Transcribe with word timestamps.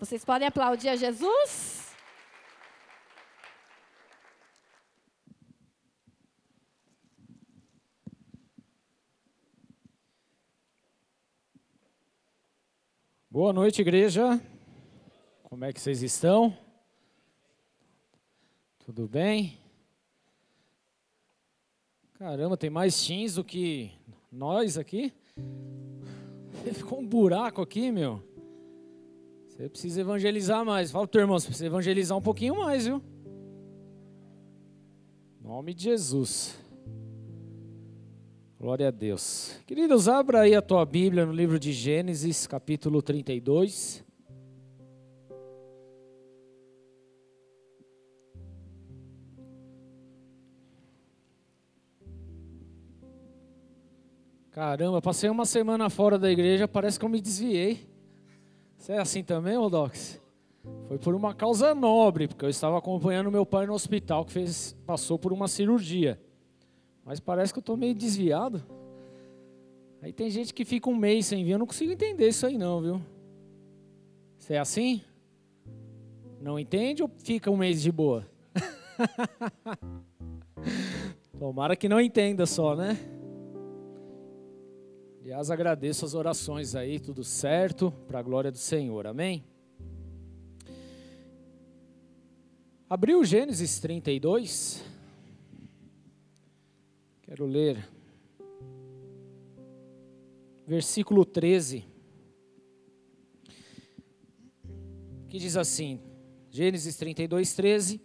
Vocês 0.00 0.24
podem 0.24 0.48
aplaudir 0.48 0.88
a 0.88 0.96
Jesus? 0.96 1.94
Boa 13.30 13.52
noite, 13.52 13.82
igreja. 13.82 14.40
Como 15.42 15.66
é 15.66 15.72
que 15.72 15.78
vocês 15.78 16.02
estão? 16.02 16.56
Tudo 18.78 19.06
bem? 19.06 19.60
Caramba, 22.14 22.56
tem 22.56 22.70
mais 22.70 23.06
teens 23.06 23.34
do 23.34 23.44
que 23.44 23.92
nós 24.32 24.78
aqui? 24.78 25.12
Ficou 26.72 27.00
um 27.00 27.06
buraco 27.06 27.60
aqui, 27.60 27.92
meu. 27.92 28.29
Você 29.60 29.68
precisa 29.68 30.00
evangelizar 30.00 30.64
mais. 30.64 30.90
Fala 30.90 31.06
pro 31.06 31.12
teu 31.12 31.20
irmão, 31.20 31.38
você 31.38 31.48
precisa 31.48 31.66
evangelizar 31.66 32.16
um 32.16 32.22
pouquinho 32.22 32.56
mais, 32.56 32.86
viu? 32.86 33.02
Em 35.38 35.46
nome 35.46 35.74
de 35.74 35.82
Jesus. 35.82 36.58
Glória 38.58 38.88
a 38.88 38.90
Deus. 38.90 39.60
Queridos, 39.66 40.08
abra 40.08 40.40
aí 40.40 40.54
a 40.54 40.62
tua 40.62 40.82
Bíblia 40.86 41.26
no 41.26 41.32
livro 41.32 41.58
de 41.58 41.74
Gênesis, 41.74 42.46
capítulo 42.46 43.02
32. 43.02 44.02
Caramba, 54.52 55.02
passei 55.02 55.28
uma 55.28 55.44
semana 55.44 55.90
fora 55.90 56.18
da 56.18 56.30
igreja, 56.30 56.66
parece 56.66 56.98
que 56.98 57.04
eu 57.04 57.10
me 57.10 57.20
desviei. 57.20 57.89
Você 58.80 58.92
é 58.94 58.98
assim 58.98 59.22
também, 59.22 59.58
Rodox? 59.58 60.18
Foi 60.88 60.98
por 60.98 61.14
uma 61.14 61.34
causa 61.34 61.74
nobre, 61.74 62.26
porque 62.26 62.46
eu 62.46 62.48
estava 62.48 62.78
acompanhando 62.78 63.30
meu 63.30 63.44
pai 63.44 63.66
no 63.66 63.74
hospital 63.74 64.24
que 64.24 64.32
fez, 64.32 64.74
passou 64.86 65.18
por 65.18 65.34
uma 65.34 65.46
cirurgia. 65.48 66.18
Mas 67.04 67.20
parece 67.20 67.52
que 67.52 67.58
eu 67.58 67.60
estou 67.60 67.76
meio 67.76 67.94
desviado. 67.94 68.64
Aí 70.00 70.14
tem 70.14 70.30
gente 70.30 70.54
que 70.54 70.64
fica 70.64 70.88
um 70.88 70.96
mês 70.96 71.26
sem 71.26 71.44
vir, 71.44 71.50
eu 71.52 71.58
não 71.58 71.66
consigo 71.66 71.92
entender 71.92 72.28
isso 72.28 72.46
aí 72.46 72.56
não, 72.56 72.80
viu? 72.80 73.02
Você 74.38 74.54
é 74.54 74.58
assim? 74.58 75.02
Não 76.40 76.58
entende 76.58 77.02
ou 77.02 77.10
fica 77.18 77.50
um 77.50 77.58
mês 77.58 77.82
de 77.82 77.92
boa? 77.92 78.26
Tomara 81.38 81.76
que 81.76 81.86
não 81.86 82.00
entenda 82.00 82.46
só, 82.46 82.74
né? 82.74 82.96
Aliás, 85.30 85.48
agradeço 85.48 86.04
as 86.04 86.12
orações 86.12 86.74
aí, 86.74 86.98
tudo 86.98 87.22
certo, 87.22 87.92
para 88.08 88.18
a 88.18 88.22
glória 88.22 88.50
do 88.50 88.58
Senhor, 88.58 89.06
amém? 89.06 89.44
Abriu 92.88 93.24
Gênesis 93.24 93.78
32. 93.78 94.82
Quero 97.22 97.46
ler. 97.46 97.88
Versículo 100.66 101.24
13. 101.24 101.84
Que 105.28 105.38
diz 105.38 105.56
assim: 105.56 106.00
Gênesis 106.50 106.96
32, 106.96 107.54
13. 107.54 108.00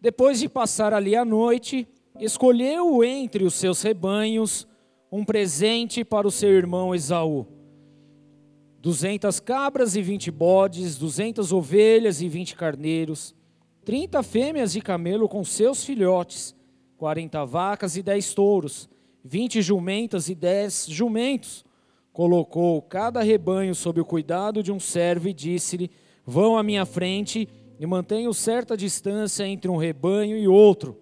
Depois 0.00 0.40
de 0.40 0.48
passar 0.48 0.94
ali 0.94 1.14
a 1.14 1.22
noite, 1.22 1.86
escolheu 2.18 3.04
entre 3.04 3.44
os 3.44 3.52
seus 3.52 3.82
rebanhos 3.82 4.66
um 5.10 5.24
presente 5.24 6.04
para 6.04 6.26
o 6.26 6.30
seu 6.30 6.50
irmão 6.50 6.94
Esaú. 6.94 7.46
Duzentas 8.80 9.40
cabras 9.40 9.96
e 9.96 10.02
vinte 10.02 10.30
bodes, 10.30 10.96
duzentas 10.96 11.52
ovelhas 11.52 12.20
e 12.20 12.28
vinte 12.28 12.54
carneiros, 12.54 13.34
trinta 13.84 14.22
fêmeas 14.22 14.72
de 14.72 14.80
camelo 14.80 15.28
com 15.28 15.44
seus 15.44 15.84
filhotes, 15.84 16.54
quarenta 16.96 17.44
vacas 17.44 17.96
e 17.96 18.02
dez 18.02 18.32
touros, 18.34 18.88
vinte 19.24 19.60
jumentas 19.60 20.28
e 20.28 20.34
dez 20.34 20.86
jumentos. 20.88 21.64
Colocou 22.12 22.80
cada 22.80 23.22
rebanho 23.22 23.74
sob 23.74 24.00
o 24.00 24.04
cuidado 24.04 24.62
de 24.62 24.72
um 24.72 24.80
servo 24.80 25.28
e 25.28 25.34
disse-lhe: 25.34 25.90
Vão 26.24 26.56
à 26.56 26.62
minha 26.62 26.86
frente 26.86 27.48
e 27.78 27.86
mantenham 27.86 28.32
certa 28.32 28.76
distância 28.76 29.46
entre 29.46 29.70
um 29.70 29.76
rebanho 29.76 30.36
e 30.36 30.48
outro. 30.48 30.98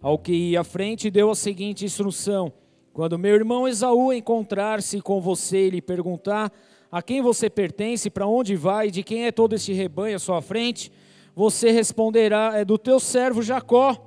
Ao 0.00 0.18
que 0.18 0.32
ia 0.32 0.60
à 0.60 0.64
frente, 0.64 1.10
deu 1.10 1.30
a 1.30 1.34
seguinte 1.34 1.84
instrução: 1.84 2.52
quando 2.96 3.18
meu 3.18 3.34
irmão 3.34 3.68
Esaú 3.68 4.10
encontrar-se 4.10 5.02
com 5.02 5.20
você 5.20 5.66
e 5.66 5.70
lhe 5.70 5.82
perguntar 5.82 6.50
a 6.90 7.02
quem 7.02 7.20
você 7.20 7.50
pertence, 7.50 8.08
para 8.08 8.26
onde 8.26 8.56
vai, 8.56 8.90
de 8.90 9.02
quem 9.02 9.26
é 9.26 9.30
todo 9.30 9.54
este 9.54 9.74
rebanho 9.74 10.16
à 10.16 10.18
sua 10.18 10.40
frente, 10.40 10.90
você 11.34 11.70
responderá: 11.70 12.52
é 12.54 12.64
do 12.64 12.78
teu 12.78 12.98
servo 12.98 13.42
Jacó. 13.42 14.02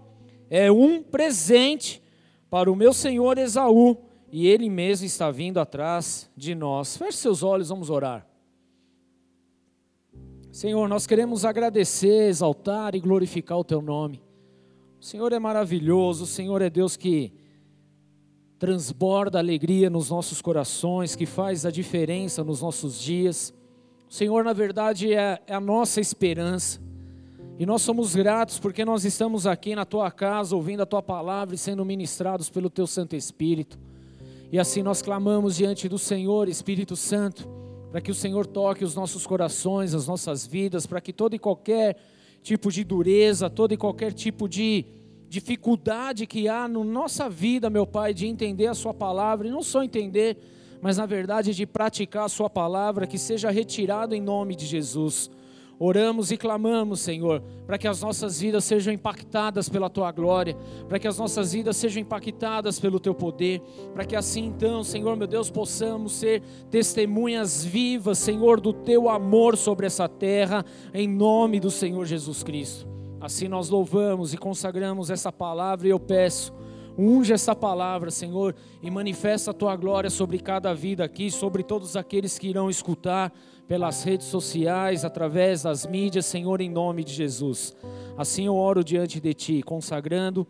É 0.49 0.71
um 0.71 1.03
presente 1.03 2.01
para 2.49 2.71
o 2.71 2.75
meu 2.75 2.91
senhor 2.91 3.37
Esaú, 3.37 3.95
e 4.31 4.47
ele 4.47 4.67
mesmo 4.67 5.05
está 5.05 5.29
vindo 5.29 5.59
atrás 5.59 6.27
de 6.35 6.55
nós. 6.55 6.97
Feche 6.97 7.19
seus 7.19 7.43
olhos, 7.43 7.69
vamos 7.69 7.91
orar. 7.91 8.25
Senhor, 10.51 10.89
nós 10.89 11.05
queremos 11.05 11.45
agradecer, 11.45 12.27
exaltar 12.27 12.95
e 12.95 12.99
glorificar 12.99 13.59
o 13.59 13.63
teu 13.63 13.83
nome. 13.83 14.19
O 14.99 15.05
Senhor 15.05 15.31
é 15.31 15.37
maravilhoso, 15.37 16.23
o 16.23 16.27
Senhor 16.27 16.59
é 16.63 16.71
Deus 16.71 16.97
que 16.97 17.31
transborda 18.59 19.39
alegria 19.39 19.89
nos 19.89 20.09
nossos 20.09 20.41
corações, 20.41 21.15
que 21.15 21.25
faz 21.25 21.65
a 21.65 21.71
diferença 21.71 22.43
nos 22.43 22.61
nossos 22.61 23.01
dias. 23.01 23.53
O 24.09 24.13
Senhor, 24.13 24.43
na 24.43 24.51
verdade, 24.51 25.13
é, 25.13 25.41
é 25.47 25.55
a 25.55 25.61
nossa 25.61 26.01
esperança. 26.01 26.81
E 27.57 27.65
nós 27.65 27.81
somos 27.81 28.13
gratos 28.15 28.59
porque 28.59 28.83
nós 28.83 29.05
estamos 29.05 29.47
aqui 29.47 29.75
na 29.75 29.85
tua 29.85 30.11
casa, 30.11 30.55
ouvindo 30.55 30.81
a 30.83 30.85
tua 30.85 31.01
palavra 31.01 31.55
e 31.55 31.57
sendo 31.57 31.85
ministrados 31.85 32.49
pelo 32.49 32.69
teu 32.69 32.85
Santo 32.85 33.15
Espírito. 33.15 33.79
E 34.51 34.59
assim 34.59 34.83
nós 34.83 35.01
clamamos 35.01 35.55
diante 35.55 35.87
do 35.87 35.97
Senhor, 35.97 36.49
Espírito 36.49 36.97
Santo, 36.97 37.47
para 37.91 38.01
que 38.01 38.11
o 38.11 38.15
Senhor 38.15 38.45
toque 38.45 38.83
os 38.83 38.93
nossos 38.93 39.25
corações, 39.25 39.93
as 39.93 40.05
nossas 40.05 40.45
vidas, 40.45 40.85
para 40.85 40.99
que 40.99 41.13
todo 41.13 41.33
e 41.33 41.39
qualquer 41.39 41.97
tipo 42.41 42.71
de 42.71 42.83
dureza, 42.83 43.49
todo 43.49 43.73
e 43.73 43.77
qualquer 43.77 44.11
tipo 44.11 44.49
de 44.49 44.85
dificuldade 45.29 46.25
que 46.25 46.49
há 46.49 46.67
na 46.67 46.69
no 46.69 46.83
nossa 46.83 47.29
vida, 47.29 47.69
meu 47.69 47.85
Pai, 47.85 48.13
de 48.13 48.25
entender 48.25 48.65
a 48.65 48.73
Sua 48.73 48.93
palavra, 48.93 49.47
e 49.47 49.51
não 49.51 49.61
só 49.61 49.83
entender, 49.83 50.37
mas 50.81 50.97
na 50.97 51.05
verdade 51.05 51.53
de 51.53 51.65
praticar 51.65 52.25
a 52.25 52.29
Sua 52.29 52.49
palavra, 52.49 53.05
que 53.05 53.17
seja 53.17 53.51
retirado 53.51 54.15
em 54.15 54.21
nome 54.21 54.55
de 54.55 54.65
Jesus. 54.65 55.29
Oramos 55.81 56.29
e 56.29 56.35
clamamos, 56.35 56.99
Senhor, 56.99 57.41
para 57.65 57.77
que 57.77 57.87
as 57.87 58.01
nossas 58.01 58.41
vidas 58.41 58.65
sejam 58.65 58.93
impactadas 58.93 59.69
pela 59.69 59.89
tua 59.89 60.11
glória, 60.11 60.57
para 60.89 60.99
que 60.99 61.07
as 61.07 61.17
nossas 61.17 61.53
vidas 61.53 61.77
sejam 61.77 62.01
impactadas 62.01 62.81
pelo 62.81 62.99
teu 62.99 63.15
poder, 63.15 63.61
para 63.93 64.03
que 64.03 64.13
assim 64.13 64.43
então, 64.47 64.83
Senhor, 64.83 65.15
meu 65.15 65.27
Deus, 65.27 65.49
possamos 65.49 66.11
ser 66.13 66.41
testemunhas 66.69 67.63
vivas, 67.63 68.17
Senhor, 68.17 68.59
do 68.59 68.73
teu 68.73 69.07
amor 69.07 69.55
sobre 69.55 69.85
essa 69.85 70.09
terra, 70.09 70.65
em 70.93 71.07
nome 71.07 71.61
do 71.61 71.71
Senhor 71.71 72.03
Jesus 72.05 72.43
Cristo. 72.43 72.98
Assim 73.21 73.49
nós 73.49 73.69
louvamos 73.69 74.33
e 74.33 74.37
consagramos 74.37 75.09
essa 75.09 75.31
palavra 75.31 75.87
e 75.87 75.91
eu 75.91 75.99
peço, 75.99 76.53
unge 76.97 77.33
essa 77.33 77.53
palavra, 77.53 78.09
Senhor, 78.09 78.55
e 78.81 78.89
manifesta 78.89 79.51
a 79.51 79.53
tua 79.53 79.75
glória 79.75 80.09
sobre 80.09 80.39
cada 80.39 80.73
vida 80.73 81.03
aqui, 81.03 81.29
sobre 81.29 81.61
todos 81.61 81.97
aqueles 81.97 82.39
que 82.39 82.47
irão 82.47 82.69
escutar 82.69 83.33
pelas 83.67 84.03
redes 84.03 84.27
sociais, 84.27 85.03
através 85.03 85.63
das 85.63 85.85
mídias, 85.85 86.25
Senhor, 86.25 86.61
em 86.61 86.69
nome 86.69 87.03
de 87.03 87.13
Jesus. 87.13 87.75
Assim 88.17 88.45
eu 88.45 88.55
oro 88.55 88.83
diante 88.83 89.19
de 89.19 89.33
ti, 89.33 89.61
consagrando 89.63 90.47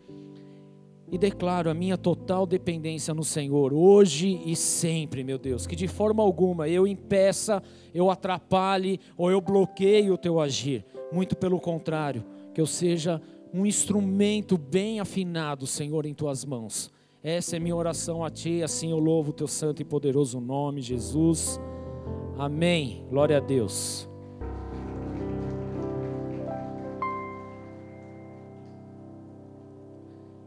e 1.10 1.18
declaro 1.18 1.68
a 1.68 1.74
minha 1.74 1.98
total 1.98 2.46
dependência 2.46 3.12
no 3.12 3.24
Senhor, 3.24 3.72
hoje 3.72 4.40
e 4.46 4.54
sempre, 4.54 5.24
meu 5.24 5.38
Deus, 5.38 5.66
que 5.66 5.74
de 5.74 5.88
forma 5.88 6.22
alguma 6.22 6.68
eu 6.68 6.86
impeça, 6.86 7.60
eu 7.92 8.12
atrapalhe 8.12 9.00
ou 9.16 9.28
eu 9.28 9.40
bloqueie 9.40 10.08
o 10.12 10.16
teu 10.16 10.40
agir, 10.40 10.84
muito 11.12 11.36
pelo 11.36 11.58
contrário 11.58 12.24
que 12.54 12.60
eu 12.60 12.66
seja 12.66 13.20
um 13.52 13.66
instrumento 13.66 14.56
bem 14.56 15.00
afinado, 15.00 15.66
Senhor, 15.66 16.06
em 16.06 16.14
tuas 16.14 16.44
mãos. 16.44 16.90
Essa 17.22 17.56
é 17.56 17.58
minha 17.58 17.76
oração 17.76 18.24
a 18.24 18.30
ti, 18.30 18.62
assim 18.62 18.90
eu 18.92 18.98
louvo 18.98 19.30
o 19.30 19.34
teu 19.34 19.46
santo 19.46 19.82
e 19.82 19.84
poderoso 19.84 20.40
nome, 20.40 20.80
Jesus. 20.80 21.60
Amém. 22.38 23.04
Glória 23.10 23.36
a 23.36 23.40
Deus. 23.40 24.08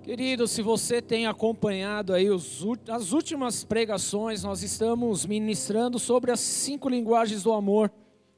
Querido, 0.02 0.48
se 0.48 0.62
você 0.62 1.02
tem 1.02 1.28
acompanhado 1.28 2.14
aí 2.14 2.30
os, 2.30 2.62
as 2.90 3.14
últimas 3.14 3.64
pregações, 3.64 4.44
nós 4.44 4.62
estamos 4.62 5.26
ministrando 5.26 5.98
sobre 5.98 6.32
as 6.32 6.40
cinco 6.40 6.90
linguagens 6.90 7.44
do 7.44 7.54
amor. 7.54 7.92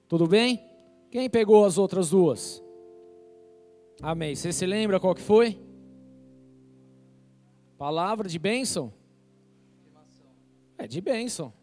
Tudo 0.08 0.28
bem? 0.28 0.64
Quem 1.10 1.30
pegou 1.30 1.66
as 1.66 1.78
outras 1.78 2.10
duas? 2.12 2.65
Amém. 4.02 4.36
Você 4.36 4.52
se 4.52 4.66
lembra 4.66 5.00
qual 5.00 5.16
que 5.16 5.22
foi? 5.22 5.60
Palavra 7.78 8.28
de 8.28 8.40
bênção? 8.40 8.94
É 10.78 10.88
de 10.88 11.00
bênção. 11.02 11.54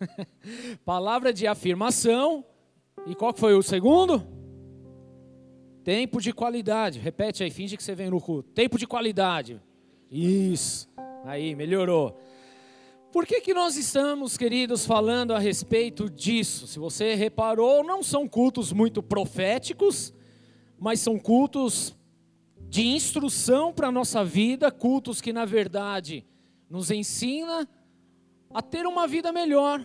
Palavra 0.84 1.32
de 1.32 1.46
afirmação 1.46 2.44
E 3.06 3.14
qual 3.14 3.32
que 3.32 3.40
foi 3.40 3.54
o 3.54 3.62
segundo? 3.62 4.26
Tempo 5.84 6.20
de 6.20 6.32
qualidade. 6.32 6.98
Repete 6.98 7.44
aí, 7.44 7.50
finge 7.50 7.76
que 7.76 7.82
você 7.82 7.94
vem 7.94 8.10
no 8.10 8.20
culto. 8.20 8.50
Tempo 8.50 8.78
de 8.78 8.86
qualidade. 8.86 9.62
Isso. 10.10 10.88
Aí, 11.24 11.54
melhorou. 11.54 12.18
Por 13.12 13.24
que, 13.24 13.40
que 13.40 13.54
nós 13.54 13.76
estamos, 13.76 14.36
queridos, 14.36 14.84
falando 14.84 15.32
a 15.32 15.38
respeito 15.38 16.10
disso? 16.10 16.66
Se 16.66 16.78
você 16.78 17.14
reparou, 17.14 17.84
não 17.84 18.02
são 18.02 18.28
cultos 18.28 18.72
muito 18.72 19.02
proféticos, 19.02 20.12
mas 20.78 21.00
são 21.00 21.18
cultos 21.18 21.94
de 22.68 22.86
instrução 22.86 23.72
para 23.72 23.88
a 23.88 23.92
nossa 23.92 24.24
vida, 24.24 24.70
cultos 24.70 25.20
que, 25.20 25.32
na 25.32 25.44
verdade, 25.44 26.24
nos 26.68 26.90
ensina 26.90 27.68
a 28.52 28.60
ter 28.60 28.86
uma 28.86 29.06
vida 29.06 29.32
melhor, 29.32 29.84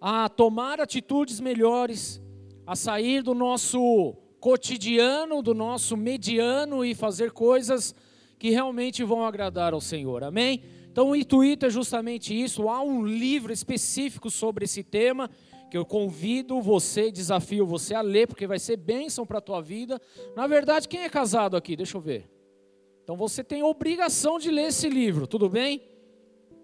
a 0.00 0.28
tomar 0.28 0.80
atitudes 0.80 1.40
melhores, 1.40 2.20
a 2.66 2.74
sair 2.74 3.22
do 3.22 3.34
nosso 3.34 4.16
cotidiano, 4.40 5.42
do 5.42 5.54
nosso 5.54 5.96
mediano 5.96 6.84
e 6.84 6.94
fazer 6.94 7.30
coisas 7.30 7.94
que 8.38 8.50
realmente 8.50 9.02
vão 9.02 9.24
agradar 9.24 9.72
ao 9.72 9.80
Senhor. 9.80 10.22
Amém? 10.22 10.62
Então 10.90 11.10
o 11.10 11.16
intuito 11.16 11.66
é 11.66 11.70
justamente 11.70 12.38
isso. 12.38 12.68
Há 12.68 12.82
um 12.82 13.06
livro 13.06 13.52
específico 13.52 14.30
sobre 14.30 14.64
esse 14.64 14.82
tema 14.82 15.30
que 15.74 15.78
eu 15.78 15.84
convido 15.84 16.62
você, 16.62 17.10
desafio 17.10 17.66
você 17.66 17.96
a 17.96 18.00
ler, 18.00 18.28
porque 18.28 18.46
vai 18.46 18.60
ser 18.60 18.76
bênção 18.76 19.26
para 19.26 19.38
a 19.38 19.40
tua 19.40 19.60
vida. 19.60 20.00
Na 20.36 20.46
verdade, 20.46 20.86
quem 20.86 21.02
é 21.02 21.08
casado 21.08 21.56
aqui? 21.56 21.74
Deixa 21.74 21.96
eu 21.96 22.00
ver. 22.00 22.30
Então 23.02 23.16
você 23.16 23.42
tem 23.42 23.60
obrigação 23.64 24.38
de 24.38 24.52
ler 24.52 24.68
esse 24.68 24.88
livro, 24.88 25.26
tudo 25.26 25.48
bem? 25.48 25.82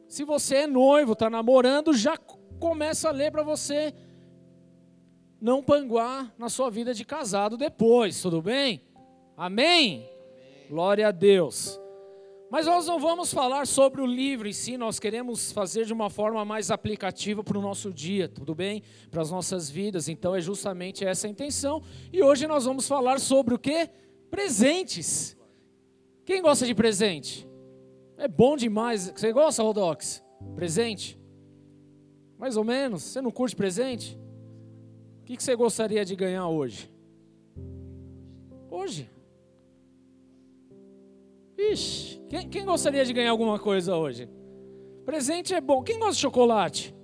Se 0.06 0.22
você 0.22 0.58
é 0.58 0.66
noivo, 0.68 1.14
está 1.14 1.28
namorando, 1.28 1.92
já 1.92 2.16
começa 2.60 3.08
a 3.08 3.10
ler 3.10 3.32
para 3.32 3.42
você 3.42 3.92
não 5.40 5.60
panguar 5.60 6.32
na 6.38 6.48
sua 6.48 6.70
vida 6.70 6.94
de 6.94 7.04
casado 7.04 7.56
depois, 7.56 8.22
tudo 8.22 8.40
bem? 8.40 8.80
Amém? 9.36 10.06
Amém? 10.06 10.68
Glória 10.68 11.08
a 11.08 11.10
Deus. 11.10 11.79
Mas 12.50 12.66
nós 12.66 12.84
não 12.84 12.98
vamos 12.98 13.32
falar 13.32 13.64
sobre 13.64 14.00
o 14.00 14.06
livro 14.06 14.48
em 14.48 14.52
si, 14.52 14.76
nós 14.76 14.98
queremos 14.98 15.52
fazer 15.52 15.84
de 15.84 15.92
uma 15.92 16.10
forma 16.10 16.44
mais 16.44 16.72
aplicativa 16.72 17.44
para 17.44 17.56
o 17.56 17.62
nosso 17.62 17.92
dia, 17.92 18.28
tudo 18.28 18.56
bem? 18.56 18.82
Para 19.08 19.22
as 19.22 19.30
nossas 19.30 19.70
vidas, 19.70 20.08
então 20.08 20.34
é 20.34 20.40
justamente 20.40 21.04
essa 21.04 21.28
a 21.28 21.30
intenção. 21.30 21.80
E 22.12 22.20
hoje 22.20 22.48
nós 22.48 22.64
vamos 22.64 22.88
falar 22.88 23.20
sobre 23.20 23.54
o 23.54 23.58
que? 23.58 23.88
Presentes. 24.28 25.36
Quem 26.24 26.42
gosta 26.42 26.66
de 26.66 26.74
presente? 26.74 27.48
É 28.18 28.26
bom 28.26 28.56
demais. 28.56 29.12
Você 29.14 29.32
gosta, 29.32 29.62
Rodox? 29.62 30.20
Presente? 30.56 31.16
Mais 32.36 32.56
ou 32.56 32.64
menos? 32.64 33.04
Você 33.04 33.20
não 33.20 33.30
curte 33.30 33.54
presente? 33.54 34.18
O 35.20 35.24
que 35.24 35.40
você 35.40 35.54
gostaria 35.54 36.04
de 36.04 36.16
ganhar 36.16 36.48
hoje? 36.48 36.90
Hoje? 38.68 39.08
Ixi, 41.60 42.20
quem, 42.28 42.48
quem 42.48 42.64
gostaria 42.64 43.04
de 43.04 43.12
ganhar 43.12 43.30
alguma 43.30 43.58
coisa 43.58 43.96
hoje? 43.96 44.28
Presente 45.04 45.52
é 45.54 45.60
bom. 45.60 45.82
Quem 45.82 45.98
gosta 45.98 46.14
de 46.14 46.20
chocolate? 46.20 46.94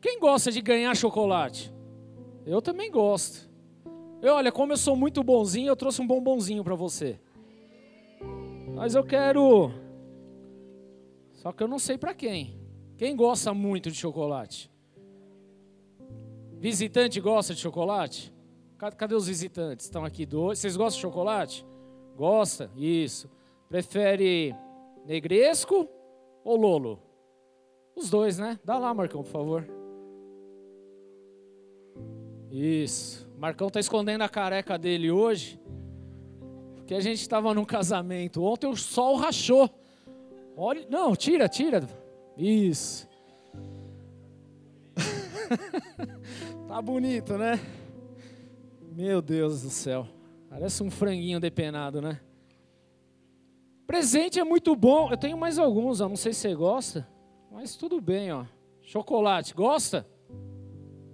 Quem 0.00 0.20
gosta 0.20 0.52
de 0.52 0.60
ganhar 0.60 0.94
chocolate? 0.94 1.72
Eu 2.44 2.60
também 2.60 2.90
gosto. 2.90 3.48
Eu, 4.20 4.34
olha, 4.34 4.52
como 4.52 4.72
eu 4.72 4.76
sou 4.76 4.96
muito 4.96 5.22
bonzinho, 5.22 5.68
eu 5.68 5.76
trouxe 5.76 6.02
um 6.02 6.06
bombonzinho 6.06 6.62
para 6.62 6.74
você. 6.74 7.20
Mas 8.74 8.94
eu 8.94 9.04
quero. 9.04 9.70
Só 11.32 11.52
que 11.52 11.62
eu 11.62 11.68
não 11.68 11.78
sei 11.78 11.96
para 11.96 12.14
quem. 12.14 12.60
Quem 12.96 13.16
gosta 13.16 13.54
muito 13.54 13.90
de 13.90 13.96
chocolate? 13.96 14.70
Visitante 16.58 17.20
gosta 17.20 17.54
de 17.54 17.60
chocolate? 17.60 18.34
Cadê 18.96 19.14
os 19.14 19.26
visitantes? 19.26 19.86
Estão 19.86 20.04
aqui 20.04 20.26
dois. 20.26 20.58
Vocês 20.58 20.76
gostam 20.76 20.98
de 20.98 21.02
chocolate? 21.02 21.66
Gosta? 22.16 22.70
Isso. 22.76 23.30
Prefere 23.68 24.54
negresco 25.04 25.88
ou 26.42 26.56
lolo? 26.56 27.02
Os 27.94 28.08
dois, 28.08 28.38
né? 28.38 28.58
Dá 28.64 28.78
lá, 28.78 28.94
Marcão, 28.94 29.22
por 29.22 29.30
favor. 29.30 29.68
Isso. 32.50 33.28
Marcão 33.36 33.68
tá 33.68 33.78
escondendo 33.78 34.22
a 34.22 34.28
careca 34.28 34.78
dele 34.78 35.10
hoje. 35.10 35.60
Porque 36.76 36.94
a 36.94 37.00
gente 37.00 37.20
estava 37.20 37.52
num 37.52 37.64
casamento. 37.64 38.42
Ontem 38.42 38.66
o 38.66 38.76
sol 38.76 39.16
rachou. 39.16 39.68
Olha, 40.56 40.86
não, 40.88 41.14
tira, 41.14 41.48
tira. 41.48 41.86
Isso. 42.36 43.06
tá 46.66 46.80
bonito, 46.80 47.36
né? 47.36 47.60
Meu 48.92 49.20
Deus 49.20 49.62
do 49.62 49.70
céu. 49.70 50.08
Parece 50.48 50.82
um 50.82 50.90
franguinho 50.90 51.38
depenado, 51.38 52.00
né? 52.00 52.20
Presente 53.88 54.38
é 54.38 54.44
muito 54.44 54.76
bom. 54.76 55.10
Eu 55.10 55.16
tenho 55.16 55.38
mais 55.38 55.58
alguns, 55.58 56.02
ó. 56.02 56.10
não 56.10 56.14
sei 56.14 56.34
se 56.34 56.40
você 56.40 56.54
gosta, 56.54 57.08
mas 57.50 57.74
tudo 57.74 58.02
bem, 58.02 58.30
ó. 58.30 58.44
Chocolate, 58.82 59.54
gosta? 59.54 60.06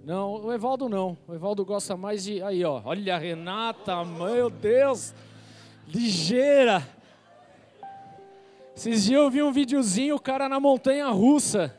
Não, 0.03 0.43
o 0.43 0.51
Evaldo 0.51 0.89
não. 0.89 1.17
O 1.25 1.33
Evaldo 1.33 1.63
gosta 1.63 1.95
mais 1.95 2.25
de. 2.25 2.43
Aí, 2.43 2.65
ó. 2.65 2.81
Olha 2.83 3.15
a 3.15 3.17
Renata, 3.17 4.03
meu 4.03 4.49
Deus. 4.49 5.15
Ligeira. 5.87 6.85
Esses 8.75 9.05
dias 9.05 9.21
eu 9.21 9.29
vi 9.29 9.41
um 9.41 9.53
videozinho, 9.53 10.15
o 10.17 10.21
cara 10.21 10.49
na 10.49 10.59
montanha 10.59 11.07
russa. 11.07 11.73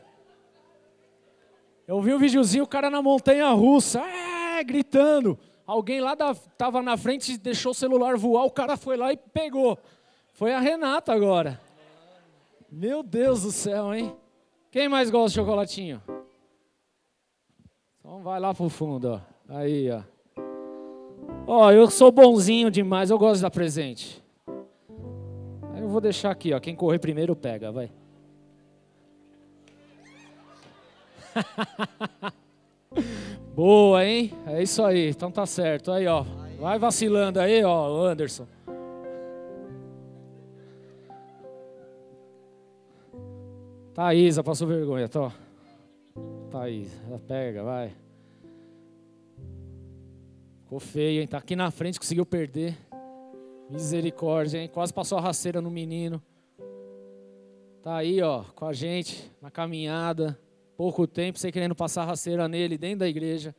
Eu 1.87 2.01
vi 2.01 2.11
um 2.11 2.17
videozinho, 2.17 2.63
o 2.63 2.67
cara 2.67 2.89
na 2.89 3.03
montanha 3.03 3.49
russa, 3.49 4.01
é, 4.01 4.63
gritando. 4.63 5.37
Alguém 5.63 6.01
lá 6.01 6.15
da, 6.15 6.33
tava 6.33 6.81
na 6.81 6.97
frente 6.97 7.37
deixou 7.37 7.71
o 7.71 7.75
celular 7.75 8.17
voar, 8.17 8.45
o 8.45 8.51
cara 8.51 8.75
foi 8.75 8.97
lá 8.97 9.13
e 9.13 9.17
pegou. 9.17 9.77
Foi 10.37 10.53
a 10.53 10.59
Renata 10.59 11.11
agora. 11.11 11.59
Meu 12.71 13.01
Deus 13.01 13.41
do 13.41 13.51
céu, 13.51 13.91
hein? 13.91 14.15
Quem 14.69 14.87
mais 14.87 15.09
gosta 15.09 15.29
de 15.29 15.35
chocolatinho? 15.35 15.99
Então 17.99 18.21
vai 18.21 18.39
lá 18.39 18.53
pro 18.53 18.69
fundo, 18.69 19.13
ó. 19.13 19.19
Aí, 19.49 19.89
ó. 19.89 20.03
Ó, 21.47 21.71
eu 21.71 21.89
sou 21.89 22.11
bonzinho 22.11 22.69
demais, 22.69 23.09
eu 23.09 23.17
gosto 23.17 23.37
de 23.37 23.41
dar 23.41 23.49
presente. 23.49 24.23
Aí 25.73 25.81
eu 25.81 25.89
vou 25.89 25.99
deixar 25.99 26.29
aqui, 26.29 26.53
ó. 26.53 26.59
Quem 26.59 26.75
correr 26.75 26.99
primeiro 26.99 27.35
pega, 27.35 27.71
vai. 27.71 27.91
Boa, 33.55 34.05
hein? 34.05 34.31
É 34.45 34.61
isso 34.61 34.83
aí. 34.83 35.09
Então 35.09 35.31
tá 35.31 35.47
certo. 35.47 35.91
Aí, 35.91 36.05
ó. 36.05 36.23
Vai 36.59 36.77
vacilando 36.77 37.39
aí, 37.39 37.63
ó, 37.63 38.05
Anderson. 38.05 38.45
Thaisa, 43.97 44.43
passou 44.43 44.67
vergonha, 44.67 45.09
tô. 45.09 45.31
Thaís, 46.51 46.91
pega, 47.27 47.63
vai. 47.63 47.91
Ficou 50.61 50.79
feio, 50.79 51.21
hein? 51.21 51.27
Tá 51.27 51.39
aqui 51.39 51.55
na 51.55 51.71
frente, 51.71 51.99
conseguiu 51.99 52.23
perder. 52.23 52.77
Misericórdia, 53.71 54.59
hein? 54.59 54.69
Quase 54.71 54.93
passou 54.93 55.17
a 55.17 55.21
rasteira 55.21 55.63
no 55.63 55.71
menino. 55.71 56.21
Tá 57.81 57.95
aí, 57.95 58.21
ó, 58.21 58.43
com 58.43 58.67
a 58.67 58.71
gente, 58.71 59.31
na 59.41 59.49
caminhada. 59.49 60.39
Pouco 60.75 61.07
tempo, 61.07 61.39
você 61.39 61.51
querendo 61.51 61.73
passar 61.73 62.03
a 62.03 62.05
rasteira 62.05 62.47
nele 62.47 62.77
dentro 62.77 62.99
da 62.99 63.07
igreja. 63.07 63.55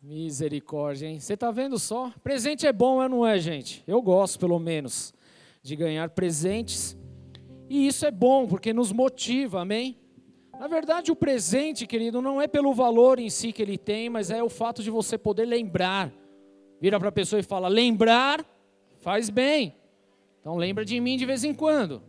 Misericórdia, 0.00 1.08
hein? 1.08 1.18
Você 1.18 1.36
tá 1.36 1.50
vendo 1.50 1.76
só? 1.76 2.12
Presente 2.22 2.68
é 2.68 2.72
bom, 2.72 3.02
é 3.02 3.08
não 3.08 3.26
é, 3.26 3.36
gente? 3.36 3.82
Eu 3.84 4.00
gosto, 4.00 4.38
pelo 4.38 4.60
menos, 4.60 5.12
de 5.60 5.74
ganhar 5.74 6.08
presentes 6.10 6.96
e 7.68 7.86
isso 7.86 8.04
é 8.06 8.10
bom, 8.10 8.46
porque 8.46 8.72
nos 8.72 8.92
motiva, 8.92 9.62
amém? 9.62 9.96
Na 10.58 10.68
verdade, 10.68 11.10
o 11.10 11.16
presente, 11.16 11.86
querido, 11.86 12.22
não 12.22 12.40
é 12.40 12.46
pelo 12.46 12.72
valor 12.72 13.18
em 13.18 13.28
si 13.28 13.52
que 13.52 13.62
ele 13.62 13.76
tem, 13.76 14.08
mas 14.08 14.30
é 14.30 14.42
o 14.42 14.48
fato 14.48 14.82
de 14.82 14.90
você 14.90 15.18
poder 15.18 15.46
lembrar. 15.46 16.12
Vira 16.80 16.98
para 16.98 17.08
a 17.08 17.12
pessoa 17.12 17.40
e 17.40 17.42
fala: 17.42 17.68
lembrar 17.68 18.44
faz 19.00 19.28
bem. 19.28 19.74
Então 20.40 20.56
lembra 20.56 20.84
de 20.84 20.98
mim 21.00 21.16
de 21.16 21.26
vez 21.26 21.44
em 21.44 21.52
quando. 21.52 22.02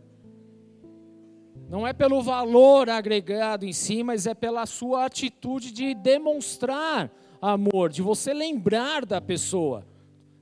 Não 1.68 1.86
é 1.86 1.92
pelo 1.92 2.22
valor 2.22 2.88
agregado 2.88 3.64
em 3.64 3.72
si, 3.72 4.02
mas 4.02 4.26
é 4.26 4.34
pela 4.34 4.64
sua 4.66 5.04
atitude 5.04 5.72
de 5.72 5.94
demonstrar 5.94 7.10
amor, 7.40 7.90
de 7.90 8.02
você 8.02 8.32
lembrar 8.32 9.04
da 9.04 9.20
pessoa. 9.20 9.84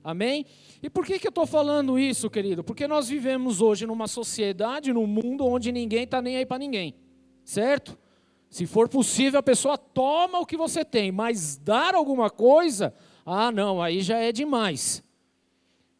Amém? 0.05 0.45
E 0.83 0.87
por 0.87 1.03
que, 1.03 1.17
que 1.17 1.25
eu 1.25 1.29
estou 1.29 1.47
falando 1.47 1.97
isso, 1.97 2.29
querido? 2.29 2.63
Porque 2.63 2.87
nós 2.87 3.09
vivemos 3.09 3.59
hoje 3.59 3.87
numa 3.87 4.07
sociedade, 4.07 4.93
num 4.93 5.07
mundo 5.07 5.43
onde 5.47 5.71
ninguém 5.71 6.03
está 6.03 6.21
nem 6.21 6.37
aí 6.37 6.45
para 6.45 6.59
ninguém, 6.59 6.93
certo? 7.43 7.97
Se 8.47 8.67
for 8.67 8.87
possível, 8.87 9.39
a 9.39 9.43
pessoa 9.43 9.79
toma 9.79 10.39
o 10.39 10.45
que 10.45 10.55
você 10.55 10.85
tem, 10.85 11.11
mas 11.11 11.57
dar 11.57 11.95
alguma 11.95 12.29
coisa, 12.29 12.93
ah, 13.25 13.51
não, 13.51 13.81
aí 13.81 13.99
já 14.01 14.19
é 14.19 14.31
demais. 14.31 15.03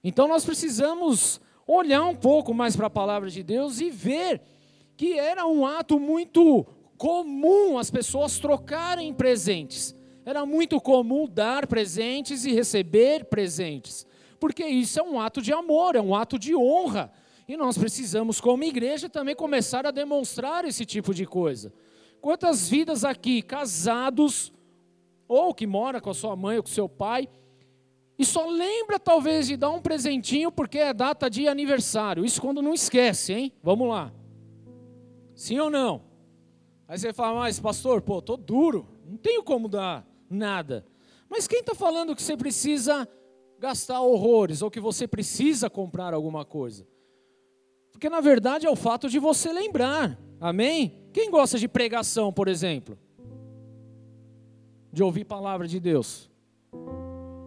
Então 0.03 0.27
nós 0.27 0.45
precisamos 0.45 1.41
olhar 1.65 2.03
um 2.03 2.15
pouco 2.15 2.53
mais 2.53 2.75
para 2.75 2.85
a 2.85 2.91
palavra 2.91 3.27
de 3.27 3.41
Deus 3.41 3.81
e 3.81 3.89
ver 3.89 4.39
que 4.95 5.17
era 5.17 5.47
um 5.47 5.65
ato 5.65 5.99
muito 5.99 6.63
comum 6.95 7.79
as 7.79 7.89
pessoas 7.89 8.37
trocarem 8.37 9.11
presentes. 9.11 9.95
Era 10.25 10.43
muito 10.45 10.81
comum 10.81 11.27
dar 11.27 11.67
presentes 11.67 12.45
e 12.45 12.51
receber 12.51 13.25
presentes, 13.25 14.07
porque 14.39 14.65
isso 14.65 14.99
é 14.99 15.03
um 15.03 15.19
ato 15.19 15.39
de 15.39 15.53
amor, 15.53 15.95
é 15.95 16.01
um 16.01 16.15
ato 16.15 16.39
de 16.39 16.55
honra. 16.55 17.13
E 17.47 17.55
nós 17.55 17.77
precisamos, 17.77 18.41
como 18.41 18.63
igreja, 18.63 19.07
também 19.07 19.35
começar 19.35 19.85
a 19.85 19.91
demonstrar 19.91 20.65
esse 20.65 20.83
tipo 20.83 21.13
de 21.13 21.27
coisa. 21.27 21.71
Quantas 22.19 22.67
vidas 22.67 23.05
aqui, 23.05 23.43
casados, 23.43 24.51
ou 25.27 25.53
que 25.53 25.67
mora 25.67 26.01
com 26.01 26.09
a 26.09 26.13
sua 26.13 26.35
mãe 26.35 26.57
ou 26.57 26.63
com 26.63 26.69
seu 26.69 26.89
pai, 26.89 27.29
e 28.17 28.25
só 28.25 28.47
lembra 28.47 28.97
talvez 28.97 29.45
de 29.47 29.55
dar 29.55 29.69
um 29.69 29.81
presentinho 29.81 30.51
porque 30.51 30.79
é 30.79 30.91
data 30.91 31.29
de 31.29 31.47
aniversário. 31.47 32.25
Isso 32.25 32.41
quando 32.41 32.63
não 32.63 32.73
esquece, 32.73 33.33
hein? 33.33 33.53
Vamos 33.61 33.89
lá. 33.89 34.11
Sim 35.35 35.59
ou 35.59 35.69
não? 35.69 36.01
Aí 36.87 36.97
você 36.97 37.13
fala, 37.13 37.41
mas 37.41 37.59
pastor, 37.59 38.01
pô, 38.01 38.21
tô 38.21 38.37
duro, 38.37 38.87
não 39.05 39.17
tenho 39.17 39.43
como 39.43 39.67
dar 39.67 40.05
nada. 40.29 40.85
Mas 41.29 41.47
quem 41.47 41.59
está 41.59 41.73
falando 41.75 42.15
que 42.15 42.21
você 42.21 42.37
precisa 42.37 43.07
gastar 43.59 44.01
horrores 44.01 44.61
ou 44.61 44.69
que 44.69 44.79
você 44.79 45.07
precisa 45.07 45.69
comprar 45.69 46.13
alguma 46.13 46.45
coisa? 46.45 46.87
Porque 47.91 48.09
na 48.09 48.19
verdade 48.19 48.65
é 48.65 48.69
o 48.69 48.75
fato 48.75 49.09
de 49.09 49.19
você 49.19 49.51
lembrar. 49.51 50.19
Amém? 50.39 51.09
Quem 51.13 51.31
gosta 51.31 51.57
de 51.57 51.67
pregação, 51.67 52.31
por 52.31 52.47
exemplo? 52.47 52.97
De 54.91 55.01
ouvir 55.01 55.23
palavra 55.25 55.67
de 55.67 55.79
Deus? 55.79 56.29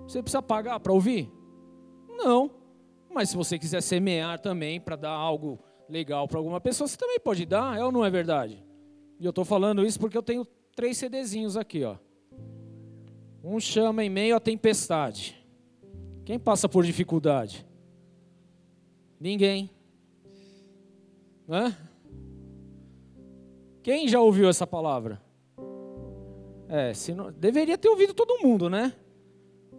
Você 0.06 0.22
precisa 0.22 0.42
pagar 0.42 0.80
para 0.80 0.92
ouvir? 0.92 1.30
Não. 2.08 2.50
Mas 3.10 3.30
se 3.30 3.36
você 3.36 3.58
quiser 3.58 3.82
semear 3.82 4.40
também 4.40 4.80
para 4.80 4.96
dar 4.96 5.10
algo 5.10 5.58
legal 5.88 6.26
para 6.26 6.38
alguma 6.38 6.60
pessoa, 6.60 6.86
você 6.86 6.96
também 6.96 7.18
pode 7.20 7.44
dar, 7.46 7.78
é 7.78 7.84
ou 7.84 7.92
não 7.92 8.04
é 8.04 8.10
verdade? 8.10 8.64
E 9.18 9.24
eu 9.24 9.30
estou 9.30 9.44
falando 9.44 9.84
isso 9.84 9.98
porque 9.98 10.16
eu 10.16 10.22
tenho 10.22 10.46
três 10.74 10.96
CDzinhos 10.96 11.56
aqui, 11.56 11.84
ó. 11.84 11.96
Um 13.42 13.60
chama 13.60 14.04
em 14.04 14.10
meio 14.10 14.36
à 14.36 14.40
tempestade. 14.40 15.36
Quem 16.24 16.38
passa 16.38 16.68
por 16.68 16.84
dificuldade? 16.84 17.66
Ninguém. 19.20 19.70
Hã? 21.48 21.74
Quem 23.82 24.06
já 24.06 24.20
ouviu 24.20 24.48
essa 24.48 24.66
palavra? 24.66 25.22
É, 26.68 26.92
não, 27.14 27.32
deveria 27.32 27.78
ter 27.78 27.88
ouvido 27.88 28.12
todo 28.12 28.42
mundo, 28.42 28.68
né? 28.68 28.92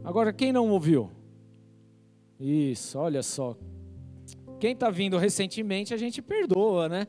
Agora, 0.04 0.34
quem 0.34 0.52
não 0.52 0.70
ouviu? 0.72 1.12
Isso, 2.40 2.98
olha 2.98 3.22
só. 3.22 3.56
Quem 4.60 4.72
está 4.72 4.90
vindo 4.90 5.18
recentemente, 5.18 5.94
a 5.94 5.98
gente 5.98 6.22
perdoa, 6.22 6.90
né? 6.90 7.08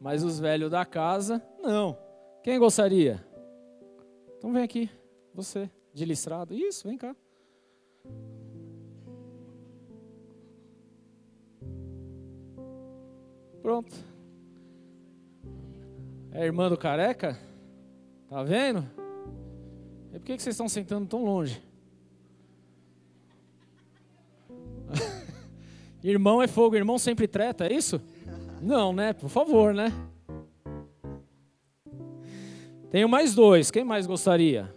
Mas 0.00 0.24
os 0.24 0.40
velhos 0.40 0.70
da 0.70 0.84
casa, 0.84 1.40
não. 1.62 1.96
Quem 2.42 2.58
gostaria? 2.58 3.24
Então 4.38 4.52
vem 4.52 4.62
aqui, 4.62 4.90
você, 5.34 5.70
de 5.92 6.04
listrado. 6.04 6.54
Isso, 6.54 6.86
vem 6.86 6.96
cá. 6.96 7.14
Pronto. 13.62 13.94
É 16.32 16.44
irmã 16.44 16.68
do 16.68 16.76
careca? 16.76 17.38
Tá 18.28 18.42
vendo? 18.42 18.88
E 20.12 20.18
por 20.18 20.24
que 20.24 20.38
vocês 20.38 20.54
estão 20.54 20.68
sentando 20.68 21.06
tão 21.06 21.24
longe? 21.24 21.62
Irmão 26.02 26.42
é 26.42 26.48
fogo, 26.48 26.76
irmão 26.76 26.98
sempre 26.98 27.28
treta, 27.28 27.66
é 27.66 27.72
isso? 27.72 28.00
Não, 28.62 28.92
né? 28.92 29.12
Por 29.12 29.28
favor, 29.28 29.74
né? 29.74 29.92
Tenho 32.90 33.08
mais 33.08 33.34
dois. 33.34 33.70
Quem 33.70 33.84
mais 33.84 34.06
gostaria? 34.06 34.74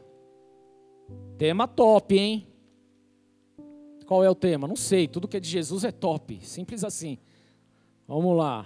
Tema 1.43 1.67
top, 1.67 2.17
hein? 2.17 2.47
Qual 4.05 4.23
é 4.23 4.29
o 4.29 4.33
tema? 4.33 4.65
Não 4.65 4.77
sei. 4.77 5.09
Tudo 5.09 5.27
que 5.27 5.35
é 5.35 5.41
de 5.41 5.49
Jesus 5.49 5.83
é 5.83 5.91
top. 5.91 6.39
Simples 6.41 6.85
assim. 6.85 7.17
Vamos 8.07 8.37
lá. 8.37 8.65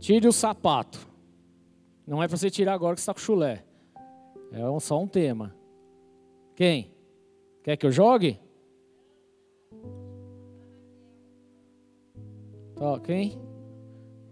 Tire 0.00 0.26
o 0.26 0.32
sapato. 0.32 1.08
Não 2.04 2.20
é 2.20 2.26
para 2.26 2.36
você 2.36 2.50
tirar 2.50 2.72
agora 2.72 2.96
que 2.96 3.00
está 3.00 3.14
com 3.14 3.20
chulé. 3.20 3.64
É 4.50 4.80
só 4.80 5.00
um 5.00 5.06
tema. 5.06 5.54
Quem? 6.56 6.92
Quer 7.62 7.76
que 7.76 7.86
eu 7.86 7.92
jogue? 7.92 8.40
Tá, 12.74 12.98
quem? 12.98 13.38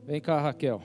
Vem 0.02 0.20
cá, 0.20 0.40
Raquel. 0.40 0.82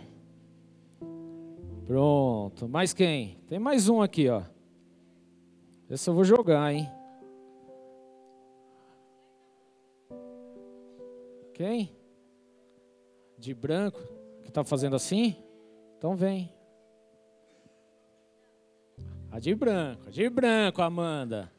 Pronto. 1.88 2.70
Mais 2.70 2.94
quem? 2.94 3.40
Tem 3.48 3.58
mais 3.58 3.90
um 3.90 4.04
aqui, 4.04 4.30
ó. 4.30 4.51
Esse 5.92 6.10
eu 6.10 6.14
vou 6.14 6.24
jogar, 6.24 6.74
hein? 6.74 6.90
Quem? 11.54 11.94
De 13.38 13.54
branco? 13.54 14.00
Que 14.42 14.48
está 14.48 14.64
fazendo 14.64 14.96
assim? 14.96 15.36
Então 15.98 16.16
vem. 16.16 16.50
A 19.30 19.38
de 19.38 19.54
branco, 19.54 20.08
a 20.08 20.12
de 20.12 20.30
branco, 20.30 20.82
Amanda. 20.82 21.52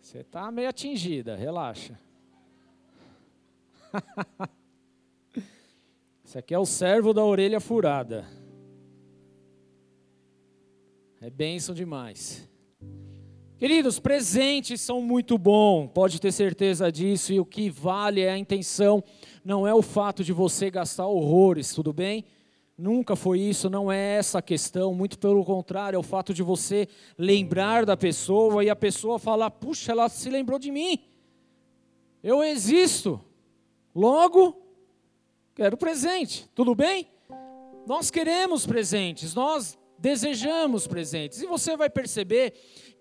Você 0.00 0.18
está 0.18 0.50
meio 0.50 0.68
atingida, 0.68 1.36
relaxa. 1.36 1.96
Esse 6.24 6.38
aqui 6.38 6.52
é 6.52 6.58
o 6.58 6.66
servo 6.66 7.14
da 7.14 7.24
orelha 7.24 7.60
furada. 7.60 8.26
É 11.20 11.30
bênção 11.30 11.72
demais. 11.72 12.50
Queridos, 13.62 14.00
presentes 14.00 14.80
são 14.80 15.00
muito 15.00 15.38
bons, 15.38 15.88
pode 15.94 16.20
ter 16.20 16.32
certeza 16.32 16.90
disso, 16.90 17.32
e 17.32 17.38
o 17.38 17.44
que 17.44 17.70
vale 17.70 18.20
é 18.20 18.32
a 18.32 18.36
intenção, 18.36 19.04
não 19.44 19.64
é 19.64 19.72
o 19.72 19.80
fato 19.80 20.24
de 20.24 20.32
você 20.32 20.68
gastar 20.68 21.06
horrores, 21.06 21.72
tudo 21.72 21.92
bem? 21.92 22.24
Nunca 22.76 23.14
foi 23.14 23.38
isso, 23.38 23.70
não 23.70 23.92
é 23.92 24.16
essa 24.16 24.40
a 24.40 24.42
questão, 24.42 24.92
muito 24.92 25.16
pelo 25.16 25.44
contrário, 25.44 25.94
é 25.94 25.98
o 26.00 26.02
fato 26.02 26.34
de 26.34 26.42
você 26.42 26.88
lembrar 27.16 27.86
da 27.86 27.96
pessoa 27.96 28.64
e 28.64 28.68
a 28.68 28.74
pessoa 28.74 29.16
falar: 29.16 29.48
puxa, 29.52 29.92
ela 29.92 30.08
se 30.08 30.28
lembrou 30.28 30.58
de 30.58 30.72
mim, 30.72 30.98
eu 32.20 32.42
existo, 32.42 33.20
logo 33.94 34.60
Quero 35.54 35.76
presente, 35.76 36.50
tudo 36.52 36.74
bem? 36.74 37.06
Nós 37.86 38.10
queremos 38.10 38.66
presentes, 38.66 39.36
nós 39.36 39.78
desejamos 40.02 40.88
presentes. 40.88 41.40
E 41.40 41.46
você 41.46 41.76
vai 41.76 41.88
perceber 41.88 42.52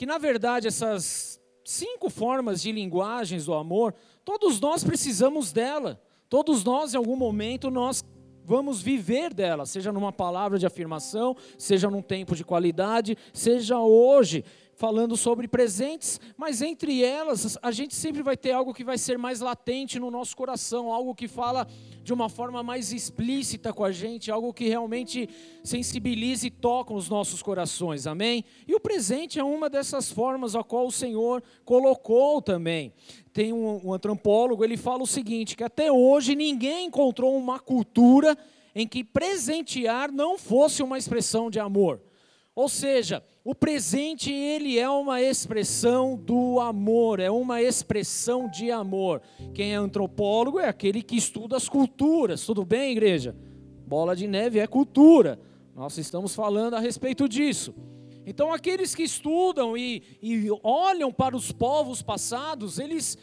que, 0.02 0.06
na 0.08 0.18
verdade, 0.18 0.68
essas 0.68 1.40
cinco 1.64 2.10
formas 2.10 2.60
de 2.60 2.72
linguagens 2.72 3.46
do 3.46 3.54
amor, 3.54 3.94
todos 4.26 4.60
nós 4.60 4.84
precisamos 4.84 5.52
dela. 5.52 6.02
Todos 6.28 6.64
nós, 6.64 6.96
em 6.96 6.98
algum 6.98 7.16
momento, 7.16 7.70
nós 7.70 8.04
vamos 8.44 8.82
viver 8.82 9.32
dela, 9.32 9.64
seja 9.64 9.92
numa 9.92 10.12
palavra 10.12 10.58
de 10.58 10.66
afirmação, 10.66 11.38
seja 11.56 11.88
num 11.88 12.02
tempo 12.02 12.36
de 12.36 12.44
qualidade, 12.44 13.16
seja 13.32 13.80
hoje 13.80 14.44
falando 14.82 15.16
sobre 15.16 15.48
presentes, 15.48 16.20
mas 16.36 16.60
entre 16.60 17.04
elas 17.04 17.56
a 17.62 17.70
gente 17.70 17.94
sempre 17.94 18.24
vai 18.24 18.36
ter 18.36 18.52
algo 18.52 18.74
que 18.74 18.84
vai 18.84 18.98
ser 18.98 19.16
mais 19.16 19.40
latente 19.40 20.00
no 20.00 20.10
nosso 20.10 20.36
coração, 20.36 20.92
algo 20.92 21.14
que 21.14 21.28
fala 21.28 21.68
de 22.04 22.12
uma 22.12 22.28
forma 22.28 22.64
mais 22.64 22.92
explícita 22.92 23.72
com 23.72 23.84
a 23.84 23.92
gente, 23.92 24.32
algo 24.32 24.52
que 24.52 24.68
realmente 24.68 25.30
sensibilize 25.64 26.48
e 26.48 26.50
toca 26.50 26.96
os 26.96 27.08
nossos 27.08 27.44
corações, 27.44 28.08
amém? 28.08 28.44
E 28.68 28.74
o 28.74 28.80
presente 28.80 29.38
é 29.38 29.44
uma 29.44 29.70
dessas 29.70 30.12
formas 30.12 30.56
a 30.56 30.64
qual 30.64 30.88
o 30.88 30.92
Senhor 30.92 31.44
colocou 31.64 32.42
também. 32.42 32.92
Tem 33.32 33.54
um, 33.54 33.82
um 33.86 33.94
antropólogo, 33.94 34.64
ele 34.64 34.78
fala 34.78 35.04
o 35.04 35.08
seguinte: 35.08 35.56
que 35.56 35.64
até 35.64 35.92
hoje 35.92 36.36
ninguém 36.36 36.88
encontrou 36.88 37.38
uma 37.38 37.60
cultura 37.60 38.36
em 38.74 38.88
que 38.88 39.04
presentear 39.04 40.12
não 40.12 40.40
fosse 40.40 40.82
uma 40.82 40.98
expressão 40.98 41.52
de 41.52 41.60
amor. 41.60 42.02
Ou 42.62 42.70
seja, 42.70 43.24
o 43.44 43.56
presente 43.56 44.32
ele 44.32 44.78
é 44.78 44.88
uma 44.88 45.20
expressão 45.20 46.16
do 46.16 46.60
amor, 46.60 47.20
é 47.20 47.32
uma 47.32 47.60
expressão 47.60 48.48
de 48.48 48.70
amor. 48.70 49.20
Quem 49.52 49.74
é 49.74 49.78
antropólogo 49.78 50.60
é 50.60 50.68
aquele 50.68 51.02
que 51.02 51.16
estuda 51.18 51.58
as 51.58 51.68
culturas. 51.68 52.46
Tudo 52.46 52.64
bem, 52.64 52.92
igreja? 52.92 53.36
Bola 53.88 54.16
de 54.16 54.28
neve 54.28 54.60
é 54.60 54.68
cultura. 54.68 55.40
Nós 55.76 55.98
estamos 55.98 56.36
falando 56.36 56.76
a 56.76 56.80
respeito 56.80 57.28
disso. 57.28 57.74
Então, 58.28 58.54
aqueles 58.54 58.94
que 58.94 59.02
estudam 59.02 59.76
e, 59.76 60.04
e 60.22 60.48
olham 60.62 61.12
para 61.12 61.36
os 61.36 61.52
povos 61.52 62.04
passados, 62.04 62.78
eles 62.78 63.18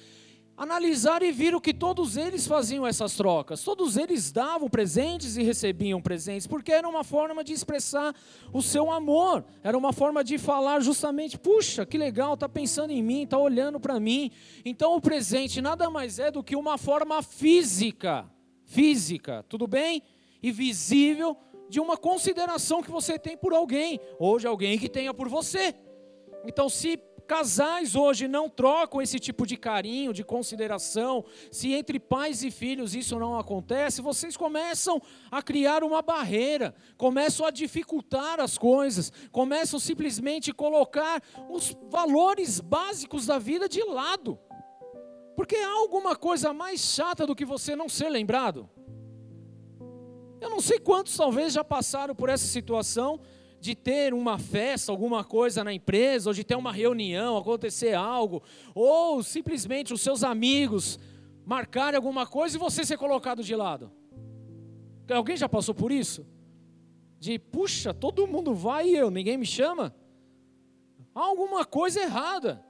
analisar 0.59 1.23
e 1.23 1.31
viram 1.31 1.61
que 1.61 1.73
todos 1.73 2.17
eles 2.17 2.45
faziam 2.45 2.85
essas 2.85 3.15
trocas, 3.15 3.63
todos 3.63 3.97
eles 3.97 4.33
davam 4.33 4.69
presentes 4.69 5.37
e 5.37 5.43
recebiam 5.45 6.03
presentes, 6.03 6.49
porque 6.49 6.73
era 6.73 6.89
uma 6.89 7.05
forma 7.05 7.45
de 7.45 7.53
expressar 7.53 8.13
o 8.53 8.61
seu 8.61 8.91
amor, 8.91 9.45
era 9.63 9.79
uma 9.79 9.93
forma 9.93 10.25
de 10.25 10.37
falar 10.37 10.81
justamente, 10.81 11.39
puxa, 11.39 11.87
que 11.87 11.97
legal, 11.97 12.35
está 12.35 12.49
pensando 12.49 12.91
em 12.91 13.01
mim, 13.01 13.23
está 13.23 13.39
olhando 13.39 13.79
para 13.79 14.01
mim. 14.01 14.33
Então 14.65 14.97
o 14.97 15.01
presente 15.01 15.63
nada 15.63 15.89
mais 15.89 16.19
é 16.19 16.29
do 16.29 16.43
que 16.43 16.57
uma 16.57 16.77
forma 16.77 17.23
física, 17.23 18.29
física, 18.65 19.45
tudo 19.49 19.69
bem? 19.69 20.03
E 20.43 20.51
visível 20.51 21.37
de 21.69 21.79
uma 21.79 21.97
consideração 21.97 22.83
que 22.83 22.91
você 22.91 23.17
tem 23.17 23.37
por 23.37 23.53
alguém, 23.53 24.01
ou 24.19 24.39
de 24.39 24.47
alguém 24.47 24.77
que 24.77 24.89
tenha 24.89 25.15
por 25.15 25.29
você. 25.29 25.75
Então, 26.45 26.69
se 26.69 26.99
casais 27.29 27.95
hoje 27.95 28.27
não 28.27 28.49
trocam 28.49 29.03
esse 29.03 29.21
tipo 29.21 29.47
de 29.47 29.55
carinho, 29.55 30.15
de 30.15 30.25
consideração, 30.25 31.27
se 31.53 31.75
entre 31.75 32.01
pais 32.01 32.43
e 32.43 32.51
filhos 32.51 32.95
isso 32.95 33.19
não 33.19 33.39
acontece, 33.39 34.01
vocês 34.01 34.35
começam 34.35 35.01
a 35.31 35.43
criar 35.43 35.85
uma 35.85 36.01
barreira, 36.01 36.75
começam 36.97 37.45
a 37.45 37.51
dificultar 37.51 38.41
as 38.41 38.57
coisas, 38.57 39.13
começam 39.31 39.79
simplesmente 39.79 40.51
a 40.51 40.55
colocar 40.55 41.23
os 41.51 41.77
valores 41.91 42.61
básicos 42.61 43.27
da 43.27 43.39
vida 43.39 43.69
de 43.69 43.85
lado. 43.85 44.39
Porque 45.37 45.55
há 45.55 45.71
alguma 45.71 46.17
coisa 46.17 46.55
mais 46.55 46.81
chata 46.81 47.27
do 47.27 47.37
que 47.37 47.45
você 47.45 47.77
não 47.77 47.91
ser 47.91 48.09
lembrado? 48.09 48.69
Eu 50.41 50.49
não 50.49 50.61
sei 50.61 50.79
quantos 50.79 51.15
talvez 51.15 51.53
já 51.53 51.63
passaram 51.63 52.15
por 52.15 52.31
essa 52.31 52.47
situação 52.47 53.21
de 53.61 53.75
ter 53.75 54.15
uma 54.15 54.39
festa, 54.39 54.93
alguma 54.93 55.25
coisa 55.25 55.65
na 55.65 55.73
empresa, 55.73 56.31
ou 56.31 56.35
de 56.35 56.45
ter 56.45 56.55
uma 56.55 56.73
reunião, 56.73 57.37
acontecer 57.37 57.95
algo, 57.95 58.43
ou 58.75 59.23
simplesmente 59.23 59.93
os 59.93 60.01
seus 60.01 60.23
amigos 60.23 60.99
marcarem 61.45 61.97
alguma 61.97 62.27
coisa 62.27 62.57
e 62.57 62.61
você 62.61 62.85
ser 62.85 62.99
colocado 62.99 63.43
de 63.43 63.55
lado. 63.57 63.91
Alguém 65.11 65.37
já 65.37 65.49
passou 65.49 65.75
por 65.75 65.91
isso? 65.91 66.27
De, 67.19 67.39
puxa, 67.39 67.95
todo 67.95 68.27
mundo 68.27 68.55
vai 68.55 68.89
e 68.89 68.97
eu, 68.97 69.11
ninguém 69.11 69.37
me 69.37 69.47
chama? 69.47 69.95
Há 71.15 71.21
alguma 71.21 71.65
coisa 71.65 72.01
errada. 72.01 72.65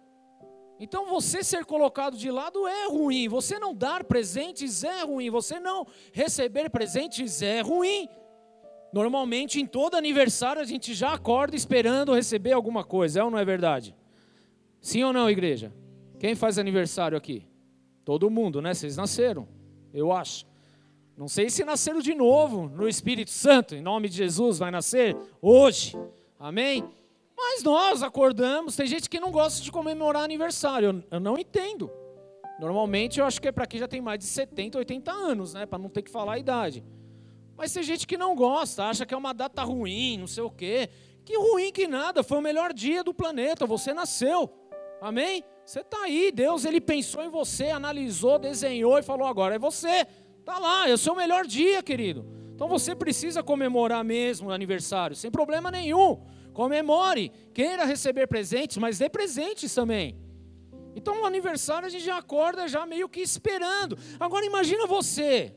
Então 0.81 1.07
você 1.07 1.43
ser 1.43 1.65
colocado 1.65 2.17
de 2.17 2.31
lado 2.31 2.67
é 2.67 2.87
ruim, 2.87 3.29
você 3.29 3.59
não 3.59 3.75
dar 3.75 4.05
presentes 4.05 4.85
é 4.85 5.03
ruim, 5.03 5.29
você 5.29 5.59
não 5.59 5.87
receber 6.13 6.71
presentes 6.71 7.43
é 7.43 7.61
ruim. 7.61 8.09
Normalmente, 8.93 9.61
em 9.61 9.67
todo 9.67 9.97
aniversário, 9.97 10.63
a 10.63 10.65
gente 10.65 10.95
já 10.95 11.13
acorda 11.13 11.55
esperando 11.55 12.15
receber 12.15 12.53
alguma 12.53 12.83
coisa, 12.83 13.21
é 13.21 13.25
ou 13.25 13.31
não 13.31 13.39
é 13.39 13.45
verdade? 13.45 13.95
Sim 14.81 15.05
ou 15.05 15.13
não, 15.13 15.31
igreja? 15.31 15.73
Quem 16.19 16.35
faz 16.35 16.59
aniversário 16.59 17.17
aqui? 17.17 17.47
Todo 18.05 18.31
mundo, 18.31 18.63
né? 18.63 18.73
Vocês 18.73 18.97
nasceram, 18.97 19.47
eu 19.93 20.11
acho. 20.11 20.47
Não 21.17 21.29
sei 21.29 21.51
se 21.51 21.65
nasceram 21.65 22.01
de 22.01 22.15
novo 22.15 22.69
no 22.69 22.89
Espírito 22.89 23.31
Santo, 23.31 23.75
em 23.75 23.83
nome 23.83 24.09
de 24.09 24.17
Jesus, 24.17 24.59
vai 24.59 24.71
nascer 24.71 25.17
hoje, 25.43 25.99
amém? 26.39 26.85
Mas 27.37 27.63
nós 27.63 28.03
acordamos, 28.03 28.77
tem 28.77 28.87
gente 28.87 29.09
que 29.11 29.21
não 29.21 29.31
gosta 29.31 29.63
de 29.63 29.71
comemorar 29.71 30.25
aniversário, 30.25 31.05
eu 31.11 31.21
não 31.21 31.37
entendo. 31.37 31.91
Normalmente 32.59 33.21
eu 33.21 33.27
acho 33.27 33.41
que 33.41 33.49
é 33.49 33.53
para 33.53 33.67
quem 33.67 33.79
já 33.79 33.87
tem 33.87 34.01
mais 34.01 34.19
de 34.19 34.25
70, 34.25 34.79
80 34.79 35.13
anos, 35.13 35.55
né? 35.55 35.67
Para 35.67 35.79
não 35.79 35.89
ter 35.89 36.03
que 36.03 36.11
falar 36.11 36.35
a 36.35 36.39
idade. 36.39 36.85
Mas 37.59 37.73
tem 37.73 37.83
gente 37.83 38.07
que 38.07 38.17
não 38.17 38.37
gosta, 38.37 38.85
acha 38.85 39.05
que 39.05 39.13
é 39.13 39.17
uma 39.17 39.35
data 39.35 39.65
ruim, 39.65 40.17
não 40.17 40.29
sei 40.29 40.45
o 40.45 40.51
quê. 40.51 40.89
Que 41.25 41.37
ruim 41.37 41.73
que 41.73 41.89
nada, 41.89 42.23
foi 42.23 42.39
o 42.39 42.41
melhor 42.41 42.73
dia 42.73 43.03
do 43.03 43.13
planeta, 43.13 43.67
você 43.67 43.93
nasceu. 43.93 44.49
Amém? 45.03 45.45
Você 45.67 45.81
está 45.81 46.05
aí, 46.05 46.31
Deus 46.33 46.65
ele 46.65 46.81
pensou 46.81 47.23
em 47.25 47.29
você, 47.29 47.71
analisou, 47.71 48.39
desenhou 48.39 48.97
e 48.97 49.03
falou: 49.03 49.27
agora 49.27 49.57
é 49.57 49.59
você. 49.59 50.07
Está 50.39 50.57
lá, 50.59 50.89
é 50.89 50.93
o 50.93 50.99
seu 50.99 51.17
melhor 51.17 51.45
dia, 51.45 51.83
querido. 51.83 52.25
Então 52.55 52.69
você 52.69 52.95
precisa 52.95 53.43
comemorar 53.43 54.05
mesmo 54.05 54.49
o 54.49 54.53
aniversário, 54.53 55.17
sem 55.17 55.31
problema 55.31 55.71
nenhum. 55.71 56.23
Comemore, 56.53 57.31
queira 57.53 57.85
receber 57.85 58.29
presentes, 58.29 58.77
mas 58.79 58.99
dê 58.99 59.09
presentes 59.09 59.75
também. 59.75 60.17
Então 60.95 61.23
o 61.23 61.27
aniversário 61.27 61.87
a 61.87 61.91
gente 61.91 62.05
já 62.05 62.19
acorda 62.19 62.67
já 62.69 62.87
meio 62.87 63.09
que 63.09 63.21
esperando. 63.21 63.99
Agora 64.19 64.47
imagina 64.47 64.87
você, 64.87 65.55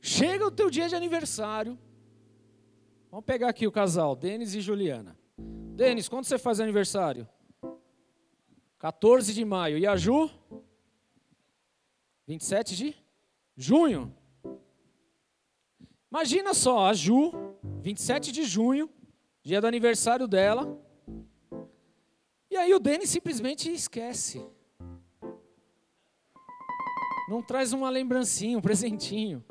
Chega 0.00 0.46
o 0.46 0.50
teu 0.50 0.70
dia 0.70 0.88
de 0.88 0.96
aniversário. 0.96 1.78
Vamos 3.10 3.26
pegar 3.26 3.48
aqui 3.48 3.66
o 3.66 3.72
casal, 3.72 4.16
Denis 4.16 4.54
e 4.54 4.60
Juliana. 4.60 5.18
Denis, 5.36 6.08
quando 6.08 6.24
você 6.24 6.38
faz 6.38 6.58
aniversário? 6.58 7.28
14 8.78 9.34
de 9.34 9.44
maio. 9.44 9.76
E 9.76 9.86
a 9.86 9.96
Ju? 9.96 10.30
27 12.26 12.76
de 12.76 12.96
junho. 13.56 14.14
Imagina 16.10 16.54
só, 16.54 16.86
a 16.86 16.94
Ju, 16.94 17.32
27 17.82 18.32
de 18.32 18.44
junho, 18.44 18.88
dia 19.42 19.60
do 19.60 19.66
aniversário 19.66 20.26
dela. 20.26 20.80
E 22.50 22.56
aí 22.56 22.72
o 22.72 22.80
Denis 22.80 23.10
simplesmente 23.10 23.70
esquece. 23.70 24.44
Não 27.28 27.42
traz 27.42 27.72
uma 27.72 27.90
lembrancinha, 27.90 28.56
um 28.56 28.62
presentinho 28.62 29.44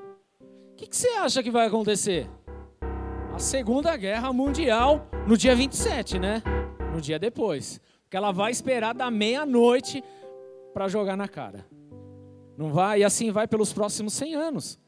que, 0.80 0.88
que 0.88 0.96
você 0.96 1.10
acha 1.10 1.44
que 1.44 1.52
vai 1.52 1.68
acontecer? 1.68 2.30
A 3.34 3.40
Segunda 3.40 3.98
Guerra 3.98 4.32
Mundial 4.32 5.10
no 5.28 5.36
dia 5.36 5.54
27, 5.54 6.18
né? 6.18 6.42
No 6.94 7.02
dia 7.02 7.20
depois. 7.20 7.82
Porque 8.04 8.16
ela 8.16 8.32
vai 8.32 8.50
esperar 8.50 8.94
da 8.94 9.12
meia-noite 9.12 10.02
para 10.74 10.88
jogar 10.88 11.18
na 11.18 11.28
cara. 11.28 11.66
Não 12.58 12.72
vai? 12.72 13.02
E 13.02 13.04
assim 13.04 13.30
vai 13.30 13.46
pelos 13.46 13.74
próximos 13.74 14.14
100 14.14 14.36
anos. 14.36 14.80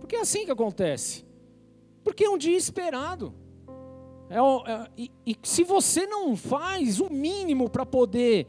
Porque 0.00 0.16
é 0.16 0.20
assim 0.20 0.44
que 0.44 0.50
acontece. 0.50 1.24
Porque 2.02 2.24
é 2.24 2.30
um 2.30 2.38
dia 2.38 2.56
esperado. 2.56 3.32
É, 4.28 4.38
é, 4.38 4.90
e, 4.96 5.12
e 5.24 5.38
se 5.40 5.62
você 5.62 6.04
não 6.04 6.36
faz 6.36 6.98
o 6.98 7.08
mínimo 7.08 7.70
para 7.70 7.86
poder, 7.86 8.48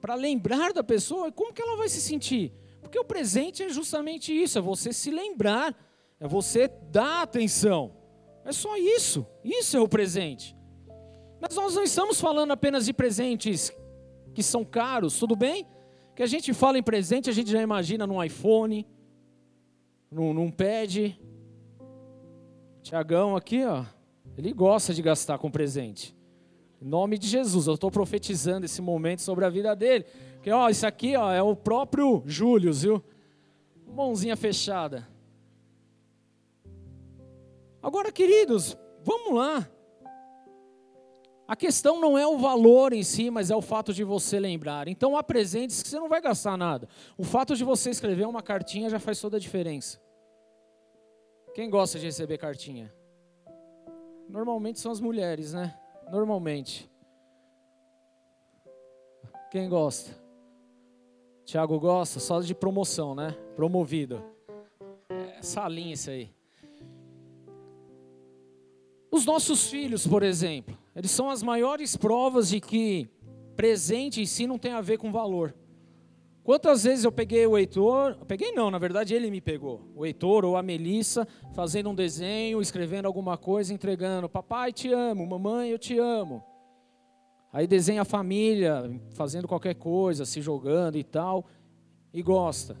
para 0.00 0.14
lembrar 0.14 0.72
da 0.72 0.82
pessoa, 0.82 1.30
como 1.30 1.52
que 1.52 1.60
ela 1.60 1.76
vai 1.76 1.90
se 1.90 2.00
sentir? 2.00 2.54
Porque 2.88 2.98
o 2.98 3.04
presente 3.04 3.62
é 3.62 3.68
justamente 3.68 4.32
isso, 4.32 4.56
é 4.56 4.62
você 4.62 4.94
se 4.94 5.10
lembrar, 5.10 5.76
é 6.18 6.26
você 6.26 6.68
dar 6.90 7.20
atenção. 7.20 7.92
É 8.46 8.50
só 8.50 8.78
isso. 8.78 9.26
Isso 9.44 9.76
é 9.76 9.80
o 9.80 9.86
presente. 9.86 10.56
Mas 11.38 11.54
nós 11.54 11.74
não 11.74 11.82
estamos 11.82 12.18
falando 12.18 12.50
apenas 12.50 12.86
de 12.86 12.94
presentes 12.94 13.70
que 14.32 14.42
são 14.42 14.64
caros, 14.64 15.18
tudo 15.18 15.36
bem? 15.36 15.66
Que 16.16 16.22
a 16.22 16.26
gente 16.26 16.54
fala 16.54 16.78
em 16.78 16.82
presente, 16.82 17.28
a 17.28 17.32
gente 17.34 17.50
já 17.50 17.60
imagina 17.60 18.06
num 18.06 18.24
iPhone, 18.24 18.86
num, 20.10 20.32
num 20.32 20.50
pad. 20.50 21.20
Tiagão 22.82 23.36
aqui, 23.36 23.66
ó, 23.66 23.84
ele 24.34 24.50
gosta 24.50 24.94
de 24.94 25.02
gastar 25.02 25.36
com 25.36 25.50
presente. 25.50 26.16
Em 26.80 26.86
nome 26.86 27.18
de 27.18 27.28
Jesus, 27.28 27.66
eu 27.66 27.74
estou 27.74 27.90
profetizando 27.90 28.64
esse 28.64 28.80
momento 28.80 29.20
sobre 29.20 29.44
a 29.44 29.50
vida 29.50 29.76
dele. 29.76 30.06
Porque, 30.38 30.52
ó, 30.52 30.68
isso 30.68 30.86
aqui 30.86 31.16
ó, 31.16 31.32
é 31.32 31.42
o 31.42 31.54
próprio 31.56 32.22
Júlio, 32.24 32.72
viu? 32.72 33.04
Mãozinha 33.86 34.36
fechada. 34.36 35.08
Agora, 37.82 38.12
queridos, 38.12 38.76
vamos 39.04 39.34
lá. 39.34 39.68
A 41.46 41.56
questão 41.56 42.00
não 42.00 42.16
é 42.16 42.26
o 42.26 42.38
valor 42.38 42.92
em 42.92 43.02
si, 43.02 43.30
mas 43.30 43.50
é 43.50 43.56
o 43.56 43.62
fato 43.62 43.92
de 43.92 44.04
você 44.04 44.38
lembrar. 44.38 44.86
Então, 44.86 45.16
há 45.16 45.22
presentes 45.22 45.82
que 45.82 45.88
você 45.88 45.98
não 45.98 46.08
vai 46.08 46.20
gastar 46.20 46.56
nada. 46.56 46.88
O 47.16 47.24
fato 47.24 47.56
de 47.56 47.64
você 47.64 47.90
escrever 47.90 48.26
uma 48.26 48.42
cartinha 48.42 48.88
já 48.88 49.00
faz 49.00 49.20
toda 49.20 49.38
a 49.38 49.40
diferença. 49.40 50.00
Quem 51.54 51.68
gosta 51.68 51.98
de 51.98 52.06
receber 52.06 52.38
cartinha? 52.38 52.94
Normalmente 54.28 54.78
são 54.78 54.92
as 54.92 55.00
mulheres, 55.00 55.52
né? 55.52 55.76
Normalmente. 56.12 56.88
Quem 59.50 59.68
gosta? 59.68 60.27
Tiago 61.48 61.80
gosta 61.80 62.20
só 62.20 62.42
de 62.42 62.54
promoção, 62.54 63.14
né? 63.14 63.34
Promovido. 63.56 64.22
É 65.08 65.40
salinha 65.40 65.94
isso 65.94 66.10
aí. 66.10 66.30
Os 69.10 69.24
nossos 69.24 69.70
filhos, 69.70 70.06
por 70.06 70.22
exemplo, 70.22 70.76
eles 70.94 71.10
são 71.10 71.30
as 71.30 71.42
maiores 71.42 71.96
provas 71.96 72.50
de 72.50 72.60
que 72.60 73.08
presente 73.56 74.20
em 74.20 74.26
si 74.26 74.46
não 74.46 74.58
tem 74.58 74.72
a 74.72 74.82
ver 74.82 74.98
com 74.98 75.10
valor. 75.10 75.54
Quantas 76.44 76.84
vezes 76.84 77.06
eu 77.06 77.12
peguei 77.12 77.46
o 77.46 77.56
Heitor, 77.56 78.18
peguei 78.26 78.52
não, 78.52 78.70
na 78.70 78.78
verdade 78.78 79.14
ele 79.14 79.30
me 79.30 79.40
pegou, 79.40 79.80
o 79.96 80.04
Heitor 80.04 80.44
ou 80.44 80.54
a 80.54 80.62
Melissa, 80.62 81.26
fazendo 81.54 81.88
um 81.88 81.94
desenho, 81.94 82.60
escrevendo 82.60 83.06
alguma 83.06 83.38
coisa, 83.38 83.72
entregando, 83.72 84.28
papai 84.28 84.70
te 84.70 84.92
amo, 84.92 85.26
mamãe 85.26 85.70
eu 85.70 85.78
te 85.78 85.98
amo. 85.98 86.44
Aí 87.52 87.66
desenha 87.66 88.02
a 88.02 88.04
família 88.04 89.00
fazendo 89.10 89.48
qualquer 89.48 89.74
coisa, 89.74 90.24
se 90.24 90.40
jogando 90.40 90.96
e 90.96 91.04
tal, 91.04 91.46
e 92.12 92.22
gosta. 92.22 92.76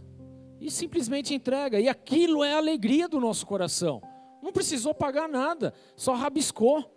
E 0.60 0.70
simplesmente 0.70 1.34
entrega. 1.34 1.80
E 1.80 1.88
aquilo 1.88 2.44
é 2.44 2.52
a 2.52 2.58
alegria 2.58 3.08
do 3.08 3.20
nosso 3.20 3.46
coração. 3.46 4.02
Não 4.42 4.52
precisou 4.52 4.94
pagar 4.94 5.28
nada, 5.28 5.72
só 5.96 6.14
rabiscou. 6.14 6.94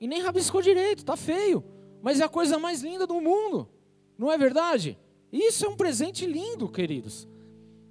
E 0.00 0.06
nem 0.06 0.20
rabiscou 0.20 0.60
direito, 0.60 1.04
tá 1.04 1.16
feio. 1.16 1.64
Mas 2.02 2.20
é 2.20 2.24
a 2.24 2.28
coisa 2.28 2.58
mais 2.58 2.82
linda 2.82 3.06
do 3.06 3.20
mundo. 3.20 3.68
Não 4.18 4.30
é 4.30 4.36
verdade? 4.36 4.98
Isso 5.32 5.64
é 5.64 5.68
um 5.68 5.76
presente 5.76 6.26
lindo, 6.26 6.68
queridos. 6.68 7.28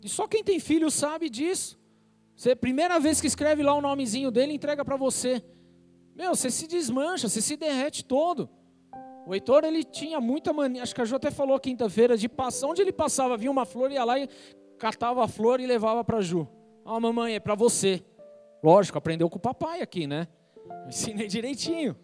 E 0.01 0.09
só 0.09 0.27
quem 0.27 0.43
tem 0.43 0.59
filho 0.59 0.91
sabe 0.91 1.29
disso. 1.29 1.79
Você, 2.35 2.55
primeira 2.55 2.99
vez 2.99 3.21
que 3.21 3.27
escreve 3.27 3.63
lá 3.63 3.73
o 3.73 3.81
nomezinho 3.81 4.31
dele, 4.31 4.53
entrega 4.53 4.83
para 4.83 4.97
você. 4.97 5.43
Meu, 6.15 6.35
você 6.35 6.49
se 6.49 6.67
desmancha, 6.67 7.29
você 7.29 7.41
se 7.41 7.55
derrete 7.55 8.03
todo. 8.03 8.49
O 9.25 9.33
Heitor, 9.33 9.63
ele 9.63 9.83
tinha 9.83 10.19
muita 10.19 10.51
mania, 10.51 10.83
acho 10.83 10.93
que 10.93 11.01
a 11.01 11.05
Ju 11.05 11.15
até 11.15 11.31
falou 11.31 11.57
quinta-feira, 11.59 12.17
de 12.17 12.27
passar, 12.27 12.67
onde 12.67 12.81
ele 12.81 12.91
passava, 12.91 13.37
vinha 13.37 13.51
uma 13.51 13.65
flor, 13.65 13.91
ia 13.91 14.03
lá 14.03 14.19
e 14.19 14.27
catava 14.77 15.23
a 15.23 15.27
flor 15.27 15.59
e 15.59 15.65
levava 15.65 16.03
para 16.03 16.17
a 16.17 16.21
Ju. 16.21 16.47
Ó, 16.83 16.97
oh, 16.97 16.99
mamãe, 16.99 17.35
é 17.35 17.39
para 17.39 17.55
você. 17.55 18.03
Lógico, 18.61 18.97
aprendeu 18.97 19.29
com 19.29 19.37
o 19.37 19.41
papai 19.41 19.81
aqui, 19.81 20.05
né? 20.05 20.27
Ensinei 20.87 21.27
direitinho. 21.27 21.95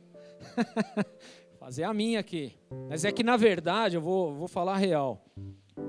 Fazer 1.60 1.84
a 1.84 1.93
minha 1.93 2.19
aqui. 2.19 2.53
Mas 2.88 3.03
é 3.03 3.12
que 3.12 3.23
na 3.23 3.36
verdade, 3.36 3.97
eu 3.97 4.01
vou, 4.01 4.34
vou 4.34 4.47
falar 4.47 4.73
a 4.73 4.77
real. 4.77 5.25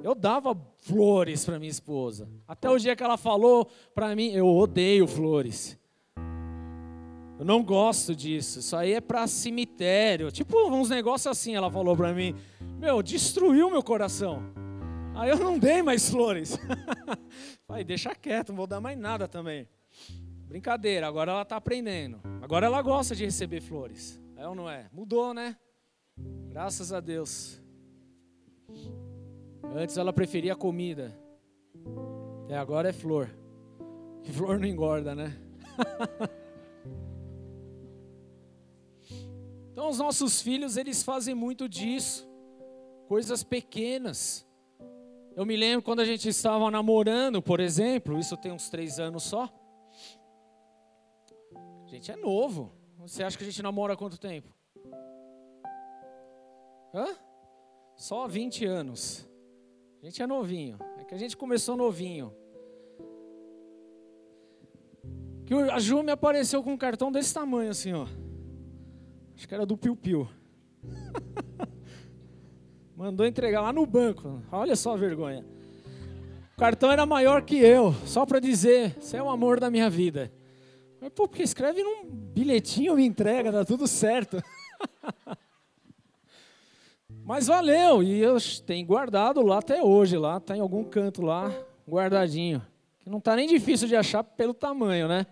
Eu 0.03 0.15
dava 0.15 0.57
flores 0.79 1.45
para 1.45 1.59
minha 1.59 1.71
esposa. 1.71 2.29
Até 2.47 2.69
o 2.69 2.79
dia 2.79 2.97
que 2.97 3.03
ela 3.03 3.17
falou 3.17 3.69
para 3.95 4.15
mim, 4.17 4.33
eu 4.33 4.47
odeio 4.47 5.07
flores. 5.07 5.80
Eu 7.41 7.47
não 7.47 7.65
gosto 7.65 8.15
disso. 8.15 8.59
Isso 8.59 8.77
aí 8.77 8.93
é 8.93 9.01
para 9.01 9.27
cemitério. 9.27 10.31
Tipo 10.31 10.59
uns 10.71 10.91
negócios 10.91 11.27
assim, 11.27 11.57
ela 11.57 11.71
falou 11.71 11.97
para 11.97 12.13
mim. 12.13 12.37
Meu, 12.79 13.03
destruiu 13.03 13.71
meu 13.71 13.83
coração. 13.83 14.43
Aí 15.15 15.31
eu 15.31 15.39
não 15.39 15.59
dei 15.59 15.83
mais 15.83 16.11
flores. 16.11 16.59
Falei, 17.67 17.83
deixa 17.83 18.15
quieto, 18.15 18.51
não 18.51 18.57
vou 18.57 18.67
dar 18.67 18.79
mais 18.79 18.99
nada 18.99 19.27
também. 19.27 19.67
Brincadeira, 20.47 21.09
agora 21.09 21.33
ela 21.33 21.41
está 21.41 21.57
aprendendo. 21.57 22.21
Agora 22.43 22.67
ela 22.67 22.83
gosta 22.83 23.17
de 23.17 23.25
receber 23.25 23.63
flores. 23.63 24.21
É 24.37 24.47
ou 24.47 24.55
não 24.55 24.69
é? 24.69 24.91
Mudou, 24.93 25.33
né? 25.33 25.57
Graças 26.51 26.93
a 26.93 27.01
Deus. 27.01 27.59
Antes 29.75 29.97
ela 29.97 30.13
preferia 30.13 30.55
comida. 30.55 31.19
E 32.51 32.53
agora 32.53 32.91
é 32.91 32.93
flor. 32.93 33.35
E 34.25 34.31
flor 34.31 34.61
não 34.61 34.69
engorda, 34.69 35.15
né? 35.15 35.35
então 39.73 39.89
os 39.89 39.99
nossos 39.99 40.41
filhos, 40.41 40.77
eles 40.77 41.03
fazem 41.03 41.35
muito 41.35 41.69
disso. 41.69 42.29
Coisas 43.09 43.43
pequenas. 43.43 44.47
Eu 45.37 45.47
me 45.47 45.57
lembro 45.57 45.83
quando 45.83 46.01
a 46.01 46.05
gente 46.05 46.29
estava 46.29 46.71
namorando, 46.71 47.41
por 47.41 47.61
exemplo, 47.61 48.19
isso 48.19 48.37
tem 48.37 48.53
uns 48.53 48.69
três 48.69 48.99
anos 48.99 49.23
só. 49.23 49.49
A 51.85 51.89
gente 51.89 52.11
é 52.11 52.17
novo. 52.17 52.73
Você 52.99 53.23
acha 53.23 53.37
que 53.37 53.45
a 53.45 53.47
gente 53.47 53.63
namora 53.63 53.95
há 53.95 53.97
quanto 53.97 54.19
tempo? 54.19 54.55
Hã? 56.95 57.17
Só 57.97 58.27
20 58.27 58.65
anos. 58.67 59.29
A 60.03 60.07
gente 60.07 60.23
é 60.23 60.27
novinho. 60.27 60.79
É 60.99 61.05
que 61.05 61.15
a 61.15 61.19
gente 61.19 61.37
começou 61.37 61.77
novinho. 61.77 62.35
Que 65.47 65.55
a 65.55 65.79
Ju 65.79 66.03
me 66.03 66.13
apareceu 66.13 66.63
com 66.63 66.73
um 66.73 66.79
cartão 66.79 67.11
desse 67.11 67.35
tamanho 67.35 67.71
assim, 67.71 67.93
ó. 67.93 68.07
Acho 69.41 69.49
que 69.49 69.55
era 69.55 69.65
do 69.65 69.75
Piu 69.75 69.97
Piu. 69.97 70.29
Mandou 72.95 73.25
entregar 73.25 73.63
lá 73.63 73.73
no 73.73 73.87
banco. 73.87 74.43
Olha 74.53 74.77
só 74.77 74.93
a 74.93 74.99
vergonha. 74.99 75.47
O 76.53 76.59
cartão 76.59 76.93
era 76.93 77.07
maior 77.07 77.41
que 77.41 77.57
eu, 77.57 77.95
só 78.05 78.27
para 78.27 78.39
dizer, 78.39 78.95
você 79.01 79.17
é 79.17 79.23
o 79.23 79.31
amor 79.31 79.59
da 79.59 79.71
minha 79.71 79.89
vida. 79.89 80.31
Mas, 81.01 81.11
pô, 81.15 81.27
porque 81.27 81.43
escreve 81.43 81.83
num 81.83 82.05
bilhetinho, 82.05 82.97
me 82.97 83.07
entrega, 83.07 83.51
dá 83.51 83.65
tudo 83.65 83.87
certo. 83.87 84.43
Mas 87.25 87.47
valeu, 87.47 88.03
e 88.03 88.21
eu 88.21 88.37
tenho 88.67 88.87
guardado 88.87 89.41
lá 89.41 89.61
até 89.61 89.83
hoje, 89.83 90.19
lá, 90.19 90.39
tá 90.39 90.55
em 90.55 90.61
algum 90.61 90.85
canto 90.85 91.23
lá, 91.23 91.51
guardadinho. 91.89 92.61
Que 92.99 93.09
não 93.09 93.23
tá 93.23 93.35
nem 93.35 93.49
difícil 93.49 93.89
de 93.89 93.97
achar 93.97 94.23
pelo 94.23 94.53
tamanho, 94.53 95.09
né? 95.09 95.27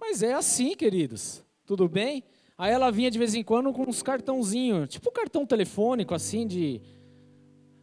Mas 0.00 0.22
é 0.22 0.32
assim, 0.32 0.74
queridos. 0.74 1.44
Tudo 1.66 1.86
bem? 1.86 2.24
Aí 2.56 2.72
ela 2.72 2.90
vinha 2.90 3.10
de 3.10 3.18
vez 3.18 3.34
em 3.34 3.42
quando 3.42 3.72
com 3.72 3.82
uns 3.82 4.02
cartãozinhos, 4.02 4.88
tipo 4.88 5.10
cartão 5.10 5.44
telefônico, 5.44 6.14
assim, 6.14 6.46
de. 6.46 6.80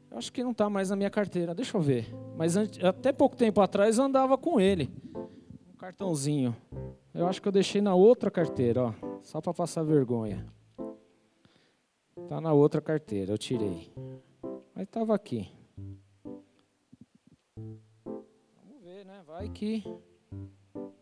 Eu 0.10 0.18
acho 0.18 0.32
que 0.32 0.44
não 0.44 0.52
está 0.52 0.70
mais 0.70 0.90
na 0.90 0.96
minha 0.96 1.10
carteira, 1.10 1.54
deixa 1.54 1.78
eu 1.78 1.82
ver. 1.82 2.14
Mas 2.38 2.56
até 2.58 3.12
pouco 3.12 3.36
tempo 3.36 3.62
atrás 3.62 3.98
eu 3.98 4.06
andava 4.06 4.38
com 4.38 4.60
ele. 4.60 4.90
Um 5.74 5.78
cartãozinho. 5.78 6.56
Eu 7.14 7.28
acho 7.28 7.42
que 7.42 7.48
eu 7.48 7.52
deixei 7.52 7.82
na 7.82 7.94
outra 7.96 8.32
carteira, 8.32 8.84
ó. 8.84 8.94
Só 9.22 9.42
para 9.42 9.54
passar 9.54 9.84
vergonha. 9.84 10.46
Tá 12.28 12.40
na 12.40 12.54
outra 12.54 12.82
carteira, 12.82 13.34
eu 13.34 13.38
tirei. 13.38 13.92
Mas 14.74 14.84
estava 14.84 15.14
aqui. 15.14 15.52
Vamos 17.56 18.82
ver, 18.82 19.06
né? 19.06 19.22
Vai 19.28 19.50
que. 19.50 19.84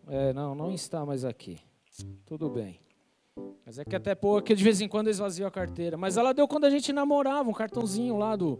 É, 0.07 0.33
não, 0.33 0.55
não 0.55 0.71
está 0.71 1.05
mais 1.05 1.23
aqui. 1.23 1.59
Tudo 2.25 2.49
bem. 2.49 2.79
Mas 3.65 3.77
é 3.77 3.85
que 3.85 3.95
até 3.95 4.15
pouco, 4.15 4.55
de 4.55 4.63
vez 4.63 4.81
em 4.81 4.87
quando 4.87 5.09
esvazia 5.09 5.45
a 5.45 5.51
carteira. 5.51 5.95
Mas 5.95 6.17
ela 6.17 6.33
deu 6.33 6.47
quando 6.47 6.65
a 6.65 6.69
gente 6.69 6.91
namorava, 6.91 7.49
um 7.49 7.53
cartãozinho 7.53 8.17
lá 8.17 8.35
do, 8.35 8.59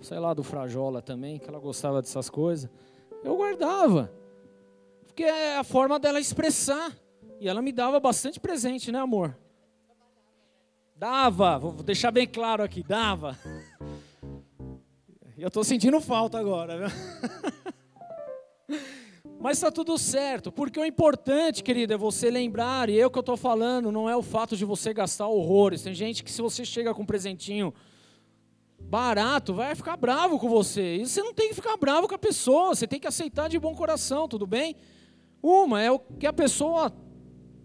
sei 0.00 0.18
lá, 0.18 0.32
do 0.32 0.42
Frajola 0.42 1.02
também, 1.02 1.38
que 1.38 1.48
ela 1.48 1.58
gostava 1.58 2.00
dessas 2.00 2.30
coisas. 2.30 2.70
Eu 3.22 3.36
guardava. 3.36 4.10
Porque 5.06 5.24
é 5.24 5.58
a 5.58 5.64
forma 5.64 5.98
dela 5.98 6.18
expressar. 6.18 6.92
E 7.38 7.48
ela 7.48 7.60
me 7.60 7.70
dava 7.70 8.00
bastante 8.00 8.40
presente, 8.40 8.90
né, 8.90 8.98
amor? 8.98 9.36
Dava, 10.96 11.58
vou 11.58 11.72
deixar 11.72 12.10
bem 12.10 12.26
claro 12.26 12.62
aqui, 12.62 12.82
dava. 12.82 13.38
Eu 15.36 15.48
estou 15.48 15.62
sentindo 15.62 16.00
falta 16.00 16.38
agora, 16.38 16.78
viu? 16.78 16.88
Mas 19.38 19.58
está 19.58 19.70
tudo 19.70 19.98
certo, 19.98 20.50
porque 20.50 20.80
o 20.80 20.84
importante, 20.84 21.62
querido, 21.62 21.92
é 21.92 21.96
você 21.96 22.30
lembrar, 22.30 22.88
e 22.88 22.94
eu 22.94 23.10
que 23.10 23.18
eu 23.18 23.20
estou 23.20 23.36
falando, 23.36 23.92
não 23.92 24.08
é 24.08 24.16
o 24.16 24.22
fato 24.22 24.56
de 24.56 24.64
você 24.64 24.94
gastar 24.94 25.28
horrores. 25.28 25.82
Tem 25.82 25.94
gente 25.94 26.24
que 26.24 26.32
se 26.32 26.40
você 26.40 26.64
chega 26.64 26.94
com 26.94 27.02
um 27.02 27.06
presentinho 27.06 27.72
barato, 28.80 29.52
vai 29.52 29.74
ficar 29.74 29.96
bravo 29.96 30.38
com 30.38 30.48
você. 30.48 30.96
E 30.96 31.06
você 31.06 31.22
não 31.22 31.34
tem 31.34 31.48
que 31.48 31.54
ficar 31.54 31.76
bravo 31.76 32.08
com 32.08 32.14
a 32.14 32.18
pessoa, 32.18 32.74
você 32.74 32.86
tem 32.86 32.98
que 32.98 33.06
aceitar 33.06 33.48
de 33.48 33.58
bom 33.58 33.74
coração, 33.74 34.26
tudo 34.26 34.46
bem? 34.46 34.76
Uma 35.42 35.82
é 35.82 35.90
o 35.90 35.98
que 35.98 36.26
a 36.26 36.32
pessoa 36.32 36.92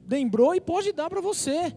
lembrou 0.07 0.53
e 0.53 0.61
pode 0.61 0.91
dar 0.91 1.09
para 1.09 1.21
você. 1.21 1.73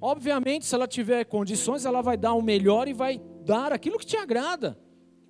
Obviamente, 0.00 0.64
se 0.64 0.74
ela 0.74 0.88
tiver 0.88 1.24
condições, 1.24 1.84
ela 1.84 2.02
vai 2.02 2.16
dar 2.16 2.32
o 2.32 2.42
melhor 2.42 2.88
e 2.88 2.92
vai 2.92 3.20
dar 3.44 3.72
aquilo 3.72 3.98
que 3.98 4.06
te 4.06 4.16
agrada. 4.16 4.78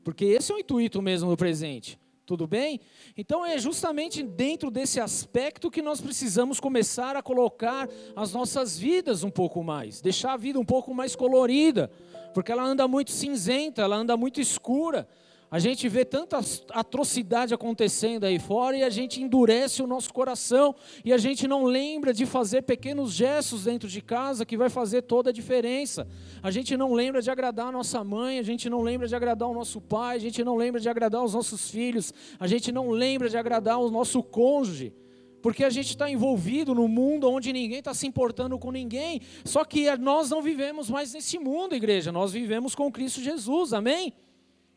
Porque 0.04 0.24
esse 0.24 0.50
é 0.50 0.54
o 0.54 0.58
intuito 0.58 1.02
mesmo 1.02 1.28
do 1.28 1.36
presente. 1.36 1.98
Tudo 2.32 2.46
bem? 2.46 2.80
Então 3.14 3.44
é 3.44 3.58
justamente 3.58 4.22
dentro 4.22 4.70
desse 4.70 4.98
aspecto 4.98 5.70
que 5.70 5.82
nós 5.82 6.00
precisamos 6.00 6.58
começar 6.58 7.14
a 7.14 7.20
colocar 7.20 7.86
as 8.16 8.32
nossas 8.32 8.78
vidas 8.78 9.22
um 9.22 9.28
pouco 9.28 9.62
mais, 9.62 10.00
deixar 10.00 10.32
a 10.32 10.36
vida 10.38 10.58
um 10.58 10.64
pouco 10.64 10.94
mais 10.94 11.14
colorida, 11.14 11.90
porque 12.32 12.50
ela 12.50 12.64
anda 12.64 12.88
muito 12.88 13.10
cinzenta, 13.10 13.82
ela 13.82 13.96
anda 13.96 14.16
muito 14.16 14.40
escura. 14.40 15.06
A 15.52 15.58
gente 15.58 15.86
vê 15.86 16.02
tanta 16.02 16.40
atrocidade 16.70 17.52
acontecendo 17.52 18.24
aí 18.24 18.38
fora 18.38 18.74
e 18.74 18.82
a 18.82 18.88
gente 18.88 19.22
endurece 19.22 19.82
o 19.82 19.86
nosso 19.86 20.10
coração 20.10 20.74
e 21.04 21.12
a 21.12 21.18
gente 21.18 21.46
não 21.46 21.64
lembra 21.64 22.14
de 22.14 22.24
fazer 22.24 22.62
pequenos 22.62 23.12
gestos 23.12 23.64
dentro 23.64 23.86
de 23.86 24.00
casa 24.00 24.46
que 24.46 24.56
vai 24.56 24.70
fazer 24.70 25.02
toda 25.02 25.28
a 25.28 25.32
diferença. 25.32 26.08
A 26.42 26.50
gente 26.50 26.74
não 26.74 26.94
lembra 26.94 27.20
de 27.20 27.30
agradar 27.30 27.66
a 27.66 27.72
nossa 27.72 28.02
mãe, 28.02 28.38
a 28.38 28.42
gente 28.42 28.70
não 28.70 28.80
lembra 28.80 29.06
de 29.06 29.14
agradar 29.14 29.46
o 29.46 29.52
nosso 29.52 29.78
pai, 29.78 30.16
a 30.16 30.20
gente 30.20 30.42
não 30.42 30.56
lembra 30.56 30.80
de 30.80 30.88
agradar 30.88 31.22
os 31.22 31.34
nossos 31.34 31.70
filhos, 31.70 32.14
a 32.40 32.46
gente 32.46 32.72
não 32.72 32.88
lembra 32.88 33.28
de 33.28 33.36
agradar 33.36 33.78
o 33.78 33.90
nosso 33.90 34.22
cônjuge. 34.22 34.94
Porque 35.42 35.64
a 35.64 35.70
gente 35.70 35.90
está 35.90 36.08
envolvido 36.08 36.74
no 36.74 36.88
mundo 36.88 37.28
onde 37.28 37.52
ninguém 37.52 37.80
está 37.80 37.92
se 37.92 38.06
importando 38.06 38.58
com 38.58 38.70
ninguém. 38.70 39.20
Só 39.44 39.66
que 39.66 39.94
nós 39.98 40.30
não 40.30 40.40
vivemos 40.40 40.88
mais 40.88 41.12
nesse 41.12 41.38
mundo, 41.38 41.74
igreja. 41.74 42.10
Nós 42.10 42.32
vivemos 42.32 42.74
com 42.74 42.90
Cristo 42.90 43.20
Jesus, 43.20 43.74
amém? 43.74 44.14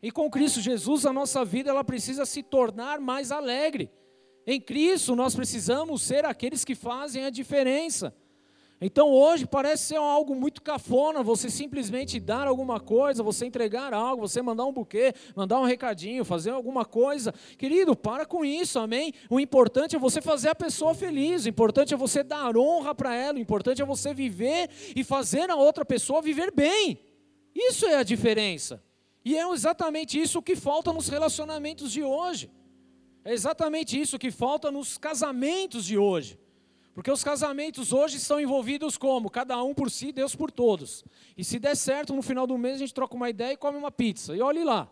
E 0.06 0.10
com 0.12 0.30
Cristo 0.30 0.60
Jesus, 0.60 1.04
a 1.04 1.12
nossa 1.12 1.44
vida 1.44 1.68
ela 1.68 1.82
precisa 1.82 2.24
se 2.24 2.40
tornar 2.40 3.00
mais 3.00 3.32
alegre. 3.32 3.90
Em 4.46 4.60
Cristo, 4.60 5.16
nós 5.16 5.34
precisamos 5.34 6.00
ser 6.00 6.24
aqueles 6.24 6.64
que 6.64 6.76
fazem 6.76 7.24
a 7.24 7.28
diferença. 7.28 8.14
Então 8.80 9.10
hoje 9.10 9.44
parece 9.44 9.86
ser 9.86 9.96
algo 9.96 10.32
muito 10.36 10.62
cafona 10.62 11.24
você 11.24 11.50
simplesmente 11.50 12.20
dar 12.20 12.46
alguma 12.46 12.78
coisa, 12.78 13.20
você 13.20 13.46
entregar 13.46 13.92
algo, 13.92 14.28
você 14.28 14.40
mandar 14.40 14.66
um 14.66 14.72
buquê, 14.72 15.12
mandar 15.34 15.58
um 15.58 15.64
recadinho, 15.64 16.24
fazer 16.24 16.50
alguma 16.50 16.84
coisa. 16.84 17.34
Querido, 17.58 17.96
para 17.96 18.24
com 18.24 18.44
isso, 18.44 18.78
amém? 18.78 19.12
O 19.28 19.40
importante 19.40 19.96
é 19.96 19.98
você 19.98 20.22
fazer 20.22 20.50
a 20.50 20.54
pessoa 20.54 20.94
feliz, 20.94 21.46
o 21.46 21.48
importante 21.48 21.92
é 21.92 21.96
você 21.96 22.22
dar 22.22 22.56
honra 22.56 22.94
para 22.94 23.12
ela, 23.12 23.38
o 23.38 23.42
importante 23.42 23.82
é 23.82 23.84
você 23.84 24.14
viver 24.14 24.70
e 24.94 25.02
fazer 25.02 25.50
a 25.50 25.56
outra 25.56 25.84
pessoa 25.84 26.22
viver 26.22 26.52
bem. 26.54 27.00
Isso 27.52 27.86
é 27.86 27.96
a 27.96 28.04
diferença. 28.04 28.85
E 29.26 29.36
é 29.36 29.44
exatamente 29.52 30.20
isso 30.20 30.40
que 30.40 30.54
falta 30.54 30.92
nos 30.92 31.08
relacionamentos 31.08 31.90
de 31.90 32.00
hoje. 32.00 32.48
É 33.24 33.32
exatamente 33.32 34.00
isso 34.00 34.20
que 34.20 34.30
falta 34.30 34.70
nos 34.70 34.96
casamentos 34.96 35.84
de 35.84 35.98
hoje. 35.98 36.38
Porque 36.94 37.10
os 37.10 37.24
casamentos 37.24 37.92
hoje 37.92 38.18
estão 38.18 38.40
envolvidos 38.40 38.96
como? 38.96 39.28
Cada 39.28 39.60
um 39.64 39.74
por 39.74 39.90
si, 39.90 40.12
Deus 40.12 40.36
por 40.36 40.52
todos. 40.52 41.04
E 41.36 41.42
se 41.42 41.58
der 41.58 41.74
certo, 41.74 42.14
no 42.14 42.22
final 42.22 42.46
do 42.46 42.56
mês 42.56 42.76
a 42.76 42.78
gente 42.78 42.94
troca 42.94 43.16
uma 43.16 43.28
ideia 43.28 43.54
e 43.54 43.56
come 43.56 43.76
uma 43.76 43.90
pizza. 43.90 44.36
E 44.36 44.40
olhe 44.40 44.62
lá. 44.62 44.88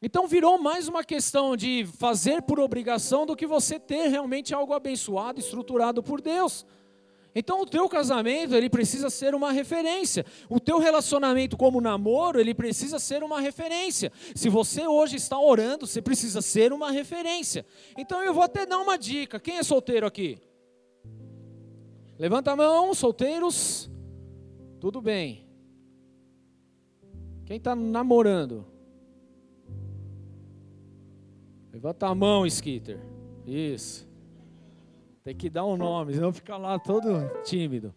Então 0.00 0.26
virou 0.26 0.56
mais 0.56 0.88
uma 0.88 1.04
questão 1.04 1.58
de 1.58 1.84
fazer 1.98 2.40
por 2.40 2.58
obrigação 2.58 3.26
do 3.26 3.36
que 3.36 3.46
você 3.46 3.78
ter 3.78 4.08
realmente 4.08 4.54
algo 4.54 4.72
abençoado, 4.72 5.38
estruturado 5.40 6.02
por 6.02 6.22
Deus. 6.22 6.64
Então 7.34 7.60
o 7.60 7.66
teu 7.66 7.88
casamento, 7.88 8.54
ele 8.54 8.70
precisa 8.70 9.10
ser 9.10 9.34
uma 9.34 9.50
referência. 9.50 10.24
O 10.48 10.60
teu 10.60 10.78
relacionamento 10.78 11.56
como 11.56 11.80
namoro, 11.80 12.38
ele 12.38 12.54
precisa 12.54 12.98
ser 12.98 13.24
uma 13.24 13.40
referência. 13.40 14.12
Se 14.34 14.48
você 14.48 14.86
hoje 14.86 15.16
está 15.16 15.38
orando, 15.38 15.86
você 15.86 16.00
precisa 16.00 16.40
ser 16.40 16.72
uma 16.72 16.92
referência. 16.92 17.66
Então 17.98 18.22
eu 18.22 18.32
vou 18.32 18.44
até 18.44 18.64
dar 18.64 18.78
uma 18.78 18.96
dica. 18.96 19.40
Quem 19.40 19.58
é 19.58 19.62
solteiro 19.62 20.06
aqui? 20.06 20.38
Levanta 22.16 22.52
a 22.52 22.56
mão, 22.56 22.94
solteiros. 22.94 23.90
Tudo 24.78 25.00
bem. 25.00 25.44
Quem 27.44 27.56
está 27.56 27.74
namorando? 27.74 28.64
Levanta 31.72 32.06
a 32.06 32.14
mão, 32.14 32.46
Skitter. 32.46 33.00
Isso. 33.44 34.08
Tem 35.24 35.34
que 35.34 35.48
dar 35.48 35.64
um 35.64 35.74
nome, 35.74 36.12
senão 36.12 36.34
fica 36.34 36.54
lá 36.58 36.78
todo 36.78 37.08
tímido. 37.44 37.94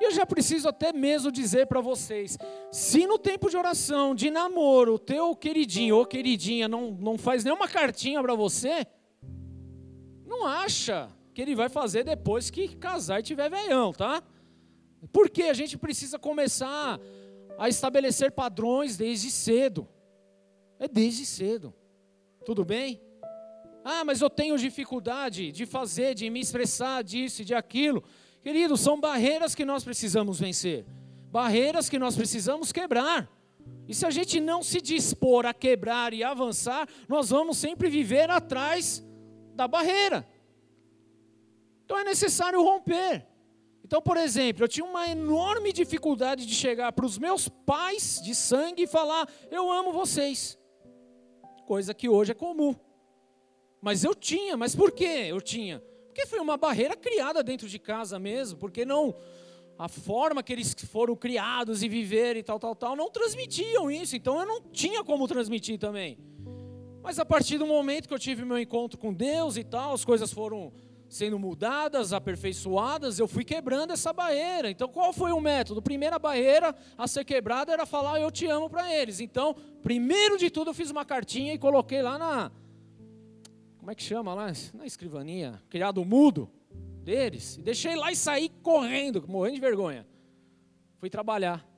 E 0.00 0.04
eu 0.04 0.10
já 0.10 0.24
preciso 0.24 0.66
até 0.66 0.90
mesmo 0.90 1.30
dizer 1.30 1.66
para 1.66 1.82
vocês: 1.82 2.38
se 2.72 3.06
no 3.06 3.18
tempo 3.18 3.50
de 3.50 3.58
oração, 3.58 4.14
de 4.14 4.30
namoro, 4.30 4.94
o 4.94 4.98
teu 4.98 5.36
queridinho 5.36 5.96
ou 5.96 6.06
queridinha 6.06 6.66
não, 6.66 6.92
não 6.92 7.18
faz 7.18 7.44
nenhuma 7.44 7.68
cartinha 7.68 8.22
para 8.22 8.34
você, 8.34 8.86
não 10.24 10.46
acha 10.46 11.10
que 11.34 11.42
ele 11.42 11.54
vai 11.54 11.68
fazer 11.68 12.04
depois 12.04 12.48
que 12.48 12.74
casar 12.74 13.20
e 13.20 13.22
tiver 13.22 13.50
veião, 13.50 13.92
tá? 13.92 14.22
Porque 15.12 15.42
a 15.42 15.54
gente 15.54 15.76
precisa 15.76 16.18
começar 16.18 16.98
a 17.58 17.68
estabelecer 17.68 18.32
padrões 18.32 18.96
desde 18.96 19.30
cedo. 19.30 19.86
É 20.78 20.88
desde 20.88 21.26
cedo. 21.26 21.74
Tudo 22.46 22.64
bem? 22.64 22.98
Ah, 23.92 24.04
mas 24.04 24.20
eu 24.20 24.30
tenho 24.30 24.56
dificuldade 24.56 25.50
de 25.50 25.66
fazer, 25.66 26.14
de 26.14 26.30
me 26.30 26.38
expressar 26.38 27.02
disso 27.02 27.42
e 27.42 27.44
de 27.44 27.56
aquilo. 27.56 28.04
Queridos, 28.40 28.80
são 28.80 29.00
barreiras 29.00 29.52
que 29.52 29.64
nós 29.64 29.82
precisamos 29.82 30.38
vencer, 30.38 30.86
barreiras 31.32 31.88
que 31.88 31.98
nós 31.98 32.14
precisamos 32.14 32.70
quebrar. 32.70 33.28
E 33.88 33.92
se 33.92 34.06
a 34.06 34.10
gente 34.10 34.38
não 34.38 34.62
se 34.62 34.80
dispor 34.80 35.44
a 35.44 35.52
quebrar 35.52 36.14
e 36.14 36.22
avançar, 36.22 36.88
nós 37.08 37.30
vamos 37.30 37.58
sempre 37.58 37.90
viver 37.90 38.30
atrás 38.30 39.04
da 39.56 39.66
barreira. 39.66 40.24
Então 41.84 41.98
é 41.98 42.04
necessário 42.04 42.62
romper. 42.62 43.26
Então, 43.84 44.00
por 44.00 44.16
exemplo, 44.16 44.62
eu 44.62 44.68
tinha 44.68 44.86
uma 44.86 45.08
enorme 45.08 45.72
dificuldade 45.72 46.46
de 46.46 46.54
chegar 46.54 46.92
para 46.92 47.04
os 47.04 47.18
meus 47.18 47.48
pais 47.48 48.20
de 48.22 48.36
sangue 48.36 48.84
e 48.84 48.86
falar: 48.86 49.28
Eu 49.50 49.68
amo 49.68 49.92
vocês. 49.92 50.56
Coisa 51.66 51.92
que 51.92 52.08
hoje 52.08 52.30
é 52.30 52.34
comum. 52.34 52.76
Mas 53.80 54.04
eu 54.04 54.14
tinha, 54.14 54.56
mas 54.56 54.74
por 54.74 54.92
que 54.92 55.04
eu 55.04 55.40
tinha? 55.40 55.82
Porque 56.06 56.26
foi 56.26 56.40
uma 56.40 56.56
barreira 56.56 56.96
criada 56.96 57.42
dentro 57.42 57.68
de 57.68 57.78
casa 57.78 58.18
mesmo, 58.18 58.58
porque 58.58 58.84
não 58.84 59.14
a 59.78 59.88
forma 59.88 60.42
que 60.42 60.52
eles 60.52 60.74
foram 60.90 61.16
criados 61.16 61.82
e 61.82 61.88
viveram 61.88 62.38
e 62.38 62.42
tal, 62.42 62.58
tal, 62.58 62.74
tal, 62.74 62.94
não 62.94 63.10
transmitiam 63.10 63.90
isso, 63.90 64.14
então 64.14 64.38
eu 64.38 64.44
não 64.44 64.60
tinha 64.60 65.02
como 65.02 65.26
transmitir 65.26 65.78
também. 65.78 66.18
Mas 67.02 67.18
a 67.18 67.24
partir 67.24 67.56
do 67.56 67.66
momento 67.66 68.06
que 68.06 68.12
eu 68.12 68.18
tive 68.18 68.44
meu 68.44 68.58
encontro 68.58 68.98
com 68.98 69.14
Deus 69.14 69.56
e 69.56 69.64
tal, 69.64 69.94
as 69.94 70.04
coisas 70.04 70.30
foram 70.30 70.70
sendo 71.08 71.38
mudadas, 71.38 72.12
aperfeiçoadas, 72.12 73.18
eu 73.18 73.26
fui 73.26 73.42
quebrando 73.42 73.92
essa 73.92 74.12
barreira. 74.12 74.70
Então 74.70 74.86
qual 74.86 75.12
foi 75.12 75.32
o 75.32 75.40
método? 75.40 75.80
Primeira 75.80 76.18
barreira 76.18 76.74
a 76.98 77.08
ser 77.08 77.24
quebrada 77.24 77.72
era 77.72 77.86
falar 77.86 78.20
eu 78.20 78.30
te 78.30 78.46
amo 78.46 78.68
para 78.68 78.94
eles. 78.94 79.18
Então, 79.18 79.56
primeiro 79.82 80.36
de 80.36 80.50
tudo 80.50 80.70
eu 80.70 80.74
fiz 80.74 80.90
uma 80.90 81.04
cartinha 81.04 81.54
e 81.54 81.58
coloquei 81.58 82.02
lá 82.02 82.18
na 82.18 82.52
como 83.90 83.92
é 83.92 83.94
que 83.96 84.02
chama 84.04 84.32
lá? 84.34 84.52
Na 84.72 84.86
escrivania, 84.86 85.60
criado 85.68 86.04
mudo 86.04 86.48
deles. 87.02 87.56
E 87.56 87.62
deixei 87.62 87.96
lá 87.96 88.12
e 88.12 88.14
saí 88.14 88.48
correndo, 88.62 89.26
morrendo 89.26 89.56
de 89.56 89.60
vergonha. 89.60 90.06
Fui 90.98 91.10
trabalhar. 91.10 91.68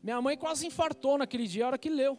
Minha 0.00 0.22
mãe 0.22 0.36
quase 0.36 0.64
infartou 0.64 1.18
naquele 1.18 1.48
dia, 1.48 1.64
a 1.64 1.66
hora 1.66 1.78
que 1.78 1.90
leu. 1.90 2.16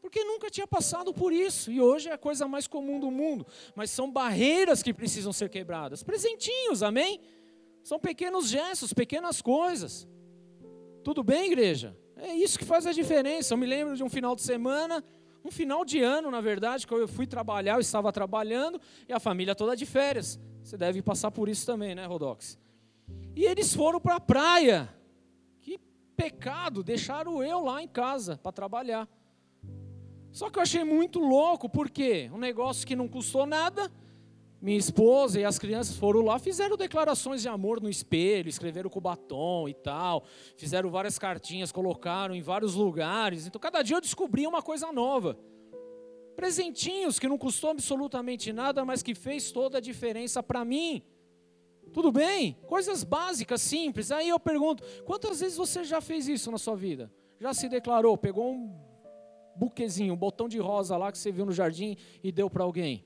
Porque 0.00 0.24
nunca 0.24 0.48
tinha 0.48 0.66
passado 0.66 1.12
por 1.12 1.34
isso. 1.34 1.70
E 1.70 1.82
hoje 1.82 2.08
é 2.08 2.12
a 2.12 2.18
coisa 2.18 2.48
mais 2.48 2.66
comum 2.66 2.98
do 2.98 3.10
mundo. 3.10 3.46
Mas 3.74 3.90
são 3.90 4.10
barreiras 4.10 4.82
que 4.82 4.94
precisam 4.94 5.30
ser 5.30 5.50
quebradas. 5.50 6.02
Presentinhos, 6.02 6.82
amém? 6.82 7.20
São 7.82 8.00
pequenos 8.00 8.48
gestos, 8.48 8.94
pequenas 8.94 9.42
coisas. 9.42 10.08
Tudo 11.02 11.22
bem, 11.22 11.48
igreja? 11.52 11.94
É 12.16 12.34
isso 12.34 12.58
que 12.58 12.64
faz 12.64 12.86
a 12.86 12.92
diferença. 12.92 13.52
Eu 13.52 13.58
me 13.58 13.66
lembro 13.66 13.94
de 13.94 14.02
um 14.02 14.08
final 14.08 14.34
de 14.34 14.40
semana 14.40 15.04
um 15.44 15.50
final 15.50 15.84
de 15.84 16.00
ano, 16.00 16.30
na 16.30 16.40
verdade, 16.40 16.86
que 16.86 16.94
eu 16.94 17.06
fui 17.06 17.26
trabalhar, 17.26 17.74
eu 17.74 17.80
estava 17.80 18.10
trabalhando, 18.10 18.80
e 19.06 19.12
a 19.12 19.20
família 19.20 19.54
toda 19.54 19.76
de 19.76 19.84
férias. 19.84 20.40
Você 20.62 20.76
deve 20.76 21.02
passar 21.02 21.30
por 21.30 21.48
isso 21.48 21.66
também, 21.66 21.94
né, 21.94 22.06
Rodox? 22.06 22.58
E 23.36 23.44
eles 23.44 23.74
foram 23.74 24.00
para 24.00 24.16
a 24.16 24.20
praia. 24.20 24.88
Que 25.60 25.78
pecado, 26.16 26.82
deixaram 26.82 27.42
eu 27.42 27.62
lá 27.62 27.82
em 27.82 27.88
casa 27.88 28.38
para 28.42 28.52
trabalhar. 28.52 29.06
Só 30.32 30.48
que 30.48 30.58
eu 30.58 30.62
achei 30.62 30.82
muito 30.82 31.20
louco, 31.20 31.68
porque 31.68 32.30
um 32.32 32.38
negócio 32.38 32.86
que 32.86 32.96
não 32.96 33.06
custou 33.06 33.44
nada, 33.44 33.92
minha 34.64 34.78
esposa 34.78 35.38
e 35.38 35.44
as 35.44 35.58
crianças 35.58 35.94
foram 35.94 36.22
lá, 36.22 36.38
fizeram 36.38 36.74
declarações 36.74 37.42
de 37.42 37.48
amor 37.50 37.82
no 37.82 37.90
espelho, 37.90 38.48
escreveram 38.48 38.88
com 38.88 38.98
batom 38.98 39.68
e 39.68 39.74
tal, 39.74 40.24
fizeram 40.56 40.88
várias 40.88 41.18
cartinhas, 41.18 41.70
colocaram 41.70 42.34
em 42.34 42.40
vários 42.40 42.74
lugares. 42.74 43.46
Então, 43.46 43.60
cada 43.60 43.82
dia 43.82 43.98
eu 43.98 44.00
descobria 44.00 44.48
uma 44.48 44.62
coisa 44.62 44.90
nova. 44.90 45.38
Presentinhos 46.34 47.18
que 47.18 47.28
não 47.28 47.36
custou 47.36 47.70
absolutamente 47.72 48.54
nada, 48.54 48.86
mas 48.86 49.02
que 49.02 49.14
fez 49.14 49.52
toda 49.52 49.76
a 49.76 49.80
diferença 49.82 50.42
para 50.42 50.64
mim. 50.64 51.02
Tudo 51.92 52.10
bem? 52.10 52.56
Coisas 52.66 53.04
básicas, 53.04 53.60
simples. 53.60 54.10
Aí 54.10 54.30
eu 54.30 54.40
pergunto: 54.40 54.82
quantas 55.04 55.40
vezes 55.40 55.58
você 55.58 55.84
já 55.84 56.00
fez 56.00 56.26
isso 56.26 56.50
na 56.50 56.56
sua 56.56 56.74
vida? 56.74 57.12
Já 57.38 57.52
se 57.52 57.68
declarou, 57.68 58.16
pegou 58.16 58.50
um 58.50 58.74
buquezinho, 59.54 60.14
um 60.14 60.16
botão 60.16 60.48
de 60.48 60.58
rosa 60.58 60.96
lá 60.96 61.12
que 61.12 61.18
você 61.18 61.30
viu 61.30 61.44
no 61.44 61.52
jardim 61.52 61.98
e 62.22 62.32
deu 62.32 62.48
para 62.48 62.64
alguém? 62.64 63.04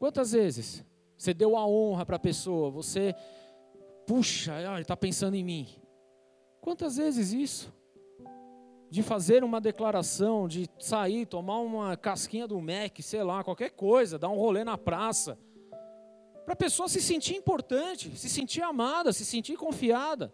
Quantas 0.00 0.32
vezes 0.32 0.82
você 1.14 1.34
deu 1.34 1.58
a 1.58 1.66
honra 1.66 2.06
para 2.06 2.16
a 2.16 2.18
pessoa, 2.18 2.70
você, 2.70 3.14
puxa, 4.06 4.58
ele 4.58 4.80
está 4.80 4.96
pensando 4.96 5.34
em 5.34 5.44
mim. 5.44 5.68
Quantas 6.58 6.96
vezes 6.96 7.34
isso? 7.34 7.70
De 8.88 9.02
fazer 9.02 9.44
uma 9.44 9.60
declaração, 9.60 10.48
de 10.48 10.70
sair, 10.78 11.26
tomar 11.26 11.58
uma 11.58 11.98
casquinha 11.98 12.48
do 12.48 12.58
Mac, 12.62 12.98
sei 13.02 13.22
lá, 13.22 13.44
qualquer 13.44 13.72
coisa, 13.72 14.18
dar 14.18 14.30
um 14.30 14.38
rolê 14.38 14.64
na 14.64 14.78
praça. 14.78 15.38
Para 16.46 16.54
a 16.54 16.56
pessoa 16.56 16.88
se 16.88 17.02
sentir 17.02 17.36
importante, 17.36 18.16
se 18.16 18.30
sentir 18.30 18.62
amada, 18.62 19.12
se 19.12 19.26
sentir 19.26 19.58
confiada, 19.58 20.32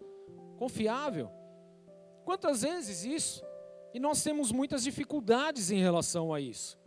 confiável. 0.57 1.29
Quantas 2.25 2.63
vezes 2.63 3.05
isso? 3.05 3.45
E 3.93 3.99
nós 3.99 4.23
temos 4.23 4.53
muitas 4.53 4.85
dificuldades 4.85 5.73
em 5.73 5.81
relação 5.81 6.33
a 6.33 6.41
isso. 6.41 6.79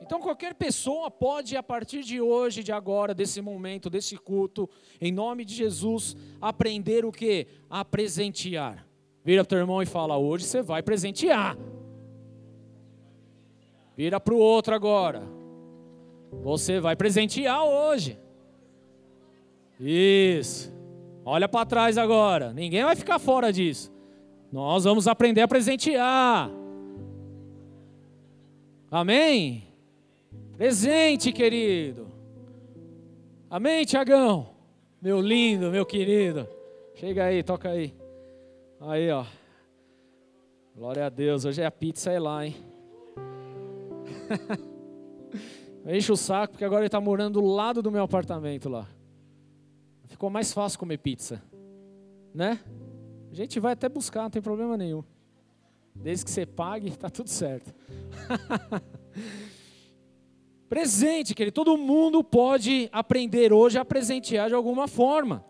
Então 0.00 0.20
qualquer 0.20 0.54
pessoa 0.54 1.10
pode, 1.10 1.56
a 1.56 1.62
partir 1.62 2.02
de 2.02 2.20
hoje, 2.20 2.62
de 2.62 2.72
agora, 2.72 3.14
desse 3.14 3.40
momento, 3.40 3.90
desse 3.90 4.16
culto, 4.16 4.68
em 5.00 5.12
nome 5.12 5.44
de 5.44 5.54
Jesus, 5.54 6.16
aprender 6.40 7.04
o 7.04 7.12
que? 7.12 7.46
A 7.68 7.84
presentear. 7.84 8.86
Vira 9.24 9.42
para 9.42 9.48
o 9.48 9.50
teu 9.50 9.58
irmão 9.58 9.82
e 9.82 9.86
fala: 9.86 10.16
hoje 10.16 10.44
você 10.44 10.62
vai 10.62 10.82
presentear. 10.82 11.58
Vira 13.96 14.18
para 14.18 14.32
o 14.32 14.38
outro 14.38 14.74
agora. 14.74 15.22
Você 16.42 16.80
vai 16.80 16.94
presentear 16.94 17.64
hoje. 17.64 18.18
Isso. 19.80 20.72
Olha 21.24 21.48
para 21.48 21.66
trás 21.66 21.98
agora. 21.98 22.52
Ninguém 22.52 22.84
vai 22.84 22.96
ficar 22.96 23.18
fora 23.18 23.52
disso. 23.52 23.92
Nós 24.50 24.84
vamos 24.84 25.06
aprender 25.06 25.42
a 25.42 25.48
presentear. 25.48 26.50
Amém? 28.90 29.67
Presente, 30.58 31.30
querido. 31.30 32.08
Amém, 33.48 33.84
Tiagão? 33.84 34.56
Meu 35.00 35.20
lindo, 35.20 35.70
meu 35.70 35.86
querido. 35.86 36.48
Chega 36.96 37.26
aí, 37.26 37.44
toca 37.44 37.68
aí. 37.68 37.94
Aí, 38.80 39.08
ó. 39.08 39.24
Glória 40.74 41.06
a 41.06 41.08
Deus. 41.08 41.44
Hoje 41.44 41.62
é 41.62 41.66
a 41.66 41.70
pizza 41.70 42.10
é 42.10 42.18
lá, 42.18 42.44
hein? 42.44 42.56
Enche 45.86 46.10
o 46.10 46.16
saco, 46.16 46.54
porque 46.54 46.64
agora 46.64 46.80
ele 46.80 46.88
está 46.88 47.00
morando 47.00 47.40
do 47.40 47.46
lado 47.46 47.80
do 47.80 47.92
meu 47.92 48.02
apartamento 48.02 48.68
lá. 48.68 48.88
Ficou 50.08 50.28
mais 50.28 50.52
fácil 50.52 50.80
comer 50.80 50.98
pizza. 50.98 51.40
Né? 52.34 52.58
A 53.30 53.34
gente 53.36 53.60
vai 53.60 53.74
até 53.74 53.88
buscar, 53.88 54.22
não 54.22 54.30
tem 54.30 54.42
problema 54.42 54.76
nenhum. 54.76 55.04
Desde 55.94 56.24
que 56.24 56.32
você 56.32 56.44
pague, 56.44 56.88
está 56.88 57.08
tudo 57.08 57.30
certo. 57.30 57.72
Presente, 60.68 61.34
querido. 61.34 61.54
Todo 61.54 61.78
mundo 61.78 62.22
pode 62.22 62.88
aprender 62.92 63.52
hoje 63.52 63.78
a 63.78 63.84
presentear 63.84 64.48
de 64.48 64.54
alguma 64.54 64.86
forma. 64.86 65.44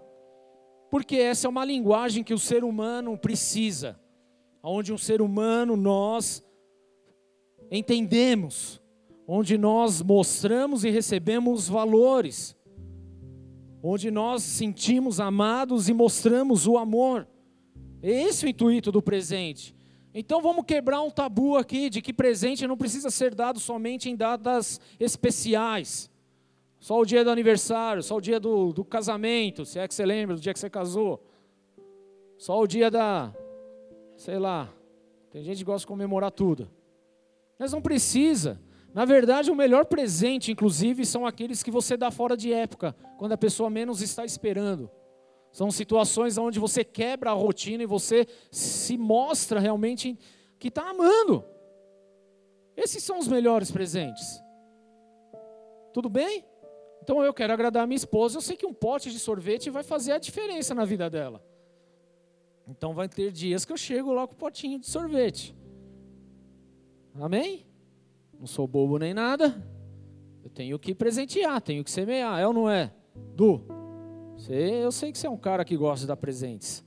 Porque 0.90 1.16
essa 1.16 1.46
é 1.46 1.50
uma 1.50 1.64
linguagem 1.64 2.22
que 2.22 2.32
o 2.32 2.38
ser 2.38 2.62
humano 2.62 3.18
precisa. 3.18 3.98
Onde 4.62 4.92
um 4.92 4.98
ser 4.98 5.20
humano 5.20 5.76
nós 5.76 6.44
entendemos. 7.70 8.80
Onde 9.26 9.58
nós 9.58 10.00
mostramos 10.00 10.84
e 10.84 10.90
recebemos 10.90 11.68
valores. 11.68 12.56
Onde 13.82 14.10
nós 14.10 14.42
sentimos 14.42 15.20
amados 15.20 15.88
e 15.88 15.94
mostramos 15.94 16.66
o 16.66 16.78
amor. 16.78 17.26
Esse 18.00 18.44
é 18.44 18.48
o 18.48 18.50
intuito 18.50 18.92
do 18.92 19.02
presente. 19.02 19.77
Então 20.14 20.40
vamos 20.40 20.64
quebrar 20.64 21.02
um 21.02 21.10
tabu 21.10 21.56
aqui 21.56 21.90
de 21.90 22.00
que 22.00 22.12
presente 22.12 22.66
não 22.66 22.76
precisa 22.76 23.10
ser 23.10 23.34
dado 23.34 23.60
somente 23.60 24.08
em 24.08 24.16
datas 24.16 24.80
especiais. 24.98 26.10
Só 26.80 27.00
o 27.00 27.04
dia 27.04 27.24
do 27.24 27.30
aniversário, 27.30 28.02
só 28.02 28.16
o 28.16 28.20
dia 28.20 28.38
do, 28.38 28.72
do 28.72 28.84
casamento, 28.84 29.64
se 29.64 29.78
é 29.78 29.86
que 29.86 29.94
você 29.94 30.06
lembra 30.06 30.36
do 30.36 30.40
dia 30.40 30.52
que 30.52 30.58
você 30.58 30.70
casou. 30.70 31.22
Só 32.36 32.60
o 32.60 32.66
dia 32.66 32.90
da, 32.90 33.34
sei 34.16 34.38
lá, 34.38 34.72
tem 35.30 35.42
gente 35.42 35.58
que 35.58 35.64
gosta 35.64 35.80
de 35.80 35.86
comemorar 35.88 36.30
tudo. 36.30 36.70
Mas 37.58 37.72
não 37.72 37.82
precisa. 37.82 38.60
Na 38.94 39.04
verdade, 39.04 39.50
o 39.50 39.56
melhor 39.56 39.84
presente, 39.84 40.52
inclusive, 40.52 41.04
são 41.04 41.26
aqueles 41.26 41.62
que 41.62 41.70
você 41.70 41.96
dá 41.96 42.10
fora 42.10 42.36
de 42.36 42.52
época, 42.52 42.94
quando 43.18 43.32
a 43.32 43.38
pessoa 43.38 43.68
menos 43.68 44.00
está 44.00 44.24
esperando. 44.24 44.90
São 45.58 45.72
situações 45.72 46.38
onde 46.38 46.60
você 46.60 46.84
quebra 46.84 47.30
a 47.30 47.34
rotina 47.34 47.82
e 47.82 47.86
você 47.86 48.28
se 48.48 48.96
mostra 48.96 49.58
realmente 49.58 50.16
que 50.56 50.68
está 50.68 50.90
amando. 50.90 51.44
Esses 52.76 53.02
são 53.02 53.18
os 53.18 53.26
melhores 53.26 53.68
presentes. 53.68 54.40
Tudo 55.92 56.08
bem? 56.08 56.44
Então 57.02 57.24
eu 57.24 57.34
quero 57.34 57.52
agradar 57.52 57.82
a 57.82 57.86
minha 57.88 57.96
esposa. 57.96 58.36
Eu 58.36 58.40
sei 58.40 58.56
que 58.56 58.64
um 58.64 58.72
pote 58.72 59.10
de 59.10 59.18
sorvete 59.18 59.68
vai 59.68 59.82
fazer 59.82 60.12
a 60.12 60.18
diferença 60.18 60.76
na 60.76 60.84
vida 60.84 61.10
dela. 61.10 61.44
Então 62.68 62.94
vai 62.94 63.08
ter 63.08 63.32
dias 63.32 63.64
que 63.64 63.72
eu 63.72 63.76
chego 63.76 64.12
lá 64.12 64.28
com 64.28 64.34
o 64.34 64.38
potinho 64.38 64.78
de 64.78 64.86
sorvete. 64.86 65.56
Amém? 67.16 67.66
Não 68.38 68.46
sou 68.46 68.68
bobo 68.68 68.96
nem 68.96 69.12
nada. 69.12 69.60
Eu 70.44 70.50
tenho 70.50 70.78
que 70.78 70.94
presentear, 70.94 71.60
tenho 71.60 71.82
que 71.82 71.90
semear, 71.90 72.38
é 72.38 72.46
ou 72.46 72.52
não 72.52 72.70
é? 72.70 72.94
Du, 73.34 73.77
você, 74.38 74.54
eu 74.54 74.92
sei 74.92 75.10
que 75.10 75.18
você 75.18 75.26
é 75.26 75.30
um 75.30 75.36
cara 75.36 75.64
que 75.64 75.76
gosta 75.76 76.02
de 76.02 76.06
dar 76.06 76.16
presentes, 76.16 76.84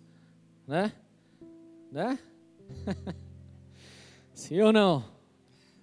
né? 0.66 0.94
Né? 1.92 2.18
Sim 4.34 4.62
ou 4.62 4.72
não? 4.72 5.04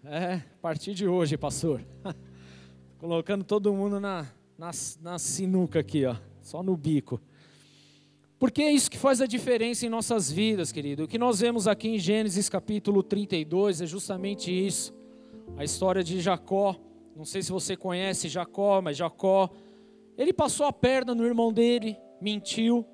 É, 0.03 0.35
a 0.37 0.43
partir 0.63 0.95
de 0.95 1.07
hoje, 1.07 1.37
pastor. 1.37 1.85
Colocando 2.99 3.45
todo 3.45 3.73
mundo 3.75 4.01
na, 4.01 4.27
na, 4.57 4.71
na 5.03 5.19
sinuca 5.19 5.81
aqui, 5.81 6.07
ó, 6.07 6.17
só 6.41 6.63
no 6.63 6.75
bico. 6.75 7.21
Porque 8.39 8.63
é 8.63 8.73
isso 8.73 8.91
que 8.91 8.97
faz 8.97 9.21
a 9.21 9.27
diferença 9.27 9.85
em 9.85 9.91
nossas 9.91 10.31
vidas, 10.33 10.73
querido. 10.73 11.05
O 11.05 11.09
que 11.09 11.19
nós 11.19 11.41
vemos 11.41 11.69
aqui 11.69 11.89
em 11.89 11.99
Gênesis 11.99 12.49
capítulo 12.49 13.03
32 13.03 13.83
é 13.83 13.87
justamente 13.87 14.51
isso. 14.51 14.95
A 15.57 15.65
história 15.65 16.03
de 16.03 16.19
Jacó. 16.19 16.77
Não 17.15 17.27
sei 17.27 17.43
se 17.43 17.53
você 17.53 17.77
conhece 17.77 18.29
Jacó, 18.29 18.81
mas 18.81 18.97
Jacó, 18.97 19.51
ele 20.19 20.33
passou 20.33 20.67
a 20.67 20.73
perna 20.73 21.15
no 21.15 21.25
irmão 21.25 21.53
dele, 21.53 21.97
mentiu, 22.21 22.85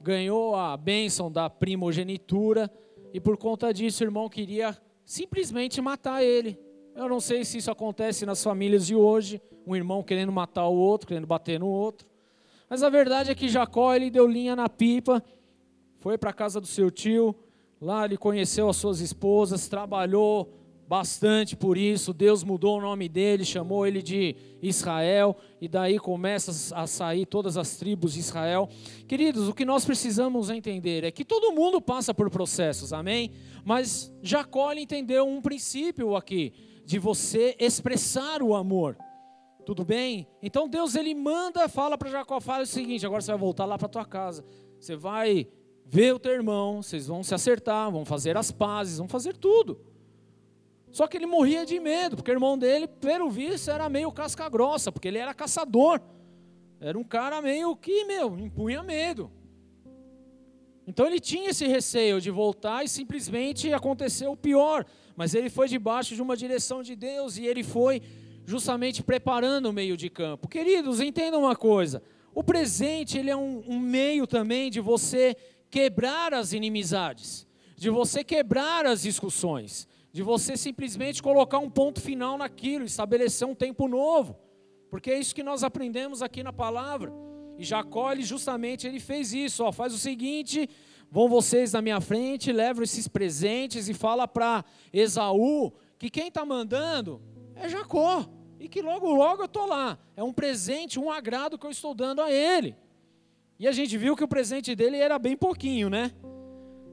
ganhou 0.00 0.56
a 0.56 0.74
bênção 0.76 1.30
da 1.30 1.50
primogenitura, 1.50 2.70
e 3.12 3.20
por 3.20 3.36
conta 3.36 3.72
disso 3.72 4.02
o 4.02 4.06
irmão 4.06 4.30
queria 4.30 4.76
simplesmente 5.04 5.80
matar 5.82 6.24
ele. 6.24 6.58
Eu 6.96 7.08
não 7.08 7.20
sei 7.20 7.44
se 7.44 7.58
isso 7.58 7.70
acontece 7.70 8.24
nas 8.24 8.42
famílias 8.42 8.86
de 8.86 8.94
hoje, 8.94 9.42
um 9.66 9.76
irmão 9.76 10.02
querendo 10.02 10.32
matar 10.32 10.66
o 10.66 10.74
outro, 10.74 11.06
querendo 11.06 11.26
bater 11.26 11.60
no 11.60 11.68
outro. 11.68 12.08
Mas 12.68 12.82
a 12.82 12.88
verdade 12.88 13.30
é 13.30 13.34
que 13.34 13.48
Jacó 13.48 13.94
ele 13.94 14.10
deu 14.10 14.26
linha 14.26 14.56
na 14.56 14.68
pipa, 14.68 15.22
foi 16.00 16.16
para 16.16 16.30
a 16.30 16.34
casa 16.34 16.60
do 16.60 16.66
seu 16.66 16.90
tio, 16.90 17.34
lá 17.80 18.06
ele 18.06 18.16
conheceu 18.16 18.68
as 18.68 18.76
suas 18.76 19.00
esposas, 19.00 19.68
trabalhou 19.68 20.54
bastante 20.88 21.54
por 21.54 21.76
isso. 21.76 22.14
Deus 22.14 22.42
mudou 22.42 22.78
o 22.78 22.80
nome 22.80 23.08
dele, 23.08 23.44
chamou 23.44 23.86
ele 23.86 24.00
de 24.00 24.34
Israel, 24.62 25.36
e 25.60 25.68
daí 25.68 25.98
começa 25.98 26.74
a 26.74 26.86
sair 26.86 27.26
todas 27.26 27.58
as 27.58 27.76
tribos 27.76 28.14
de 28.14 28.20
Israel. 28.20 28.68
Queridos, 29.06 29.48
o 29.48 29.54
que 29.54 29.66
nós 29.66 29.84
precisamos 29.84 30.48
entender 30.48 31.04
é 31.04 31.10
que 31.10 31.26
todo 31.26 31.52
mundo 31.52 31.80
passa 31.80 32.14
por 32.14 32.30
processos, 32.30 32.94
amém? 32.94 33.32
Mas 33.64 34.10
Jacó 34.22 34.72
entendeu 34.72 35.28
um 35.28 35.42
princípio 35.42 36.16
aqui, 36.16 36.54
de 36.86 36.98
você 36.98 37.54
expressar 37.60 38.42
o 38.42 38.54
amor. 38.54 38.96
Tudo 39.66 39.84
bem? 39.84 40.26
Então 40.42 40.66
Deus 40.66 40.94
ele 40.94 41.14
manda, 41.14 41.68
fala 41.68 41.98
para 41.98 42.08
Jacó, 42.08 42.40
fala 42.40 42.62
o 42.62 42.66
seguinte: 42.66 43.04
agora 43.04 43.20
você 43.20 43.30
vai 43.30 43.38
voltar 43.38 43.66
lá 43.66 43.76
para 43.76 43.86
tua 43.88 44.06
casa. 44.06 44.42
Você 44.80 44.96
vai 44.96 45.46
ver 45.84 46.14
o 46.14 46.18
teu 46.18 46.32
irmão, 46.32 46.82
vocês 46.82 47.08
vão 47.08 47.22
se 47.22 47.34
acertar, 47.34 47.90
vão 47.90 48.06
fazer 48.06 48.38
as 48.38 48.50
pazes, 48.50 48.96
vão 48.96 49.08
fazer 49.08 49.36
tudo. 49.36 49.87
Só 50.90 51.06
que 51.06 51.16
ele 51.16 51.26
morria 51.26 51.66
de 51.66 51.78
medo, 51.78 52.16
porque 52.16 52.30
o 52.30 52.34
irmão 52.34 52.58
dele, 52.58 52.86
pelo 52.86 53.30
visto, 53.30 53.70
era 53.70 53.88
meio 53.88 54.10
casca 54.10 54.48
grossa, 54.48 54.90
porque 54.90 55.08
ele 55.08 55.18
era 55.18 55.34
caçador. 55.34 56.00
Era 56.80 56.98
um 56.98 57.04
cara 57.04 57.42
meio 57.42 57.74
que, 57.76 58.04
meu, 58.04 58.38
impunha 58.38 58.82
medo. 58.82 59.30
Então 60.86 61.06
ele 61.06 61.20
tinha 61.20 61.50
esse 61.50 61.66
receio 61.66 62.20
de 62.20 62.30
voltar 62.30 62.84
e 62.84 62.88
simplesmente 62.88 63.72
aconteceu 63.72 64.32
o 64.32 64.36
pior. 64.36 64.86
Mas 65.14 65.34
ele 65.34 65.50
foi 65.50 65.68
debaixo 65.68 66.14
de 66.14 66.22
uma 66.22 66.36
direção 66.36 66.82
de 66.82 66.94
Deus 66.94 67.36
e 67.36 67.44
ele 67.44 67.62
foi 67.62 68.00
justamente 68.46 69.02
preparando 69.02 69.66
o 69.66 69.72
meio 69.72 69.96
de 69.96 70.08
campo. 70.08 70.48
Queridos, 70.48 71.00
entendam 71.00 71.40
uma 71.40 71.56
coisa: 71.56 72.02
o 72.32 72.42
presente 72.42 73.18
ele 73.18 73.28
é 73.28 73.36
um, 73.36 73.62
um 73.66 73.78
meio 73.78 74.26
também 74.26 74.70
de 74.70 74.80
você 74.80 75.36
quebrar 75.68 76.32
as 76.32 76.52
inimizades, 76.52 77.46
de 77.76 77.90
você 77.90 78.22
quebrar 78.22 78.86
as 78.86 79.02
discussões 79.02 79.87
de 80.12 80.22
você 80.22 80.56
simplesmente 80.56 81.22
colocar 81.22 81.58
um 81.58 81.70
ponto 81.70 82.00
final 82.00 82.38
naquilo, 82.38 82.84
estabelecer 82.84 83.46
um 83.46 83.54
tempo 83.54 83.86
novo. 83.86 84.36
Porque 84.90 85.10
é 85.10 85.18
isso 85.18 85.34
que 85.34 85.42
nós 85.42 85.62
aprendemos 85.62 86.22
aqui 86.22 86.42
na 86.42 86.52
palavra. 86.52 87.12
E 87.58 87.64
Jacó, 87.64 88.12
ele 88.12 88.22
justamente 88.22 88.86
ele 88.86 89.00
fez 89.00 89.32
isso, 89.32 89.64
ó, 89.64 89.72
faz 89.72 89.92
o 89.92 89.98
seguinte, 89.98 90.68
vão 91.10 91.28
vocês 91.28 91.72
na 91.72 91.82
minha 91.82 92.00
frente, 92.00 92.52
levam 92.52 92.84
esses 92.84 93.08
presentes 93.08 93.88
e 93.88 93.94
fala 93.94 94.26
para 94.26 94.64
Esaú 94.92 95.72
que 95.98 96.08
quem 96.08 96.28
está 96.28 96.44
mandando 96.44 97.20
é 97.54 97.68
Jacó. 97.68 98.26
E 98.60 98.68
que 98.68 98.82
logo, 98.82 99.12
logo 99.12 99.42
eu 99.42 99.46
estou 99.46 99.66
lá. 99.66 99.98
É 100.16 100.22
um 100.22 100.32
presente, 100.32 100.98
um 100.98 101.10
agrado 101.10 101.58
que 101.58 101.66
eu 101.66 101.70
estou 101.70 101.94
dando 101.94 102.20
a 102.20 102.32
ele. 102.32 102.76
E 103.58 103.68
a 103.68 103.72
gente 103.72 103.96
viu 103.96 104.16
que 104.16 104.24
o 104.24 104.28
presente 104.28 104.74
dele 104.74 104.96
era 104.96 105.18
bem 105.18 105.36
pouquinho, 105.36 105.88
né? 105.88 106.12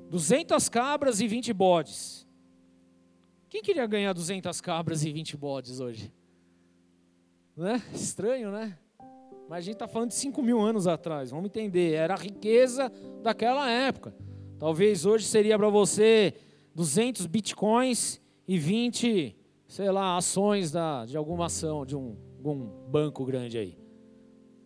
200 0.10 0.70
cabras 0.70 1.20
e 1.22 1.28
20 1.28 1.54
bodes. 1.54 2.25
Quem 3.50 3.62
queria 3.62 3.86
ganhar 3.86 4.14
200 4.14 4.60
cabras 4.62 5.04
e 5.04 5.12
20 5.12 5.38
bodes 5.38 5.80
hoje? 5.80 6.12
Né? 7.56 7.82
Estranho, 7.94 8.52
né? 8.52 8.78
Mas 9.48 9.60
a 9.60 9.62
gente 9.62 9.76
está 9.76 9.88
falando 9.88 10.10
de 10.10 10.16
5 10.16 10.42
mil 10.42 10.60
anos 10.60 10.88
atrás, 10.88 11.30
vamos 11.30 11.46
entender. 11.46 11.94
Era 11.94 12.16
a 12.16 12.18
riqueza 12.18 12.92
daquela 13.22 13.70
época. 13.70 14.14
Talvez 14.58 15.06
hoje 15.06 15.26
seria 15.26 15.58
para 15.58 15.70
você 15.70 16.34
200 16.74 17.26
bitcoins 17.28 18.20
e 18.48 18.58
20, 18.58 19.36
sei 19.68 19.92
lá, 19.92 20.18
ações 20.18 20.72
da, 20.72 21.06
de 21.06 21.16
alguma 21.16 21.46
ação, 21.46 21.86
de 21.86 21.96
um, 21.96 22.18
algum 22.38 22.68
banco 22.90 23.24
grande 23.24 23.58
aí. 23.58 23.78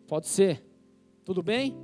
Pode 0.07 0.27
ser. 0.27 0.63
Tudo 1.25 1.43
bem? 1.43 1.77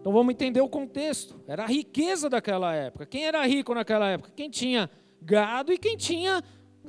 Então 0.00 0.12
vamos 0.12 0.32
entender 0.32 0.60
o 0.60 0.68
contexto. 0.68 1.40
Era 1.46 1.64
a 1.64 1.66
riqueza 1.66 2.28
daquela 2.28 2.74
época. 2.74 3.06
Quem 3.06 3.26
era 3.26 3.46
rico 3.46 3.74
naquela 3.74 4.08
época? 4.08 4.32
Quem 4.34 4.50
tinha 4.50 4.90
gado 5.24 5.72
e 5.72 5.78
quem 5.78 5.96
tinha 5.96 6.42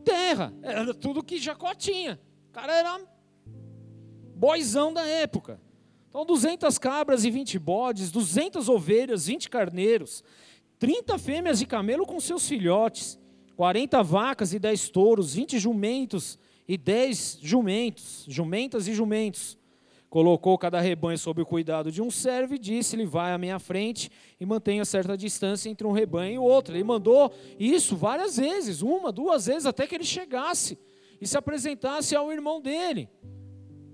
terra. 0.03 0.53
Era 0.61 0.93
tudo 0.93 1.23
que 1.23 1.37
Jacó 1.37 1.73
tinha. 1.73 2.19
O 2.49 2.51
cara 2.51 2.73
era 2.73 3.01
boizão 4.35 4.93
da 4.93 5.05
época. 5.05 5.59
Então, 6.09 6.25
200 6.25 6.77
cabras 6.77 7.25
e 7.25 7.31
20 7.31 7.59
bodes, 7.59 8.11
200 8.11 8.69
ovelhas, 8.69 9.27
20 9.27 9.49
carneiros, 9.49 10.23
30 10.79 11.17
fêmeas 11.17 11.59
de 11.59 11.65
camelo 11.65 12.05
com 12.05 12.19
seus 12.19 12.47
filhotes, 12.47 13.19
40 13.55 14.01
vacas 14.03 14.53
e 14.53 14.59
10 14.59 14.89
touros, 14.89 15.33
20 15.33 15.59
jumentos 15.59 16.37
e 16.67 16.77
10 16.77 17.39
jumentos, 17.41 18.25
jumentas 18.27 18.87
e 18.87 18.93
jumentos, 18.93 19.57
colocou 20.15 20.57
cada 20.57 20.79
rebanho 20.79 21.17
sob 21.17 21.41
o 21.41 21.45
cuidado 21.45 21.91
de 21.91 22.01
um 22.01 22.09
servo 22.09 22.55
e 22.55 22.57
disse-lhe: 22.57 23.05
Vai 23.05 23.33
à 23.33 23.37
minha 23.37 23.59
frente 23.59 24.09
e 24.39 24.45
mantenha 24.45 24.85
certa 24.85 25.17
distância 25.17 25.69
entre 25.69 25.85
um 25.85 25.91
rebanho 25.91 26.35
e 26.35 26.37
outro. 26.37 26.73
Ele 26.73 26.85
mandou 26.85 27.33
isso 27.59 27.97
várias 27.97 28.37
vezes, 28.37 28.81
uma, 28.81 29.11
duas 29.11 29.47
vezes, 29.47 29.65
até 29.65 29.85
que 29.85 29.93
ele 29.93 30.05
chegasse 30.05 30.79
e 31.19 31.27
se 31.27 31.37
apresentasse 31.37 32.15
ao 32.15 32.31
irmão 32.31 32.61
dele. 32.61 33.09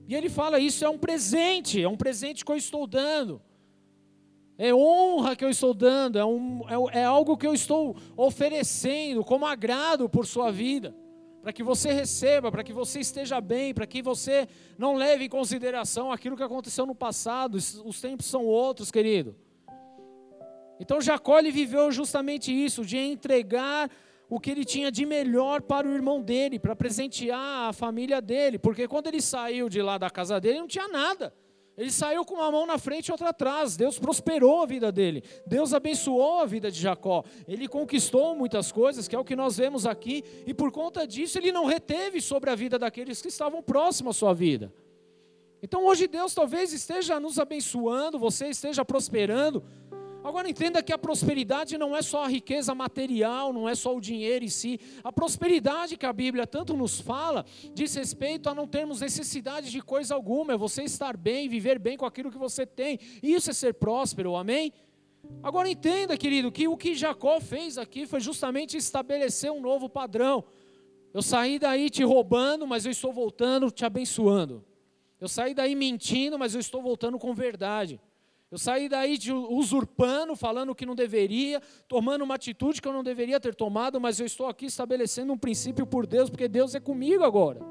E 0.08 0.14
ele 0.14 0.30
fala: 0.30 0.60
Isso 0.60 0.86
é 0.86 0.90
um 0.90 1.00
presente, 1.00 1.82
é 1.82 1.88
um 1.88 1.98
presente 1.98 2.46
que 2.46 2.52
eu 2.52 2.56
estou 2.56 2.86
dando. 2.86 3.42
É 4.60 4.72
honra 4.72 5.36
que 5.36 5.44
eu 5.44 5.50
estou 5.50 5.74
dando, 5.74 6.20
é, 6.20 6.24
um, 6.24 6.62
é, 6.70 7.00
é 7.00 7.04
algo 7.04 7.36
que 7.36 7.48
eu 7.48 7.54
estou 7.56 7.96
oferecendo 8.16 9.24
como 9.24 9.44
agrado 9.44 10.08
por 10.08 10.28
sua 10.28 10.52
vida 10.52 10.94
para 11.42 11.52
que 11.52 11.64
você 11.64 11.92
receba, 11.92 12.52
para 12.52 12.64
que 12.64 12.72
você 12.72 13.00
esteja 13.00 13.42
bem, 13.42 13.74
para 13.74 13.88
que 13.88 14.02
você 14.02 14.48
não 14.78 14.96
leve 14.96 15.26
em 15.26 15.30
consideração 15.30 16.12
aquilo 16.12 16.38
que 16.38 16.44
aconteceu 16.44 16.86
no 16.86 16.94
passado. 16.94 17.56
Os 17.56 18.00
tempos 18.00 18.28
são 18.28 18.46
outros, 18.46 18.92
querido. 18.92 19.36
Então 20.80 21.02
Jacó 21.02 21.40
ele 21.40 21.52
viveu 21.52 21.92
justamente 21.92 22.52
isso, 22.52 22.86
de 22.86 22.98
entregar 22.98 23.90
o 24.30 24.40
que 24.40 24.50
ele 24.50 24.64
tinha 24.64 24.92
de 24.92 25.06
melhor 25.06 25.62
para 25.62 25.88
o 25.88 25.92
irmão 25.92 26.22
dele, 26.22 26.58
para 26.58 26.76
presentear 26.76 27.70
a 27.70 27.74
família 27.74 28.22
dele, 28.22 28.58
porque 28.58 28.88
quando 28.88 29.08
ele 29.08 29.22
saiu 29.22 29.68
de 29.68 29.82
lá 29.82 29.98
da 29.98 30.10
casa 30.10 30.40
dele, 30.40 30.60
não 30.60 30.68
tinha 30.68 30.88
nada. 30.88 31.34
Ele 31.78 31.92
saiu 31.92 32.26
com 32.26 32.36
uma 32.36 32.52
mão 32.52 32.66
na 32.66 32.78
frente 32.78 33.08
e 33.08 33.12
outra 33.12 33.30
atrás. 33.30 33.78
Deus 33.78 33.98
prosperou 33.98 34.62
a 34.62 34.66
vida 34.66 34.92
dele. 34.92 35.24
Deus 35.48 35.74
abençoou 35.74 36.40
a 36.40 36.46
vida 36.46 36.70
de 36.70 36.80
Jacó. 36.80 37.24
Ele 37.48 37.68
conquistou 37.68 38.36
muitas 38.36 38.72
coisas, 38.72 39.08
que 39.08 39.16
é 39.16 39.20
o 39.20 39.26
que 39.26 39.36
nós 39.36 39.58
vemos 39.58 39.86
aqui, 39.86 40.24
e 40.46 40.54
por 40.54 40.72
conta 40.72 41.08
disso 41.08 41.38
ele 41.38 41.52
não 41.52 41.66
reteve 41.66 42.22
sobre 42.22 42.50
a 42.50 42.56
vida 42.56 42.78
daqueles 42.78 43.22
que 43.22 43.30
estavam 43.30 43.64
próximos 43.64 44.18
à 44.18 44.20
sua 44.20 44.34
vida. 44.34 44.72
Então 45.64 45.86
hoje 45.86 46.08
Deus 46.08 46.34
talvez 46.34 46.74
esteja 46.74 47.20
nos 47.20 47.38
abençoando, 47.38 48.18
você 48.18 48.48
esteja 48.48 48.84
prosperando, 48.84 49.64
Agora 50.24 50.48
entenda 50.48 50.84
que 50.84 50.94
a 50.94 50.98
prosperidade 51.00 51.78
não 51.80 51.98
é 51.98 52.02
só 52.04 52.26
a 52.26 52.28
riqueza 52.28 52.76
material, 52.76 53.52
não 53.52 53.68
é 53.68 53.74
só 53.74 53.96
o 53.96 54.00
dinheiro 54.00 54.46
em 54.46 54.50
si. 54.50 54.80
A 55.04 55.12
prosperidade 55.12 55.98
que 55.98 56.06
a 56.06 56.14
Bíblia 56.14 56.46
tanto 56.46 56.78
nos 56.78 57.00
fala 57.00 57.44
diz 57.74 57.96
respeito 57.96 58.48
a 58.48 58.54
não 58.54 58.68
termos 58.68 59.02
necessidade 59.02 59.72
de 59.72 59.82
coisa 59.82 60.14
alguma, 60.14 60.54
é 60.54 60.58
você 60.58 60.84
estar 60.84 61.18
bem, 61.18 61.50
viver 61.50 61.80
bem 61.80 61.98
com 61.98 62.06
aquilo 62.06 62.32
que 62.32 62.38
você 62.38 62.68
tem. 62.68 63.00
Isso 63.24 63.50
é 63.50 63.54
ser 63.54 63.74
próspero, 63.74 64.36
amém? 64.36 64.72
Agora 65.42 65.68
entenda, 65.68 66.16
querido, 66.16 66.52
que 66.52 66.68
o 66.68 66.78
que 66.78 66.94
Jacó 66.94 67.40
fez 67.40 67.80
aqui 67.80 68.06
foi 68.06 68.20
justamente 68.20 68.78
estabelecer 68.78 69.52
um 69.52 69.62
novo 69.62 69.90
padrão. 69.90 70.44
Eu 71.14 71.24
saí 71.24 71.58
daí 71.58 71.90
te 71.90 72.04
roubando, 72.04 72.68
mas 72.68 72.86
eu 72.86 72.92
estou 72.92 73.12
voltando 73.12 73.72
te 73.72 73.86
abençoando. 73.86 74.64
Eu 75.20 75.28
saí 75.28 75.54
daí 75.54 75.76
mentindo, 75.76 76.38
mas 76.38 76.54
eu 76.54 76.60
estou 76.60 76.82
voltando 76.82 77.18
com 77.18 77.34
verdade. 77.34 78.00
Eu 78.52 78.58
saí 78.58 78.90
daí 78.90 79.18
usurpando, 79.50 80.36
falando 80.36 80.76
que 80.76 80.86
não 80.86 80.94
deveria, 80.94 81.62
tomando 81.88 82.24
uma 82.24 82.36
atitude 82.36 82.82
que 82.82 82.88
eu 82.88 82.92
não 82.92 83.02
deveria 83.02 83.40
ter 83.40 83.56
tomado, 83.56 84.00
mas 84.02 84.20
eu 84.20 84.26
estou 84.26 84.48
aqui 84.48 84.66
estabelecendo 84.66 85.32
um 85.32 85.38
princípio 85.38 85.88
por 85.88 86.06
Deus, 86.06 86.30
porque 86.30 86.50
Deus 86.50 86.76
é 86.76 86.80
comigo 86.82 87.24
agora. 87.24 87.62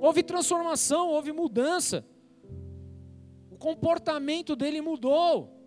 Houve 0.00 0.24
transformação, 0.24 1.10
houve 1.10 1.30
mudança. 1.30 2.04
O 3.52 3.56
comportamento 3.56 4.56
dele 4.56 4.80
mudou. 4.80 5.59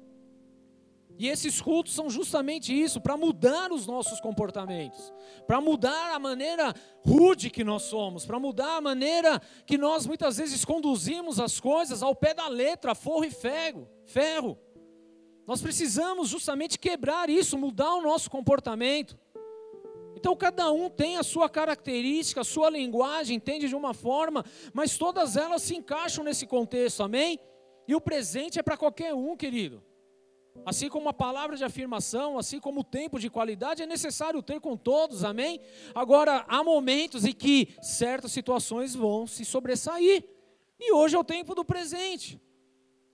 E 1.18 1.28
esses 1.28 1.62
cultos 1.62 1.94
são 1.94 2.10
justamente 2.10 2.74
isso, 2.74 3.00
para 3.00 3.16
mudar 3.16 3.72
os 3.72 3.86
nossos 3.86 4.20
comportamentos, 4.20 5.14
para 5.46 5.62
mudar 5.62 6.14
a 6.14 6.20
maneira 6.20 6.74
rude 7.06 7.50
que 7.50 7.64
nós 7.64 7.84
somos, 7.84 8.26
para 8.26 8.40
mudar 8.40 8.78
a 8.78 8.82
maneira 8.82 9.40
que 9.66 9.78
nós 9.78 10.08
muitas 10.08 10.38
vezes 10.38 10.66
conduzimos 10.66 11.40
as 11.40 11.60
coisas 11.60 12.02
ao 12.02 12.16
pé 12.16 12.34
da 12.34 12.48
letra, 12.48 12.96
forro 12.96 13.26
e 13.26 13.32
ferro, 13.32 13.88
ferro. 14.06 14.58
Nós 15.46 15.62
precisamos 15.62 16.30
justamente 16.30 16.80
quebrar 16.80 17.30
isso, 17.30 17.58
mudar 17.58 17.94
o 17.94 18.02
nosso 18.02 18.30
comportamento. 18.30 19.18
Então 20.16 20.36
cada 20.36 20.72
um 20.72 20.90
tem 20.90 21.18
a 21.18 21.24
sua 21.24 21.48
característica, 21.48 22.42
a 22.42 22.46
sua 22.46 22.70
linguagem, 22.70 23.38
entende 23.38 23.68
de 23.68 23.76
uma 23.76 23.94
forma, 23.94 24.44
mas 24.74 24.98
todas 24.98 25.38
elas 25.38 25.62
se 25.62 25.76
encaixam 25.76 26.24
nesse 26.24 26.48
contexto, 26.48 27.04
amém? 27.04 27.40
E 27.88 27.94
o 27.94 28.02
presente 28.02 28.58
é 28.58 28.64
para 28.64 28.78
qualquer 28.78 29.14
um, 29.14 29.36
querido. 29.36 29.84
Assim 30.66 30.88
como 30.88 31.10
a 31.10 31.14
palavra 31.14 31.58
de 31.58 31.64
afirmação, 31.64 32.38
assim 32.38 32.60
como 32.60 32.82
o 32.82 32.84
tempo 32.84 33.20
de 33.20 33.30
qualidade 33.30 33.84
é 33.84 33.86
necessário 33.86 34.42
ter 34.42 34.60
com 34.60 34.78
todos, 34.78 35.24
amém? 35.24 35.60
Agora, 35.94 36.46
há 36.48 36.64
momentos 36.64 37.26
em 37.26 37.34
que 37.34 37.76
certas 37.82 38.32
situações 38.32 38.96
vão 38.96 39.28
se 39.28 39.44
sobressair. 39.44 40.24
E 40.80 40.94
hoje 40.94 41.16
é 41.16 41.20
o 41.20 41.24
tempo 41.24 41.54
do 41.54 41.66
presente. 41.66 42.40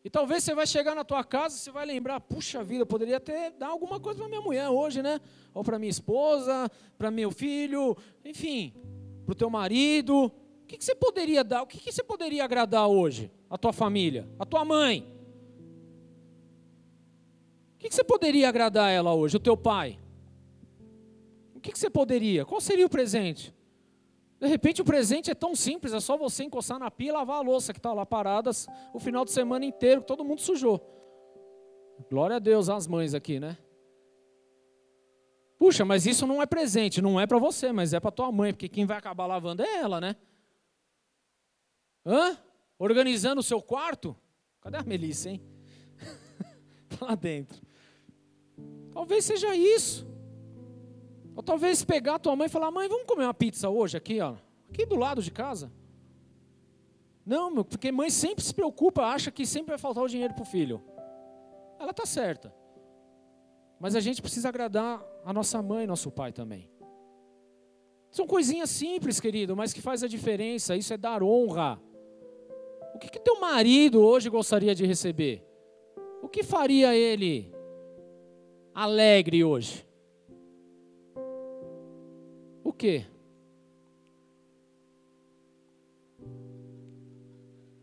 E 0.03 0.09
talvez 0.09 0.43
você 0.43 0.55
vai 0.55 0.65
chegar 0.65 0.95
na 0.95 1.03
tua 1.03 1.23
casa, 1.23 1.57
você 1.57 1.71
vai 1.71 1.85
lembrar, 1.85 2.19
puxa 2.21 2.63
vida, 2.63 2.85
poderia 2.85 3.19
ter 3.19 3.51
dar 3.51 3.67
alguma 3.67 3.99
coisa 3.99 4.19
para 4.19 4.29
minha 4.29 4.41
mulher 4.41 4.69
hoje, 4.69 5.01
né? 5.01 5.19
Ou 5.53 5.63
para 5.63 5.77
minha 5.77 5.89
esposa, 5.89 6.69
para 6.97 7.11
meu 7.11 7.31
filho, 7.31 7.97
enfim, 8.23 8.73
para 9.25 9.33
o 9.33 9.35
teu 9.35 9.49
marido. 9.49 10.25
O 10.25 10.67
que, 10.67 10.77
que 10.77 10.85
você 10.85 10.95
poderia 10.95 11.43
dar? 11.43 11.63
O 11.63 11.67
que, 11.67 11.79
que 11.79 11.91
você 11.91 12.03
poderia 12.03 12.43
agradar 12.45 12.87
hoje? 12.87 13.31
A 13.49 13.57
tua 13.57 13.73
família, 13.73 14.29
a 14.39 14.45
tua 14.45 14.63
mãe, 14.63 15.05
o 17.79 17.81
que 17.81 17.95
você 17.95 18.03
poderia 18.03 18.49
agradar 18.49 18.91
ela 18.91 19.13
hoje, 19.13 19.37
o 19.37 19.39
teu 19.39 19.55
pai? 19.55 19.97
O 21.55 21.61
que 21.61 21.77
você 21.77 21.89
poderia? 21.89 22.45
Qual 22.45 22.59
seria 22.59 22.85
o 22.85 22.89
presente? 22.89 23.55
De 24.37 24.47
repente 24.47 24.81
o 24.81 24.85
presente 24.85 25.31
é 25.31 25.33
tão 25.33 25.55
simples, 25.55 25.93
é 25.93 25.99
só 26.01 26.17
você 26.17 26.43
encostar 26.43 26.77
na 26.77 26.91
pia 26.91 27.07
e 27.07 27.11
lavar 27.13 27.37
a 27.37 27.41
louça 27.41 27.71
que 27.71 27.79
está 27.79 27.93
lá 27.93 28.05
paradas 28.05 28.67
o 28.93 28.99
final 28.99 29.23
de 29.23 29.31
semana 29.31 29.63
inteiro, 29.63 30.01
todo 30.01 30.25
mundo 30.25 30.41
sujou. 30.41 30.81
Glória 32.09 32.35
a 32.35 32.39
Deus 32.39 32.67
às 32.67 32.85
mães 32.85 33.13
aqui, 33.13 33.39
né? 33.39 33.57
Puxa, 35.57 35.85
mas 35.85 36.05
isso 36.05 36.27
não 36.27 36.41
é 36.41 36.45
presente, 36.45 37.01
não 37.01 37.17
é 37.19 37.25
para 37.25 37.37
você, 37.37 37.71
mas 37.71 37.93
é 37.93 37.99
para 37.99 38.11
tua 38.11 38.29
mãe, 38.29 38.51
porque 38.51 38.67
quem 38.67 38.85
vai 38.85 38.97
acabar 38.97 39.25
lavando 39.25 39.63
é 39.63 39.77
ela, 39.77 40.01
né? 40.01 40.17
Hã? 42.05 42.37
Organizando 42.77 43.39
o 43.39 43.43
seu 43.43 43.61
quarto? 43.61 44.15
Cadê 44.61 44.77
a 44.77 44.83
Melissa, 44.83 45.29
hein? 45.29 45.41
Tá 46.89 47.05
lá 47.05 47.15
dentro. 47.15 47.68
Talvez 48.99 49.23
seja 49.23 49.55
isso. 49.55 50.05
Ou 51.33 51.41
talvez 51.41 51.85
pegar 51.85 52.19
tua 52.19 52.35
mãe 52.35 52.47
e 52.47 52.49
falar: 52.49 52.69
mãe, 52.69 52.89
vamos 52.89 53.05
comer 53.05 53.23
uma 53.23 53.33
pizza 53.33 53.69
hoje 53.69 53.95
aqui, 53.95 54.19
ó, 54.19 54.35
aqui 54.69 54.85
do 54.85 54.97
lado 54.97 55.21
de 55.21 55.31
casa. 55.31 55.71
Não, 57.25 57.63
porque 57.63 57.93
mãe 57.93 58.09
sempre 58.09 58.43
se 58.43 58.53
preocupa, 58.53 59.03
acha 59.03 59.31
que 59.31 59.45
sempre 59.45 59.69
vai 59.69 59.77
faltar 59.77 60.03
o 60.03 60.07
dinheiro 60.09 60.33
para 60.33 60.43
o 60.43 60.45
filho. 60.45 60.83
Ela 61.79 61.91
está 61.91 62.05
certa. 62.05 62.53
Mas 63.79 63.95
a 63.95 64.01
gente 64.01 64.21
precisa 64.21 64.49
agradar 64.49 65.01
a 65.23 65.31
nossa 65.31 65.61
mãe 65.61 65.85
e 65.85 65.87
nosso 65.87 66.11
pai 66.11 66.33
também. 66.33 66.69
São 68.11 68.27
coisinhas 68.27 68.69
simples, 68.69 69.17
querido, 69.17 69.55
mas 69.55 69.71
que 69.71 69.81
faz 69.81 70.03
a 70.03 70.09
diferença. 70.09 70.75
Isso 70.75 70.93
é 70.93 70.97
dar 70.97 71.23
honra. 71.23 71.81
O 72.93 72.99
que, 72.99 73.07
que 73.07 73.19
teu 73.19 73.39
marido 73.39 74.01
hoje 74.01 74.29
gostaria 74.29 74.75
de 74.75 74.85
receber? 74.85 75.41
O 76.21 76.27
que 76.27 76.43
faria 76.43 76.93
ele 76.93 77.57
alegre 78.79 79.43
hoje? 79.43 79.85
O 82.63 82.71
que? 82.71 83.05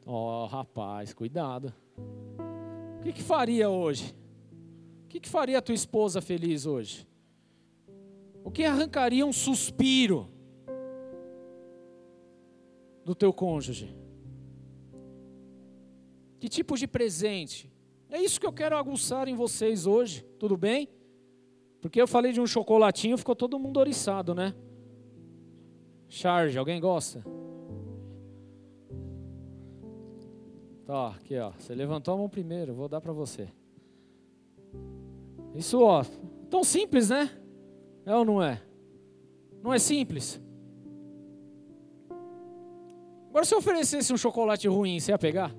Ó, 0.06 0.44
oh, 0.44 0.46
rapaz, 0.46 1.12
cuidado. 1.12 1.74
O 2.98 3.02
que, 3.02 3.12
que 3.12 3.22
faria 3.22 3.68
hoje? 3.68 4.16
O 5.04 5.08
que, 5.08 5.20
que 5.20 5.28
faria 5.28 5.58
a 5.58 5.62
tua 5.62 5.74
esposa 5.74 6.22
feliz 6.22 6.64
hoje? 6.64 7.06
O 8.42 8.50
que 8.50 8.64
arrancaria 8.64 9.26
um 9.26 9.34
suspiro 9.34 10.30
do 13.04 13.14
teu 13.14 13.34
cônjuge? 13.34 13.94
Que 16.40 16.48
tipo 16.48 16.74
de 16.74 16.86
presente 16.86 17.70
é 18.10 18.20
isso 18.20 18.40
que 18.40 18.46
eu 18.46 18.52
quero 18.52 18.76
aguçar 18.76 19.28
em 19.28 19.34
vocês 19.34 19.86
hoje, 19.86 20.24
tudo 20.38 20.56
bem? 20.56 20.88
Porque 21.80 22.00
eu 22.00 22.06
falei 22.06 22.32
de 22.32 22.40
um 22.40 22.46
chocolatinho, 22.46 23.18
ficou 23.18 23.36
todo 23.36 23.58
mundo 23.58 23.78
oriçado, 23.78 24.34
né? 24.34 24.54
Charge, 26.08 26.58
alguém 26.58 26.80
gosta? 26.80 27.24
Tá, 30.84 31.08
aqui 31.08 31.36
ó, 31.36 31.50
você 31.50 31.74
levantou 31.74 32.14
a 32.14 32.16
mão 32.16 32.28
primeiro, 32.28 32.74
vou 32.74 32.88
dar 32.88 33.00
para 33.00 33.12
você. 33.12 33.48
Isso 35.54 35.82
ó, 35.82 36.04
tão 36.48 36.62
simples, 36.62 37.10
né? 37.10 37.30
É 38.04 38.14
ou 38.14 38.24
não 38.24 38.42
é? 38.42 38.62
Não 39.62 39.74
é 39.74 39.78
simples? 39.78 40.40
Agora 43.28 43.44
se 43.44 43.52
eu 43.52 43.58
oferecesse 43.58 44.12
um 44.12 44.16
chocolate 44.16 44.68
ruim, 44.68 45.00
você 45.00 45.10
ia 45.10 45.18
pegar? 45.18 45.52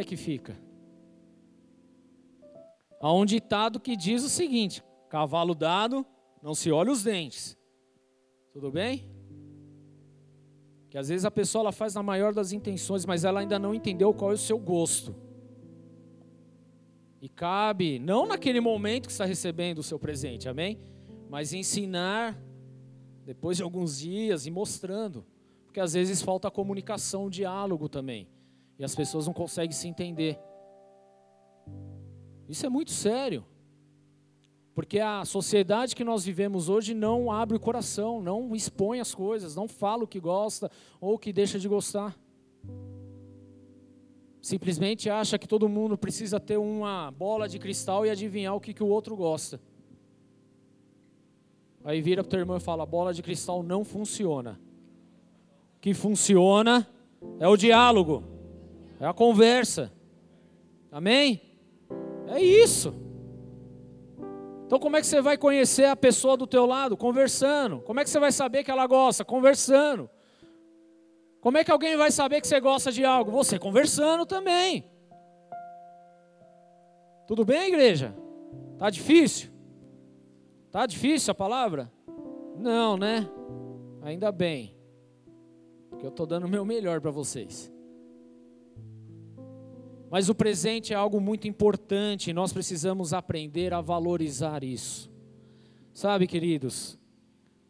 É 0.00 0.04
que 0.04 0.16
fica? 0.16 0.56
Há 3.00 3.12
um 3.12 3.24
ditado 3.24 3.80
que 3.80 3.96
diz 3.96 4.22
o 4.24 4.28
seguinte: 4.28 4.82
cavalo 5.08 5.54
dado, 5.54 6.04
não 6.42 6.54
se 6.54 6.70
olha 6.70 6.92
os 6.92 7.02
dentes. 7.02 7.56
Tudo 8.52 8.70
bem? 8.70 9.08
Que 10.90 10.98
às 10.98 11.08
vezes 11.08 11.24
a 11.24 11.30
pessoa 11.30 11.62
ela 11.62 11.72
faz 11.72 11.94
na 11.94 12.02
maior 12.02 12.34
das 12.34 12.52
intenções, 12.52 13.06
mas 13.06 13.24
ela 13.24 13.40
ainda 13.40 13.58
não 13.58 13.74
entendeu 13.74 14.12
qual 14.12 14.32
é 14.32 14.34
o 14.34 14.38
seu 14.38 14.58
gosto. 14.58 15.14
E 17.22 17.28
cabe, 17.28 17.98
não 17.98 18.26
naquele 18.26 18.60
momento 18.60 19.06
que 19.06 19.12
está 19.12 19.24
recebendo 19.24 19.78
o 19.78 19.82
seu 19.82 19.98
presente, 19.98 20.48
amém? 20.48 20.80
Mas 21.28 21.52
ensinar 21.52 22.36
depois 23.24 23.56
de 23.56 23.62
alguns 23.62 23.98
dias 23.98 24.46
e 24.46 24.50
mostrando. 24.50 25.24
Porque 25.64 25.78
às 25.78 25.92
vezes 25.92 26.20
falta 26.20 26.50
comunicação, 26.50 27.30
diálogo 27.30 27.88
também. 27.88 28.26
E 28.80 28.84
as 28.84 28.94
pessoas 28.94 29.26
não 29.26 29.34
conseguem 29.34 29.72
se 29.72 29.86
entender. 29.86 30.40
Isso 32.48 32.64
é 32.64 32.70
muito 32.70 32.92
sério. 32.92 33.44
Porque 34.74 34.98
a 34.98 35.22
sociedade 35.26 35.94
que 35.94 36.02
nós 36.02 36.24
vivemos 36.24 36.70
hoje 36.70 36.94
não 36.94 37.30
abre 37.30 37.58
o 37.58 37.60
coração, 37.60 38.22
não 38.22 38.56
expõe 38.56 38.98
as 38.98 39.14
coisas, 39.14 39.54
não 39.54 39.68
fala 39.68 40.04
o 40.04 40.08
que 40.08 40.18
gosta 40.18 40.70
ou 40.98 41.12
o 41.12 41.18
que 41.18 41.30
deixa 41.30 41.58
de 41.58 41.68
gostar. 41.68 42.18
Simplesmente 44.40 45.10
acha 45.10 45.38
que 45.38 45.46
todo 45.46 45.68
mundo 45.68 45.98
precisa 45.98 46.40
ter 46.40 46.56
uma 46.56 47.10
bola 47.10 47.46
de 47.46 47.58
cristal 47.58 48.06
e 48.06 48.10
adivinhar 48.10 48.56
o 48.56 48.60
que, 48.60 48.72
que 48.72 48.82
o 48.82 48.88
outro 48.88 49.14
gosta. 49.14 49.60
Aí 51.84 52.00
vira 52.00 52.22
o 52.22 52.24
teu 52.24 52.38
irmão 52.38 52.56
e 52.56 52.60
fala: 52.60 52.86
bola 52.86 53.12
de 53.12 53.22
cristal 53.22 53.62
não 53.62 53.84
funciona. 53.84 54.58
O 55.76 55.80
que 55.82 55.92
funciona 55.92 56.88
é 57.38 57.46
o 57.46 57.58
diálogo. 57.58 58.39
É 59.00 59.06
a 59.06 59.14
conversa. 59.14 59.90
Amém? 60.92 61.40
É 62.28 62.40
isso. 62.40 62.94
Então 64.66 64.78
como 64.78 64.96
é 64.96 65.00
que 65.00 65.06
você 65.06 65.20
vai 65.20 65.38
conhecer 65.38 65.86
a 65.86 65.96
pessoa 65.96 66.36
do 66.36 66.46
teu 66.46 66.66
lado? 66.66 66.96
Conversando. 66.96 67.80
Como 67.80 67.98
é 67.98 68.04
que 68.04 68.10
você 68.10 68.20
vai 68.20 68.30
saber 68.30 68.62
que 68.62 68.70
ela 68.70 68.86
gosta? 68.86 69.24
Conversando. 69.24 70.08
Como 71.40 71.56
é 71.56 71.64
que 71.64 71.72
alguém 71.72 71.96
vai 71.96 72.10
saber 72.10 72.42
que 72.42 72.46
você 72.46 72.60
gosta 72.60 72.92
de 72.92 73.04
algo? 73.04 73.30
Você 73.30 73.58
conversando 73.58 74.26
também. 74.26 74.84
Tudo 77.26 77.44
bem, 77.44 77.68
igreja? 77.68 78.14
Tá 78.78 78.90
difícil? 78.90 79.50
Tá 80.70 80.84
difícil 80.84 81.32
a 81.32 81.34
palavra? 81.34 81.90
Não, 82.56 82.98
né? 82.98 83.28
Ainda 84.02 84.30
bem. 84.30 84.76
Porque 85.88 86.04
eu 86.04 86.10
estou 86.10 86.26
dando 86.26 86.44
o 86.44 86.48
meu 86.48 86.64
melhor 86.64 87.00
para 87.00 87.10
vocês. 87.10 87.72
Mas 90.10 90.28
o 90.28 90.34
presente 90.34 90.92
é 90.92 90.96
algo 90.96 91.20
muito 91.20 91.46
importante 91.46 92.30
e 92.30 92.32
nós 92.32 92.52
precisamos 92.52 93.12
aprender 93.12 93.72
a 93.72 93.80
valorizar 93.80 94.64
isso. 94.64 95.08
Sabe, 95.94 96.26
queridos, 96.26 96.98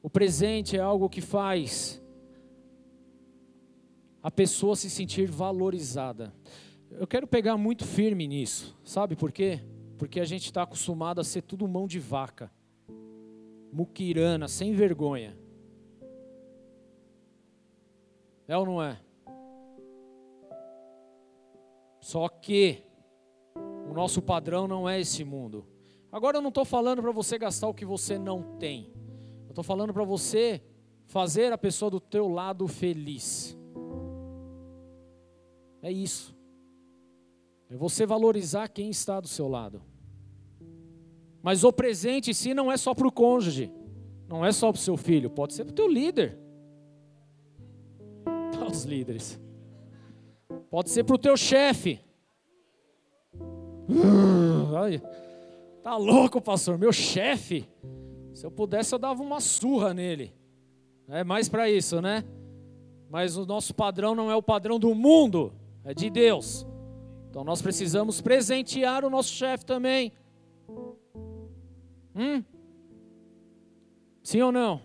o 0.02 0.08
presente 0.08 0.74
é 0.74 0.80
algo 0.80 1.10
que 1.10 1.20
faz 1.20 2.02
a 4.22 4.30
pessoa 4.30 4.74
se 4.74 4.88
sentir 4.88 5.30
valorizada. 5.30 6.32
Eu 6.90 7.06
quero 7.06 7.26
pegar 7.26 7.58
muito 7.58 7.84
firme 7.84 8.26
nisso. 8.26 8.74
Sabe 8.84 9.16
por 9.16 9.30
quê? 9.30 9.60
Porque 9.98 10.18
a 10.18 10.24
gente 10.24 10.46
está 10.46 10.62
acostumado 10.62 11.20
a 11.20 11.24
ser 11.24 11.42
tudo 11.42 11.68
mão 11.68 11.86
de 11.86 11.98
vaca, 11.98 12.50
muquirana, 13.70 14.48
sem 14.48 14.72
vergonha. 14.72 15.36
É 18.48 18.56
ou 18.56 18.64
não 18.64 18.82
é? 18.82 18.98
Só 22.00 22.28
que 22.28 22.82
o 23.88 23.92
nosso 23.92 24.22
padrão 24.22 24.66
não 24.66 24.88
é 24.88 25.00
esse 25.00 25.24
mundo. 25.24 25.66
Agora 26.10 26.38
eu 26.38 26.42
não 26.42 26.48
estou 26.48 26.64
falando 26.64 27.02
para 27.02 27.12
você 27.12 27.38
gastar 27.38 27.68
o 27.68 27.74
que 27.74 27.84
você 27.84 28.18
não 28.18 28.42
tem. 28.58 28.92
Eu 29.44 29.50
estou 29.50 29.64
falando 29.64 29.92
para 29.92 30.04
você 30.04 30.62
fazer 31.06 31.52
a 31.52 31.58
pessoa 31.58 31.90
do 31.90 32.00
teu 32.00 32.28
lado 32.28 32.66
feliz. 32.66 33.56
É 35.82 35.90
isso. 35.90 36.36
É 37.68 37.76
você 37.76 38.04
valorizar 38.04 38.68
quem 38.68 38.90
está 38.90 39.20
do 39.20 39.28
seu 39.28 39.48
lado. 39.48 39.82
Mas 41.42 41.64
o 41.64 41.72
presente 41.72 42.30
em 42.30 42.34
si 42.34 42.52
não 42.52 42.70
é 42.70 42.76
só 42.76 42.94
para 42.94 43.08
o 43.08 43.12
cônjuge, 43.12 43.72
não 44.28 44.44
é 44.44 44.52
só 44.52 44.70
para 44.70 44.78
o 44.78 44.82
seu 44.82 44.96
filho, 44.96 45.30
pode 45.30 45.54
ser 45.54 45.64
para 45.64 45.72
o 45.72 45.74
teu 45.74 45.88
líder. 45.88 46.38
Para 48.52 48.66
os 48.70 48.84
líderes. 48.84 49.39
Pode 50.70 50.90
ser 50.90 51.02
para 51.02 51.16
o 51.16 51.18
teu 51.18 51.36
chefe. 51.36 52.00
Uh, 53.88 55.00
tá 55.82 55.96
louco, 55.96 56.40
pastor? 56.40 56.78
Meu 56.78 56.92
chefe. 56.92 57.68
Se 58.32 58.46
eu 58.46 58.50
pudesse, 58.50 58.94
eu 58.94 58.98
dava 58.98 59.20
uma 59.20 59.40
surra 59.40 59.92
nele. 59.92 60.32
É 61.08 61.24
mais 61.24 61.48
para 61.48 61.68
isso, 61.68 62.00
né? 62.00 62.24
Mas 63.10 63.36
o 63.36 63.44
nosso 63.44 63.74
padrão 63.74 64.14
não 64.14 64.30
é 64.30 64.36
o 64.36 64.42
padrão 64.42 64.78
do 64.78 64.94
mundo, 64.94 65.52
é 65.84 65.92
de 65.92 66.08
Deus. 66.08 66.64
Então 67.28 67.42
nós 67.42 67.60
precisamos 67.60 68.20
presentear 68.20 69.04
o 69.04 69.10
nosso 69.10 69.32
chefe 69.32 69.64
também. 69.64 70.12
Hum? 72.14 72.44
Sim 74.22 74.42
ou 74.42 74.52
não? 74.52 74.80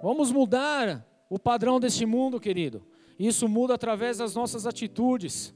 Vamos 0.00 0.30
mudar 0.30 1.04
o 1.28 1.38
padrão 1.38 1.80
deste 1.80 2.06
mundo, 2.06 2.38
querido. 2.38 2.93
Isso 3.18 3.48
muda 3.48 3.74
através 3.74 4.18
das 4.18 4.34
nossas 4.34 4.66
atitudes. 4.66 5.54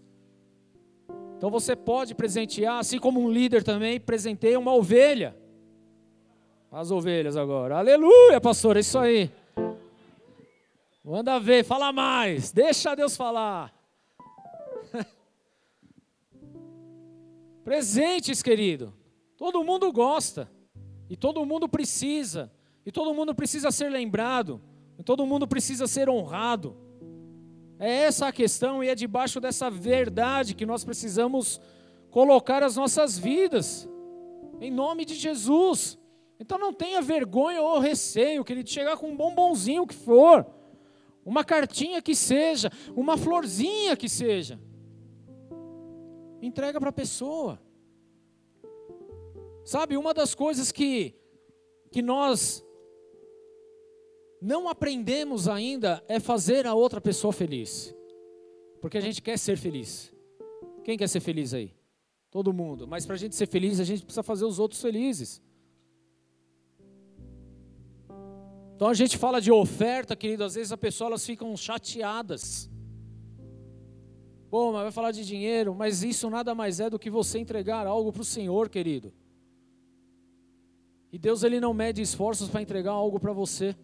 Então 1.36 1.50
você 1.50 1.76
pode 1.76 2.14
presentear, 2.14 2.78
assim 2.78 2.98
como 2.98 3.20
um 3.20 3.30
líder 3.30 3.62
também 3.62 4.00
presenteia 4.00 4.58
uma 4.58 4.74
ovelha. 4.74 5.36
As 6.70 6.90
ovelhas 6.90 7.36
agora. 7.36 7.78
Aleluia, 7.78 8.40
pastor, 8.40 8.76
é 8.76 8.80
isso 8.80 8.98
aí. 8.98 9.30
Manda 11.04 11.38
ver, 11.40 11.64
fala 11.64 11.92
mais. 11.92 12.52
Deixa 12.52 12.94
Deus 12.94 13.16
falar. 13.16 13.72
Presentes, 17.64 18.42
querido. 18.42 18.92
Todo 19.36 19.64
mundo 19.64 19.90
gosta. 19.92 20.50
E 21.08 21.16
todo 21.16 21.46
mundo 21.46 21.68
precisa. 21.68 22.52
E 22.84 22.92
todo 22.92 23.14
mundo 23.14 23.34
precisa 23.34 23.70
ser 23.70 23.88
lembrado. 23.88 24.60
E 24.98 25.02
todo 25.02 25.24
mundo 25.24 25.46
precisa 25.46 25.86
ser 25.86 26.08
honrado. 26.08 26.76
É 27.78 27.90
essa 28.04 28.26
a 28.26 28.32
questão 28.32 28.82
e 28.82 28.88
é 28.88 28.94
debaixo 28.94 29.40
dessa 29.40 29.70
verdade 29.70 30.54
que 30.54 30.66
nós 30.66 30.84
precisamos 30.84 31.60
colocar 32.10 32.62
as 32.62 32.76
nossas 32.76 33.18
vidas. 33.18 33.88
Em 34.60 34.70
nome 34.70 35.04
de 35.04 35.14
Jesus. 35.14 35.98
Então 36.40 36.58
não 36.58 36.72
tenha 36.72 37.00
vergonha 37.00 37.62
ou 37.62 37.78
receio, 37.78 38.44
que 38.44 38.52
ele 38.52 38.66
chegar 38.66 38.96
com 38.96 39.10
um 39.10 39.16
bombonzinho 39.16 39.86
que 39.86 39.94
for, 39.94 40.46
uma 41.24 41.44
cartinha 41.44 42.00
que 42.00 42.14
seja, 42.14 42.70
uma 42.96 43.16
florzinha 43.16 43.96
que 43.96 44.08
seja. 44.08 44.58
Entrega 46.40 46.78
para 46.80 46.90
a 46.90 46.92
pessoa. 46.92 47.60
Sabe, 49.64 49.96
uma 49.96 50.14
das 50.14 50.34
coisas 50.34 50.72
que, 50.72 51.14
que 51.90 52.00
nós 52.00 52.64
não 54.40 54.68
aprendemos 54.68 55.48
ainda 55.48 56.02
é 56.08 56.20
fazer 56.20 56.66
a 56.66 56.74
outra 56.74 57.00
pessoa 57.00 57.32
feliz. 57.32 57.94
Porque 58.80 58.98
a 58.98 59.00
gente 59.00 59.20
quer 59.20 59.38
ser 59.38 59.56
feliz. 59.56 60.14
Quem 60.84 60.96
quer 60.96 61.08
ser 61.08 61.20
feliz 61.20 61.52
aí? 61.52 61.74
Todo 62.30 62.52
mundo. 62.52 62.86
Mas 62.86 63.04
para 63.04 63.14
a 63.14 63.18
gente 63.18 63.34
ser 63.34 63.46
feliz, 63.46 63.80
a 63.80 63.84
gente 63.84 64.04
precisa 64.04 64.22
fazer 64.22 64.44
os 64.44 64.58
outros 64.58 64.80
felizes. 64.80 65.42
Então 68.76 68.88
a 68.88 68.94
gente 68.94 69.18
fala 69.18 69.40
de 69.40 69.50
oferta, 69.50 70.14
querido, 70.14 70.44
às 70.44 70.54
vezes 70.54 70.70
as 70.70 70.78
pessoas 70.78 71.26
ficam 71.26 71.56
chateadas. 71.56 72.70
Pô, 74.48 74.72
mas 74.72 74.82
vai 74.82 74.92
falar 74.92 75.10
de 75.10 75.26
dinheiro, 75.26 75.74
mas 75.74 76.04
isso 76.04 76.30
nada 76.30 76.54
mais 76.54 76.78
é 76.78 76.88
do 76.88 76.98
que 76.98 77.10
você 77.10 77.38
entregar 77.38 77.86
algo 77.86 78.12
para 78.12 78.22
o 78.22 78.24
Senhor, 78.24 78.68
querido. 78.68 79.12
E 81.12 81.18
Deus 81.18 81.42
ele 81.42 81.58
não 81.58 81.74
mede 81.74 82.00
esforços 82.00 82.48
para 82.48 82.62
entregar 82.62 82.92
algo 82.92 83.18
para 83.18 83.32
você. 83.32 83.74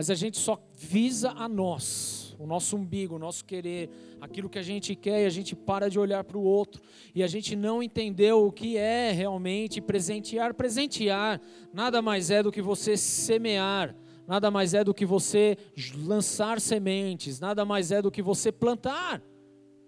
Mas 0.00 0.08
a 0.08 0.14
gente 0.14 0.38
só 0.38 0.58
visa 0.72 1.30
a 1.32 1.46
nós, 1.46 2.34
o 2.38 2.46
nosso 2.46 2.74
umbigo, 2.74 3.16
o 3.16 3.18
nosso 3.18 3.44
querer, 3.44 3.90
aquilo 4.18 4.48
que 4.48 4.58
a 4.58 4.62
gente 4.62 4.96
quer 4.96 5.24
e 5.24 5.26
a 5.26 5.28
gente 5.28 5.54
para 5.54 5.90
de 5.90 5.98
olhar 5.98 6.24
para 6.24 6.38
o 6.38 6.42
outro. 6.42 6.80
E 7.14 7.22
a 7.22 7.26
gente 7.26 7.54
não 7.54 7.82
entendeu 7.82 8.46
o 8.46 8.50
que 8.50 8.78
é 8.78 9.12
realmente 9.12 9.78
presentear. 9.78 10.54
Presentear 10.54 11.38
nada 11.70 12.00
mais 12.00 12.30
é 12.30 12.42
do 12.42 12.50
que 12.50 12.62
você 12.62 12.96
semear, 12.96 13.94
nada 14.26 14.50
mais 14.50 14.72
é 14.72 14.82
do 14.82 14.94
que 14.94 15.04
você 15.04 15.58
lançar 15.98 16.62
sementes, 16.62 17.38
nada 17.38 17.62
mais 17.66 17.92
é 17.92 18.00
do 18.00 18.10
que 18.10 18.22
você 18.22 18.50
plantar. 18.50 19.22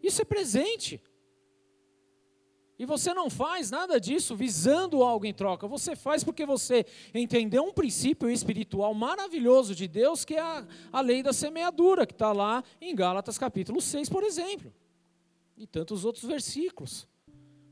Isso 0.03 0.21
é 0.21 0.27
presente. 0.27 1.01
E 2.83 2.85
você 2.85 3.15
não 3.15 3.31
faz 3.31 3.71
nada 3.71 4.01
disso 4.01 4.35
visando 4.35 5.05
algo 5.05 5.25
em 5.25 5.33
troca. 5.33 5.69
Você 5.69 5.95
faz 5.95 6.25
porque 6.25 6.45
você 6.45 6.85
entendeu 7.15 7.63
um 7.63 7.73
princípio 7.73 8.29
espiritual 8.29 8.93
maravilhoso 8.93 9.73
de 9.73 9.87
Deus, 9.87 10.25
que 10.25 10.35
é 10.35 10.41
a, 10.41 10.67
a 10.93 11.01
lei 11.01 11.23
da 11.23 11.33
semeadura, 11.33 12.05
que 12.05 12.13
está 12.13 12.33
lá 12.33 12.65
em 12.81 12.93
Gálatas 12.93 13.39
capítulo 13.39 13.81
6, 13.81 14.09
por 14.09 14.25
exemplo. 14.25 14.75
E 15.57 15.65
tantos 15.65 16.05
outros 16.05 16.25
versículos. 16.25 17.07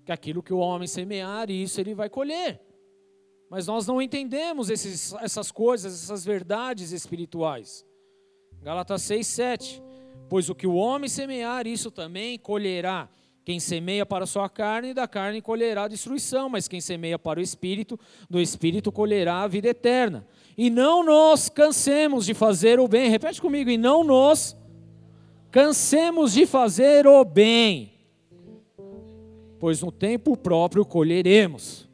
Que 0.06 0.12
aquilo 0.12 0.44
que 0.44 0.54
o 0.54 0.58
homem 0.58 0.86
semear, 0.86 1.50
isso 1.50 1.80
ele 1.80 1.92
vai 1.92 2.08
colher. 2.08 2.60
Mas 3.50 3.66
nós 3.66 3.88
não 3.88 4.00
entendemos 4.00 4.70
esses, 4.70 5.12
essas 5.14 5.50
coisas, 5.50 6.04
essas 6.04 6.24
verdades 6.24 6.92
espirituais. 6.92 7.84
Gálatas 8.62 9.02
6, 9.02 9.26
7. 9.26 9.82
Pois 10.28 10.48
o 10.48 10.54
que 10.54 10.68
o 10.68 10.74
homem 10.74 11.08
semear, 11.08 11.66
isso 11.66 11.90
também 11.90 12.38
colherá. 12.38 13.10
Quem 13.44 13.58
semeia 13.58 14.04
para 14.04 14.24
a 14.24 14.26
sua 14.26 14.48
carne, 14.48 14.92
da 14.92 15.08
carne 15.08 15.40
colherá 15.40 15.88
destruição, 15.88 16.48
mas 16.48 16.68
quem 16.68 16.80
semeia 16.80 17.18
para 17.18 17.40
o 17.40 17.42
espírito, 17.42 17.98
do 18.28 18.40
espírito 18.40 18.92
colherá 18.92 19.42
a 19.42 19.48
vida 19.48 19.68
eterna. 19.68 20.26
E 20.56 20.68
não 20.68 21.02
nos 21.02 21.48
cansemos 21.48 22.26
de 22.26 22.34
fazer 22.34 22.78
o 22.78 22.86
bem. 22.86 23.08
Repete 23.08 23.40
comigo, 23.40 23.70
e 23.70 23.78
não 23.78 24.04
nos 24.04 24.56
cansemos 25.50 26.32
de 26.32 26.46
fazer 26.46 27.06
o 27.06 27.24
bem, 27.24 27.92
pois 29.58 29.82
no 29.82 29.90
tempo 29.90 30.36
próprio 30.36 30.84
colheremos. 30.84 31.88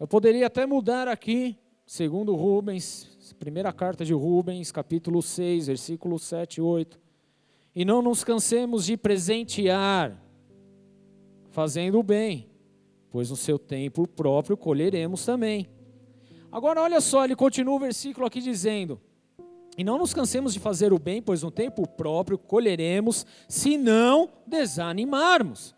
Eu 0.00 0.08
poderia 0.08 0.48
até 0.48 0.66
mudar 0.66 1.06
aqui, 1.06 1.56
segundo 1.86 2.34
Rubens, 2.34 3.34
primeira 3.38 3.72
carta 3.72 4.04
de 4.04 4.12
Rubens, 4.12 4.72
capítulo 4.72 5.22
6, 5.22 5.68
versículo 5.68 6.18
7 6.18 6.56
e 6.56 6.60
8. 6.60 7.01
E 7.74 7.84
não 7.84 8.02
nos 8.02 8.22
cansemos 8.22 8.84
de 8.84 8.96
presentear, 8.96 10.22
fazendo 11.50 11.98
o 11.98 12.02
bem, 12.02 12.50
pois 13.10 13.30
no 13.30 13.36
seu 13.36 13.58
tempo 13.58 14.06
próprio 14.06 14.56
colheremos 14.56 15.24
também. 15.24 15.68
Agora 16.50 16.82
olha 16.82 17.00
só, 17.00 17.24
ele 17.24 17.34
continua 17.34 17.74
o 17.74 17.78
versículo 17.78 18.26
aqui 18.26 18.40
dizendo: 18.40 19.00
E 19.76 19.82
não 19.82 19.96
nos 19.96 20.12
cansemos 20.12 20.52
de 20.52 20.60
fazer 20.60 20.92
o 20.92 20.98
bem, 20.98 21.22
pois 21.22 21.42
no 21.42 21.50
tempo 21.50 21.88
próprio 21.88 22.36
colheremos, 22.36 23.24
se 23.48 23.78
não 23.78 24.30
desanimarmos. 24.46 25.74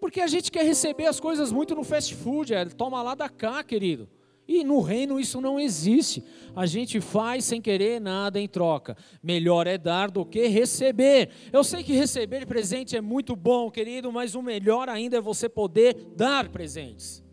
Porque 0.00 0.20
a 0.20 0.26
gente 0.28 0.52
quer 0.52 0.64
receber 0.64 1.06
as 1.06 1.18
coisas 1.18 1.50
muito 1.50 1.74
no 1.74 1.82
fast 1.82 2.14
food, 2.14 2.54
é, 2.54 2.64
toma 2.66 3.02
lá 3.02 3.14
da 3.14 3.28
cá, 3.28 3.64
querido. 3.64 4.08
E 4.46 4.62
no 4.62 4.80
reino 4.80 5.18
isso 5.18 5.40
não 5.40 5.58
existe. 5.58 6.22
A 6.54 6.66
gente 6.66 7.00
faz 7.00 7.44
sem 7.44 7.60
querer 7.60 8.00
nada 8.00 8.38
em 8.38 8.46
troca. 8.46 8.96
Melhor 9.22 9.66
é 9.66 9.78
dar 9.78 10.10
do 10.10 10.24
que 10.24 10.46
receber. 10.46 11.30
Eu 11.52 11.64
sei 11.64 11.82
que 11.82 11.94
receber 11.94 12.46
presente 12.46 12.96
é 12.96 13.00
muito 13.00 13.34
bom, 13.34 13.70
querido, 13.70 14.12
mas 14.12 14.34
o 14.34 14.42
melhor 14.42 14.88
ainda 14.88 15.16
é 15.16 15.20
você 15.20 15.48
poder 15.48 15.94
dar 16.14 16.50
presentes. 16.50 17.24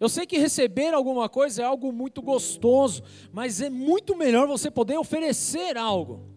Eu 0.00 0.08
sei 0.08 0.26
que 0.26 0.38
receber 0.38 0.94
alguma 0.94 1.28
coisa 1.28 1.62
é 1.62 1.64
algo 1.64 1.92
muito 1.92 2.22
gostoso, 2.22 3.02
mas 3.30 3.60
é 3.60 3.68
muito 3.68 4.16
melhor 4.16 4.48
você 4.48 4.70
poder 4.70 4.96
oferecer 4.96 5.76
algo. 5.76 6.30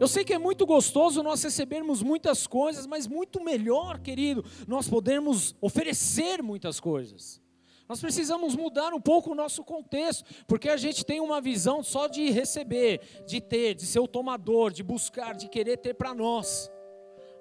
Eu 0.00 0.08
sei 0.08 0.24
que 0.24 0.34
é 0.34 0.38
muito 0.38 0.66
gostoso 0.66 1.22
nós 1.22 1.42
recebermos 1.42 2.02
muitas 2.02 2.46
coisas, 2.46 2.86
mas 2.86 3.06
muito 3.06 3.42
melhor, 3.42 4.00
querido, 4.00 4.44
nós 4.66 4.88
podermos 4.88 5.54
oferecer 5.60 6.42
muitas 6.42 6.80
coisas. 6.80 7.40
Nós 7.88 8.00
precisamos 8.00 8.56
mudar 8.56 8.92
um 8.92 9.00
pouco 9.00 9.30
o 9.30 9.34
nosso 9.34 9.62
contexto, 9.62 10.24
porque 10.46 10.68
a 10.68 10.76
gente 10.76 11.04
tem 11.04 11.20
uma 11.20 11.40
visão 11.40 11.82
só 11.82 12.08
de 12.08 12.30
receber, 12.30 13.00
de 13.24 13.40
ter, 13.40 13.74
de 13.74 13.86
ser 13.86 14.00
o 14.00 14.08
tomador, 14.08 14.72
de 14.72 14.82
buscar, 14.82 15.34
de 15.34 15.48
querer 15.48 15.76
ter 15.76 15.94
para 15.94 16.12
nós. 16.12 16.70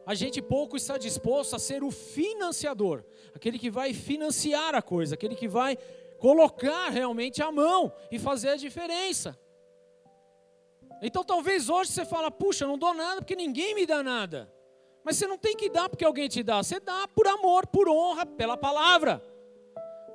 A 0.05 0.13
gente 0.13 0.41
pouco 0.41 0.77
está 0.77 0.99
disposto 0.99 1.55
a 1.55 1.59
ser 1.59 1.83
o 1.83 1.89
financiador, 1.89 3.03
aquele 3.33 3.57
que 3.57 3.71
vai 3.71 3.91
financiar 3.91 4.75
a 4.75 4.81
coisa, 4.81 5.15
aquele 5.15 5.35
que 5.35 5.47
vai 5.47 5.77
colocar 6.19 6.89
realmente 6.89 7.41
a 7.41 7.51
mão 7.51 7.91
e 8.11 8.19
fazer 8.19 8.49
a 8.49 8.55
diferença. 8.55 9.37
Então 11.01 11.23
talvez 11.23 11.69
hoje 11.69 11.91
você 11.91 12.05
fala, 12.05 12.29
puxa, 12.29 12.67
não 12.67 12.77
dou 12.77 12.93
nada 12.93 13.19
porque 13.19 13.35
ninguém 13.35 13.73
me 13.73 13.85
dá 13.85 14.03
nada. 14.03 14.53
Mas 15.03 15.17
você 15.17 15.25
não 15.25 15.37
tem 15.37 15.55
que 15.55 15.69
dar 15.69 15.89
porque 15.89 16.05
alguém 16.05 16.29
te 16.29 16.43
dá, 16.43 16.61
você 16.61 16.79
dá 16.79 17.07
por 17.07 17.27
amor, 17.27 17.65
por 17.65 17.89
honra, 17.89 18.27
pela 18.27 18.55
palavra. 18.55 19.21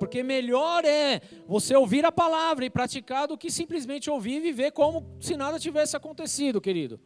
Porque 0.01 0.23
melhor 0.23 0.83
é 0.83 1.21
você 1.47 1.75
ouvir 1.75 2.03
a 2.05 2.11
palavra 2.11 2.65
e 2.65 2.71
praticar 2.71 3.27
do 3.27 3.37
que 3.37 3.51
simplesmente 3.51 4.09
ouvir 4.09 4.37
e 4.37 4.39
viver 4.39 4.71
como 4.71 5.05
se 5.19 5.37
nada 5.37 5.59
tivesse 5.59 5.95
acontecido, 5.95 6.59
querido. 6.59 6.99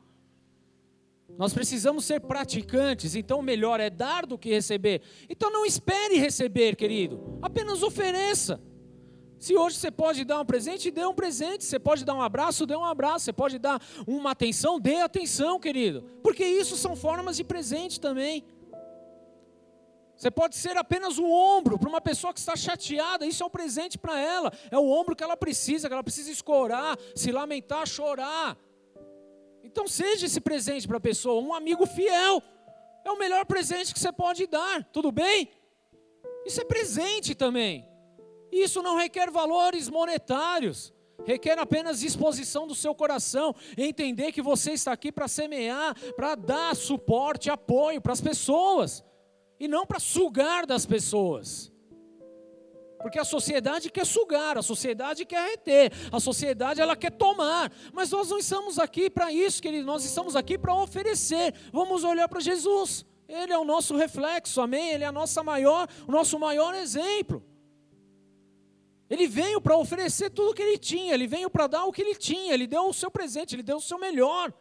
Nós 1.38 1.54
precisamos 1.54 2.06
ser 2.06 2.22
praticantes, 2.22 3.14
então 3.14 3.42
melhor 3.42 3.82
é 3.82 3.90
dar 3.90 4.26
do 4.26 4.38
que 4.38 4.50
receber. 4.50 5.02
Então 5.30 5.52
não 5.52 5.66
espere 5.66 6.18
receber, 6.18 6.78
querido, 6.78 7.38
apenas 7.42 7.84
ofereça. 7.84 8.62
Se 9.38 9.58
hoje 9.58 9.76
você 9.76 9.92
pode 9.92 10.24
dar 10.24 10.40
um 10.40 10.46
presente, 10.46 10.90
dê 10.90 11.06
um 11.06 11.14
presente. 11.14 11.66
Você 11.66 11.78
pode 11.78 12.06
dar 12.06 12.16
um 12.16 12.22
abraço, 12.22 12.66
dê 12.66 12.78
um 12.78 12.86
abraço. 12.86 13.26
Você 13.26 13.34
pode 13.34 13.60
dar 13.60 13.82
uma 14.08 14.32
atenção, 14.32 14.80
dê 14.80 15.02
atenção, 15.02 15.60
querido. 15.60 16.02
Porque 16.24 16.46
isso 16.46 16.78
são 16.78 16.96
formas 16.96 17.36
de 17.36 17.44
presente 17.44 18.00
também. 18.00 18.46
Você 20.18 20.32
pode 20.32 20.56
ser 20.56 20.78
apenas 20.78 21.18
um 21.18 21.30
ombro 21.30 21.78
para 21.78 21.90
uma 21.90 22.00
pessoa 22.00 22.34
que 22.34 22.40
está 22.40 22.56
chateada, 22.56 23.26
isso 23.26 23.44
é 23.44 23.46
um 23.46 23.50
presente 23.50 23.98
para 23.98 24.18
ela. 24.20 24.52
É 24.72 24.78
o 24.78 24.90
ombro 24.90 25.16
que 25.16 25.24
ela 25.24 25.36
precisa, 25.36 25.88
que 25.88 25.94
ela 25.94 26.04
precisa 26.04 26.32
escorar, 26.32 26.98
se 27.14 27.32
lamentar, 27.32 27.86
chorar. 27.86 28.58
Então 29.62 29.88
seja 29.88 30.26
esse 30.26 30.40
presente 30.40 30.88
para 30.88 30.98
a 30.98 31.02
pessoa, 31.02 31.42
um 31.42 31.54
amigo 31.54 31.86
fiel. 31.86 32.42
É 33.04 33.12
o 33.12 33.20
melhor 33.20 33.46
presente 33.46 33.94
que 33.94 34.00
você 34.00 34.12
pode 34.12 34.48
dar, 34.48 34.84
tudo 34.86 35.12
bem? 35.12 35.50
Isso 36.46 36.62
é 36.62 36.64
presente 36.64 37.36
também. 37.36 37.86
Isso 38.52 38.82
não 38.82 38.96
requer 38.96 39.30
valores 39.30 39.90
monetários, 39.90 40.94
requer 41.26 41.60
apenas 41.60 42.00
disposição 42.00 42.66
do 42.66 42.74
seu 42.74 42.96
coração, 42.96 43.54
entender 43.78 44.32
que 44.32 44.42
você 44.42 44.72
está 44.72 44.94
aqui 44.94 45.12
para 45.12 45.28
semear, 45.28 45.94
para 46.14 46.36
dar 46.36 46.76
suporte, 46.76 47.50
apoio 47.50 48.00
para 48.00 48.14
as 48.14 48.22
pessoas, 48.22 49.04
e 49.66 49.68
não 49.68 49.86
para 49.86 50.00
sugar 50.00 50.66
das 50.66 50.86
pessoas. 50.86 51.72
Porque 53.00 53.20
a 53.20 53.24
sociedade 53.24 53.92
quer 53.92 54.06
sugar, 54.06 54.58
a 54.58 54.64
sociedade 54.64 55.26
quer 55.26 55.52
reter, 55.52 55.92
a 56.12 56.20
sociedade 56.20 56.82
ela 56.82 56.96
quer 56.96 57.12
tomar. 57.12 57.72
Mas 57.94 58.10
nós 58.10 58.30
não 58.30 58.40
estamos 58.40 58.80
aqui 58.80 59.10
para 59.10 59.32
isso, 59.32 59.62
querido, 59.62 59.86
nós 59.86 60.04
estamos 60.04 60.36
aqui 60.36 60.58
para 60.58 60.74
oferecer. 60.74 61.54
Vamos 61.72 62.04
olhar 62.04 62.28
para 62.28 62.40
Jesus. 62.40 63.06
Ele 63.28 63.54
é 63.54 63.58
o 63.58 63.64
nosso 63.64 63.96
reflexo, 63.96 64.62
amém? 64.62 64.90
Ele 64.90 65.04
é 65.04 65.08
a 65.08 65.12
nossa 65.12 65.44
maior, 65.44 65.88
o 66.08 66.12
nosso 66.12 66.40
maior 66.40 66.74
exemplo. 66.74 67.44
Ele 69.08 69.28
veio 69.28 69.62
para 69.62 69.78
oferecer 69.78 70.32
tudo 70.32 70.50
o 70.50 70.54
que 70.54 70.64
ele 70.64 70.80
tinha, 70.80 71.14
ele 71.14 71.28
veio 71.28 71.50
para 71.50 71.68
dar 71.68 71.86
o 71.86 71.92
que 71.92 72.02
ele 72.02 72.16
tinha, 72.16 72.54
ele 72.54 72.66
deu 72.66 72.88
o 72.88 72.94
seu 72.94 73.12
presente, 73.12 73.54
ele 73.56 73.62
deu 73.62 73.78
o 73.78 73.82
seu 73.82 74.00
melhor. 74.00 74.52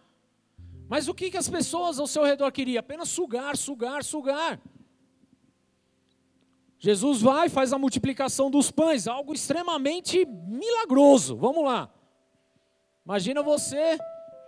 Mas 0.87 1.09
o 1.09 1.15
que, 1.15 1.31
que 1.31 1.37
as 1.39 1.49
pessoas 1.49 1.99
ao 1.99 2.07
seu 2.07 2.25
redor 2.25 2.51
queriam? 2.53 2.81
Apenas 2.81 3.09
sugar, 3.09 3.57
sugar, 3.57 4.05
sugar. 4.05 4.61
Jesus 6.85 7.23
vai, 7.23 7.49
faz 7.49 7.73
a 7.73 7.79
multiplicação 7.79 8.51
dos 8.51 8.71
pães, 8.71 9.09
algo 9.09 9.33
extremamente 9.33 10.27
milagroso. 10.27 11.35
Vamos 11.35 11.65
lá. 11.65 11.89
Imagina 13.07 13.43
você 13.43 13.97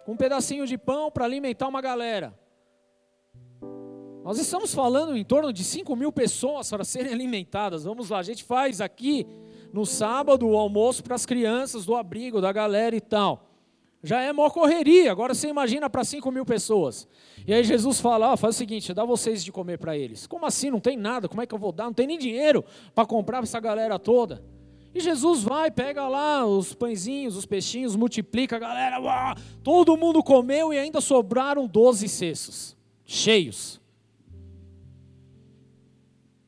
com 0.05 0.12
um 0.12 0.16
pedacinho 0.18 0.66
de 0.66 0.76
pão 0.76 1.11
para 1.11 1.24
alimentar 1.24 1.66
uma 1.66 1.80
galera. 1.80 2.39
Nós 4.22 4.39
estamos 4.39 4.74
falando 4.74 5.16
em 5.16 5.24
torno 5.24 5.51
de 5.51 5.64
5 5.64 5.97
mil 5.97 6.12
pessoas 6.12 6.68
para 6.68 6.84
serem 6.84 7.11
alimentadas. 7.11 7.84
Vamos 7.84 8.11
lá, 8.11 8.18
a 8.18 8.22
gente 8.22 8.45
faz 8.45 8.82
aqui 8.82 9.26
no 9.72 9.87
sábado 9.87 10.47
o 10.47 10.59
almoço 10.59 11.03
para 11.03 11.14
as 11.14 11.24
crianças 11.24 11.87
do 11.87 11.97
abrigo, 11.97 12.39
da 12.39 12.53
galera 12.53 12.95
e 12.95 13.01
tal. 13.01 13.45
Já 14.07 14.22
é 14.22 14.32
maior 14.32 14.50
correria, 14.50 15.11
agora 15.11 15.34
você 15.34 15.48
imagina 15.48 15.90
para 15.90 16.04
5 16.04 16.30
mil 16.30 16.46
pessoas. 16.46 17.09
E 17.44 17.52
aí 17.52 17.64
Jesus 17.64 18.00
fala: 18.00 18.32
oh, 18.32 18.36
faz 18.36 18.54
o 18.54 18.59
seguinte, 18.59 18.94
dá 18.94 19.04
vocês 19.04 19.42
de 19.42 19.50
comer 19.50 19.78
para 19.78 19.98
eles. 19.98 20.28
Como 20.28 20.46
assim? 20.46 20.70
Não 20.70 20.78
tem 20.78 20.96
nada, 20.96 21.28
como 21.28 21.42
é 21.42 21.46
que 21.46 21.52
eu 21.52 21.59
vou 21.59 21.72
dar? 21.72 21.86
Não 21.86 21.92
tem 21.92 22.07
nem 22.07 22.16
dinheiro 22.16 22.64
para 22.94 23.04
comprar 23.04 23.38
para 23.38 23.46
essa 23.46 23.59
galera 23.59 23.98
toda. 23.98 24.44
E 24.94 25.00
Jesus 25.00 25.42
vai, 25.42 25.72
pega 25.72 26.07
lá 26.07 26.46
os 26.46 26.72
pãezinhos, 26.72 27.36
os 27.36 27.46
peixinhos, 27.46 27.96
multiplica, 27.96 28.54
a 28.54 28.59
galera, 28.61 29.34
todo 29.64 29.96
mundo 29.96 30.22
comeu 30.22 30.72
e 30.72 30.78
ainda 30.78 31.00
sobraram 31.00 31.66
12 31.66 32.09
cestos, 32.09 32.76
cheios. 33.04 33.80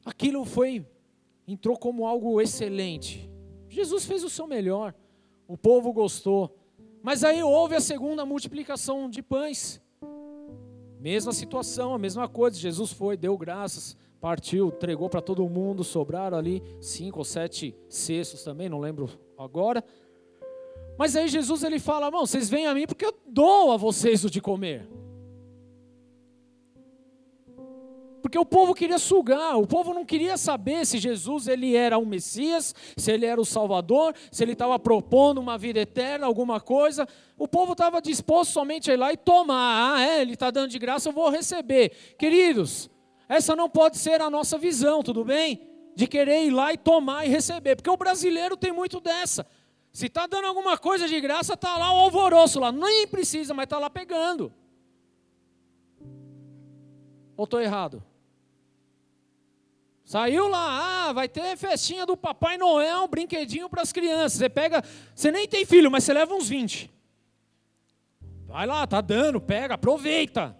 Aquilo 0.06 0.44
foi 0.44 0.86
entrou 1.44 1.76
como 1.76 2.06
algo 2.06 2.40
excelente. 2.40 3.28
Jesus 3.68 4.04
fez 4.04 4.22
o 4.22 4.30
seu 4.30 4.46
melhor, 4.46 4.94
o 5.48 5.58
povo 5.58 5.92
gostou. 5.92 6.57
Mas 7.08 7.24
aí 7.24 7.42
houve 7.42 7.74
a 7.74 7.80
segunda 7.80 8.26
multiplicação 8.26 9.08
de 9.08 9.22
pães. 9.22 9.80
Mesma 11.00 11.32
situação, 11.32 11.94
a 11.94 11.98
mesma 11.98 12.28
coisa. 12.28 12.58
Jesus 12.58 12.92
foi, 12.92 13.16
deu 13.16 13.34
graças, 13.38 13.96
partiu, 14.20 14.68
entregou 14.68 15.08
para 15.08 15.22
todo 15.22 15.48
mundo. 15.48 15.82
Sobraram 15.82 16.36
ali 16.36 16.62
cinco 16.82 17.20
ou 17.20 17.24
sete 17.24 17.74
cestos 17.88 18.44
também, 18.44 18.68
não 18.68 18.78
lembro 18.78 19.08
agora. 19.38 19.82
Mas 20.98 21.16
aí 21.16 21.28
Jesus 21.28 21.62
ele 21.62 21.78
fala: 21.78 22.08
"Irmão, 22.08 22.26
vocês 22.26 22.50
vêm 22.50 22.66
a 22.66 22.74
mim 22.74 22.86
porque 22.86 23.06
eu 23.06 23.14
dou 23.26 23.72
a 23.72 23.78
vocês 23.78 24.22
o 24.22 24.28
de 24.28 24.42
comer". 24.42 24.86
Porque 28.28 28.38
o 28.38 28.44
povo 28.44 28.74
queria 28.74 28.98
sugar, 28.98 29.56
o 29.56 29.66
povo 29.66 29.94
não 29.94 30.04
queria 30.04 30.36
saber 30.36 30.84
se 30.84 30.98
Jesus 30.98 31.48
ele 31.48 31.74
era 31.74 31.96
o 31.96 32.04
Messias, 32.04 32.74
se 32.94 33.10
ele 33.10 33.24
era 33.24 33.40
o 33.40 33.44
Salvador, 33.44 34.14
se 34.30 34.44
ele 34.44 34.52
estava 34.52 34.78
propondo 34.78 35.38
uma 35.38 35.56
vida 35.56 35.80
eterna, 35.80 36.26
alguma 36.26 36.60
coisa. 36.60 37.08
O 37.38 37.48
povo 37.48 37.72
estava 37.72 38.02
disposto 38.02 38.52
somente 38.52 38.90
a 38.90 38.94
ir 38.94 38.98
lá 38.98 39.10
e 39.14 39.16
tomar. 39.16 39.94
Ah, 39.94 40.02
é, 40.02 40.20
ele 40.20 40.34
está 40.34 40.50
dando 40.50 40.68
de 40.68 40.78
graça, 40.78 41.08
eu 41.08 41.12
vou 41.14 41.30
receber. 41.30 41.88
Queridos, 42.18 42.90
essa 43.30 43.56
não 43.56 43.66
pode 43.66 43.96
ser 43.96 44.20
a 44.20 44.28
nossa 44.28 44.58
visão, 44.58 45.02
tudo 45.02 45.24
bem? 45.24 45.66
De 45.96 46.06
querer 46.06 46.44
ir 46.44 46.50
lá 46.50 46.70
e 46.70 46.76
tomar 46.76 47.24
e 47.24 47.30
receber. 47.30 47.76
Porque 47.76 47.88
o 47.88 47.96
brasileiro 47.96 48.58
tem 48.58 48.72
muito 48.72 49.00
dessa. 49.00 49.46
Se 49.90 50.04
está 50.04 50.26
dando 50.26 50.48
alguma 50.48 50.76
coisa 50.76 51.08
de 51.08 51.18
graça, 51.18 51.54
está 51.54 51.78
lá 51.78 51.94
o 51.94 52.00
alvoroço 52.00 52.60
lá. 52.60 52.70
Nem 52.70 53.06
precisa, 53.06 53.54
mas 53.54 53.64
está 53.64 53.78
lá 53.78 53.88
pegando. 53.88 54.52
Ou 57.34 57.44
estou 57.44 57.58
errado? 57.58 58.02
Saiu 60.08 60.48
lá, 60.48 61.08
ah, 61.10 61.12
vai 61.12 61.28
ter 61.28 61.54
festinha 61.58 62.06
do 62.06 62.16
Papai 62.16 62.56
Noel, 62.56 63.06
brinquedinho 63.06 63.68
para 63.68 63.82
as 63.82 63.92
crianças. 63.92 64.38
Você 64.38 64.48
pega, 64.48 64.82
você 65.14 65.30
nem 65.30 65.46
tem 65.46 65.66
filho, 65.66 65.90
mas 65.90 66.02
você 66.02 66.14
leva 66.14 66.32
uns 66.32 66.48
20. 66.48 66.90
Vai 68.46 68.66
lá, 68.66 68.86
tá 68.86 69.02
dando, 69.02 69.38
pega, 69.38 69.74
aproveita. 69.74 70.56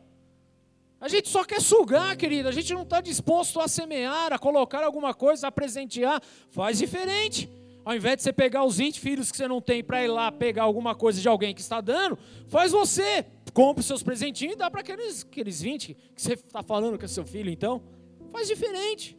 A 1.00 1.08
gente 1.08 1.30
só 1.30 1.44
quer 1.44 1.62
sugar, 1.62 2.14
querido. 2.14 2.46
A 2.46 2.52
gente 2.52 2.74
não 2.74 2.82
está 2.82 3.00
disposto 3.00 3.58
a 3.58 3.66
semear, 3.66 4.34
a 4.34 4.38
colocar 4.38 4.84
alguma 4.84 5.14
coisa, 5.14 5.46
a 5.46 5.50
presentear. 5.50 6.22
Faz 6.50 6.76
diferente. 6.76 7.48
Ao 7.86 7.96
invés 7.96 8.18
de 8.18 8.24
você 8.24 8.34
pegar 8.34 8.64
os 8.64 8.76
20 8.76 9.00
filhos 9.00 9.30
que 9.30 9.38
você 9.38 9.48
não 9.48 9.62
tem 9.62 9.82
para 9.82 10.04
ir 10.04 10.08
lá 10.08 10.30
pegar 10.30 10.64
alguma 10.64 10.94
coisa 10.94 11.22
de 11.22 11.26
alguém 11.26 11.54
que 11.54 11.62
está 11.62 11.80
dando, 11.80 12.18
faz 12.48 12.72
você. 12.72 13.24
Compre 13.54 13.80
os 13.80 13.86
seus 13.86 14.02
presentinhos 14.02 14.56
e 14.56 14.58
dá 14.58 14.70
para 14.70 14.82
aqueles, 14.82 15.22
aqueles 15.24 15.62
20 15.62 15.94
que 16.14 16.20
você 16.20 16.34
está 16.34 16.62
falando 16.62 16.98
que 16.98 17.06
é 17.06 17.08
seu 17.08 17.24
filho, 17.24 17.48
então. 17.48 17.82
Faz 18.30 18.46
diferente. 18.46 19.17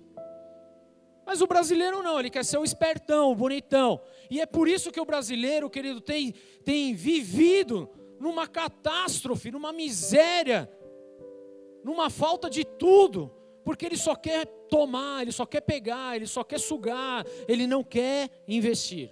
Mas 1.29 1.41
o 1.43 1.45
brasileiro 1.45 2.01
não, 2.01 2.19
ele 2.19 2.31
quer 2.31 2.43
ser 2.43 2.57
o 2.57 2.63
espertão, 2.63 3.31
o 3.31 3.35
bonitão. 3.35 4.01
E 4.31 4.41
é 4.41 4.47
por 4.47 4.67
isso 4.67 4.91
que 4.91 4.99
o 4.99 5.05
brasileiro, 5.05 5.69
querido, 5.69 6.01
tem, 6.01 6.33
tem 6.65 6.95
vivido 6.95 7.87
numa 8.19 8.47
catástrofe, 8.47 9.51
numa 9.51 9.71
miséria, 9.71 10.67
numa 11.83 12.09
falta 12.09 12.49
de 12.49 12.65
tudo, 12.65 13.31
porque 13.63 13.85
ele 13.85 13.95
só 13.95 14.15
quer 14.15 14.47
tomar, 14.71 15.21
ele 15.21 15.31
só 15.31 15.45
quer 15.45 15.61
pegar, 15.61 16.15
ele 16.15 16.25
só 16.25 16.43
quer 16.43 16.59
sugar, 16.59 17.23
ele 17.47 17.67
não 17.67 17.83
quer 17.83 18.31
investir. 18.47 19.11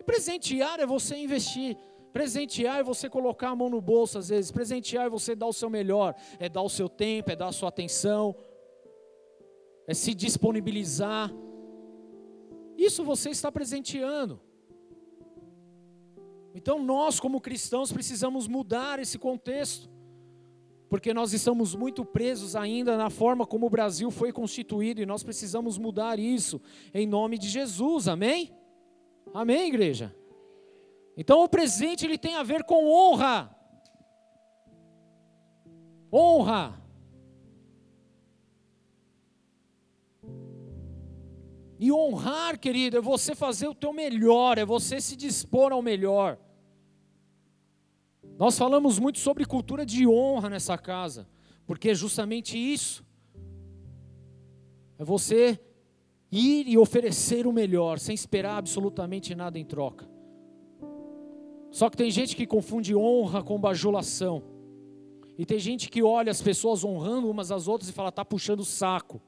E 0.00 0.02
presentear 0.02 0.80
é 0.80 0.86
você 0.86 1.14
investir. 1.14 1.76
Presentear 2.10 2.78
é 2.78 2.82
você 2.82 3.10
colocar 3.10 3.50
a 3.50 3.54
mão 3.54 3.68
no 3.68 3.82
bolso 3.82 4.16
às 4.16 4.30
vezes. 4.30 4.50
Presentear 4.50 5.04
é 5.04 5.10
você 5.10 5.34
dar 5.34 5.46
o 5.46 5.52
seu 5.52 5.68
melhor, 5.68 6.14
é 6.38 6.48
dar 6.48 6.62
o 6.62 6.70
seu 6.70 6.88
tempo, 6.88 7.30
é 7.30 7.36
dar 7.36 7.48
a 7.48 7.52
sua 7.52 7.68
atenção, 7.68 8.34
é 9.86 9.94
se 9.94 10.14
disponibilizar. 10.14 11.32
Isso 12.76 13.04
você 13.04 13.30
está 13.30 13.50
presenteando. 13.50 14.40
Então 16.54 16.82
nós, 16.82 17.20
como 17.20 17.40
cristãos, 17.40 17.92
precisamos 17.92 18.48
mudar 18.48 18.98
esse 18.98 19.18
contexto, 19.18 19.90
porque 20.88 21.12
nós 21.12 21.32
estamos 21.32 21.74
muito 21.74 22.04
presos 22.04 22.56
ainda 22.56 22.96
na 22.96 23.10
forma 23.10 23.46
como 23.46 23.66
o 23.66 23.70
Brasil 23.70 24.10
foi 24.10 24.32
constituído 24.32 25.00
e 25.00 25.06
nós 25.06 25.22
precisamos 25.22 25.76
mudar 25.76 26.18
isso 26.18 26.60
em 26.94 27.06
nome 27.06 27.38
de 27.38 27.48
Jesus, 27.48 28.08
amém? 28.08 28.56
Amém, 29.34 29.68
igreja? 29.68 30.14
Então 31.16 31.42
o 31.42 31.48
presente 31.48 32.04
ele 32.04 32.18
tem 32.18 32.36
a 32.36 32.42
ver 32.42 32.64
com 32.64 32.88
honra. 32.88 33.54
Honra. 36.12 36.85
E 41.78 41.92
honrar, 41.92 42.58
querido, 42.58 42.96
é 42.96 43.00
você 43.00 43.34
fazer 43.34 43.68
o 43.68 43.74
teu 43.74 43.92
melhor, 43.92 44.58
é 44.58 44.64
você 44.64 45.00
se 45.00 45.14
dispor 45.14 45.72
ao 45.72 45.82
melhor. 45.82 46.38
Nós 48.38 48.56
falamos 48.58 48.98
muito 48.98 49.18
sobre 49.18 49.44
cultura 49.44 49.84
de 49.84 50.06
honra 50.06 50.50
nessa 50.50 50.76
casa, 50.76 51.28
porque 51.66 51.90
é 51.90 51.94
justamente 51.94 52.56
isso. 52.56 53.04
É 54.98 55.04
você 55.04 55.60
ir 56.30 56.66
e 56.68 56.78
oferecer 56.78 57.46
o 57.46 57.52
melhor, 57.52 57.98
sem 57.98 58.14
esperar 58.14 58.56
absolutamente 58.56 59.34
nada 59.34 59.58
em 59.58 59.64
troca. 59.64 60.08
Só 61.70 61.90
que 61.90 61.96
tem 61.96 62.10
gente 62.10 62.34
que 62.34 62.46
confunde 62.46 62.94
honra 62.94 63.42
com 63.42 63.60
bajulação. 63.60 64.42
E 65.38 65.44
tem 65.44 65.58
gente 65.58 65.90
que 65.90 66.02
olha 66.02 66.30
as 66.30 66.40
pessoas 66.40 66.82
honrando 66.82 67.30
umas 67.30 67.52
às 67.52 67.68
outras 67.68 67.90
e 67.90 67.92
fala, 67.92 68.08
está 68.08 68.24
puxando 68.24 68.60
o 68.60 68.64
saco. 68.64 69.20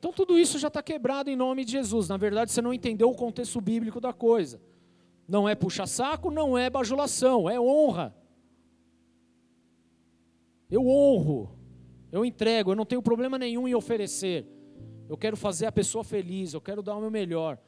Então 0.00 0.14
tudo 0.14 0.38
isso 0.38 0.58
já 0.58 0.68
está 0.68 0.82
quebrado 0.82 1.28
em 1.28 1.36
nome 1.36 1.62
de 1.62 1.72
Jesus. 1.72 2.08
Na 2.08 2.16
verdade, 2.16 2.50
você 2.50 2.62
não 2.62 2.72
entendeu 2.72 3.10
o 3.10 3.14
contexto 3.14 3.60
bíblico 3.60 4.00
da 4.00 4.14
coisa. 4.14 4.58
Não 5.28 5.46
é 5.46 5.54
puxa-saco, 5.54 6.30
não 6.30 6.56
é 6.56 6.70
bajulação, 6.70 7.50
é 7.50 7.60
honra. 7.60 8.16
Eu 10.70 10.88
honro, 10.88 11.54
eu 12.10 12.24
entrego, 12.24 12.70
eu 12.70 12.76
não 12.76 12.86
tenho 12.86 13.02
problema 13.02 13.38
nenhum 13.38 13.68
em 13.68 13.74
oferecer. 13.74 14.46
Eu 15.06 15.18
quero 15.18 15.36
fazer 15.36 15.66
a 15.66 15.72
pessoa 15.72 16.02
feliz, 16.02 16.54
eu 16.54 16.62
quero 16.62 16.82
dar 16.82 16.96
o 16.96 17.00
meu 17.00 17.10
melhor. 17.10 17.58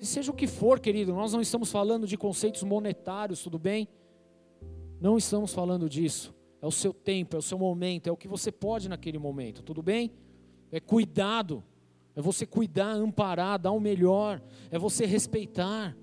E 0.00 0.06
seja 0.06 0.32
o 0.32 0.34
que 0.34 0.46
for, 0.46 0.80
querido, 0.80 1.12
nós 1.12 1.34
não 1.34 1.42
estamos 1.42 1.70
falando 1.70 2.06
de 2.06 2.16
conceitos 2.16 2.62
monetários, 2.62 3.42
tudo 3.42 3.58
bem? 3.58 3.86
Não 4.98 5.18
estamos 5.18 5.52
falando 5.52 5.86
disso. 5.86 6.34
É 6.62 6.66
o 6.66 6.70
seu 6.70 6.94
tempo, 6.94 7.36
é 7.36 7.38
o 7.38 7.42
seu 7.42 7.58
momento, 7.58 8.06
é 8.06 8.12
o 8.12 8.16
que 8.16 8.26
você 8.26 8.50
pode 8.50 8.88
naquele 8.88 9.18
momento, 9.18 9.62
tudo 9.62 9.82
bem? 9.82 10.10
É 10.72 10.80
cuidado, 10.80 11.62
é 12.16 12.22
você 12.22 12.46
cuidar, 12.46 12.92
amparar, 12.92 13.58
dar 13.58 13.72
o 13.72 13.78
melhor, 13.78 14.42
é 14.70 14.78
você 14.78 15.04
respeitar. 15.04 15.96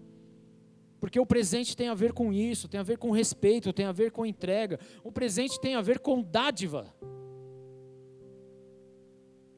Porque 0.99 1.20
o 1.20 1.26
presente 1.26 1.76
tem 1.76 1.88
a 1.88 1.93
ver 1.93 2.13
com 2.13 2.32
isso, 2.32 2.67
tem 2.67 2.80
a 2.80 2.84
ver 2.84 2.97
com 2.97 3.09
respeito, 3.09 3.74
tem 3.74 3.86
a 3.86 3.91
ver 3.91 4.11
com 4.11 4.26
entrega. 4.26 4.80
O 5.03 5.11
presente 5.11 5.59
tem 5.59 5.74
a 5.74 5.82
ver 5.82 5.99
com 5.99 6.22
dádiva. 6.22 6.93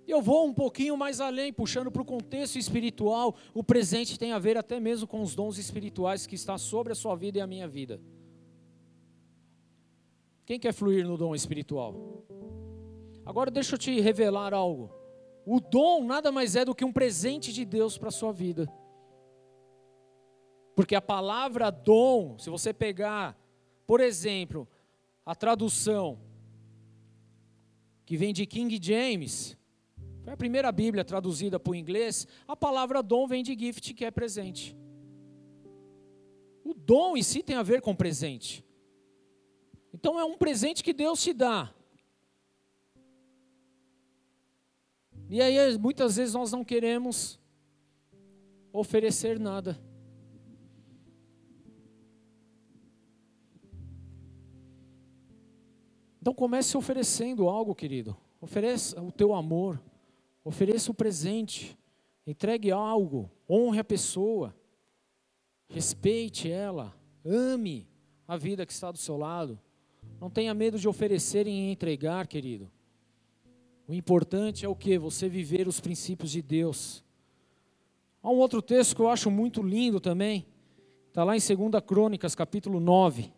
Eu 0.07 0.22
vou 0.22 0.47
um 0.47 0.53
pouquinho 0.53 0.95
mais 0.95 1.20
além, 1.20 1.51
puxando 1.51 1.91
para 1.91 2.01
o 2.01 2.05
contexto 2.05 2.57
espiritual. 2.57 3.36
O 3.53 3.64
presente 3.64 4.20
tem 4.20 4.32
a 4.32 4.39
ver 4.39 4.57
até 4.57 4.80
mesmo 4.80 5.07
com 5.07 5.22
os 5.22 5.36
dons 5.36 5.57
espirituais 5.57 6.28
que 6.28 6.36
está 6.36 6.57
sobre 6.57 6.93
a 6.93 6.95
sua 6.95 7.16
vida 7.16 7.38
e 7.38 7.41
a 7.41 7.47
minha 7.47 7.68
vida. 7.68 7.99
Quem 10.45 10.59
quer 10.59 10.74
fluir 10.74 11.07
no 11.07 11.18
dom 11.18 11.34
espiritual? 11.34 12.24
Agora 13.26 13.49
deixa 13.49 13.76
eu 13.76 13.80
te 13.80 13.99
revelar 13.99 14.53
algo. 14.53 15.01
O 15.46 15.60
dom 15.60 16.04
nada 16.04 16.32
mais 16.32 16.56
é 16.56 16.64
do 16.64 16.76
que 16.76 16.86
um 16.86 16.92
presente 16.92 17.52
de 17.52 17.66
Deus 17.66 17.98
para 17.98 18.10
a 18.10 18.12
sua 18.12 18.32
vida. 18.32 18.72
Porque 20.76 20.96
a 20.96 21.02
palavra 21.02 21.70
dom, 21.70 22.38
se 22.38 22.50
você 22.50 22.74
pegar, 22.74 23.38
por 23.86 24.00
exemplo, 24.00 24.68
a 25.26 25.36
tradução 25.36 26.20
que 28.06 28.18
vem 28.18 28.34
de 28.34 28.46
King 28.46 28.80
James, 28.82 29.58
foi 30.24 30.34
a 30.34 30.38
primeira 30.38 30.72
Bíblia 30.72 31.04
traduzida 31.04 31.60
para 31.60 31.72
o 31.72 31.76
inglês, 31.76 32.28
a 32.48 32.56
palavra 32.56 33.02
dom 33.02 33.28
vem 33.28 33.44
de 33.44 33.58
gift, 33.58 33.94
que 33.94 34.06
é 34.06 34.12
presente. 34.12 34.78
O 36.64 36.74
dom 36.74 37.18
em 37.18 37.24
si 37.24 37.42
tem 37.42 37.56
a 37.56 37.64
ver 37.64 37.82
com 37.82 37.96
presente. 37.96 38.64
Então 39.94 40.20
é 40.20 40.24
um 40.24 40.38
presente 40.38 40.84
que 40.84 40.94
Deus 40.94 41.22
te 41.22 41.34
dá. 41.34 41.74
E 45.32 45.42
aí 45.42 45.78
muitas 45.78 46.18
vezes 46.18 46.34
nós 46.34 46.52
não 46.52 46.62
queremos 46.62 47.40
oferecer 48.74 49.40
nada. 49.40 49.80
Então 56.20 56.34
comece 56.34 56.76
oferecendo 56.76 57.48
algo, 57.48 57.74
querido. 57.74 58.16
Ofereça 58.42 59.02
o 59.02 59.10
teu 59.10 59.34
amor, 59.34 59.82
ofereça 60.44 60.92
o 60.92 60.94
presente, 60.94 61.78
entregue 62.28 62.70
algo, 62.70 63.32
honre 63.50 63.80
a 63.80 63.86
pessoa, 63.86 64.54
respeite 65.70 66.52
ela, 66.52 66.94
ame 67.24 67.88
a 68.28 68.36
vida 68.36 68.66
que 68.66 68.74
está 68.74 68.92
do 68.92 68.98
seu 68.98 69.16
lado. 69.16 69.58
Não 70.20 70.30
tenha 70.30 70.54
medo 70.54 70.78
de 70.78 70.90
oferecer 70.90 71.48
e 71.48 71.72
entregar, 71.72 72.28
querido. 72.28 72.70
O 73.92 73.94
importante 73.94 74.66
é 74.66 74.70
o 74.70 74.74
que? 74.74 74.98
Você 74.98 75.28
viver 75.28 75.68
os 75.68 75.82
princípios 75.82 76.32
de 76.32 76.42
Deus. 76.42 77.04
Há 78.24 78.30
um 78.30 78.38
outro 78.38 78.62
texto 78.62 78.96
que 78.96 79.02
eu 79.02 79.10
acho 79.10 79.30
muito 79.30 79.62
lindo 79.62 80.00
também. 80.00 80.48
Está 81.10 81.26
lá 81.26 81.36
em 81.36 81.39
2 81.42 81.84
Crônicas, 81.86 82.34
capítulo 82.34 82.80
9. 82.80 83.34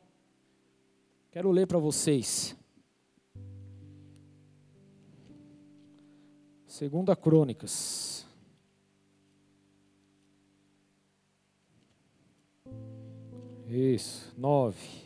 Quero 1.31 1.49
ler 1.49 1.65
para 1.65 1.79
vocês. 1.79 2.55
Segunda 6.67 7.15
Crônicas. 7.15 8.23
Isso, 13.67 14.31
nove. 14.37 15.02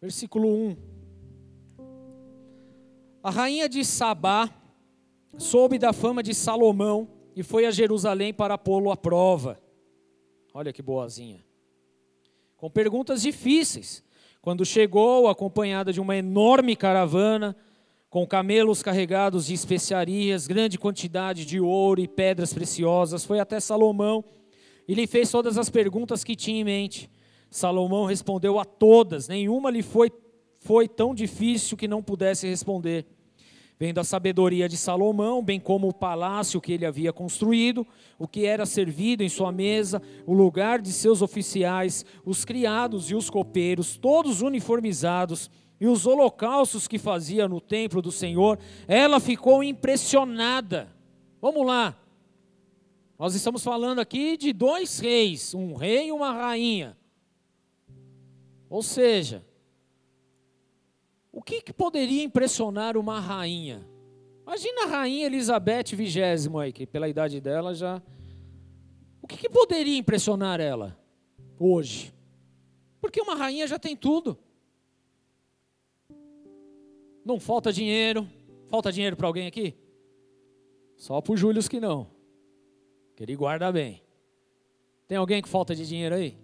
Versículo 0.00 0.48
1. 0.48 0.76
A 3.22 3.30
rainha 3.30 3.68
de 3.68 3.84
Sabá 3.84 4.48
soube 5.36 5.78
da 5.78 5.92
fama 5.92 6.22
de 6.22 6.34
Salomão 6.34 7.08
e 7.34 7.42
foi 7.42 7.66
a 7.66 7.70
Jerusalém 7.70 8.32
para 8.32 8.56
pô-lo 8.56 8.90
à 8.90 8.96
prova. 8.96 9.60
Olha 10.54 10.72
que 10.72 10.82
boazinha. 10.82 11.44
Com 12.56 12.70
perguntas 12.70 13.22
difíceis 13.22 14.02
quando 14.40 14.64
chegou, 14.64 15.28
acompanhada 15.28 15.92
de 15.92 16.00
uma 16.00 16.16
enorme 16.16 16.74
caravana, 16.76 17.56
com 18.08 18.26
camelos 18.26 18.82
carregados 18.82 19.46
de 19.46 19.54
especiarias, 19.54 20.46
grande 20.46 20.78
quantidade 20.78 21.44
de 21.44 21.60
ouro 21.60 22.00
e 22.00 22.08
pedras 22.08 22.54
preciosas, 22.54 23.24
foi 23.24 23.40
até 23.40 23.60
Salomão 23.60 24.24
e 24.86 24.94
lhe 24.94 25.06
fez 25.06 25.30
todas 25.30 25.58
as 25.58 25.68
perguntas 25.68 26.24
que 26.24 26.34
tinha 26.34 26.60
em 26.60 26.64
mente. 26.64 27.10
Salomão 27.50 28.04
respondeu 28.04 28.58
a 28.58 28.64
todas, 28.64 29.28
nenhuma 29.28 29.70
lhe 29.70 29.82
foi, 29.82 30.10
foi 30.60 30.86
tão 30.86 31.14
difícil 31.14 31.76
que 31.76 31.88
não 31.88 32.02
pudesse 32.02 32.46
responder 32.46 33.06
vendo 33.78 33.98
a 33.98 34.04
sabedoria 34.04 34.68
de 34.68 34.76
Salomão, 34.76 35.42
bem 35.42 35.60
como 35.60 35.88
o 35.88 35.94
palácio 35.94 36.60
que 36.60 36.72
ele 36.72 36.84
havia 36.84 37.12
construído, 37.12 37.86
o 38.18 38.26
que 38.26 38.44
era 38.44 38.66
servido 38.66 39.22
em 39.22 39.28
sua 39.28 39.52
mesa, 39.52 40.02
o 40.26 40.32
lugar 40.32 40.82
de 40.82 40.92
seus 40.92 41.22
oficiais, 41.22 42.04
os 42.24 42.44
criados 42.44 43.10
e 43.10 43.14
os 43.14 43.30
copeiros, 43.30 43.96
todos 43.96 44.42
uniformizados, 44.42 45.48
e 45.80 45.86
os 45.86 46.06
holocaustos 46.06 46.88
que 46.88 46.98
fazia 46.98 47.46
no 47.46 47.60
templo 47.60 48.02
do 48.02 48.10
Senhor, 48.10 48.58
ela 48.88 49.20
ficou 49.20 49.62
impressionada. 49.62 50.88
Vamos 51.40 51.64
lá. 51.64 51.96
Nós 53.16 53.36
estamos 53.36 53.62
falando 53.62 54.00
aqui 54.00 54.36
de 54.36 54.52
dois 54.52 54.98
reis, 54.98 55.54
um 55.54 55.74
rei 55.74 56.08
e 56.08 56.12
uma 56.12 56.32
rainha. 56.32 56.96
Ou 58.68 58.82
seja, 58.82 59.44
o 61.32 61.42
que, 61.42 61.62
que 61.62 61.72
poderia 61.72 62.22
impressionar 62.22 62.96
uma 62.96 63.20
rainha? 63.20 63.86
Imagina 64.42 64.84
a 64.84 64.86
rainha 64.86 65.26
Elizabeth 65.26 65.94
vigésimo 65.94 66.58
aí, 66.58 66.72
que 66.72 66.86
pela 66.86 67.08
idade 67.08 67.40
dela 67.40 67.74
já. 67.74 68.02
O 69.22 69.26
que, 69.26 69.36
que 69.36 69.48
poderia 69.48 69.98
impressionar 69.98 70.60
ela 70.60 70.98
hoje? 71.58 72.14
Porque 73.00 73.20
uma 73.20 73.34
rainha 73.34 73.66
já 73.66 73.78
tem 73.78 73.94
tudo. 73.94 74.38
Não 77.24 77.38
falta 77.38 77.72
dinheiro. 77.72 78.26
Falta 78.68 78.90
dinheiro 78.90 79.16
para 79.16 79.26
alguém 79.26 79.46
aqui? 79.46 79.74
Só 80.96 81.20
para 81.20 81.32
o 81.32 81.36
Júlio 81.36 81.62
que 81.68 81.78
não. 81.78 82.10
Que 83.14 83.22
ele 83.22 83.36
guarda 83.36 83.70
bem. 83.70 84.02
Tem 85.06 85.16
alguém 85.16 85.40
que 85.40 85.48
falta 85.48 85.74
de 85.74 85.86
dinheiro 85.86 86.14
aí? 86.14 86.36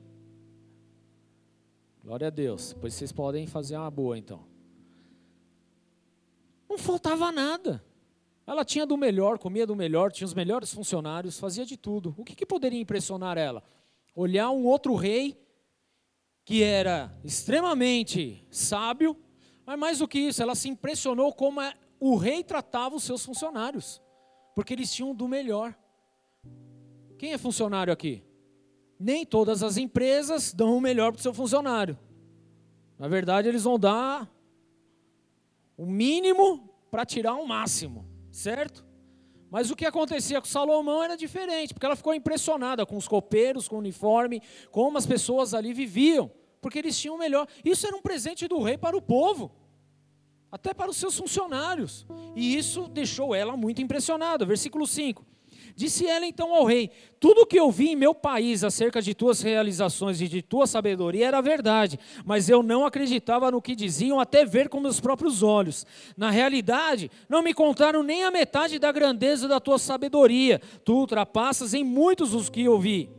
Glória 2.05 2.27
a 2.27 2.31
Deus. 2.31 2.75
Pois 2.79 2.93
vocês 2.93 3.11
podem 3.11 3.47
fazer 3.47 3.79
uma 3.79 3.91
boa 3.91 4.19
então. 4.19 4.45
Não 6.69 6.77
faltava 6.77 7.33
nada. 7.33 7.83
Ela 8.47 8.63
tinha 8.63 8.85
do 8.85 8.95
melhor, 8.95 9.39
comia 9.39 9.67
do 9.67 9.75
melhor, 9.75 10.13
tinha 10.13 10.27
os 10.27 10.35
melhores 10.35 10.71
funcionários, 10.71 11.39
fazia 11.39 11.65
de 11.65 11.79
tudo. 11.79 12.15
O 12.19 12.23
que, 12.23 12.37
que 12.37 12.45
poderia 12.45 12.79
impressionar 12.79 13.39
ela? 13.39 13.63
Olhar 14.15 14.51
um 14.51 14.67
outro 14.67 14.95
rei 14.95 15.41
que 16.45 16.63
era 16.63 17.11
extremamente 17.25 18.47
sábio, 18.51 19.17
mas 19.65 19.79
mais 19.79 19.99
do 20.01 20.07
que 20.07 20.19
isso, 20.19 20.43
ela 20.43 20.55
se 20.55 20.69
impressionou 20.69 21.33
como 21.33 21.61
o 21.99 22.17
rei 22.17 22.45
tratava 22.45 22.97
os 22.97 23.03
seus 23.03 23.25
funcionários, 23.25 24.03
porque 24.55 24.75
eles 24.75 24.93
tinham 24.93 25.15
do 25.15 25.27
melhor. 25.27 25.75
Quem 27.17 27.33
é 27.33 27.39
funcionário 27.39 27.91
aqui? 27.91 28.23
Nem 29.05 29.27
todas 29.27 29.63
as 29.63 29.77
empresas 29.77 30.55
dão 30.55 30.79
o 30.79 30.81
melhor 30.81 31.13
para 31.13 31.19
o 31.19 31.23
seu 31.23 31.35
funcionário. 31.35 31.99
Na 32.99 33.07
verdade, 33.07 33.47
eles 33.47 33.65
vão 33.65 33.79
dar 33.79 34.27
o 35.77 35.85
mínimo 35.85 36.75
para 36.91 37.05
tirar 37.05 37.35
o 37.35 37.47
máximo, 37.47 38.09
certo? 38.33 38.83
Mas 39.51 39.71
o 39.71 39.77
que 39.77 39.85
acontecia 39.85 40.41
com 40.41 40.47
Salomão 40.47 41.03
era 41.03 41.19
diferente, 41.19 41.75
porque 41.75 41.85
ela 41.85 41.97
ficou 41.97 42.15
impressionada 42.15 42.87
com 42.87 42.97
os 42.97 43.07
copeiros, 43.07 43.69
com 43.69 43.77
o 43.77 43.81
uniforme, 43.81 44.41
como 44.71 44.97
as 44.97 45.05
pessoas 45.05 45.53
ali 45.53 45.75
viviam, 45.75 46.33
porque 46.63 46.79
eles 46.79 46.99
tinham 46.99 47.17
o 47.17 47.19
melhor. 47.19 47.47
Isso 47.63 47.87
era 47.87 47.95
um 47.95 48.01
presente 48.01 48.49
do 48.49 48.63
rei 48.63 48.79
para 48.79 48.97
o 48.97 49.03
povo, 49.03 49.53
até 50.51 50.73
para 50.73 50.91
os 50.91 50.97
seus 50.97 51.19
funcionários. 51.19 52.07
E 52.35 52.57
isso 52.57 52.89
deixou 52.89 53.35
ela 53.35 53.55
muito 53.55 53.83
impressionada. 53.83 54.47
Versículo 54.47 54.87
5. 54.87 55.34
Disse 55.77 56.07
ela 56.07 56.25
então 56.25 56.55
ao 56.55 56.65
rei: 56.65 56.91
Tudo 57.19 57.43
o 57.43 57.47
que 57.47 57.59
eu 57.59 57.71
vi 57.71 57.91
em 57.91 57.97
meu 57.97 58.15
país 58.15 58.63
acerca 58.63 59.03
de 59.03 59.13
tuas 59.13 59.43
realizações 59.43 60.21
e 60.21 60.29
de 60.29 60.41
tua 60.41 60.67
sabedoria 60.67 61.27
era 61.27 61.41
verdade, 61.41 61.99
mas 62.25 62.49
eu 62.49 62.63
não 62.63 62.87
acreditava 62.87 63.51
no 63.51 63.61
que 63.61 63.75
diziam 63.75 64.21
até 64.21 64.45
ver 64.45 64.69
com 64.69 64.79
meus 64.79 65.01
próprios 65.01 65.43
olhos. 65.43 65.85
Na 66.17 66.31
realidade, 66.31 67.11
não 67.29 67.43
me 67.43 67.53
contaram 67.53 68.05
nem 68.05 68.23
a 68.23 68.31
metade 68.31 68.79
da 68.79 68.93
grandeza 68.93 69.49
da 69.49 69.59
tua 69.59 69.79
sabedoria. 69.79 70.61
Tu 70.85 70.95
ultrapassas 70.95 71.75
em 71.75 71.83
muitos 71.83 72.35
os 72.35 72.49
que 72.49 72.63
eu 72.63 72.79
vi. 72.79 73.11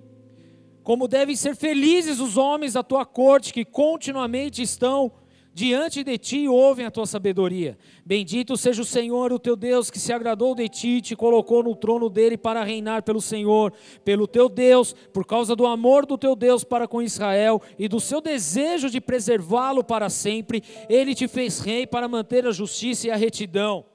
Como 0.82 1.08
devem 1.08 1.36
ser 1.36 1.56
felizes 1.58 2.20
os 2.22 2.38
homens 2.38 2.74
da 2.74 2.84
tua 2.84 3.06
corte 3.06 3.52
que 3.52 3.66
continuamente 3.66 4.62
estão 4.62 5.12
diante 5.56 6.04
de 6.04 6.18
ti 6.18 6.50
ouvem 6.50 6.86
a 6.86 6.92
tua 6.92 7.06
sabedoria. 7.06 7.78
Bendito 8.06 8.58
seja 8.58 8.82
o 8.82 8.86
Senhor, 8.86 9.32
o 9.32 9.40
teu 9.40 9.56
Deus, 9.56 9.90
que 9.90 9.98
se 9.98 10.12
agradou 10.12 10.54
de 10.54 10.68
ti 10.68 10.98
e 10.98 11.02
te 11.02 11.16
colocou 11.16 11.64
no 11.64 11.74
trono 11.74 12.10
dele 12.10 12.38
para 12.38 12.62
reinar 12.62 13.04
pelo 13.04 13.22
Senhor, 13.22 13.72
pelo 14.04 14.28
teu 14.28 14.50
Deus, 14.50 14.94
por 15.14 15.26
causa 15.26 15.56
do 15.56 15.66
amor 15.66 16.06
do 16.06 16.18
teu 16.18 16.36
Deus 16.36 16.66
para 16.66 16.90
com 16.90 17.02
Israel 17.02 17.62
e 17.80 17.88
do 17.88 18.02
seu 18.02 18.20
desejo 18.20 18.90
de 18.90 19.00
preservá-lo 19.00 19.82
para 19.82 20.10
sempre. 20.10 20.62
Ele 20.90 21.16
te 21.16 21.26
fez 21.26 21.62
rei 21.62 21.88
para 21.88 22.10
manter 22.10 22.46
a 22.46 22.52
justiça 22.52 23.08
e 23.08 23.12
a 23.12 23.16
retidão. 23.16 23.86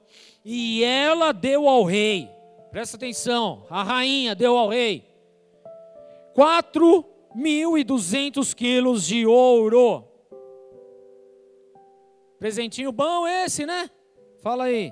E 0.43 0.83
ela 0.83 1.31
deu 1.31 1.69
ao 1.69 1.83
rei, 1.83 2.27
presta 2.71 2.97
atenção, 2.97 3.67
a 3.69 3.83
rainha 3.83 4.33
deu 4.33 4.57
ao 4.57 4.69
rei, 4.69 5.05
quatro 6.33 7.05
mil 7.35 7.77
e 7.77 7.83
duzentos 7.83 8.51
quilos 8.51 9.05
de 9.05 9.27
ouro 9.27 10.10
Presentinho 12.41 12.91
bom 12.91 13.27
esse, 13.27 13.67
né? 13.67 13.87
Fala 14.41 14.63
aí. 14.63 14.91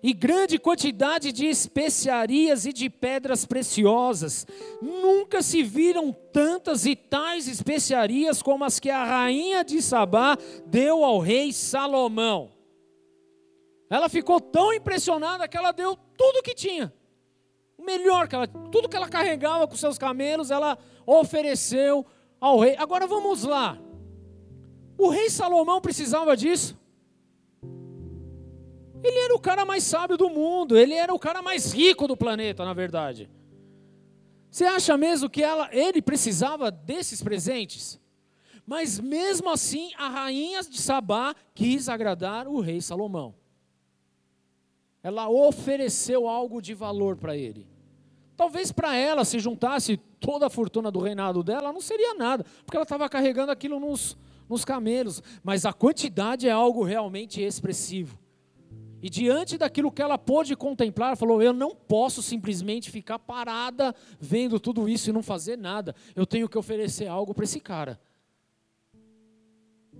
E 0.00 0.12
grande 0.12 0.56
quantidade 0.56 1.32
de 1.32 1.46
especiarias 1.46 2.64
e 2.64 2.72
de 2.72 2.88
pedras 2.88 3.44
preciosas. 3.44 4.46
Nunca 4.80 5.42
se 5.42 5.64
viram 5.64 6.12
tantas 6.32 6.86
e 6.86 6.94
tais 6.94 7.48
especiarias 7.48 8.40
como 8.40 8.62
as 8.62 8.78
que 8.78 8.88
a 8.88 9.04
rainha 9.04 9.64
de 9.64 9.82
Sabá 9.82 10.38
deu 10.64 11.02
ao 11.02 11.18
rei 11.18 11.52
Salomão. 11.52 12.52
Ela 13.90 14.08
ficou 14.08 14.40
tão 14.40 14.72
impressionada 14.72 15.48
que 15.48 15.56
ela 15.56 15.72
deu 15.72 15.96
tudo 16.16 16.38
o 16.38 16.42
que 16.44 16.54
tinha. 16.54 16.94
O 17.76 17.82
melhor 17.82 18.28
que 18.28 18.36
ela, 18.36 18.46
tudo 18.46 18.88
que 18.88 18.96
ela 18.96 19.08
carregava 19.08 19.66
com 19.66 19.74
seus 19.74 19.98
camelos, 19.98 20.52
ela 20.52 20.78
ofereceu 21.04 22.06
ao 22.40 22.60
rei. 22.60 22.76
Agora 22.78 23.08
vamos 23.08 23.42
lá. 23.42 23.76
O 25.00 25.08
rei 25.08 25.30
Salomão 25.30 25.80
precisava 25.80 26.36
disso. 26.36 26.78
Ele 29.02 29.18
era 29.18 29.34
o 29.34 29.40
cara 29.40 29.64
mais 29.64 29.82
sábio 29.82 30.18
do 30.18 30.28
mundo, 30.28 30.76
ele 30.76 30.92
era 30.92 31.14
o 31.14 31.18
cara 31.18 31.40
mais 31.40 31.72
rico 31.72 32.06
do 32.06 32.14
planeta, 32.14 32.66
na 32.66 32.74
verdade. 32.74 33.30
Você 34.50 34.66
acha 34.66 34.98
mesmo 34.98 35.30
que 35.30 35.42
ela, 35.42 35.70
ele 35.72 36.02
precisava 36.02 36.70
desses 36.70 37.22
presentes? 37.22 37.98
Mas 38.66 39.00
mesmo 39.00 39.48
assim, 39.48 39.90
a 39.96 40.06
rainha 40.06 40.62
de 40.62 40.78
Sabá 40.78 41.34
quis 41.54 41.88
agradar 41.88 42.46
o 42.46 42.60
rei 42.60 42.82
Salomão. 42.82 43.34
Ela 45.02 45.30
ofereceu 45.30 46.28
algo 46.28 46.60
de 46.60 46.74
valor 46.74 47.16
para 47.16 47.34
ele. 47.34 47.66
Talvez 48.36 48.70
para 48.70 48.94
ela, 48.94 49.24
se 49.24 49.38
juntasse 49.38 49.96
toda 49.96 50.48
a 50.48 50.50
fortuna 50.50 50.90
do 50.90 50.98
reinado 50.98 51.42
dela, 51.42 51.72
não 51.72 51.80
seria 51.80 52.12
nada, 52.12 52.44
porque 52.66 52.76
ela 52.76 52.84
estava 52.84 53.08
carregando 53.08 53.50
aquilo 53.50 53.80
nos, 53.80 54.14
nos 54.50 54.64
camelos, 54.64 55.22
mas 55.42 55.64
a 55.64 55.72
quantidade 55.72 56.48
é 56.48 56.50
algo 56.50 56.82
realmente 56.82 57.40
expressivo. 57.40 58.18
E 59.02 59.08
diante 59.08 59.56
daquilo 59.56 59.90
que 59.90 60.02
ela 60.02 60.18
pôde 60.18 60.54
contemplar, 60.54 61.16
falou: 61.16 61.42
Eu 61.42 61.54
não 61.54 61.74
posso 61.74 62.20
simplesmente 62.20 62.90
ficar 62.90 63.18
parada 63.18 63.94
vendo 64.18 64.60
tudo 64.60 64.88
isso 64.88 65.08
e 65.08 65.12
não 65.12 65.22
fazer 65.22 65.56
nada. 65.56 65.94
Eu 66.14 66.26
tenho 66.26 66.48
que 66.48 66.58
oferecer 66.58 67.06
algo 67.06 67.32
para 67.32 67.44
esse 67.44 67.60
cara. 67.60 67.98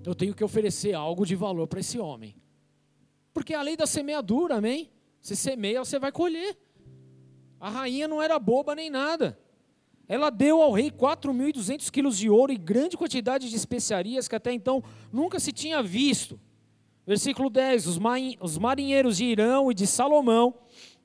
Eu 0.04 0.14
tenho 0.14 0.34
que 0.34 0.44
oferecer 0.44 0.92
algo 0.92 1.24
de 1.24 1.34
valor 1.34 1.66
para 1.66 1.80
esse 1.80 1.98
homem. 1.98 2.36
Porque 3.32 3.54
é 3.54 3.56
a 3.56 3.62
lei 3.62 3.76
da 3.76 3.86
semeadura, 3.86 4.56
amém? 4.56 4.90
Você 5.20 5.34
semeia, 5.34 5.82
você 5.82 5.98
vai 5.98 6.12
colher. 6.12 6.58
A 7.58 7.70
rainha 7.70 8.08
não 8.08 8.20
era 8.20 8.38
boba 8.38 8.74
nem 8.74 8.90
nada. 8.90 9.38
Ela 10.10 10.28
deu 10.28 10.60
ao 10.60 10.72
rei 10.72 10.90
4.200 10.90 11.88
quilos 11.88 12.18
de 12.18 12.28
ouro 12.28 12.52
e 12.52 12.56
grande 12.56 12.96
quantidade 12.96 13.48
de 13.48 13.54
especiarias 13.54 14.26
que 14.26 14.34
até 14.34 14.52
então 14.52 14.82
nunca 15.12 15.38
se 15.38 15.52
tinha 15.52 15.80
visto. 15.80 16.36
Versículo 17.06 17.48
10: 17.48 17.86
Os 18.40 18.58
marinheiros 18.58 19.18
de 19.18 19.24
Irão 19.26 19.70
e 19.70 19.74
de 19.74 19.86
Salomão 19.86 20.52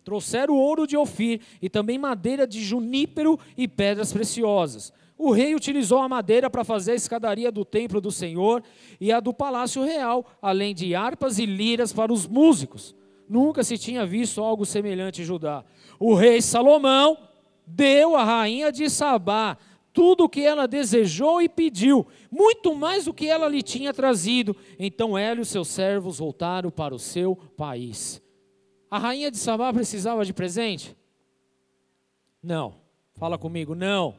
trouxeram 0.03 0.55
ouro 0.55 0.87
de 0.87 0.97
Ofir 0.97 1.39
e 1.61 1.69
também 1.69 1.99
madeira 1.99 2.47
de 2.47 2.63
junípero 2.63 3.39
e 3.55 3.67
pedras 3.67 4.11
preciosas. 4.11 4.91
O 5.15 5.29
rei 5.29 5.53
utilizou 5.53 5.99
a 5.99 6.09
madeira 6.09 6.49
para 6.49 6.63
fazer 6.63 6.93
a 6.93 6.95
escadaria 6.95 7.51
do 7.51 7.63
templo 7.63 8.01
do 8.01 8.11
Senhor 8.11 8.63
e 8.99 9.11
a 9.11 9.19
do 9.19 9.31
palácio 9.31 9.83
real, 9.83 10.25
além 10.41 10.73
de 10.73 10.95
harpas 10.95 11.37
e 11.37 11.45
liras 11.45 11.93
para 11.93 12.11
os 12.11 12.25
músicos. 12.25 12.95
Nunca 13.29 13.63
se 13.63 13.77
tinha 13.77 14.03
visto 14.03 14.41
algo 14.41 14.65
semelhante 14.65 15.21
em 15.21 15.25
Judá. 15.25 15.63
O 15.99 16.15
rei 16.15 16.41
Salomão 16.41 17.34
deu 17.65 18.15
à 18.15 18.23
rainha 18.23 18.71
de 18.71 18.89
Sabá 18.89 19.57
tudo 19.95 20.25
o 20.25 20.29
que 20.29 20.41
ela 20.41 20.67
desejou 20.67 21.41
e 21.41 21.47
pediu, 21.47 22.05
muito 22.29 22.75
mais 22.75 23.05
do 23.05 23.13
que 23.13 23.27
ela 23.27 23.47
lhe 23.47 23.63
tinha 23.63 23.93
trazido. 23.93 24.53
Então 24.77 25.17
ela 25.17 25.39
e 25.39 25.41
os 25.41 25.47
seus 25.47 25.69
servos 25.69 26.19
voltaram 26.19 26.69
para 26.69 26.93
o 26.93 26.99
seu 26.99 27.33
país. 27.55 28.21
A 28.91 28.99
rainha 28.99 29.31
de 29.31 29.37
Sabá 29.37 29.71
precisava 29.71 30.25
de 30.25 30.33
presente? 30.33 30.95
Não. 32.43 32.75
Fala 33.13 33.37
comigo, 33.37 33.73
não. 33.73 34.17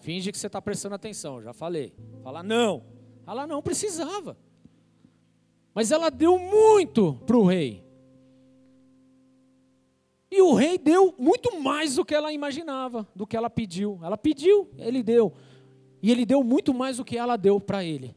Finge 0.00 0.30
que 0.30 0.38
você 0.38 0.46
está 0.46 0.60
prestando 0.60 0.94
atenção, 0.94 1.42
já 1.42 1.54
falei. 1.54 1.94
Fala 2.22 2.42
não. 2.42 2.84
Ela 3.26 3.46
não 3.46 3.62
precisava. 3.62 4.36
Mas 5.74 5.90
ela 5.90 6.10
deu 6.10 6.38
muito 6.38 7.14
para 7.26 7.36
o 7.36 7.46
rei. 7.46 7.85
E 10.36 10.42
o 10.42 10.52
rei 10.52 10.76
deu 10.76 11.14
muito 11.18 11.58
mais 11.62 11.94
do 11.94 12.04
que 12.04 12.14
ela 12.14 12.30
imaginava, 12.30 13.08
do 13.16 13.26
que 13.26 13.34
ela 13.34 13.48
pediu. 13.48 13.98
Ela 14.02 14.18
pediu, 14.18 14.68
ele 14.76 15.02
deu. 15.02 15.32
E 16.02 16.10
ele 16.10 16.26
deu 16.26 16.44
muito 16.44 16.74
mais 16.74 16.98
do 16.98 17.04
que 17.06 17.16
ela 17.16 17.38
deu 17.38 17.58
para 17.58 17.82
ele. 17.82 18.14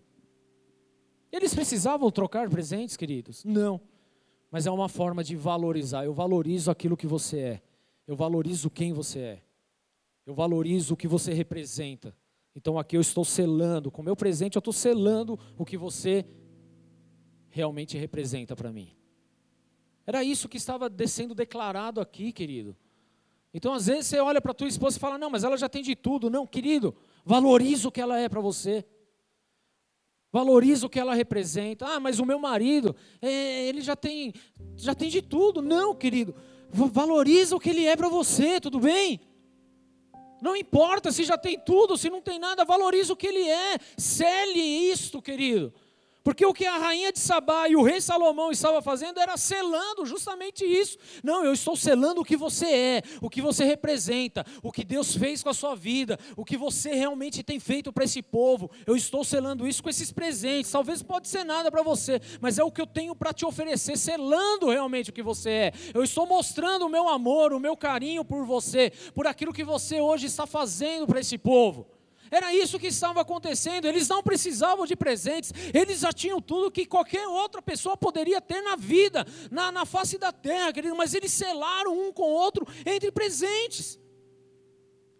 Eles 1.31 1.55
precisavam 1.55 2.11
trocar 2.11 2.49
presentes, 2.49 2.97
queridos? 2.97 3.45
Não. 3.45 3.79
Mas 4.51 4.67
é 4.67 4.71
uma 4.71 4.89
forma 4.89 5.23
de 5.23 5.37
valorizar. 5.37 6.03
Eu 6.03 6.13
valorizo 6.13 6.69
aquilo 6.69 6.97
que 6.97 7.07
você 7.07 7.39
é. 7.39 7.61
Eu 8.05 8.17
valorizo 8.17 8.69
quem 8.69 8.91
você 8.91 9.19
é. 9.19 9.41
Eu 10.25 10.33
valorizo 10.33 10.95
o 10.95 10.97
que 10.97 11.07
você 11.07 11.31
representa. 11.31 12.13
Então 12.53 12.77
aqui 12.77 12.97
eu 12.97 13.01
estou 13.01 13.23
selando, 13.23 13.89
com 13.89 14.03
meu 14.03 14.17
presente 14.17 14.57
eu 14.57 14.59
estou 14.59 14.73
selando 14.73 15.39
o 15.57 15.63
que 15.63 15.77
você 15.77 16.25
realmente 17.47 17.97
representa 17.97 18.57
para 18.57 18.73
mim. 18.73 18.98
Era 20.09 20.23
isso 20.23 20.49
que 20.49 20.57
estava 20.57 20.91
sendo 21.05 21.35
declarado 21.35 22.01
aqui, 22.01 22.31
querido. 22.31 22.75
Então, 23.53 23.75
às 23.75 23.85
vezes, 23.85 24.07
você 24.07 24.19
olha 24.19 24.41
para 24.41 24.55
tua 24.55 24.67
esposa 24.67 24.97
e 24.97 24.99
fala: 24.99 25.19
Não, 25.19 25.29
mas 25.29 25.43
ela 25.43 25.55
já 25.55 25.69
tem 25.69 25.83
de 25.83 25.95
tudo. 25.95 26.31
Não, 26.31 26.47
querido, 26.47 26.95
valoriza 27.23 27.87
o 27.87 27.91
que 27.91 28.01
ela 28.01 28.17
é 28.17 28.27
para 28.27 28.41
você. 28.41 28.83
Valoriza 30.31 30.87
o 30.87 30.89
que 30.89 30.99
ela 30.99 31.13
representa. 31.13 31.85
Ah, 31.85 31.99
mas 31.99 32.17
o 32.17 32.25
meu 32.25 32.39
marido, 32.39 32.95
é, 33.21 33.67
ele 33.67 33.81
já 33.81 33.95
tem, 33.95 34.33
já 34.75 34.95
tem 34.95 35.09
de 35.09 35.21
tudo. 35.21 35.61
Não, 35.61 35.93
querido. 35.93 36.33
Valoriza 36.71 37.55
o 37.55 37.59
que 37.59 37.69
ele 37.69 37.85
é 37.85 37.95
para 37.95 38.09
você, 38.09 38.59
tudo 38.59 38.79
bem? 38.79 39.21
Não 40.41 40.55
importa 40.55 41.11
se 41.11 41.23
já 41.23 41.37
tem 41.37 41.59
tudo, 41.59 41.95
se 41.95 42.09
não 42.09 42.19
tem 42.19 42.39
nada, 42.39 42.65
valoriza 42.65 43.13
o 43.13 43.15
que 43.15 43.27
ele 43.27 43.47
é. 43.47 43.77
Cele 43.95 44.59
isto, 44.59 45.21
querido. 45.21 45.71
Porque 46.23 46.45
o 46.45 46.53
que 46.53 46.65
a 46.65 46.77
rainha 46.77 47.13
de 47.13 47.19
Sabá 47.19 47.69
e 47.69 47.75
o 47.75 47.81
rei 47.81 48.01
Salomão 48.01 48.51
estavam 48.51 48.81
fazendo 48.81 49.19
era 49.19 49.37
selando 49.37 50.05
justamente 50.05 50.65
isso. 50.65 50.97
Não, 51.23 51.45
eu 51.45 51.53
estou 51.53 51.77
selando 51.77 52.21
o 52.21 52.25
que 52.25 52.35
você 52.35 52.65
é, 52.65 53.01
o 53.21 53.29
que 53.29 53.41
você 53.41 53.63
representa, 53.63 54.45
o 54.61 54.71
que 54.71 54.83
Deus 54.83 55.15
fez 55.15 55.41
com 55.41 55.49
a 55.49 55.53
sua 55.53 55.75
vida, 55.75 56.19
o 56.35 56.43
que 56.43 56.57
você 56.57 56.93
realmente 56.93 57.41
tem 57.41 57.59
feito 57.59 57.93
para 57.93 58.03
esse 58.03 58.21
povo. 58.21 58.69
Eu 58.85 58.97
estou 58.97 59.23
selando 59.23 59.65
isso 59.65 59.81
com 59.81 59.89
esses 59.89 60.11
presentes. 60.11 60.71
Talvez 60.71 61.01
pode 61.01 61.29
ser 61.29 61.45
nada 61.45 61.71
para 61.71 61.83
você, 61.83 62.19
mas 62.41 62.59
é 62.59 62.63
o 62.63 62.71
que 62.71 62.81
eu 62.81 62.87
tenho 62.87 63.15
para 63.15 63.31
te 63.31 63.45
oferecer, 63.45 63.97
selando 63.97 64.69
realmente 64.69 65.11
o 65.11 65.13
que 65.13 65.23
você 65.23 65.49
é. 65.49 65.73
Eu 65.93 66.03
estou 66.03 66.25
mostrando 66.25 66.85
o 66.85 66.89
meu 66.89 67.07
amor, 67.07 67.53
o 67.53 67.59
meu 67.59 67.77
carinho 67.77 68.25
por 68.25 68.45
você, 68.45 68.91
por 69.15 69.25
aquilo 69.25 69.53
que 69.53 69.63
você 69.63 70.01
hoje 70.01 70.25
está 70.25 70.45
fazendo 70.45 71.07
para 71.07 71.21
esse 71.21 71.37
povo. 71.37 71.98
Era 72.31 72.53
isso 72.53 72.79
que 72.79 72.87
estava 72.87 73.21
acontecendo. 73.21 73.85
Eles 73.85 74.07
não 74.07 74.21
precisavam 74.21 74.85
de 74.85 74.95
presentes, 74.95 75.51
eles 75.73 75.99
já 75.99 76.11
tinham 76.11 76.41
tudo 76.41 76.71
que 76.71 76.85
qualquer 76.85 77.27
outra 77.27 77.61
pessoa 77.61 77.97
poderia 77.97 78.39
ter 78.41 78.61
na 78.61 78.75
vida, 78.75 79.25
na, 79.49 79.71
na 79.71 79.85
face 79.85 80.17
da 80.17 80.31
terra, 80.31 80.73
querido, 80.73 80.95
mas 80.95 81.13
eles 81.13 81.31
selaram 81.31 81.97
um 81.97 82.11
com 82.11 82.23
o 82.23 82.33
outro 82.33 82.67
entre 82.85 83.11
presentes. 83.11 83.99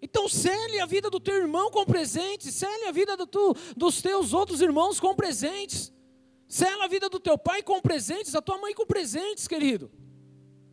Então, 0.01 0.30
cele 0.30 0.80
a 0.80 0.86
vida 0.86 1.10
do 1.10 1.20
teu 1.20 1.36
irmão 1.36 1.70
com 1.72 1.86
presentes, 1.86 2.53
cele 2.55 2.86
a 2.86 2.91
vida 2.91 3.18
do 3.18 3.28
tu, 3.28 3.55
dos 3.76 4.01
teus 4.01 4.34
outros 4.34 4.62
irmãos 4.62 4.99
com 4.99 5.14
presentes, 5.14 5.91
cele 6.47 6.82
a 6.82 6.88
vida 6.88 7.10
do 7.10 7.20
teu 7.20 7.38
pai 7.38 7.62
com 7.62 7.82
presentes, 7.82 8.34
a 8.34 8.41
tua 8.41 8.57
mãe 8.57 8.74
com 8.74 8.86
presentes, 8.86 9.47
querido. 9.47 9.91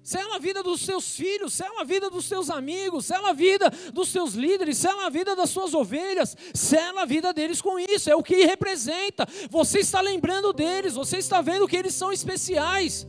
Sela 0.07 0.37
a 0.37 0.39
vida 0.39 0.63
dos 0.63 0.83
seus 0.83 1.17
filhos, 1.17 1.53
sela 1.53 1.81
a 1.81 1.85
vida 1.85 2.09
dos 2.09 2.27
seus 2.27 2.49
amigos, 2.49 3.07
sela 3.07 3.31
a 3.31 3.33
vida 3.33 3.69
dos 3.93 4.09
seus 4.09 4.35
líderes, 4.35 4.79
sela 4.79 5.07
a 5.07 5.11
vida 5.11 5.35
das 5.35 5.51
suas 5.51 5.75
ovelhas, 5.75 6.37
sela 6.55 7.03
a 7.03 7.05
vida 7.05 7.33
deles 7.33 7.61
com 7.61 7.77
isso, 7.77 8.09
é 8.09 8.15
o 8.15 8.23
que 8.23 8.45
representa. 8.45 9.27
Você 9.51 9.81
está 9.81 10.01
lembrando 10.01 10.53
deles, 10.53 10.95
você 10.95 11.17
está 11.17 11.41
vendo 11.43 11.67
que 11.67 11.77
eles 11.77 11.93
são 11.93 12.13
especiais. 12.13 13.05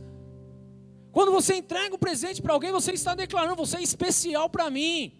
Quando 1.12 1.30
você 1.30 1.54
entrega 1.54 1.94
um 1.94 1.98
presente 1.98 2.42
para 2.42 2.52
alguém, 2.52 2.72
você 2.72 2.90
está 2.90 3.14
declarando: 3.14 3.54
você 3.54 3.76
é 3.76 3.82
especial 3.82 4.50
para 4.50 4.68
mim. 4.68 5.12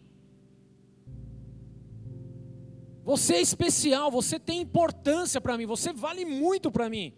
Você 3.05 3.35
é 3.35 3.41
especial, 3.41 4.11
você 4.11 4.37
tem 4.37 4.63
importância 4.63 5.41
para 5.41 5.57
mim, 5.57 5.65
você 5.65 5.93
vale 5.93 6.25
muito 6.25 6.73
para 6.73 6.91
mim. 6.91 7.15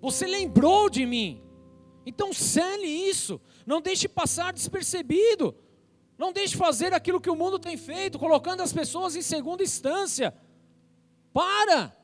Você 0.00 0.24
lembrou 0.24 0.88
de 0.88 1.04
mim. 1.04 1.42
Então 2.04 2.32
cele 2.32 2.86
isso, 2.86 3.40
não 3.66 3.80
deixe 3.80 4.08
passar 4.08 4.52
despercebido. 4.52 5.54
Não 6.18 6.32
deixe 6.32 6.56
fazer 6.56 6.94
aquilo 6.94 7.20
que 7.20 7.30
o 7.30 7.34
mundo 7.34 7.58
tem 7.58 7.76
feito, 7.76 8.18
colocando 8.18 8.60
as 8.60 8.72
pessoas 8.72 9.16
em 9.16 9.22
segunda 9.22 9.62
instância. 9.62 10.34
Para! 11.32 11.96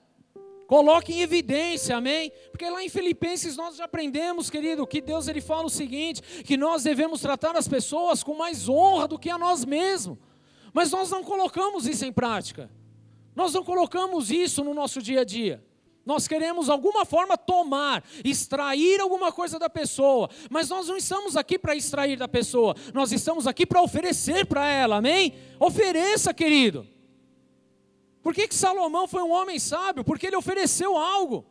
Coloque 0.66 1.14
em 1.14 1.22
evidência, 1.22 1.96
amém? 1.96 2.30
Porque 2.50 2.68
lá 2.68 2.84
em 2.84 2.90
Filipenses 2.90 3.56
nós 3.56 3.76
já 3.76 3.84
aprendemos, 3.84 4.50
querido, 4.50 4.86
que 4.86 5.00
Deus 5.00 5.26
ele 5.26 5.40
fala 5.40 5.64
o 5.64 5.70
seguinte: 5.70 6.20
que 6.42 6.56
nós 6.56 6.82
devemos 6.82 7.20
tratar 7.20 7.56
as 7.56 7.66
pessoas 7.66 8.22
com 8.22 8.34
mais 8.34 8.68
honra 8.68 9.08
do 9.08 9.18
que 9.18 9.30
a 9.30 9.38
nós 9.38 9.64
mesmos. 9.64 10.18
Mas 10.72 10.90
nós 10.90 11.10
não 11.10 11.24
colocamos 11.24 11.86
isso 11.86 12.04
em 12.04 12.12
prática. 12.12 12.70
Nós 13.34 13.54
não 13.54 13.64
colocamos 13.64 14.30
isso 14.30 14.62
no 14.62 14.74
nosso 14.74 15.00
dia 15.00 15.20
a 15.20 15.24
dia. 15.24 15.64
Nós 16.08 16.26
queremos 16.26 16.70
alguma 16.70 17.04
forma 17.04 17.36
tomar, 17.36 18.02
extrair 18.24 18.98
alguma 18.98 19.30
coisa 19.30 19.58
da 19.58 19.68
pessoa, 19.68 20.30
mas 20.48 20.70
nós 20.70 20.88
não 20.88 20.96
estamos 20.96 21.36
aqui 21.36 21.58
para 21.58 21.76
extrair 21.76 22.16
da 22.16 22.26
pessoa, 22.26 22.74
nós 22.94 23.12
estamos 23.12 23.46
aqui 23.46 23.66
para 23.66 23.82
oferecer 23.82 24.46
para 24.46 24.66
ela, 24.66 24.96
amém? 24.96 25.34
Ofereça, 25.60 26.32
querido. 26.32 26.86
Por 28.22 28.32
que, 28.32 28.48
que 28.48 28.54
Salomão 28.54 29.06
foi 29.06 29.22
um 29.22 29.30
homem 29.30 29.58
sábio? 29.58 30.02
Porque 30.02 30.26
ele 30.26 30.36
ofereceu 30.36 30.96
algo. 30.96 31.44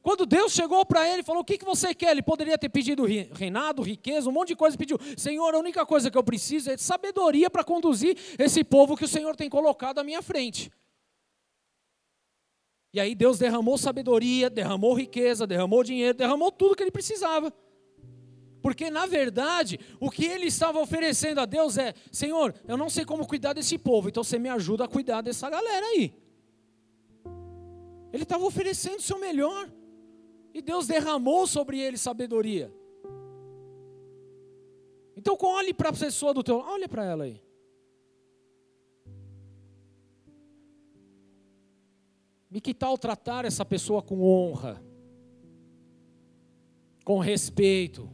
Quando 0.00 0.24
Deus 0.24 0.52
chegou 0.52 0.86
para 0.86 1.06
ele 1.06 1.20
e 1.20 1.24
falou: 1.24 1.42
O 1.42 1.44
que, 1.44 1.58
que 1.58 1.64
você 1.66 1.94
quer? 1.94 2.12
Ele 2.12 2.22
poderia 2.22 2.56
ter 2.56 2.70
pedido 2.70 3.04
reinado, 3.04 3.82
riqueza, 3.82 4.30
um 4.30 4.32
monte 4.32 4.48
de 4.48 4.56
coisa. 4.56 4.78
Pediu: 4.78 4.98
Senhor, 5.14 5.54
a 5.54 5.58
única 5.58 5.84
coisa 5.84 6.10
que 6.10 6.16
eu 6.16 6.24
preciso 6.24 6.70
é 6.70 6.76
sabedoria 6.78 7.50
para 7.50 7.62
conduzir 7.62 8.16
esse 8.38 8.64
povo 8.64 8.96
que 8.96 9.04
o 9.04 9.08
Senhor 9.08 9.36
tem 9.36 9.50
colocado 9.50 9.98
à 9.98 10.02
minha 10.02 10.22
frente. 10.22 10.70
E 12.92 12.98
aí 12.98 13.14
Deus 13.14 13.38
derramou 13.38 13.78
sabedoria, 13.78 14.50
derramou 14.50 14.94
riqueza, 14.94 15.46
derramou 15.46 15.84
dinheiro, 15.84 16.16
derramou 16.16 16.50
tudo 16.50 16.74
que 16.74 16.82
ele 16.82 16.90
precisava. 16.90 17.52
Porque 18.62 18.90
na 18.90 19.06
verdade, 19.06 19.78
o 19.98 20.10
que 20.10 20.24
ele 20.24 20.46
estava 20.46 20.80
oferecendo 20.80 21.40
a 21.40 21.46
Deus 21.46 21.78
é: 21.78 21.94
Senhor, 22.10 22.54
eu 22.66 22.76
não 22.76 22.90
sei 22.90 23.04
como 23.04 23.26
cuidar 23.26 23.52
desse 23.52 23.78
povo, 23.78 24.08
então 24.08 24.24
você 24.24 24.38
me 24.38 24.48
ajuda 24.48 24.84
a 24.84 24.88
cuidar 24.88 25.22
dessa 25.22 25.48
galera 25.48 25.86
aí. 25.86 26.12
Ele 28.12 28.24
estava 28.24 28.44
oferecendo 28.44 28.98
o 28.98 29.02
seu 29.02 29.18
melhor. 29.18 29.70
E 30.52 30.60
Deus 30.60 30.88
derramou 30.88 31.46
sobre 31.46 31.78
ele 31.78 31.96
sabedoria. 31.96 32.74
Então 35.16 35.36
olhe 35.40 35.72
para 35.72 35.90
a 35.90 35.92
pessoa 35.92 36.34
do 36.34 36.42
teu, 36.42 36.58
olha 36.58 36.88
para 36.88 37.04
ela 37.04 37.24
aí. 37.24 37.40
E 42.50 42.60
que 42.60 42.74
tal 42.74 42.98
tratar 42.98 43.44
essa 43.44 43.64
pessoa 43.64 44.02
com 44.02 44.22
honra, 44.22 44.82
com 47.04 47.18
respeito, 47.18 48.10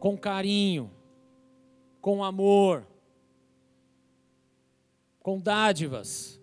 com 0.00 0.18
carinho, 0.18 0.90
com 2.00 2.24
amor, 2.24 2.86
com 5.20 5.38
dádivas, 5.38 6.40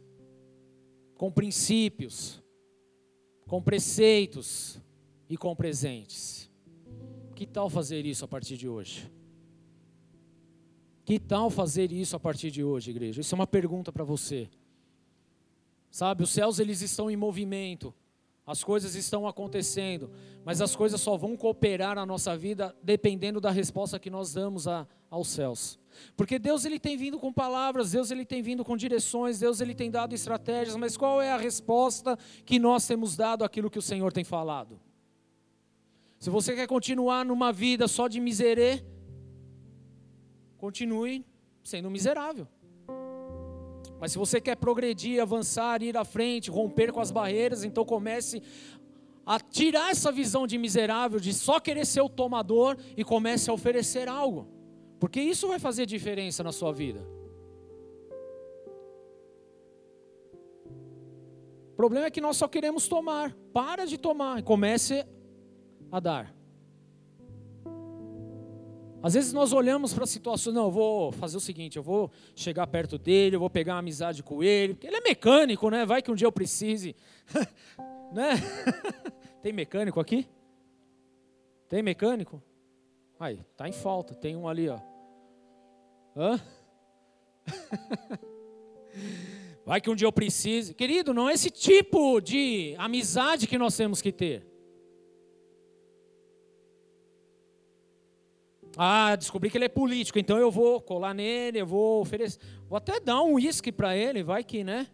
com 1.16 1.32
princípios, 1.32 2.42
com 3.48 3.62
preceitos 3.62 4.80
e 5.30 5.36
com 5.36 5.56
presentes? 5.56 6.50
Que 7.36 7.46
tal 7.46 7.70
fazer 7.70 8.06
isso 8.06 8.24
a 8.24 8.28
partir 8.28 8.56
de 8.56 8.70
hoje? 8.70 9.12
Que 11.04 11.20
tal 11.20 11.50
fazer 11.50 11.92
isso 11.92 12.16
a 12.16 12.20
partir 12.20 12.50
de 12.50 12.64
hoje, 12.64 12.92
igreja? 12.92 13.20
Isso 13.20 13.36
é 13.36 13.38
uma 13.38 13.48
pergunta 13.48 13.92
para 13.92 14.04
você. 14.04 14.50
Sabe, 15.92 16.24
os 16.24 16.30
céus 16.30 16.58
eles 16.58 16.82
estão 16.82 17.12
em 17.12 17.18
movimento. 17.18 17.94
As 18.48 18.64
coisas 18.64 18.96
estão 18.96 19.28
acontecendo, 19.28 20.10
mas 20.44 20.62
as 20.62 20.76
coisas 20.76 21.00
só 21.00 21.16
vão 21.16 21.38
cooperar 21.38 21.96
na 21.96 22.06
nossa 22.06 22.36
vida 22.36 22.76
dependendo 22.82 23.40
da 23.40 23.52
resposta 23.52 24.00
que 24.00 24.10
nós 24.10 24.34
damos 24.34 24.68
a, 24.68 24.88
aos 25.10 25.28
céus. 25.28 25.78
Porque 26.16 26.40
Deus 26.40 26.66
ele 26.66 26.80
tem 26.80 26.98
vindo 26.98 27.20
com 27.20 27.32
palavras, 27.32 27.92
Deus 27.92 28.10
ele 28.10 28.26
tem 28.26 28.42
vindo 28.42 28.66
com 28.66 28.76
direções, 28.76 29.40
Deus 29.40 29.62
ele 29.62 29.76
tem 29.76 29.92
dado 29.92 30.16
estratégias, 30.16 30.76
mas 30.76 30.98
qual 30.98 31.22
é 31.22 31.32
a 31.32 31.38
resposta 31.38 32.18
que 32.46 32.58
nós 32.58 32.88
temos 32.88 33.16
dado 33.16 33.44
àquilo 33.44 33.70
que 33.70 33.80
o 33.80 33.82
Senhor 33.82 34.12
tem 34.12 34.24
falado? 34.24 34.80
Se 36.18 36.30
você 36.30 36.56
quer 36.56 36.68
continuar 36.68 37.26
numa 37.26 37.52
vida 37.52 37.88
só 37.88 38.08
de 38.08 38.20
miserê, 38.20 38.84
continue 40.58 41.26
sendo 41.64 41.92
miserável. 41.92 42.48
Mas 44.02 44.14
se 44.14 44.18
você 44.18 44.42
quer 44.42 44.56
progredir, 44.56 45.22
avançar, 45.22 45.84
ir 45.84 45.96
à 45.96 46.04
frente, 46.04 46.50
romper 46.50 46.92
com 46.92 47.00
as 47.00 47.12
barreiras, 47.12 47.64
então 47.64 47.86
comece 47.86 48.42
a 49.24 49.40
tirar 49.40 49.92
essa 49.92 50.12
visão 50.12 50.48
de 50.48 50.58
miserável, 50.58 51.20
de 51.20 51.32
só 51.32 51.60
querer 51.60 51.86
ser 51.86 52.02
o 52.02 52.10
tomador 52.10 52.76
e 52.98 53.04
comece 53.04 53.52
a 53.52 53.54
oferecer 53.54 54.10
algo. 54.10 54.48
Porque 55.00 55.22
isso 55.22 55.48
vai 55.48 55.60
fazer 55.60 55.86
diferença 55.86 56.44
na 56.44 56.52
sua 56.52 56.74
vida. 56.74 57.08
O 61.74 61.76
problema 61.76 62.08
é 62.08 62.12
que 62.12 62.22
nós 62.22 62.38
só 62.38 62.48
queremos 62.48 62.88
tomar. 62.88 63.36
Para 63.54 63.86
de 63.86 64.00
tomar 64.00 64.40
e 64.40 64.44
comece 64.44 65.06
a 65.92 66.00
dar. 66.00 66.41
Às 69.04 69.16
vezes 69.16 69.34
nós 69.34 69.52
olhamos 69.52 69.94
para 69.94 70.04
a 70.04 70.08
situação, 70.08 70.54
não, 70.54 70.66
eu 70.66 70.72
vou 70.72 71.12
fazer 71.12 71.36
o 71.38 71.40
seguinte, 71.40 71.78
eu 71.78 71.84
vou 71.84 72.12
chegar 72.36 72.68
perto 72.68 72.98
dele, 72.98 73.36
eu 73.36 73.40
vou 73.40 73.50
pegar 73.50 73.74
uma 73.74 73.80
amizade 73.80 74.22
com 74.22 74.44
ele, 74.44 74.76
porque 74.76 74.86
ele 74.86 74.98
é 74.98 75.02
mecânico, 75.02 75.70
né? 75.70 75.86
Vai 75.86 76.02
que 76.02 76.12
um 76.12 76.16
dia 76.16 76.28
eu 76.28 76.32
precise. 76.32 76.96
né? 78.14 78.34
Tem 79.42 79.52
mecânico 79.52 80.00
aqui? 80.00 80.28
Tem 81.68 81.82
mecânico? 81.82 82.44
Aí, 83.20 83.40
tá 83.56 83.68
em 83.68 83.72
falta, 83.72 84.14
tem 84.14 84.36
um 84.36 84.48
ali, 84.48 84.68
ó. 84.68 84.80
Hã? 86.16 86.40
Vai 89.66 89.80
que 89.80 89.90
um 89.90 89.96
dia 89.96 90.08
eu 90.08 90.12
precise. 90.12 90.74
Querido, 90.74 91.14
não 91.14 91.30
é 91.30 91.34
esse 91.34 91.50
tipo 91.50 92.20
de 92.20 92.76
amizade 92.78 93.48
que 93.48 93.58
nós 93.58 93.78
temos 93.78 94.02
que 94.02 94.12
ter. 94.12 94.51
Ah, 98.78 99.16
descobri 99.16 99.50
que 99.50 99.58
ele 99.58 99.66
é 99.66 99.70
político, 99.70 100.18
então 100.18 100.38
eu 100.38 100.50
vou 100.50 100.82
colar 100.82 101.14
nele, 101.14 101.60
eu 101.60 101.66
vou 101.66 102.02
oferecer. 102.02 102.40
Vou 102.68 102.78
até 102.78 103.00
dar 103.00 103.22
um 103.22 103.34
uísque 103.34 103.72
para 103.72 103.96
ele, 103.96 104.24
vai 104.24 104.44
que, 104.44 104.64
né? 104.64 104.88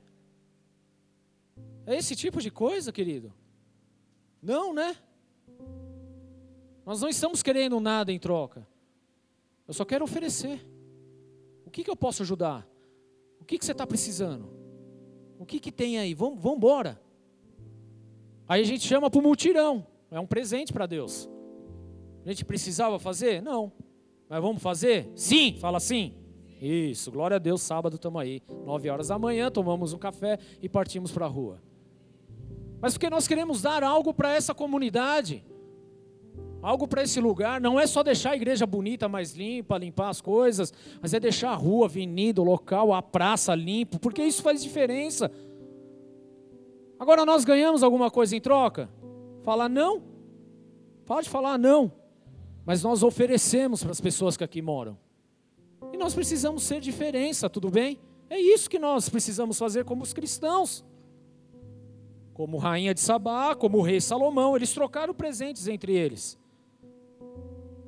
É 1.86 1.96
esse 1.96 2.16
tipo 2.16 2.42
de 2.42 2.50
coisa, 2.50 2.92
querido? 2.92 3.34
Não, 4.42 4.74
né? 4.74 4.96
Nós 6.86 7.02
não 7.02 7.10
estamos 7.10 7.44
querendo 7.44 7.80
nada 7.80 8.12
em 8.12 8.20
troca. 8.20 8.68
Eu 9.68 9.74
só 9.74 9.86
quero 9.86 10.04
oferecer. 10.04 10.66
O 11.66 11.70
que, 11.70 11.84
que 11.84 11.90
eu 11.90 11.96
posso 11.96 12.24
ajudar? 12.24 12.68
O 13.40 13.46
que, 13.46 13.58
que 13.58 13.66
você 13.66 13.74
está 13.74 13.86
precisando? 13.86 14.50
O 15.38 15.46
que, 15.46 15.60
que 15.60 15.72
tem 15.72 16.00
aí? 16.00 16.14
Vamos 16.14 16.44
embora. 16.44 17.00
Aí 18.48 18.62
a 18.62 18.66
gente 18.66 18.88
chama 18.88 19.10
para 19.10 19.20
o 19.20 19.24
multirão. 19.24 19.86
É 20.10 20.20
um 20.20 20.26
presente 20.26 20.72
para 20.72 20.86
Deus. 20.86 21.30
A 22.28 22.30
gente 22.30 22.44
precisava 22.44 23.00
fazer? 23.00 23.42
Não. 23.42 23.72
Mas 24.28 24.42
vamos 24.42 24.62
fazer? 24.62 25.10
Sim, 25.16 25.56
fala 25.62 25.80
sim. 25.80 26.14
Isso, 26.62 27.10
glória 27.10 27.36
a 27.36 27.40
Deus, 27.40 27.62
sábado 27.62 27.96
estamos 27.96 28.22
aí. 28.22 28.42
Nove 28.66 28.90
horas 28.90 29.08
da 29.08 29.18
manhã, 29.18 29.50
tomamos 29.50 29.94
um 29.94 29.98
café 29.98 30.38
e 30.62 30.68
partimos 30.68 31.10
para 31.10 31.26
a 31.26 31.30
rua. 31.30 31.62
Mas 32.82 32.96
porque 32.96 33.10
nós 33.10 33.30
queremos 33.30 33.62
dar 33.62 33.82
algo 33.82 34.14
para 34.14 34.36
essa 34.36 34.54
comunidade, 34.54 35.42
algo 36.62 36.86
para 36.86 37.02
esse 37.02 37.22
lugar. 37.22 37.62
Não 37.62 37.80
é 37.80 37.88
só 37.88 38.04
deixar 38.04 38.32
a 38.32 38.36
igreja 38.36 38.66
bonita, 38.66 39.08
mais 39.08 39.32
limpa, 39.34 39.78
limpar 39.78 40.10
as 40.10 40.20
coisas, 40.20 40.74
mas 41.02 41.14
é 41.14 41.22
deixar 41.22 41.52
a 41.52 41.56
rua, 41.56 41.86
a 41.86 41.88
avenida, 41.88 42.42
o 42.42 42.44
local, 42.44 42.94
a 42.94 43.02
praça 43.02 43.56
limpo, 43.56 44.00
porque 44.00 44.22
isso 44.22 44.44
faz 44.44 44.62
diferença. 44.62 45.32
Agora 47.00 47.26
nós 47.26 47.46
ganhamos 47.46 47.84
alguma 47.84 48.12
coisa 48.12 48.36
em 48.36 48.42
troca? 48.42 48.90
Falar 49.44 49.70
não? 49.70 50.02
Pode 51.06 51.30
falar 51.30 51.58
não. 51.58 52.06
Mas 52.68 52.84
nós 52.84 53.02
oferecemos 53.02 53.82
para 53.82 53.92
as 53.92 54.02
pessoas 54.02 54.36
que 54.36 54.44
aqui 54.44 54.62
moram. 54.62 54.98
E 55.94 55.96
nós 55.96 56.14
precisamos 56.14 56.64
ser 56.64 56.82
diferença, 56.82 57.50
tudo 57.50 57.72
bem? 57.72 57.98
É 58.30 58.38
isso 58.38 58.70
que 58.70 58.78
nós 58.78 59.08
precisamos 59.08 59.58
fazer 59.58 59.86
como 59.86 60.04
os 60.04 60.12
cristãos. 60.12 60.84
Como 62.34 62.58
rainha 62.58 62.94
de 62.94 63.00
Sabá, 63.00 63.56
como 63.56 63.78
o 63.78 63.82
rei 63.82 64.02
Salomão, 64.02 64.54
eles 64.54 64.74
trocaram 64.74 65.14
presentes 65.14 65.70
entre 65.70 65.94
eles. 65.94 66.38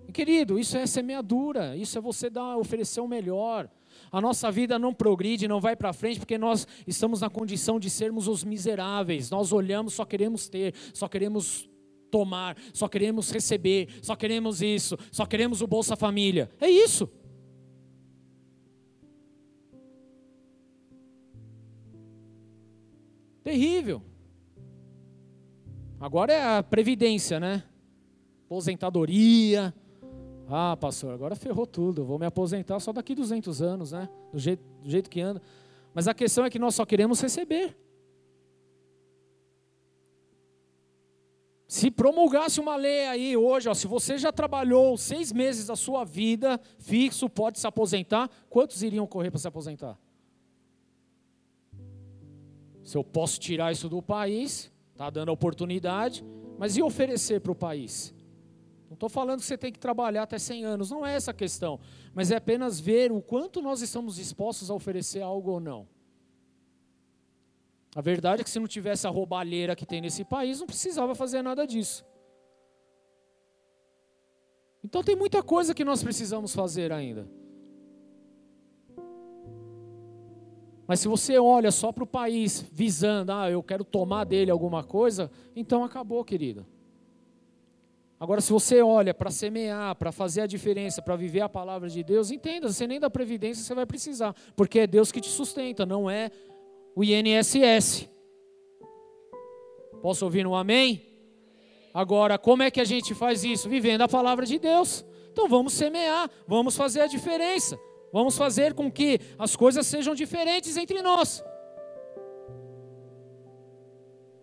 E, 0.07 0.13
querido, 0.13 0.57
isso 0.57 0.77
é 0.77 0.87
semeadura, 0.87 1.75
isso 1.75 1.97
é 1.97 2.01
você 2.01 2.29
dar, 2.29 2.55
oferecer 2.55 3.01
o 3.01 3.07
melhor. 3.07 3.69
A 4.09 4.21
nossa 4.21 4.49
vida 4.49 4.79
não 4.79 4.93
progride, 4.93 5.45
não 5.45 5.59
vai 5.59 5.75
para 5.75 5.91
frente, 5.91 6.19
porque 6.19 6.37
nós 6.37 6.65
estamos 6.87 7.19
na 7.19 7.29
condição 7.29 7.81
de 7.81 7.89
sermos 7.89 8.29
os 8.29 8.45
miseráveis. 8.45 9.29
Nós 9.29 9.51
olhamos, 9.51 9.93
só 9.93 10.05
queremos 10.05 10.47
ter, 10.47 10.73
só 10.93 11.09
queremos 11.09 11.68
tomar, 12.09 12.57
só 12.73 12.87
queremos 12.87 13.31
receber, 13.31 13.89
só 14.01 14.15
queremos 14.15 14.61
isso, 14.61 14.97
só 15.11 15.25
queremos 15.25 15.61
o 15.61 15.67
Bolsa 15.67 15.95
Família. 15.95 16.49
É 16.59 16.69
isso. 16.69 17.09
Terrível. 23.43 24.01
Agora 25.99 26.33
é 26.33 26.57
a 26.57 26.63
previdência, 26.63 27.39
né? 27.39 27.63
Aposentadoria, 28.45 29.73
ah, 30.51 30.75
pastor, 30.75 31.13
agora 31.13 31.35
ferrou 31.35 31.67
tudo, 31.67 32.03
vou 32.03 32.17
me 32.17 32.25
aposentar 32.25 32.79
só 32.79 32.91
daqui 32.91 33.13
200 33.13 33.61
anos, 33.61 33.91
né? 33.91 34.09
Do 34.33 34.39
jeito, 34.39 34.63
do 34.81 34.89
jeito 34.89 35.07
que 35.07 35.21
anda. 35.21 35.39
Mas 35.93 36.07
a 36.07 36.13
questão 36.13 36.43
é 36.43 36.49
que 36.49 36.57
nós 36.57 36.73
só 36.73 36.85
queremos 36.87 37.21
receber. 37.21 37.77
Se 41.69 41.91
promulgasse 41.91 42.59
uma 42.59 42.75
lei 42.75 43.05
aí 43.05 43.37
hoje, 43.37 43.69
ó, 43.69 43.75
se 43.75 43.85
você 43.85 44.17
já 44.17 44.31
trabalhou 44.31 44.97
seis 44.97 45.31
meses 45.31 45.67
da 45.67 45.75
sua 45.75 46.03
vida 46.03 46.59
fixo, 46.79 47.29
pode 47.29 47.59
se 47.59 47.67
aposentar, 47.67 48.27
quantos 48.49 48.81
iriam 48.81 49.05
correr 49.05 49.29
para 49.29 49.39
se 49.39 49.47
aposentar? 49.47 49.95
Se 52.83 52.97
eu 52.97 53.03
posso 53.03 53.39
tirar 53.39 53.71
isso 53.71 53.87
do 53.87 54.01
país, 54.01 54.71
está 54.93 55.11
dando 55.11 55.29
oportunidade, 55.29 56.25
mas 56.57 56.75
e 56.75 56.81
oferecer 56.81 57.39
para 57.39 57.51
o 57.51 57.55
país? 57.55 58.15
Não 58.89 58.95
estou 58.95 59.07
falando 59.07 59.41
que 59.41 59.45
você 59.45 59.55
tem 59.55 59.71
que 59.71 59.77
trabalhar 59.77 60.23
até 60.23 60.39
100 60.39 60.65
anos, 60.65 60.89
não 60.89 61.05
é 61.05 61.13
essa 61.13 61.29
a 61.29 61.35
questão. 61.35 61.79
Mas 62.15 62.31
é 62.31 62.37
apenas 62.37 62.79
ver 62.79 63.11
o 63.11 63.21
quanto 63.21 63.61
nós 63.61 63.83
estamos 63.83 64.15
dispostos 64.15 64.71
a 64.71 64.73
oferecer 64.73 65.21
algo 65.21 65.51
ou 65.51 65.59
não. 65.59 65.87
A 67.95 68.01
verdade 68.01 68.41
é 68.41 68.43
que 68.43 68.49
se 68.49 68.59
não 68.59 68.67
tivesse 68.67 69.07
a 69.07 69.09
roubalheira 69.09 69.75
que 69.75 69.85
tem 69.85 70.01
nesse 70.01 70.23
país, 70.23 70.59
não 70.59 70.67
precisava 70.67 71.15
fazer 71.15 71.41
nada 71.41 71.65
disso. 71.65 72.05
Então 74.83 75.03
tem 75.03 75.15
muita 75.15 75.41
coisa 75.43 75.73
que 75.73 75.83
nós 75.83 76.03
precisamos 76.03 76.53
fazer 76.53 76.91
ainda. 76.91 77.27
Mas 80.87 81.01
se 81.01 81.07
você 81.07 81.37
olha 81.37 81.71
só 81.71 81.91
para 81.91 82.03
o 82.03 82.07
país 82.07 82.65
visando, 82.71 83.31
ah, 83.31 83.49
eu 83.49 83.61
quero 83.61 83.83
tomar 83.83 84.23
dele 84.23 84.49
alguma 84.49 84.83
coisa, 84.83 85.29
então 85.55 85.83
acabou, 85.83 86.23
querido. 86.23 86.65
Agora, 88.19 88.41
se 88.41 88.51
você 88.51 88.81
olha 88.81 89.13
para 89.13 89.31
semear, 89.31 89.95
para 89.95 90.11
fazer 90.11 90.41
a 90.41 90.47
diferença, 90.47 91.01
para 91.01 91.15
viver 91.15 91.41
a 91.41 91.47
palavra 91.47 91.87
de 91.87 92.03
Deus, 92.03 92.31
entenda, 92.31 92.67
você 92.67 92.85
nem 92.85 92.99
da 92.99 93.09
previdência 93.09 93.63
você 93.63 93.73
vai 93.73 93.85
precisar, 93.85 94.35
porque 94.55 94.79
é 94.79 94.87
Deus 94.87 95.11
que 95.11 95.21
te 95.21 95.29
sustenta, 95.29 95.85
não 95.85 96.09
é 96.09 96.31
o 96.95 97.03
INSS. 97.03 98.09
Posso 100.01 100.25
ouvir 100.25 100.45
um 100.47 100.55
amém? 100.55 101.05
Agora, 101.93 102.37
como 102.37 102.63
é 102.63 102.71
que 102.71 102.79
a 102.79 102.85
gente 102.85 103.13
faz 103.13 103.43
isso? 103.43 103.67
Vivendo 103.67 104.01
a 104.01 104.07
palavra 104.07 104.45
de 104.45 104.57
Deus. 104.59 105.05
Então 105.31 105.47
vamos 105.47 105.73
semear, 105.73 106.29
vamos 106.47 106.75
fazer 106.75 107.01
a 107.01 107.07
diferença. 107.07 107.79
Vamos 108.11 108.37
fazer 108.37 108.73
com 108.73 108.91
que 108.91 109.19
as 109.37 109.55
coisas 109.55 109.85
sejam 109.85 110.15
diferentes 110.15 110.75
entre 110.77 111.01
nós. 111.01 111.43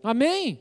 Amém? 0.03 0.61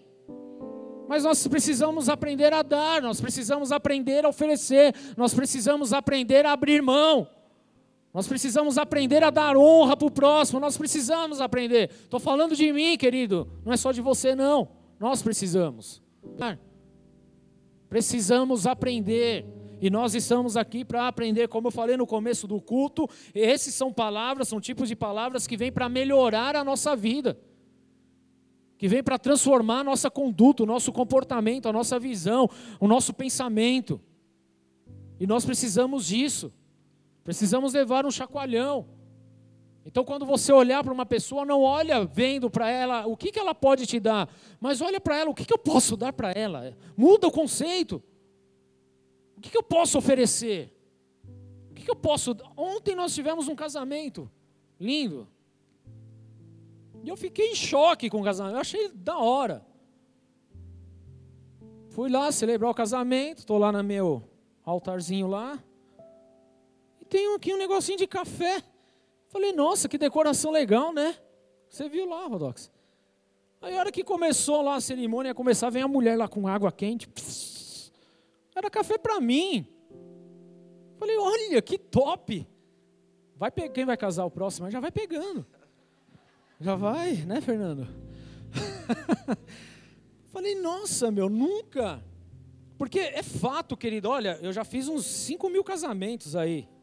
Mas 1.07 1.23
nós 1.23 1.47
precisamos 1.47 2.09
aprender 2.09 2.51
a 2.51 2.63
dar, 2.63 3.01
nós 3.01 3.21
precisamos 3.21 3.71
aprender 3.71 4.25
a 4.25 4.29
oferecer, 4.29 4.93
nós 5.15 5.35
precisamos 5.35 5.93
aprender 5.93 6.45
a 6.47 6.53
abrir 6.53 6.81
mão, 6.81 7.27
nós 8.15 8.29
precisamos 8.29 8.77
aprender 8.77 9.25
a 9.25 9.29
dar 9.29 9.57
honra 9.57 9.97
para 9.97 10.07
o 10.07 10.09
próximo, 10.09 10.57
nós 10.57 10.77
precisamos 10.77 11.41
aprender. 11.41 11.89
Estou 11.91 12.17
falando 12.17 12.55
de 12.55 12.71
mim, 12.71 12.97
querido, 12.97 13.45
não 13.65 13.73
é 13.73 13.75
só 13.75 13.91
de 13.91 13.99
você, 13.99 14.33
não. 14.33 14.69
Nós 14.97 15.21
precisamos. 15.21 16.01
Precisamos 17.89 18.65
aprender. 18.65 19.45
E 19.81 19.89
nós 19.89 20.15
estamos 20.15 20.55
aqui 20.55 20.85
para 20.85 21.09
aprender, 21.09 21.49
como 21.49 21.67
eu 21.67 21.71
falei 21.71 21.97
no 21.97 22.07
começo 22.07 22.47
do 22.47 22.61
culto, 22.61 23.05
esses 23.33 23.75
são 23.75 23.91
palavras, 23.91 24.47
são 24.47 24.61
tipos 24.61 24.87
de 24.87 24.95
palavras 24.95 25.45
que 25.45 25.57
vêm 25.57 25.69
para 25.69 25.89
melhorar 25.89 26.55
a 26.55 26.63
nossa 26.63 26.95
vida 26.95 27.37
que 28.77 28.89
vem 28.89 29.01
para 29.01 29.17
transformar 29.17 29.79
a 29.79 29.83
nossa 29.85 30.11
conduta, 30.11 30.63
o 30.63 30.65
nosso 30.65 30.91
comportamento, 30.91 31.67
a 31.67 31.73
nossa 31.73 31.97
visão, 31.97 32.49
o 32.79 32.87
nosso 32.87 33.13
pensamento. 33.13 34.01
E 35.17 35.25
nós 35.25 35.45
precisamos 35.45 36.07
disso. 36.07 36.53
Precisamos 37.25 37.73
levar 37.73 38.05
um 38.05 38.11
chacoalhão. 38.11 38.87
Então, 39.83 40.05
quando 40.05 40.27
você 40.27 40.53
olhar 40.53 40.83
para 40.83 40.93
uma 40.93 41.07
pessoa, 41.07 41.43
não 41.43 41.63
olha 41.63 42.05
vendo 42.05 42.51
para 42.51 42.69
ela 42.69 43.07
o 43.07 43.17
que, 43.17 43.31
que 43.31 43.39
ela 43.39 43.55
pode 43.55 43.87
te 43.87 43.99
dar, 43.99 44.29
mas 44.59 44.79
olha 44.79 45.01
para 45.01 45.17
ela 45.17 45.31
o 45.31 45.33
que, 45.33 45.43
que 45.43 45.53
eu 45.53 45.57
posso 45.57 45.97
dar 45.97 46.13
para 46.13 46.31
ela. 46.31 46.77
Muda 46.95 47.27
o 47.27 47.31
conceito. 47.31 48.01
O 49.35 49.41
que, 49.41 49.49
que 49.49 49.57
eu 49.57 49.63
posso 49.63 49.97
oferecer? 49.97 50.71
O 51.71 51.73
que, 51.73 51.83
que 51.83 51.89
eu 51.89 51.95
posso. 51.95 52.37
Ontem 52.55 52.93
nós 52.93 53.15
tivemos 53.15 53.47
um 53.47 53.55
casamento 53.55 54.31
lindo. 54.79 55.27
E 57.03 57.09
eu 57.09 57.17
fiquei 57.17 57.51
em 57.51 57.55
choque 57.55 58.07
com 58.07 58.21
o 58.21 58.23
casamento. 58.23 58.55
Eu 58.55 58.61
achei 58.61 58.89
da 58.89 59.17
hora. 59.17 59.65
Fui 61.89 62.07
lá 62.07 62.31
celebrar 62.31 62.69
o 62.69 62.75
casamento, 62.75 63.39
estou 63.39 63.57
lá 63.57 63.71
no 63.71 63.83
meu 63.83 64.23
altarzinho 64.63 65.25
lá. 65.25 65.59
Tem 67.15 67.33
aqui 67.33 67.53
um 67.53 67.57
negocinho 67.57 67.97
de 67.97 68.05
café. 68.05 68.61
Falei, 69.29 69.53
nossa, 69.53 69.87
que 69.87 69.97
decoração 69.97 70.51
legal, 70.51 70.91
né? 70.91 71.15
Você 71.69 71.87
viu 71.87 72.09
lá, 72.09 72.27
Rodox? 72.27 72.69
Aí 73.61 73.73
a 73.73 73.79
hora 73.79 73.89
que 73.89 74.03
começou 74.03 74.61
lá 74.61 74.75
a 74.75 74.81
cerimônia, 74.81 75.29
ia 75.29 75.33
começar, 75.33 75.69
vem 75.69 75.81
a 75.81 75.87
mulher 75.87 76.17
lá 76.17 76.27
com 76.27 76.45
água 76.45 76.73
quente. 76.73 77.07
Pss, 77.07 77.89
era 78.53 78.69
café 78.69 78.97
para 78.97 79.21
mim. 79.21 79.65
Falei, 80.99 81.17
olha, 81.17 81.61
que 81.61 81.77
top. 81.77 82.45
Vai 83.37 83.49
quem 83.49 83.85
vai 83.85 83.95
casar 83.95 84.25
o 84.25 84.29
próximo, 84.29 84.69
já 84.69 84.81
vai 84.81 84.91
pegando. 84.91 85.45
Já 86.59 86.75
vai, 86.75 87.13
né, 87.13 87.39
Fernando? 87.39 87.87
Falei, 90.33 90.53
nossa, 90.55 91.09
meu, 91.11 91.29
nunca. 91.29 92.03
Porque 92.77 92.99
é 92.99 93.23
fato, 93.23 93.77
querido, 93.77 94.09
olha, 94.09 94.37
eu 94.41 94.51
já 94.51 94.65
fiz 94.65 94.89
uns 94.89 95.05
5 95.05 95.47
mil 95.47 95.63
casamentos 95.63 96.35
aí. 96.35 96.74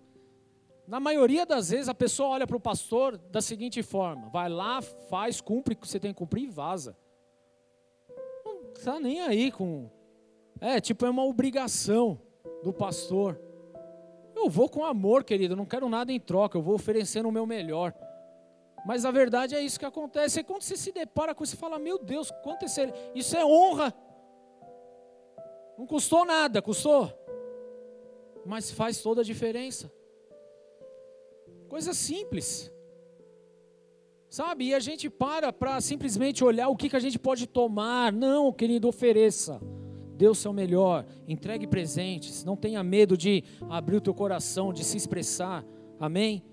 Na 0.86 0.98
maioria 0.98 1.46
das 1.46 1.70
vezes 1.70 1.88
a 1.88 1.94
pessoa 1.94 2.30
olha 2.30 2.46
para 2.46 2.56
o 2.56 2.60
pastor 2.60 3.16
da 3.16 3.40
seguinte 3.40 3.82
forma: 3.82 4.28
vai 4.28 4.48
lá, 4.48 4.82
faz, 4.82 5.40
cumpre 5.40 5.74
o 5.74 5.76
que 5.76 5.86
você 5.86 6.00
tem 6.00 6.12
que 6.12 6.18
cumprir 6.18 6.44
e 6.44 6.50
vaza. 6.50 6.96
Não 8.44 8.72
está 8.72 8.98
nem 8.98 9.20
aí 9.22 9.52
com. 9.52 9.88
É, 10.60 10.80
tipo, 10.80 11.06
é 11.06 11.10
uma 11.10 11.24
obrigação 11.24 12.20
do 12.62 12.72
pastor. 12.72 13.40
Eu 14.34 14.48
vou 14.48 14.68
com 14.68 14.84
amor, 14.84 15.24
querido, 15.24 15.54
não 15.54 15.66
quero 15.66 15.88
nada 15.88 16.12
em 16.12 16.18
troca, 16.18 16.56
eu 16.56 16.62
vou 16.62 16.74
oferecendo 16.74 17.28
o 17.28 17.32
meu 17.32 17.46
melhor. 17.46 17.94
Mas 18.84 19.04
a 19.04 19.10
verdade 19.10 19.54
é 19.54 19.60
isso 19.60 19.78
que 19.78 19.84
acontece. 19.84 20.40
E 20.40 20.44
quando 20.44 20.62
você 20.62 20.76
se 20.76 20.90
depara 20.90 21.34
com 21.34 21.44
isso, 21.44 21.52
você 21.52 21.60
fala: 21.60 21.78
Meu 21.78 21.98
Deus, 21.98 22.32
quanto 22.42 22.64
é, 22.64 22.68
isso 23.14 23.36
é 23.36 23.44
honra. 23.44 23.94
Não 25.78 25.86
custou 25.86 26.24
nada, 26.24 26.60
custou. 26.60 27.12
Mas 28.44 28.72
faz 28.72 29.00
toda 29.00 29.20
a 29.20 29.24
diferença. 29.24 29.90
Coisa 31.72 31.94
simples. 31.94 32.70
Sabe? 34.28 34.66
E 34.66 34.74
a 34.74 34.78
gente 34.78 35.08
para 35.08 35.50
para 35.50 35.80
simplesmente 35.80 36.44
olhar 36.44 36.68
o 36.68 36.76
que, 36.76 36.90
que 36.90 36.96
a 36.96 37.00
gente 37.00 37.18
pode 37.18 37.46
tomar. 37.46 38.12
Não, 38.12 38.52
querido, 38.52 38.86
ofereça. 38.88 39.58
Dê 40.14 40.28
o 40.28 40.34
seu 40.34 40.52
melhor. 40.52 41.06
Entregue 41.26 41.66
presentes. 41.66 42.44
Não 42.44 42.58
tenha 42.58 42.84
medo 42.84 43.16
de 43.16 43.42
abrir 43.70 43.96
o 43.96 44.02
teu 44.02 44.12
coração, 44.12 44.70
de 44.70 44.84
se 44.84 44.98
expressar. 44.98 45.64
Amém? 45.98 46.44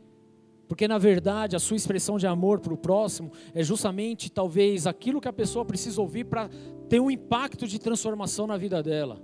Porque 0.69 0.87
na 0.87 0.97
verdade 0.97 1.53
a 1.53 1.59
sua 1.59 1.75
expressão 1.75 2.17
de 2.17 2.25
amor 2.25 2.61
para 2.61 2.73
o 2.73 2.77
próximo 2.77 3.29
é 3.53 3.61
justamente 3.61 4.31
talvez 4.31 4.87
aquilo 4.87 5.19
que 5.19 5.27
a 5.27 5.33
pessoa 5.33 5.65
precisa 5.65 5.99
ouvir 5.99 6.23
para 6.23 6.49
ter 6.87 7.01
um 7.01 7.11
impacto 7.11 7.67
de 7.67 7.77
transformação 7.77 8.47
na 8.47 8.55
vida 8.55 8.81
dela. 8.81 9.21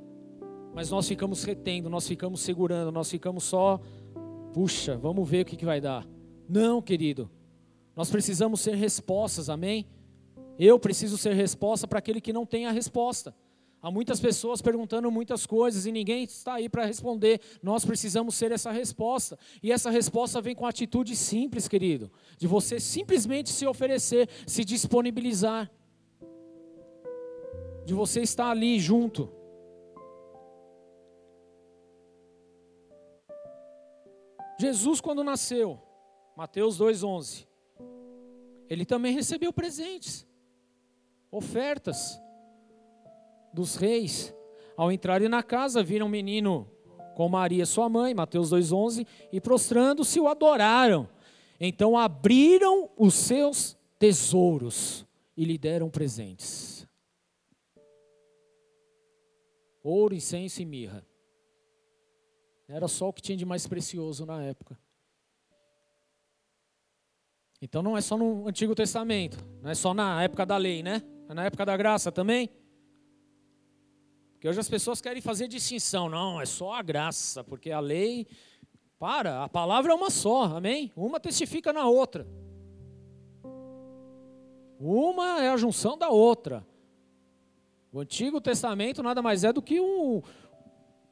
Mas 0.73 0.91
nós 0.91 1.07
ficamos 1.07 1.45
retendo, 1.45 1.89
nós 1.89 2.05
ficamos 2.05 2.41
segurando, 2.41 2.91
nós 2.91 3.09
ficamos 3.09 3.45
só, 3.45 3.79
puxa, 4.55 4.95
vamos 4.95 5.29
ver 5.29 5.41
o 5.41 5.45
que, 5.45 5.57
que 5.57 5.65
vai 5.65 5.81
dar. 5.81 6.07
Não, 6.47 6.81
querido, 6.81 7.29
nós 7.93 8.09
precisamos 8.09 8.61
ser 8.61 8.75
respostas, 8.75 9.49
amém? 9.49 9.85
Eu 10.57 10.79
preciso 10.79 11.17
ser 11.17 11.33
resposta 11.33 11.85
para 11.85 11.99
aquele 11.99 12.21
que 12.21 12.31
não 12.31 12.45
tem 12.45 12.65
a 12.65 12.71
resposta. 12.71 13.35
Há 13.81 13.91
muitas 13.91 14.21
pessoas 14.21 14.61
perguntando 14.61 15.11
muitas 15.11 15.45
coisas 15.45 15.85
e 15.85 15.91
ninguém 15.91 16.23
está 16.23 16.53
aí 16.53 16.69
para 16.69 16.85
responder. 16.85 17.41
Nós 17.61 17.83
precisamos 17.83 18.35
ser 18.35 18.53
essa 18.53 18.71
resposta. 18.71 19.37
E 19.61 19.73
essa 19.73 19.89
resposta 19.89 20.39
vem 20.39 20.55
com 20.55 20.65
atitude 20.65 21.17
simples, 21.17 21.67
querido, 21.67 22.09
de 22.37 22.47
você 22.47 22.79
simplesmente 22.79 23.49
se 23.49 23.67
oferecer, 23.67 24.29
se 24.47 24.63
disponibilizar, 24.63 25.69
de 27.85 27.93
você 27.93 28.21
estar 28.21 28.51
ali 28.51 28.79
junto. 28.79 29.29
Jesus, 34.57 35.01
quando 35.01 35.23
nasceu, 35.23 35.79
Mateus 36.35 36.79
2,11, 36.79 37.45
ele 38.69 38.85
também 38.85 39.13
recebeu 39.13 39.51
presentes, 39.51 40.25
ofertas 41.31 42.19
dos 43.53 43.75
reis. 43.75 44.33
Ao 44.77 44.91
entrarem 44.91 45.29
na 45.29 45.41
casa, 45.41 45.83
viram 45.83 46.07
um 46.07 46.09
menino 46.09 46.69
com 47.15 47.29
Maria, 47.29 47.65
sua 47.65 47.87
mãe, 47.87 48.13
Mateus 48.13 48.51
2,11, 48.51 49.07
e 49.31 49.39
prostrando-se 49.39 50.19
o 50.19 50.27
adoraram. 50.27 51.09
Então 51.59 51.97
abriram 51.97 52.89
os 52.97 53.13
seus 53.13 53.77
tesouros 53.97 55.05
e 55.37 55.45
lhe 55.45 55.57
deram 55.57 55.89
presentes: 55.89 56.87
ouro, 59.81 60.13
incenso 60.13 60.61
e 60.61 60.65
mirra. 60.65 61.05
Era 62.67 62.87
só 62.87 63.09
o 63.09 63.13
que 63.13 63.21
tinha 63.21 63.37
de 63.37 63.45
mais 63.45 63.67
precioso 63.67 64.25
na 64.25 64.43
época. 64.43 64.77
Então 67.61 67.81
não 67.81 67.97
é 67.97 68.01
só 68.01 68.17
no 68.17 68.47
Antigo 68.47 68.75
Testamento, 68.75 69.37
não 69.61 69.69
é 69.69 69.75
só 69.75 69.93
na 69.93 70.21
época 70.23 70.45
da 70.45 70.57
lei, 70.57 70.83
né? 70.83 71.01
É 71.29 71.33
na 71.33 71.45
época 71.45 71.65
da 71.65 71.77
graça 71.77 72.11
também. 72.11 72.49
Porque 74.33 74.49
hoje 74.49 74.59
as 74.59 74.69
pessoas 74.69 75.01
querem 75.01 75.21
fazer 75.21 75.47
distinção. 75.47 76.09
Não, 76.09 76.39
é 76.39 76.45
só 76.45 76.73
a 76.73 76.81
graça, 76.81 77.43
porque 77.43 77.71
a 77.71 77.79
lei. 77.79 78.27
Para, 78.97 79.43
a 79.43 79.49
palavra 79.49 79.91
é 79.91 79.95
uma 79.95 80.09
só, 80.09 80.43
amém? 80.43 80.91
Uma 80.95 81.19
testifica 81.19 81.73
na 81.73 81.87
outra. 81.87 82.25
Uma 84.79 85.43
é 85.43 85.49
a 85.49 85.57
junção 85.57 85.97
da 85.97 86.09
outra. 86.09 86.65
O 87.91 87.99
Antigo 87.99 88.41
Testamento 88.41 89.01
nada 89.01 89.21
mais 89.21 89.43
é 89.43 89.53
do 89.53 89.61
que 89.61 89.79
um, 89.79 90.21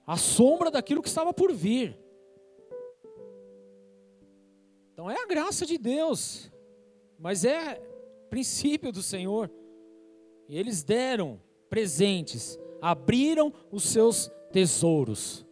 a 0.05 0.17
sombra 0.17 0.69
daquilo 0.69 1.01
que 1.01 1.07
estava 1.07 1.33
por 1.33 1.51
vir. 1.53 1.97
Então 4.93 5.09
é 5.09 5.21
a 5.21 5.27
graça 5.27 5.65
de 5.65 5.77
Deus, 5.77 6.51
mas 7.17 7.45
é 7.45 7.75
princípio 8.29 8.91
do 8.91 9.01
Senhor. 9.01 9.51
E 10.47 10.57
eles 10.57 10.83
deram 10.83 11.41
presentes 11.69 12.59
abriram 12.83 13.53
os 13.71 13.83
seus 13.83 14.29
tesouros. 14.51 15.45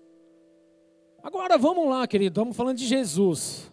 Agora 1.23 1.57
vamos 1.57 1.88
lá, 1.88 2.06
querido, 2.06 2.34
estamos 2.34 2.57
falando 2.57 2.78
de 2.78 2.86
Jesus. 2.86 3.72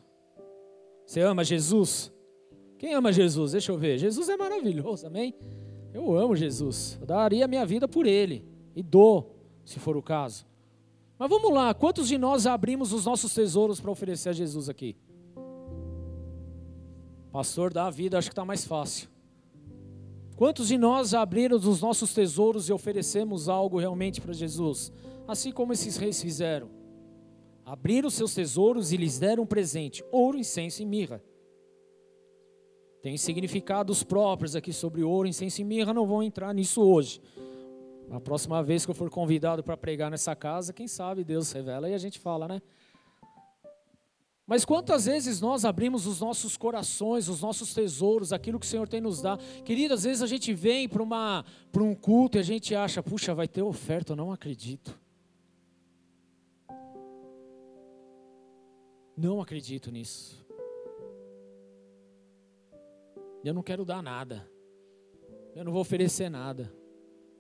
Você 1.05 1.21
ama 1.21 1.43
Jesus? 1.43 2.13
Quem 2.79 2.95
ama 2.95 3.13
Jesus? 3.13 3.51
Deixa 3.51 3.73
eu 3.73 3.77
ver. 3.77 3.99
Jesus 3.99 4.29
é 4.29 4.37
maravilhoso, 4.37 5.09
amém? 5.09 5.35
Eu 5.93 6.17
amo 6.17 6.37
Jesus. 6.37 6.97
Eu 7.01 7.07
daria 7.07 7.49
minha 7.49 7.67
vida 7.67 7.89
por 7.89 8.07
ele. 8.07 8.45
E 8.77 8.83
dou, 8.83 9.35
se 9.65 9.81
for 9.81 9.97
o 9.97 10.03
caso. 10.03 10.47
Mas 11.19 11.29
vamos 11.29 11.53
lá, 11.53 11.75
quantos 11.75 12.07
de 12.07 12.17
nós 12.17 12.47
abrimos 12.47 12.93
os 12.93 13.05
nossos 13.05 13.35
tesouros 13.35 13.81
para 13.81 13.91
oferecer 13.91 14.29
a 14.29 14.33
Jesus 14.33 14.69
aqui? 14.69 14.97
Pastor, 17.33 17.73
dá 17.73 17.87
a 17.87 17.91
vida, 17.91 18.17
acho 18.17 18.29
que 18.29 18.33
está 18.33 18.45
mais 18.45 18.65
fácil. 18.65 19.09
Quantos 20.37 20.69
de 20.69 20.79
nós 20.79 21.15
abrimos 21.15 21.67
os 21.67 21.83
nossos 21.83 22.15
tesouros 22.15 22.69
e 22.69 22.73
oferecemos 22.73 23.49
algo 23.49 23.79
realmente 23.79 24.21
para 24.21 24.33
Jesus? 24.33 24.93
Assim 25.27 25.51
como 25.51 25.73
esses 25.73 25.97
reis 25.97 26.23
fizeram. 26.23 26.71
Abriram 27.65 28.09
seus 28.09 28.33
tesouros 28.33 28.93
e 28.93 28.97
lhes 28.97 29.19
deram 29.19 29.43
um 29.43 29.47
presente: 29.47 30.05
ouro, 30.13 30.39
incenso 30.39 30.81
e 30.81 30.87
mirra. 30.87 31.21
Tem 33.03 33.17
significados 33.17 34.05
próprios 34.05 34.55
aqui 34.55 34.73
sobre 34.73 35.03
ouro, 35.03 35.29
incenso 35.29 35.61
e 35.61 35.65
mirra, 35.65 35.93
não 35.93 36.07
vou 36.07 36.23
entrar 36.23 36.55
nisso 36.55 36.81
hoje. 36.81 37.21
A 38.11 38.19
próxima 38.19 38.63
vez 38.63 38.85
que 38.85 38.91
eu 38.91 38.95
for 38.95 39.11
convidado 39.11 39.63
para 39.63 39.77
pregar 39.77 40.11
nessa 40.11 40.35
casa, 40.35 40.73
quem 40.73 40.89
sabe 40.89 41.25
Deus 41.25 41.53
revela 41.53 41.89
e 41.89 41.95
a 41.95 41.99
gente 41.99 42.19
fala, 42.19 42.49
né? 42.49 42.63
Mas 44.47 44.65
quantas 44.65 45.05
vezes 45.05 45.43
nós 45.43 45.67
abrimos 45.67 46.07
os 46.07 46.21
nossos 46.21 46.57
corações, 46.57 47.29
os 47.29 47.43
nossos 47.43 47.75
tesouros, 47.75 48.33
aquilo 48.33 48.59
que 48.59 48.65
o 48.65 48.69
Senhor 48.69 48.89
tem 48.89 48.99
nos 48.99 49.21
dado. 49.21 49.45
Querido, 49.63 49.93
às 49.93 50.05
vezes 50.05 50.23
a 50.23 50.27
gente 50.27 50.55
vem 50.55 50.89
para 50.89 51.83
um 51.83 51.95
culto 51.95 52.39
e 52.39 52.41
a 52.41 52.43
gente 52.43 52.75
acha, 52.75 53.03
puxa, 53.03 53.35
vai 53.35 53.47
ter 53.47 53.61
oferta, 53.63 54.13
eu 54.13 54.17
não 54.17 54.33
acredito. 54.33 54.99
Não 59.15 59.39
acredito 59.43 59.91
nisso. 59.91 60.43
Eu 63.45 63.53
não 63.53 63.63
quero 63.63 63.85
dar 63.85 64.03
nada. 64.03 64.51
Eu 65.55 65.63
não 65.63 65.73
vou 65.73 65.83
oferecer 65.83 66.31
nada. 66.31 66.73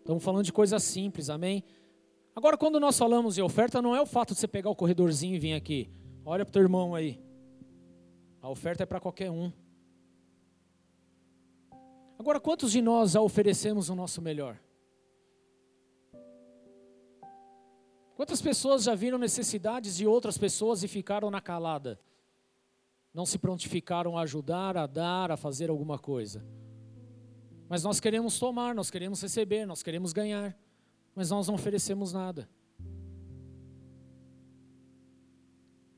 Estamos 0.08 0.24
falando 0.24 0.42
de 0.42 0.54
coisas 0.54 0.82
simples, 0.84 1.28
amém? 1.28 1.62
Agora, 2.34 2.56
quando 2.56 2.80
nós 2.80 2.96
falamos 2.96 3.34
de 3.34 3.42
oferta, 3.42 3.82
não 3.82 3.94
é 3.94 4.00
o 4.00 4.06
fato 4.06 4.32
de 4.32 4.40
você 4.40 4.48
pegar 4.48 4.70
o 4.70 4.74
corredorzinho 4.74 5.36
e 5.36 5.38
vir 5.38 5.52
aqui. 5.52 5.92
Olha 6.24 6.46
para 6.46 6.50
o 6.50 6.52
teu 6.54 6.62
irmão 6.62 6.94
aí. 6.94 7.22
A 8.40 8.48
oferta 8.48 8.84
é 8.84 8.86
para 8.86 9.00
qualquer 9.00 9.30
um. 9.30 9.52
Agora, 12.18 12.40
quantos 12.40 12.72
de 12.72 12.80
nós 12.80 13.10
já 13.10 13.20
oferecemos 13.20 13.90
o 13.90 13.94
nosso 13.94 14.22
melhor? 14.22 14.58
Quantas 18.14 18.40
pessoas 18.40 18.84
já 18.84 18.94
viram 18.94 19.18
necessidades 19.18 19.94
de 19.94 20.06
outras 20.06 20.38
pessoas 20.38 20.82
e 20.82 20.88
ficaram 20.88 21.30
na 21.30 21.42
calada? 21.42 22.00
Não 23.12 23.26
se 23.26 23.38
prontificaram 23.38 24.16
a 24.16 24.22
ajudar, 24.22 24.74
a 24.74 24.86
dar, 24.86 25.30
a 25.30 25.36
fazer 25.36 25.68
alguma 25.68 25.98
coisa. 25.98 26.42
Mas 27.68 27.84
nós 27.84 28.00
queremos 28.00 28.38
tomar, 28.38 28.74
nós 28.74 28.90
queremos 28.90 29.20
receber, 29.20 29.66
nós 29.66 29.82
queremos 29.82 30.12
ganhar, 30.12 30.58
mas 31.14 31.30
nós 31.30 31.46
não 31.46 31.54
oferecemos 31.54 32.12
nada. 32.12 32.48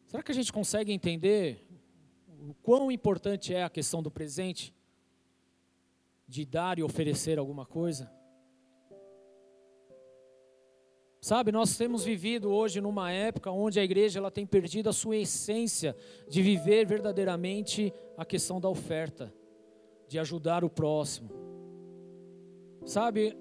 Será 0.06 0.22
que 0.22 0.32
a 0.32 0.34
gente 0.34 0.52
consegue 0.52 0.92
entender 0.92 1.64
o 2.26 2.54
quão 2.54 2.90
importante 2.90 3.54
é 3.54 3.62
a 3.62 3.70
questão 3.70 4.02
do 4.02 4.10
presente? 4.10 4.74
De 6.26 6.44
dar 6.44 6.80
e 6.80 6.82
oferecer 6.82 7.38
alguma 7.38 7.64
coisa? 7.64 8.10
Sabe, 11.20 11.52
nós 11.52 11.76
temos 11.76 12.02
vivido 12.02 12.50
hoje 12.50 12.80
numa 12.80 13.12
época 13.12 13.50
onde 13.50 13.78
a 13.78 13.84
igreja 13.84 14.18
ela 14.18 14.30
tem 14.30 14.46
perdido 14.46 14.88
a 14.88 14.92
sua 14.92 15.16
essência 15.18 15.94
de 16.26 16.42
viver 16.42 16.86
verdadeiramente 16.86 17.92
a 18.16 18.24
questão 18.24 18.58
da 18.58 18.68
oferta, 18.68 19.32
de 20.08 20.18
ajudar 20.18 20.64
o 20.64 20.70
próximo. 20.70 21.49
Sabe, 22.90 23.36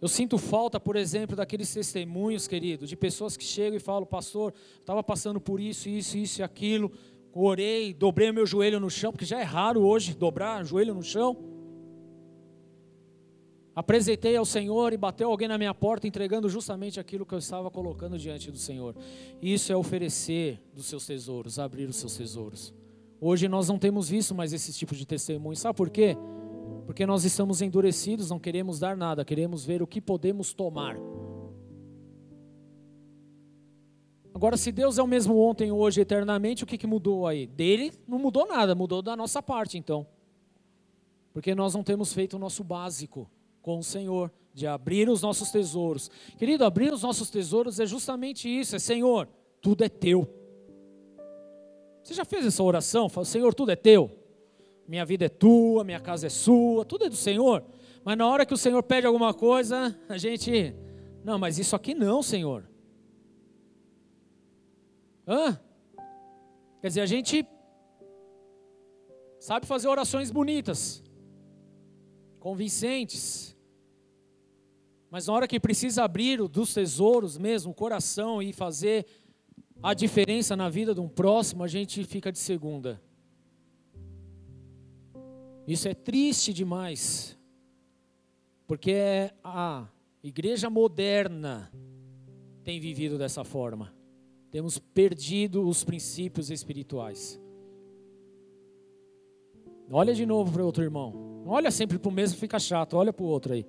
eu 0.00 0.08
sinto 0.08 0.38
falta, 0.38 0.80
por 0.80 0.96
exemplo, 0.96 1.36
daqueles 1.36 1.70
testemunhos, 1.70 2.48
querido, 2.48 2.86
de 2.86 2.96
pessoas 2.96 3.36
que 3.36 3.44
chegam 3.44 3.76
e 3.76 3.78
falam, 3.78 4.06
pastor, 4.06 4.54
estava 4.80 5.02
passando 5.02 5.38
por 5.38 5.60
isso, 5.60 5.86
isso, 5.86 6.16
isso 6.16 6.40
e 6.40 6.42
aquilo, 6.42 6.90
orei, 7.30 7.92
dobrei 7.92 8.32
meu 8.32 8.46
joelho 8.46 8.80
no 8.80 8.88
chão, 8.88 9.12
porque 9.12 9.26
já 9.26 9.38
é 9.38 9.42
raro 9.42 9.82
hoje 9.82 10.14
dobrar 10.14 10.64
joelho 10.64 10.94
no 10.94 11.02
chão. 11.02 11.36
Apresentei 13.74 14.34
ao 14.34 14.46
Senhor 14.46 14.94
e 14.94 14.96
bateu 14.96 15.30
alguém 15.30 15.46
na 15.46 15.58
minha 15.58 15.74
porta 15.74 16.08
entregando 16.08 16.48
justamente 16.48 16.98
aquilo 16.98 17.26
que 17.26 17.34
eu 17.34 17.38
estava 17.38 17.70
colocando 17.70 18.18
diante 18.18 18.50
do 18.50 18.56
Senhor. 18.56 18.96
Isso 19.42 19.70
é 19.70 19.76
oferecer 19.76 20.58
dos 20.72 20.86
seus 20.86 21.04
tesouros, 21.04 21.58
abrir 21.58 21.86
os 21.86 21.96
seus 21.96 22.16
tesouros. 22.16 22.72
Hoje 23.20 23.46
nós 23.46 23.68
não 23.68 23.78
temos 23.78 24.08
visto 24.08 24.34
mais 24.34 24.54
esse 24.54 24.72
tipo 24.72 24.94
de 24.94 25.04
testemunho. 25.04 25.54
Sabe 25.54 25.76
por 25.76 25.90
quê? 25.90 26.16
Porque 26.86 27.06
nós 27.06 27.24
estamos 27.24 27.62
endurecidos, 27.62 28.30
não 28.30 28.38
queremos 28.38 28.78
dar 28.78 28.96
nada, 28.96 29.24
queremos 29.24 29.64
ver 29.64 29.82
o 29.82 29.86
que 29.86 30.00
podemos 30.00 30.52
tomar. 30.52 30.96
Agora, 34.34 34.56
se 34.56 34.72
Deus 34.72 34.98
é 34.98 35.02
o 35.02 35.06
mesmo 35.06 35.38
ontem, 35.38 35.70
hoje, 35.70 36.00
eternamente, 36.00 36.64
o 36.64 36.66
que, 36.66 36.78
que 36.78 36.86
mudou 36.86 37.26
aí? 37.26 37.46
Dele 37.46 37.92
não 38.08 38.18
mudou 38.18 38.46
nada, 38.46 38.74
mudou 38.74 39.02
da 39.02 39.14
nossa 39.14 39.42
parte, 39.42 39.78
então. 39.78 40.06
Porque 41.32 41.54
nós 41.54 41.74
não 41.74 41.82
temos 41.82 42.12
feito 42.12 42.34
o 42.36 42.38
nosso 42.38 42.64
básico 42.64 43.30
com 43.60 43.78
o 43.78 43.84
Senhor, 43.84 44.32
de 44.52 44.66
abrir 44.66 45.08
os 45.08 45.22
nossos 45.22 45.50
tesouros. 45.50 46.10
Querido, 46.36 46.64
abrir 46.64 46.92
os 46.92 47.02
nossos 47.02 47.30
tesouros 47.30 47.78
é 47.78 47.86
justamente 47.86 48.48
isso: 48.48 48.76
é 48.76 48.78
Senhor, 48.78 49.28
tudo 49.60 49.84
é 49.84 49.88
teu. 49.88 50.28
Você 52.02 52.14
já 52.14 52.24
fez 52.24 52.44
essa 52.44 52.62
oração? 52.62 53.08
Fala, 53.08 53.24
Senhor, 53.24 53.54
tudo 53.54 53.70
é 53.70 53.76
teu. 53.76 54.10
Minha 54.86 55.04
vida 55.04 55.26
é 55.26 55.28
tua, 55.28 55.84
minha 55.84 56.00
casa 56.00 56.26
é 56.26 56.30
sua, 56.30 56.84
tudo 56.84 57.04
é 57.04 57.08
do 57.08 57.16
Senhor. 57.16 57.64
Mas 58.04 58.16
na 58.16 58.26
hora 58.26 58.44
que 58.44 58.54
o 58.54 58.56
Senhor 58.56 58.82
pede 58.82 59.06
alguma 59.06 59.32
coisa, 59.32 59.98
a 60.08 60.18
gente, 60.18 60.74
não, 61.24 61.38
mas 61.38 61.58
isso 61.58 61.76
aqui 61.76 61.94
não, 61.94 62.22
Senhor. 62.22 62.68
Hã? 65.26 65.58
Quer 66.80 66.88
dizer, 66.88 67.00
a 67.00 67.06
gente 67.06 67.46
sabe 69.38 69.66
fazer 69.66 69.88
orações 69.88 70.30
bonitas, 70.30 71.02
convincentes, 72.40 73.56
mas 75.12 75.26
na 75.26 75.32
hora 75.34 75.46
que 75.46 75.60
precisa 75.60 76.04
abrir 76.04 76.38
dos 76.48 76.74
tesouros 76.74 77.38
mesmo, 77.38 77.70
o 77.70 77.74
coração 77.74 78.42
e 78.42 78.52
fazer 78.52 79.06
a 79.82 79.94
diferença 79.94 80.56
na 80.56 80.68
vida 80.68 80.94
de 80.94 81.00
um 81.00 81.08
próximo, 81.08 81.62
a 81.62 81.68
gente 81.68 82.02
fica 82.04 82.32
de 82.32 82.38
segunda. 82.38 83.00
Isso 85.72 85.88
é 85.88 85.94
triste 85.94 86.52
demais, 86.52 87.34
porque 88.66 89.32
a 89.42 89.88
igreja 90.22 90.68
moderna 90.68 91.72
tem 92.62 92.78
vivido 92.78 93.16
dessa 93.16 93.42
forma. 93.42 93.90
Temos 94.50 94.78
perdido 94.78 95.66
os 95.66 95.82
princípios 95.82 96.50
espirituais. 96.50 97.40
Olha 99.90 100.12
de 100.12 100.26
novo 100.26 100.52
para 100.52 100.62
o 100.62 100.66
outro 100.66 100.82
irmão. 100.82 101.40
Não 101.42 101.52
olha 101.52 101.70
sempre 101.70 101.98
para 101.98 102.10
o 102.10 102.12
mesmo, 102.12 102.38
fica 102.38 102.58
chato. 102.58 102.98
Olha 102.98 103.10
para 103.10 103.24
o 103.24 103.28
outro 103.28 103.54
aí. 103.54 103.66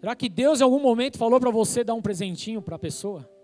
Será 0.00 0.16
que 0.16 0.30
Deus 0.30 0.62
em 0.62 0.64
algum 0.64 0.80
momento 0.80 1.18
falou 1.18 1.38
para 1.38 1.50
você 1.50 1.84
dar 1.84 1.92
um 1.92 2.00
presentinho 2.00 2.62
para 2.62 2.76
a 2.76 2.78
pessoa? 2.78 3.35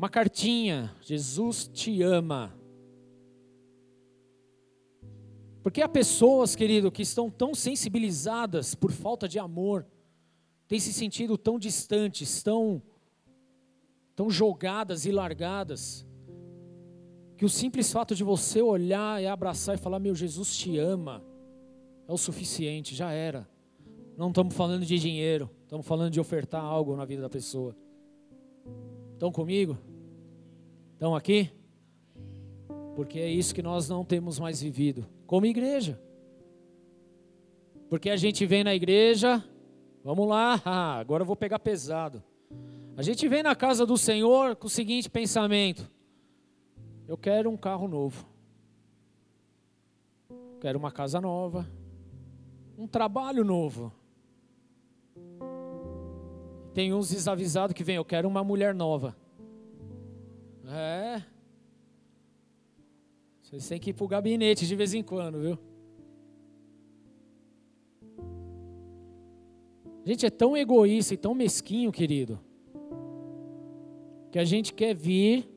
Uma 0.00 0.08
cartinha, 0.08 0.96
Jesus 1.02 1.68
te 1.70 2.00
ama. 2.00 2.58
Porque 5.62 5.82
há 5.82 5.88
pessoas, 5.90 6.56
querido, 6.56 6.90
que 6.90 7.02
estão 7.02 7.28
tão 7.28 7.54
sensibilizadas 7.54 8.74
por 8.74 8.92
falta 8.92 9.28
de 9.28 9.38
amor, 9.38 9.86
têm 10.66 10.80
se 10.80 10.90
sentido 10.90 11.36
tão 11.36 11.58
distantes, 11.58 12.42
tão, 12.42 12.82
tão 14.16 14.30
jogadas 14.30 15.04
e 15.04 15.12
largadas, 15.12 16.06
que 17.36 17.44
o 17.44 17.50
simples 17.50 17.92
fato 17.92 18.14
de 18.14 18.24
você 18.24 18.62
olhar 18.62 19.22
e 19.22 19.26
abraçar 19.26 19.74
e 19.74 19.78
falar: 19.78 19.98
Meu 19.98 20.14
Jesus 20.14 20.56
te 20.56 20.78
ama, 20.78 21.22
é 22.08 22.12
o 22.14 22.16
suficiente, 22.16 22.94
já 22.94 23.12
era. 23.12 23.46
Não 24.16 24.28
estamos 24.28 24.54
falando 24.54 24.86
de 24.86 24.98
dinheiro, 24.98 25.50
estamos 25.64 25.86
falando 25.86 26.10
de 26.10 26.20
ofertar 26.20 26.64
algo 26.64 26.96
na 26.96 27.04
vida 27.04 27.20
da 27.20 27.28
pessoa. 27.28 27.76
Estão 29.12 29.30
comigo? 29.30 29.89
Estão 31.00 31.16
aqui? 31.16 31.50
Porque 32.94 33.18
é 33.18 33.26
isso 33.26 33.54
que 33.54 33.62
nós 33.62 33.88
não 33.88 34.04
temos 34.04 34.38
mais 34.38 34.60
vivido 34.60 35.06
como 35.26 35.46
igreja. 35.46 35.98
Porque 37.88 38.10
a 38.10 38.18
gente 38.18 38.44
vem 38.44 38.62
na 38.62 38.74
igreja, 38.74 39.42
vamos 40.04 40.28
lá, 40.28 40.60
ah, 40.62 40.98
agora 40.98 41.22
eu 41.22 41.26
vou 41.26 41.36
pegar 41.36 41.58
pesado. 41.58 42.22
A 42.98 43.02
gente 43.02 43.26
vem 43.28 43.42
na 43.42 43.56
casa 43.56 43.86
do 43.86 43.96
Senhor 43.96 44.54
com 44.56 44.66
o 44.66 44.70
seguinte 44.70 45.08
pensamento: 45.08 45.90
eu 47.08 47.16
quero 47.16 47.48
um 47.48 47.56
carro 47.56 47.88
novo, 47.88 48.26
quero 50.60 50.78
uma 50.78 50.92
casa 50.92 51.18
nova, 51.18 51.66
um 52.76 52.86
trabalho 52.86 53.42
novo. 53.42 53.90
Tem 56.74 56.92
uns 56.92 57.08
desavisados 57.08 57.72
que 57.72 57.82
vem, 57.82 57.96
eu 57.96 58.04
quero 58.04 58.28
uma 58.28 58.44
mulher 58.44 58.74
nova. 58.74 59.16
É. 60.72 61.22
Vocês 63.42 63.68
têm 63.68 63.80
que 63.80 63.90
ir 63.90 63.92
para 63.92 64.04
o 64.04 64.08
gabinete 64.08 64.66
de 64.66 64.76
vez 64.76 64.94
em 64.94 65.02
quando, 65.02 65.40
viu? 65.40 65.58
A 70.04 70.08
gente 70.08 70.24
é 70.24 70.30
tão 70.30 70.56
egoísta 70.56 71.14
e 71.14 71.16
tão 71.16 71.34
mesquinho, 71.34 71.90
querido, 71.90 72.40
que 74.30 74.38
a 74.38 74.44
gente 74.44 74.72
quer 74.72 74.94
vir, 74.94 75.48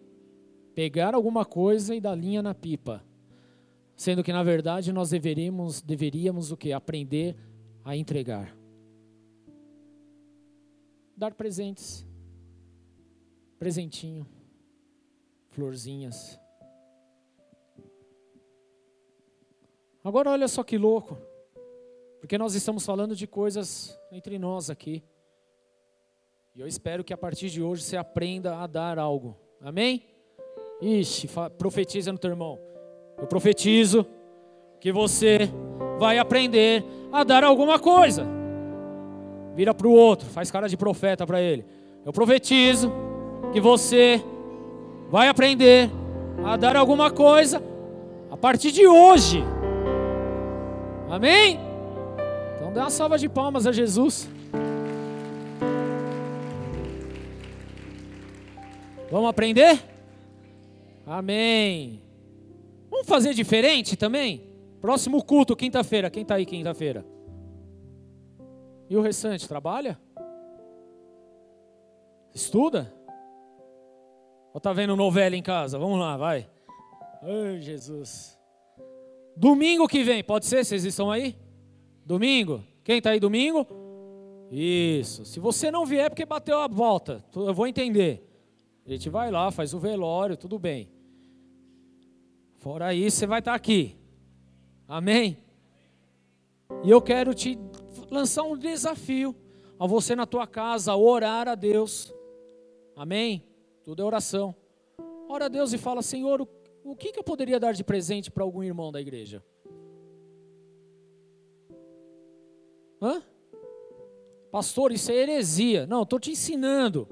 pegar 0.74 1.14
alguma 1.14 1.46
coisa 1.46 1.94
e 1.96 2.02
dar 2.02 2.16
linha 2.16 2.42
na 2.42 2.56
pipa. 2.56 3.04
Sendo 3.96 4.24
que 4.24 4.34
na 4.34 4.44
verdade 4.44 4.92
nós 4.92 5.12
deveríamos, 5.12 5.82
deveríamos 5.82 6.52
o 6.52 6.58
que? 6.58 6.74
Aprender 6.74 7.36
a 7.86 7.96
entregar. 7.96 8.58
Dar 11.16 11.34
presentes. 11.36 12.06
Presentinho. 13.60 14.28
Florzinhas. 15.54 16.40
Agora 20.04 20.32
olha 20.32 20.48
só 20.48 20.64
que 20.64 20.78
louco. 20.78 21.18
Porque 22.20 22.38
nós 22.38 22.56
estamos 22.56 22.86
falando 22.86 23.16
de 23.16 23.28
coisas 23.28 23.98
entre 24.12 24.40
nós 24.40 24.70
aqui. 24.70 25.04
E 26.56 26.60
eu 26.60 26.68
espero 26.68 27.04
que 27.04 27.14
a 27.14 27.18
partir 27.18 27.50
de 27.50 27.62
hoje 27.62 27.84
você 27.84 27.98
aprenda 27.98 28.58
a 28.58 28.68
dar 28.68 28.98
algo. 28.98 29.38
Amém? 29.62 30.06
Ixi, 30.82 31.30
profetiza 31.58 32.12
no 32.12 32.18
teu 32.18 32.32
irmão. 32.32 32.60
Eu 33.18 33.28
profetizo 33.28 34.06
que 34.80 34.92
você 34.92 35.50
vai 36.00 36.18
aprender 36.18 36.84
a 37.12 37.24
dar 37.24 37.44
alguma 37.44 37.78
coisa. 37.80 38.26
Vira 39.56 39.74
para 39.74 39.88
o 39.88 39.94
outro, 39.94 40.28
faz 40.30 40.50
cara 40.50 40.68
de 40.68 40.76
profeta 40.76 41.28
para 41.28 41.40
ele. 41.40 41.66
Eu 42.04 42.12
profetizo 42.12 42.92
que 43.52 43.62
você 43.62 44.24
vai 45.14 45.28
aprender 45.28 45.92
a 46.44 46.58
dar 46.58 46.76
alguma 46.76 47.12
coisa 47.12 47.62
a 48.32 48.36
partir 48.36 48.72
de 48.72 48.88
hoje. 48.88 49.44
Amém? 51.08 51.60
Então 52.56 52.74
dê 52.74 52.80
uma 52.80 52.90
salva 52.90 53.20
de 53.20 53.30
palmas 53.30 53.68
a 53.68 53.72
Jesus. 53.72 54.28
Vamos 59.12 59.30
aprender? 59.30 59.80
Amém. 61.06 62.02
Vamos 62.90 63.06
fazer 63.06 63.36
diferente 63.36 63.96
também? 63.96 64.42
Próximo 64.82 65.24
culto, 65.24 65.56
quinta-feira. 65.56 66.10
Quem 66.10 66.24
está 66.24 66.34
aí 66.34 66.46
quinta-feira? 66.48 67.06
E 68.90 68.98
o 68.98 69.02
restante, 69.02 69.48
trabalha? 69.48 69.96
Estuda? 72.34 73.03
Ou 74.54 74.60
está 74.60 74.72
vendo 74.72 74.96
novela 74.96 75.36
em 75.36 75.42
casa? 75.42 75.80
Vamos 75.80 76.00
lá, 76.00 76.16
vai. 76.16 76.48
Ai, 77.24 77.60
Jesus. 77.60 78.38
Domingo 79.36 79.88
que 79.88 80.04
vem, 80.04 80.24
pode 80.24 80.46
ser? 80.46 80.64
Vocês 80.64 80.86
estão 80.86 81.10
aí? 81.10 81.36
Domingo? 82.06 82.64
Quem 82.84 83.00
está 83.00 83.10
aí 83.10 83.20
domingo? 83.20 83.66
Isso. 84.52 85.26
Se 85.26 85.40
você 85.40 85.72
não 85.72 85.86
vier, 85.86 86.06
é 86.06 86.10
porque 86.10 86.26
bateu 86.26 86.60
a 86.60 86.68
volta. 86.68 87.26
Eu 87.36 87.54
vou 87.54 87.66
entender. 87.66 88.30
A 88.86 88.92
gente 88.92 89.10
vai 89.10 89.32
lá, 89.32 89.50
faz 89.50 89.74
o 89.74 89.80
velório, 89.80 90.38
tudo 90.38 90.60
bem. 90.60 90.88
Fora 92.58 92.94
isso, 92.94 93.18
você 93.18 93.26
vai 93.26 93.40
estar 93.40 93.56
aqui. 93.56 93.98
Amém? 94.88 95.38
E 96.84 96.90
eu 96.92 97.02
quero 97.02 97.34
te 97.34 97.58
lançar 98.12 98.44
um 98.44 98.56
desafio 98.56 99.36
a 99.80 99.88
você 99.88 100.16
na 100.16 100.28
tua 100.28 100.46
casa 100.46 100.96
orar 100.96 101.48
a 101.48 101.56
Deus. 101.56 102.14
Amém? 102.96 103.44
Tudo 103.84 104.02
é 104.02 104.06
oração. 104.06 104.56
Ora 105.30 105.46
a 105.46 105.50
Deus 105.50 105.74
e 105.74 105.78
fala: 105.78 106.02
Senhor, 106.02 106.42
o, 106.42 106.48
o 106.84 106.96
que, 106.96 107.12
que 107.12 107.20
eu 107.20 107.24
poderia 107.24 107.60
dar 107.60 107.74
de 107.74 107.84
presente 107.84 108.32
para 108.32 108.44
algum 108.44 108.64
irmão 108.64 108.92
da 108.92 109.02
igreja? 109.02 109.44
Hã? 113.02 113.22
Pastor, 114.52 114.92
isso 114.92 115.12
é 115.12 115.16
heresia. 115.16 115.86
Não, 115.88 116.04
estou 116.04 116.20
te 116.20 116.32
ensinando 116.32 117.08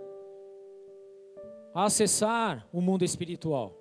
a 1.74 1.86
acessar 1.86 2.68
o 2.72 2.80
mundo 2.80 3.04
espiritual. 3.04 3.76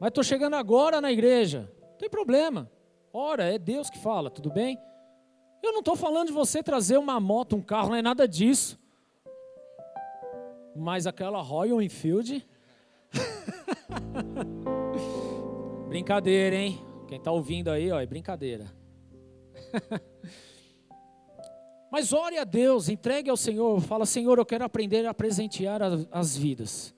Mas 0.00 0.08
estou 0.08 0.22
chegando 0.22 0.54
agora 0.54 1.00
na 1.00 1.10
igreja. 1.10 1.72
Não 1.80 1.98
tem 1.98 2.08
problema. 2.08 2.70
Ora, 3.12 3.44
é 3.44 3.58
Deus 3.58 3.90
que 3.90 3.98
fala, 3.98 4.30
tudo 4.30 4.50
bem? 4.50 4.78
Eu 5.62 5.72
não 5.72 5.80
estou 5.80 5.96
falando 5.96 6.28
de 6.28 6.32
você 6.32 6.62
trazer 6.62 6.98
uma 6.98 7.18
moto, 7.18 7.56
um 7.56 7.62
carro, 7.62 7.88
não 7.88 7.96
é 7.96 8.02
nada 8.02 8.28
disso. 8.28 8.78
Mas 10.78 11.06
aquela 11.06 11.42
Royal 11.42 11.82
Enfield. 11.82 12.46
brincadeira, 15.88 16.56
hein? 16.56 16.78
Quem 17.06 17.18
está 17.18 17.32
ouvindo 17.32 17.70
aí, 17.70 17.90
ó, 17.90 18.00
é 18.00 18.06
brincadeira. 18.06 18.72
Mas 21.90 22.12
ore 22.12 22.36
a 22.36 22.44
Deus, 22.44 22.88
entregue 22.88 23.30
ao 23.30 23.36
Senhor, 23.36 23.80
fala: 23.80 24.04
Senhor, 24.04 24.38
eu 24.38 24.44
quero 24.44 24.64
aprender 24.64 25.06
a 25.06 25.14
presentear 25.14 25.80
as 26.10 26.36
vidas. 26.36 26.94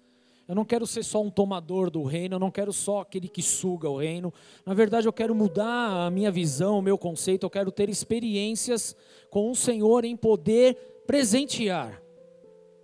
Eu 0.48 0.54
não 0.56 0.64
quero 0.64 0.84
ser 0.84 1.04
só 1.04 1.22
um 1.22 1.30
tomador 1.30 1.90
do 1.90 2.02
reino, 2.02 2.34
eu 2.34 2.40
não 2.40 2.50
quero 2.50 2.72
só 2.72 3.02
aquele 3.02 3.28
que 3.28 3.40
suga 3.40 3.88
o 3.88 3.98
reino. 3.98 4.34
Na 4.66 4.74
verdade, 4.74 5.06
eu 5.06 5.12
quero 5.12 5.32
mudar 5.32 6.06
a 6.06 6.10
minha 6.10 6.28
visão, 6.28 6.80
o 6.80 6.82
meu 6.82 6.98
conceito, 6.98 7.46
eu 7.46 7.50
quero 7.50 7.70
ter 7.70 7.88
experiências 7.88 8.96
com 9.30 9.48
o 9.48 9.54
Senhor 9.54 10.04
em 10.04 10.16
poder 10.16 10.74
presentear, 11.06 11.99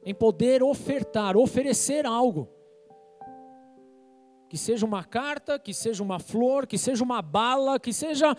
em 0.07 0.15
poder 0.15 0.63
ofertar, 0.63 1.37
oferecer 1.37 2.07
algo. 2.07 2.49
Que 4.49 4.57
seja 4.57 4.87
uma 4.87 5.05
carta, 5.05 5.59
que 5.59 5.75
seja 5.75 6.03
uma 6.03 6.19
flor, 6.19 6.67
que 6.67 6.79
seja 6.79 7.05
uma 7.05 7.21
bala, 7.21 7.79
que 7.79 7.93
seja 7.93 8.35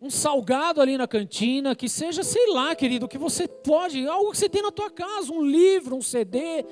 um 0.00 0.10
salgado 0.10 0.80
ali 0.80 0.96
na 0.96 1.06
cantina, 1.06 1.76
que 1.76 1.88
seja, 1.88 2.22
sei 2.24 2.52
lá, 2.52 2.74
querido, 2.74 3.06
que 3.06 3.18
você 3.18 3.46
pode, 3.46 4.08
algo 4.08 4.32
que 4.32 4.38
você 4.38 4.48
tem 4.48 4.62
na 4.62 4.72
tua 4.72 4.90
casa, 4.90 5.30
um 5.30 5.44
livro, 5.44 5.94
um 5.94 6.00
CD, 6.00 6.64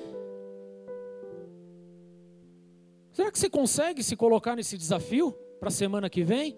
Será 3.19 3.29
que 3.29 3.37
você 3.37 3.49
consegue 3.49 4.01
se 4.01 4.15
colocar 4.15 4.55
nesse 4.55 4.77
desafio 4.77 5.33
para 5.59 5.67
a 5.67 5.71
semana 5.71 6.09
que 6.09 6.23
vem? 6.23 6.55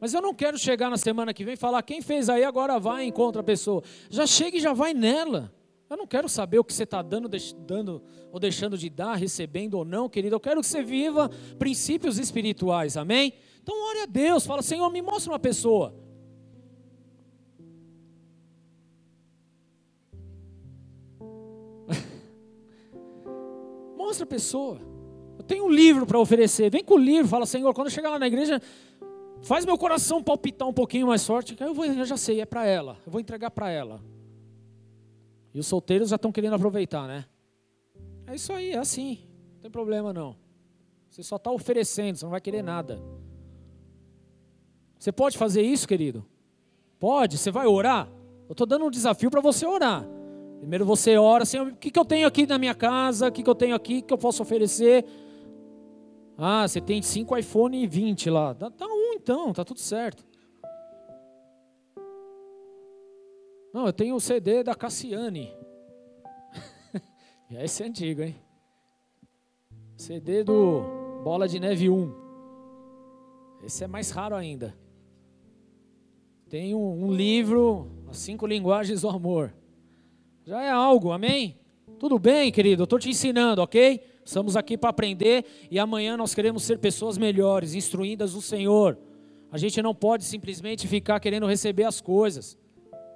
Mas 0.00 0.14
eu 0.14 0.22
não 0.22 0.32
quero 0.32 0.56
chegar 0.56 0.88
na 0.88 0.96
semana 0.96 1.34
que 1.34 1.44
vem 1.44 1.54
e 1.54 1.56
falar, 1.56 1.82
quem 1.82 2.00
fez 2.00 2.28
aí 2.28 2.44
agora 2.44 2.78
vai 2.78 3.04
e 3.04 3.08
encontra 3.08 3.40
a 3.40 3.44
pessoa. 3.44 3.82
Já 4.08 4.24
chega 4.24 4.56
e 4.56 4.60
já 4.60 4.72
vai 4.72 4.94
nela. 4.94 5.52
Eu 5.90 5.96
não 5.96 6.06
quero 6.06 6.28
saber 6.28 6.60
o 6.60 6.64
que 6.64 6.72
você 6.72 6.84
está 6.84 7.02
dando, 7.02 7.28
dando 7.66 8.00
ou 8.30 8.38
deixando 8.38 8.78
de 8.78 8.88
dar, 8.88 9.16
recebendo 9.16 9.74
ou 9.74 9.84
não, 9.84 10.08
querido. 10.08 10.36
Eu 10.36 10.40
quero 10.40 10.60
que 10.60 10.66
você 10.68 10.84
viva 10.84 11.28
princípios 11.58 12.16
espirituais, 12.16 12.96
amém? 12.96 13.32
Então 13.60 13.74
ore 13.88 14.02
a 14.02 14.06
Deus, 14.06 14.46
fala, 14.46 14.62
Senhor, 14.62 14.88
me 14.88 15.02
mostra 15.02 15.32
uma 15.32 15.38
pessoa. 15.40 15.92
mostra 23.98 24.22
a 24.22 24.28
pessoa. 24.28 24.80
Eu 25.38 25.42
tenho 25.42 25.64
um 25.64 25.70
livro 25.70 26.06
para 26.06 26.20
oferecer. 26.20 26.70
Vem 26.70 26.84
com 26.84 26.94
o 26.94 26.98
livro, 26.98 27.26
fala, 27.26 27.46
Senhor, 27.46 27.74
quando 27.74 27.88
eu 27.88 27.92
chegar 27.92 28.10
lá 28.10 28.18
na 28.20 28.28
igreja, 28.28 28.62
faz 29.42 29.66
meu 29.66 29.76
coração 29.76 30.22
palpitar 30.22 30.68
um 30.68 30.72
pouquinho 30.72 31.08
mais 31.08 31.26
forte. 31.26 31.56
Eu, 31.58 31.74
vou, 31.74 31.84
eu 31.84 32.04
já 32.04 32.16
sei, 32.16 32.40
é 32.40 32.46
para 32.46 32.64
ela. 32.64 32.96
Eu 33.04 33.10
vou 33.10 33.20
entregar 33.20 33.50
para 33.50 33.68
ela. 33.70 34.00
E 35.52 35.58
os 35.58 35.66
solteiros 35.66 36.10
já 36.10 36.16
estão 36.16 36.30
querendo 36.30 36.54
aproveitar, 36.54 37.06
né? 37.06 37.24
É 38.26 38.34
isso 38.34 38.52
aí, 38.52 38.70
é 38.70 38.78
assim. 38.78 39.18
Não 39.54 39.62
tem 39.62 39.70
problema 39.70 40.12
não. 40.12 40.36
Você 41.08 41.22
só 41.22 41.36
está 41.36 41.50
oferecendo, 41.50 42.16
você 42.16 42.24
não 42.24 42.30
vai 42.30 42.40
querer 42.40 42.62
nada. 42.62 43.02
Você 44.98 45.10
pode 45.10 45.36
fazer 45.36 45.62
isso, 45.62 45.88
querido? 45.88 46.24
Pode, 46.98 47.38
você 47.38 47.50
vai 47.50 47.66
orar? 47.66 48.08
Eu 48.48 48.52
estou 48.52 48.66
dando 48.66 48.84
um 48.84 48.90
desafio 48.90 49.30
para 49.30 49.40
você 49.40 49.66
orar. 49.66 50.06
Primeiro 50.58 50.84
você 50.84 51.16
ora, 51.16 51.44
Senhor, 51.44 51.68
o 51.68 51.76
que, 51.76 51.90
que 51.90 51.98
eu 51.98 52.04
tenho 52.04 52.26
aqui 52.26 52.46
na 52.46 52.58
minha 52.58 52.74
casa? 52.74 53.28
O 53.28 53.32
que, 53.32 53.42
que 53.42 53.48
eu 53.48 53.54
tenho 53.54 53.74
aqui 53.74 54.02
que 54.02 54.12
eu 54.12 54.18
posso 54.18 54.42
oferecer? 54.42 55.04
Ah, 56.36 56.68
você 56.68 56.80
tem 56.80 57.02
5 57.02 57.36
iPhone 57.38 57.86
20 57.86 58.30
lá. 58.30 58.52
Dá, 58.52 58.68
dá 58.68 58.86
um 58.86 59.14
então, 59.14 59.52
tá 59.52 59.64
tudo 59.64 59.80
certo. 59.80 60.24
Não, 63.72 63.86
eu 63.86 63.92
tenho 63.92 64.16
o 64.16 64.20
CD 64.20 64.64
da 64.64 64.74
Cassiane. 64.74 65.52
Esse 67.50 67.82
é 67.82 67.86
antigo, 67.86 68.22
hein? 68.22 68.34
CD 69.96 70.42
do 70.42 70.82
Bola 71.22 71.46
de 71.46 71.60
Neve 71.60 71.88
1. 71.88 72.14
Esse 73.62 73.84
é 73.84 73.86
mais 73.86 74.10
raro 74.10 74.34
ainda. 74.34 74.74
Tem 76.48 76.74
um, 76.74 77.04
um 77.04 77.12
livro, 77.12 77.88
As 78.10 78.18
Cinco 78.18 78.46
Linguagens 78.46 79.02
do 79.02 79.08
Amor. 79.08 79.54
Já 80.44 80.62
é 80.62 80.70
algo, 80.70 81.12
amém? 81.12 81.56
Tudo 81.98 82.18
bem, 82.18 82.50
querido? 82.50 82.82
Eu 82.82 82.84
estou 82.84 82.98
te 82.98 83.08
ensinando, 83.08 83.62
ok? 83.62 84.00
Estamos 84.24 84.56
aqui 84.56 84.76
para 84.76 84.90
aprender 84.90 85.44
e 85.70 85.78
amanhã 85.78 86.16
nós 86.16 86.34
queremos 86.34 86.64
ser 86.64 86.78
pessoas 86.78 87.16
melhores, 87.18 87.74
instruídas 87.74 88.32
do 88.32 88.40
Senhor. 88.40 88.98
A 89.52 89.58
gente 89.58 89.80
não 89.82 89.94
pode 89.94 90.24
simplesmente 90.24 90.88
ficar 90.88 91.20
querendo 91.20 91.46
receber 91.46 91.84
as 91.84 92.00
coisas. 92.00 92.58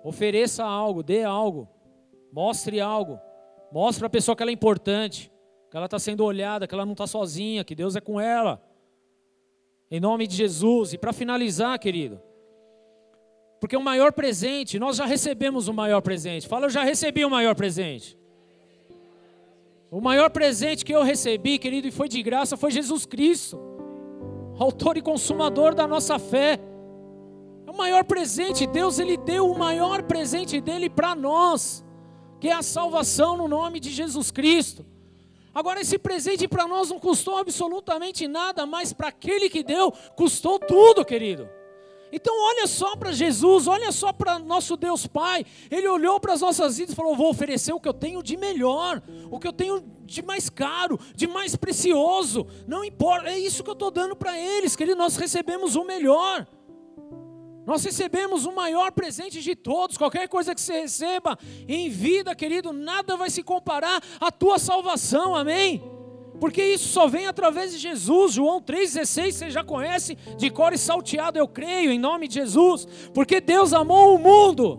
Ofereça 0.05 0.63
algo, 0.63 1.03
dê 1.03 1.25
algo, 1.25 1.67
mostre 2.31 2.79
algo, 2.79 3.19
mostre 3.73 4.01
para 4.01 4.09
a 4.09 4.11
pessoa 4.11 4.37
que 4.37 4.43
ela 4.43 4.51
é 4.51 4.55
importante, 4.55 5.33
que 5.71 5.77
ela 5.79 5.87
está 5.87 5.99
sendo 5.99 6.23
olhada, 6.23 6.67
que 6.67 6.75
ela 6.75 6.85
não 6.85 6.93
está 6.93 7.07
sozinha, 7.07 7.65
que 7.65 7.75
Deus 7.75 7.97
é 7.97 8.03
com 8.03 8.21
ela. 8.21 8.63
Em 9.91 9.99
nome 9.99 10.27
de 10.27 10.37
Jesus. 10.37 10.93
E 10.93 10.99
para 10.99 11.11
finalizar, 11.11 11.79
querido, 11.79 12.21
porque 13.59 13.79
o 13.79 13.83
maior 13.83 14.13
presente, 14.13 14.79
nós 14.79 14.97
já 14.97 15.07
recebemos 15.07 15.69
o 15.69 15.73
maior 15.73 16.03
presente. 16.03 16.47
Fala, 16.47 16.67
eu 16.67 16.71
já 16.71 16.85
recebi 16.85 17.25
o 17.25 17.31
maior 17.31 17.55
presente. 17.55 18.19
O 19.91 20.03
maior 20.03 20.29
presente 20.29 20.85
que 20.85 20.95
eu 20.95 21.03
recebi, 21.03 21.59
querido, 21.59 21.89
e 21.89 21.91
foi 21.91 22.11
de 22.11 22.23
graça, 22.23 22.59
foi 22.59 22.71
Jesus 22.71 23.07
Cristo, 23.07 23.59
autor 24.59 24.99
e 24.99 25.01
consumador 25.01 25.75
da 25.75 25.87
nossa 25.87 26.19
fé. 26.19 26.61
Maior 27.75 28.05
presente, 28.05 28.67
Deus 28.67 28.99
ele 28.99 29.17
deu 29.17 29.51
o 29.51 29.59
maior 29.59 30.03
presente 30.03 30.61
dele 30.61 30.89
para 30.89 31.15
nós, 31.15 31.85
que 32.41 32.49
é 32.49 32.53
a 32.53 32.63
salvação 32.63 33.37
no 33.37 33.49
nome 33.49 33.81
de 33.81 33.91
Jesus 33.91 34.31
Cristo. 34.31 34.85
Agora, 35.55 35.81
esse 35.81 35.99
presente 35.99 36.49
para 36.49 36.67
nós 36.67 36.91
não 36.91 36.99
custou 36.99 37.37
absolutamente 37.37 38.27
nada, 38.27 38.67
mas 38.67 38.93
para 38.93 39.09
aquele 39.09 39.49
que 39.49 39.63
deu, 39.63 39.93
custou 40.17 40.59
tudo, 40.59 41.05
querido. 41.05 41.49
Então, 42.17 42.33
olha 42.47 42.67
só 42.69 42.95
para 42.95 43.11
Jesus, 43.11 43.67
olha 43.67 43.91
só 43.91 44.13
para 44.13 44.39
nosso 44.39 44.77
Deus 44.77 45.05
Pai. 45.05 45.45
Ele 45.69 45.89
olhou 45.89 46.21
para 46.21 46.33
as 46.33 46.41
nossas 46.41 46.77
vidas 46.77 46.93
e 46.93 46.97
falou: 46.97 47.17
Vou 47.17 47.29
oferecer 47.29 47.73
o 47.73 47.81
que 47.81 47.89
eu 47.89 47.93
tenho 47.93 48.23
de 48.23 48.37
melhor, 48.37 49.03
o 49.33 49.41
que 49.41 49.49
eu 49.49 49.53
tenho 49.53 49.85
de 50.05 50.23
mais 50.23 50.49
caro, 50.49 50.99
de 51.15 51.27
mais 51.27 51.57
precioso. 51.57 52.47
Não 52.69 52.85
importa, 52.85 53.31
é 53.31 53.39
isso 53.39 53.65
que 53.65 53.71
eu 53.71 53.75
estou 53.75 53.91
dando 53.91 54.15
para 54.15 54.39
eles, 54.39 54.77
querido. 54.77 54.97
Nós 54.97 55.17
recebemos 55.17 55.75
o 55.75 55.85
melhor. 55.85 56.47
Nós 57.67 57.83
recebemos 57.83 58.45
o 58.45 58.53
maior 58.53 58.93
presente 58.93 59.41
de 59.41 59.55
todos. 59.55 59.97
Qualquer 59.97 60.29
coisa 60.29 60.55
que 60.55 60.61
você 60.61 60.81
receba 60.81 61.39
em 61.67 61.89
vida, 61.89 62.35
querido, 62.35 62.73
nada 62.73 63.17
vai 63.17 63.31
se 63.31 63.43
comparar 63.43 64.03
à 64.21 64.31
tua 64.31 64.59
salvação, 64.59 65.35
amém? 65.35 65.83
Porque 66.39 66.63
isso 66.63 66.89
só 66.89 67.07
vem 67.07 67.27
através 67.27 67.73
de 67.73 67.79
Jesus. 67.79 68.35
João 68.35 68.61
3,16, 68.61 69.33
você 69.33 69.51
já 69.51 69.65
conhece 69.65 70.17
de 70.37 70.51
cor 70.51 70.73
e 70.75 70.79
salteado, 70.79 71.39
eu 71.39 71.49
creio, 71.49 71.91
em 71.91 71.99
nome 71.99 72.29
de 72.29 72.35
Jesus. 72.35 72.87
Porque 73.15 73.41
Deus 73.41 73.73
amou 73.73 74.15
o 74.15 74.19
mundo 74.19 74.77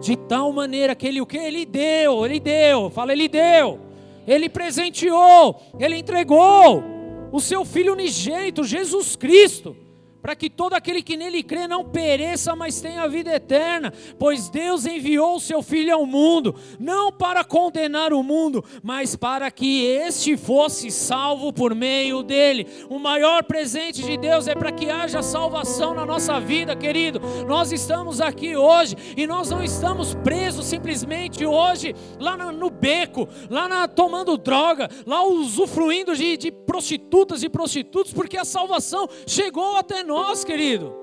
de 0.00 0.16
tal 0.16 0.52
maneira 0.52 0.94
que 0.94 1.06
Ele 1.06 1.20
o 1.20 1.26
que? 1.26 1.38
Ele 1.38 1.64
deu, 1.64 2.24
Ele 2.24 2.38
deu, 2.38 2.88
fala, 2.90 3.12
Ele 3.12 3.26
deu. 3.26 3.80
Ele 4.26 4.48
presenteou, 4.48 5.60
Ele 5.78 5.96
entregou 5.96 6.84
o 7.32 7.40
seu 7.40 7.64
Filho 7.64 7.94
unigênito, 7.94 8.62
Jesus 8.62 9.16
Cristo 9.16 9.83
para 10.24 10.34
que 10.34 10.48
todo 10.48 10.72
aquele 10.72 11.02
que 11.02 11.18
nele 11.18 11.42
crê 11.42 11.68
não 11.68 11.84
pereça, 11.84 12.56
mas 12.56 12.80
tenha 12.80 13.06
vida 13.06 13.30
eterna. 13.30 13.92
Pois 14.18 14.48
Deus 14.48 14.86
enviou 14.86 15.36
o 15.36 15.40
seu 15.40 15.62
Filho 15.62 15.92
ao 15.92 16.06
mundo, 16.06 16.54
não 16.80 17.12
para 17.12 17.44
condenar 17.44 18.10
o 18.10 18.22
mundo, 18.22 18.64
mas 18.82 19.14
para 19.14 19.50
que 19.50 19.84
este 19.84 20.34
fosse 20.34 20.90
salvo 20.90 21.52
por 21.52 21.74
meio 21.74 22.22
dele. 22.22 22.66
O 22.88 22.98
maior 22.98 23.44
presente 23.44 24.02
de 24.02 24.16
Deus 24.16 24.48
é 24.48 24.54
para 24.54 24.72
que 24.72 24.88
haja 24.88 25.22
salvação 25.22 25.92
na 25.92 26.06
nossa 26.06 26.40
vida, 26.40 26.74
querido. 26.74 27.20
Nós 27.46 27.70
estamos 27.70 28.18
aqui 28.18 28.56
hoje 28.56 28.96
e 29.18 29.26
nós 29.26 29.50
não 29.50 29.62
estamos 29.62 30.14
presos 30.14 30.64
simplesmente 30.64 31.44
hoje 31.44 31.94
lá 32.18 32.34
no 32.50 32.70
beco, 32.70 33.28
lá 33.50 33.68
na, 33.68 33.86
tomando 33.86 34.38
droga, 34.38 34.88
lá 35.04 35.22
usufruindo 35.22 36.16
de, 36.16 36.38
de 36.38 36.50
prostitutas 36.50 37.42
e 37.42 37.50
prostitutos, 37.50 38.14
porque 38.14 38.38
a 38.38 38.44
salvação 38.46 39.06
chegou 39.26 39.76
até 39.76 40.02
nós 40.02 40.13
nós, 40.14 40.44
querido. 40.44 40.94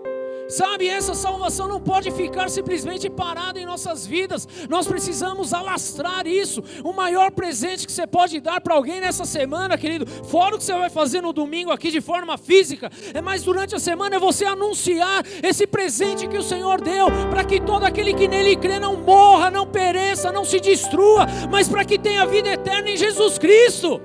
Sabe, 0.47 0.88
essa 0.88 1.13
salvação 1.13 1.67
não 1.67 1.79
pode 1.79 2.11
ficar 2.11 2.49
simplesmente 2.49 3.09
parada 3.09 3.59
em 3.59 3.65
nossas 3.65 4.05
vidas. 4.05 4.47
Nós 4.69 4.85
precisamos 4.85 5.53
alastrar 5.53 6.27
isso. 6.27 6.61
O 6.83 6.91
maior 6.91 7.31
presente 7.31 7.85
que 7.85 7.91
você 7.91 8.05
pode 8.05 8.39
dar 8.41 8.59
para 8.59 8.75
alguém 8.75 8.99
nessa 8.99 9.23
semana, 9.23 9.77
querido, 9.77 10.05
fora 10.05 10.55
o 10.55 10.57
que 10.57 10.63
você 10.63 10.73
vai 10.73 10.89
fazer 10.89 11.21
no 11.21 11.31
domingo 11.31 11.71
aqui 11.71 11.89
de 11.89 12.01
forma 12.01 12.38
física, 12.38 12.89
é 13.13 13.21
mais 13.21 13.43
durante 13.43 13.75
a 13.75 13.79
semana 13.79 14.15
é 14.15 14.19
você 14.19 14.45
anunciar 14.45 15.25
esse 15.41 15.65
presente 15.67 16.27
que 16.27 16.38
o 16.38 16.43
Senhor 16.43 16.81
deu, 16.81 17.07
para 17.29 17.43
que 17.43 17.61
todo 17.61 17.83
aquele 17.83 18.13
que 18.13 18.27
nele 18.27 18.55
crê 18.57 18.79
não 18.79 18.95
morra, 18.97 19.49
não 19.49 19.67
pereça, 19.67 20.31
não 20.31 20.43
se 20.43 20.59
destrua, 20.59 21.27
mas 21.49 21.67
para 21.69 21.85
que 21.85 21.97
tenha 21.97 22.25
vida 22.25 22.49
eterna 22.49 22.89
em 22.89 22.97
Jesus 22.97 23.38
Cristo. 23.38 24.01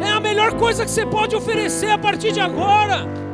É 0.00 0.10
a 0.10 0.20
melhor 0.20 0.54
coisa 0.54 0.84
que 0.84 0.90
você 0.90 1.06
pode 1.06 1.34
oferecer 1.34 1.90
a 1.90 1.98
partir 1.98 2.32
de 2.32 2.40
agora. 2.40 3.27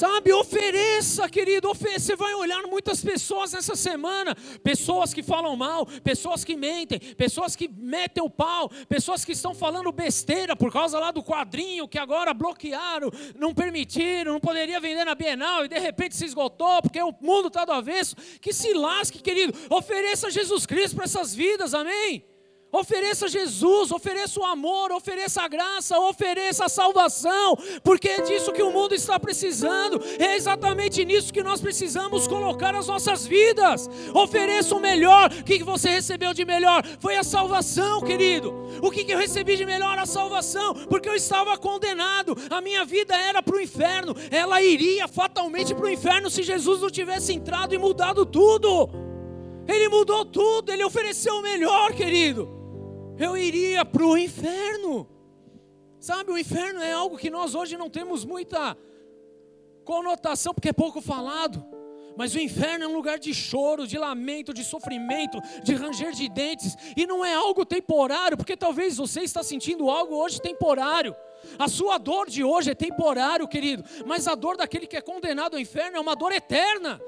Sabe, 0.00 0.32
ofereça, 0.32 1.28
querido, 1.28 1.68
ofereça. 1.68 2.06
Você 2.06 2.16
vai 2.16 2.32
olhar 2.32 2.62
muitas 2.62 3.04
pessoas 3.04 3.52
nessa 3.52 3.76
semana, 3.76 4.34
pessoas 4.64 5.12
que 5.12 5.22
falam 5.22 5.54
mal, 5.54 5.84
pessoas 6.02 6.42
que 6.42 6.56
mentem, 6.56 6.98
pessoas 6.98 7.54
que 7.54 7.68
metem 7.68 8.24
o 8.24 8.30
pau, 8.30 8.70
pessoas 8.88 9.26
que 9.26 9.32
estão 9.32 9.54
falando 9.54 9.92
besteira 9.92 10.56
por 10.56 10.72
causa 10.72 10.98
lá 10.98 11.10
do 11.10 11.22
quadrinho 11.22 11.86
que 11.86 11.98
agora 11.98 12.32
bloquearam, 12.32 13.10
não 13.38 13.52
permitiram, 13.52 14.32
não 14.32 14.40
poderia 14.40 14.80
vender 14.80 15.04
na 15.04 15.14
Bienal 15.14 15.66
e 15.66 15.68
de 15.68 15.78
repente 15.78 16.16
se 16.16 16.24
esgotou 16.24 16.80
porque 16.80 17.02
o 17.02 17.14
mundo 17.20 17.48
está 17.48 17.66
do 17.66 17.72
avesso. 17.72 18.16
Que 18.40 18.54
se 18.54 18.72
lasque, 18.72 19.18
querido. 19.20 19.52
Ofereça 19.68 20.30
Jesus 20.30 20.64
Cristo 20.64 20.96
para 20.96 21.04
essas 21.04 21.34
vidas, 21.34 21.74
amém? 21.74 22.24
Ofereça 22.72 23.26
Jesus, 23.26 23.90
ofereça 23.90 24.38
o 24.38 24.44
amor, 24.44 24.92
ofereça 24.92 25.42
a 25.42 25.48
graça, 25.48 25.98
ofereça 25.98 26.66
a 26.66 26.68
salvação, 26.68 27.56
porque 27.82 28.08
é 28.08 28.20
disso 28.20 28.52
que 28.52 28.62
o 28.62 28.70
mundo 28.70 28.94
está 28.94 29.18
precisando, 29.18 30.00
é 30.20 30.36
exatamente 30.36 31.04
nisso 31.04 31.32
que 31.32 31.42
nós 31.42 31.60
precisamos 31.60 32.28
colocar 32.28 32.76
as 32.76 32.86
nossas 32.86 33.26
vidas. 33.26 33.90
Ofereça 34.14 34.76
o 34.76 34.80
melhor, 34.80 35.32
o 35.32 35.42
que 35.42 35.64
você 35.64 35.90
recebeu 35.90 36.32
de 36.32 36.44
melhor? 36.44 36.84
Foi 37.00 37.16
a 37.16 37.24
salvação, 37.24 38.02
querido. 38.02 38.54
O 38.80 38.88
que 38.88 39.10
eu 39.10 39.18
recebi 39.18 39.56
de 39.56 39.66
melhor? 39.66 39.98
A 39.98 40.06
salvação, 40.06 40.72
porque 40.74 41.08
eu 41.08 41.16
estava 41.16 41.58
condenado, 41.58 42.36
a 42.48 42.60
minha 42.60 42.84
vida 42.84 43.16
era 43.16 43.42
para 43.42 43.56
o 43.56 43.60
inferno, 43.60 44.14
ela 44.30 44.62
iria 44.62 45.08
fatalmente 45.08 45.74
para 45.74 45.86
o 45.86 45.90
inferno 45.90 46.30
se 46.30 46.44
Jesus 46.44 46.80
não 46.80 46.90
tivesse 46.90 47.32
entrado 47.32 47.74
e 47.74 47.78
mudado 47.78 48.24
tudo. 48.24 48.88
Ele 49.66 49.88
mudou 49.88 50.24
tudo, 50.24 50.70
ele 50.70 50.84
ofereceu 50.84 51.34
o 51.34 51.42
melhor, 51.42 51.92
querido 51.92 52.59
eu 53.20 53.36
iria 53.36 53.84
para 53.84 54.04
o 54.04 54.16
inferno. 54.16 55.08
Sabe, 55.98 56.32
o 56.32 56.38
inferno 56.38 56.80
é 56.80 56.92
algo 56.92 57.18
que 57.18 57.28
nós 57.28 57.54
hoje 57.54 57.76
não 57.76 57.90
temos 57.90 58.24
muita 58.24 58.76
conotação, 59.84 60.54
porque 60.54 60.70
é 60.70 60.72
pouco 60.72 61.00
falado. 61.00 61.62
Mas 62.16 62.34
o 62.34 62.38
inferno 62.38 62.84
é 62.84 62.88
um 62.88 62.94
lugar 62.94 63.18
de 63.18 63.32
choro, 63.32 63.86
de 63.86 63.96
lamento, 63.96 64.52
de 64.52 64.64
sofrimento, 64.64 65.38
de 65.62 65.74
ranger 65.74 66.12
de 66.12 66.28
dentes. 66.28 66.76
E 66.96 67.06
não 67.06 67.24
é 67.24 67.34
algo 67.34 67.64
temporário, 67.64 68.36
porque 68.36 68.56
talvez 68.56 68.96
você 68.96 69.20
está 69.20 69.42
sentindo 69.42 69.90
algo 69.90 70.14
hoje 70.14 70.40
temporário. 70.40 71.14
A 71.58 71.68
sua 71.68 71.98
dor 71.98 72.28
de 72.28 72.44
hoje 72.44 72.70
é 72.70 72.74
temporário, 72.74 73.46
querido. 73.48 73.84
Mas 74.06 74.26
a 74.26 74.34
dor 74.34 74.56
daquele 74.56 74.86
que 74.86 74.96
é 74.96 75.00
condenado 75.00 75.54
ao 75.54 75.60
inferno 75.60 75.96
é 75.96 76.00
uma 76.00 76.16
dor 76.16 76.32
eterna. 76.32 77.00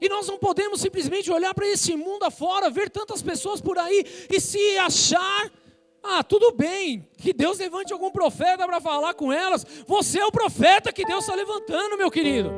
E 0.00 0.08
nós 0.08 0.26
não 0.26 0.38
podemos 0.38 0.80
simplesmente 0.80 1.30
olhar 1.30 1.54
para 1.54 1.66
esse 1.66 1.96
mundo 1.96 2.24
afora, 2.24 2.70
ver 2.70 2.90
tantas 2.90 3.22
pessoas 3.22 3.60
por 3.60 3.78
aí 3.78 4.04
e 4.30 4.40
se 4.40 4.76
achar, 4.78 5.50
ah, 6.02 6.22
tudo 6.22 6.52
bem, 6.52 7.08
que 7.16 7.32
Deus 7.32 7.58
levante 7.58 7.92
algum 7.92 8.10
profeta 8.10 8.66
para 8.66 8.80
falar 8.80 9.14
com 9.14 9.32
elas. 9.32 9.66
Você 9.86 10.18
é 10.18 10.26
o 10.26 10.32
profeta 10.32 10.92
que 10.92 11.04
Deus 11.04 11.24
está 11.24 11.34
levantando, 11.34 11.96
meu 11.96 12.10
querido. 12.10 12.50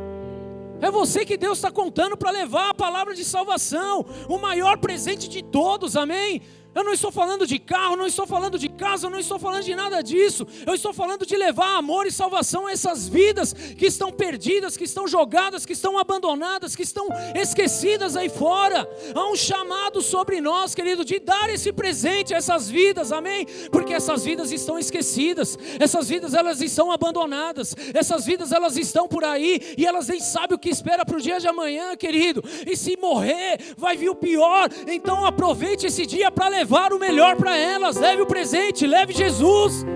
É 0.81 0.90
você 0.90 1.24
que 1.24 1.36
Deus 1.36 1.59
está 1.59 1.70
contando 1.70 2.16
para 2.16 2.31
levar 2.31 2.70
a 2.70 2.74
palavra 2.74 3.15
de 3.15 3.24
salvação, 3.24 4.06
o 4.28 4.39
maior 4.39 4.78
presente 4.78 5.28
de 5.28 5.43
todos, 5.43 5.97
amém? 5.97 6.40
Eu 6.78 6.84
não 6.84 6.92
estou 6.92 7.10
falando 7.10 7.44
de 7.44 7.59
carro, 7.59 7.96
não 7.96 8.06
estou 8.06 8.24
falando 8.24 8.56
de 8.56 8.68
casa, 8.68 9.10
não 9.10 9.18
estou 9.18 9.36
falando 9.36 9.64
de 9.64 9.74
nada 9.74 10.00
disso. 10.00 10.46
Eu 10.64 10.74
estou 10.74 10.92
falando 10.92 11.26
de 11.26 11.36
levar 11.36 11.76
amor 11.76 12.06
e 12.06 12.12
salvação 12.12 12.68
a 12.68 12.70
essas 12.70 13.09
vidas 13.09 13.52
que 13.52 13.86
estão 13.86 14.12
perdidas, 14.12 14.76
que 14.76 14.84
estão 14.84 15.09
jogadas, 15.09 15.66
que 15.66 15.72
estão 15.72 15.98
abandonadas, 15.98 16.76
que 16.76 16.84
estão 16.84 17.09
esquecidas 17.34 18.14
aí 18.14 18.28
fora. 18.28 18.88
Há 19.12 19.28
um 19.28 19.34
chamado 19.34 20.00
sobre 20.00 20.40
nós, 20.40 20.72
querido, 20.72 21.05
de 21.05 21.18
dar 21.18 21.50
esse 21.50 21.72
presente 21.72 22.32
a 22.32 22.36
essas 22.36 22.70
vidas, 22.70 23.10
amém? 23.10 23.44
Porque 23.72 23.92
essas 23.92 24.24
vidas 24.24 24.52
estão 24.52 24.78
esquecidas, 24.78 25.59
essas 25.80 26.09
vidas 26.09 26.32
elas 26.32 26.60
estão 26.60 26.92
abandonadas, 26.92 27.74
essas 27.92 28.24
vidas 28.24 28.52
elas 28.52 28.76
estão 28.76 29.09
por 29.09 29.24
aí 29.24 29.74
e 29.76 29.84
elas 29.84 30.06
nem 30.06 30.20
sabem 30.20 30.55
o 30.55 30.59
que 30.59 30.68
espera 30.68 31.05
para 31.05 31.16
o 31.16 31.20
dia 31.20 31.40
de 31.40 31.48
amanhã, 31.48 31.96
querido. 31.96 32.40
E 32.64 32.76
se 32.76 32.96
morrer, 32.96 33.74
vai 33.76 33.96
vir 33.96 34.10
o 34.10 34.14
pior. 34.14 34.70
Então 34.86 35.26
aproveite 35.26 35.84
esse 35.84 36.06
dia 36.06 36.30
para 36.30 36.46
levar 36.46 36.68
levar 36.69 36.93
o 36.93 36.99
melhor 36.99 37.35
para 37.36 37.57
elas. 37.57 37.97
Leve 37.97 38.20
o 38.20 38.27
presente, 38.27 38.86
leve 38.86 39.15
Jesus. 39.15 39.86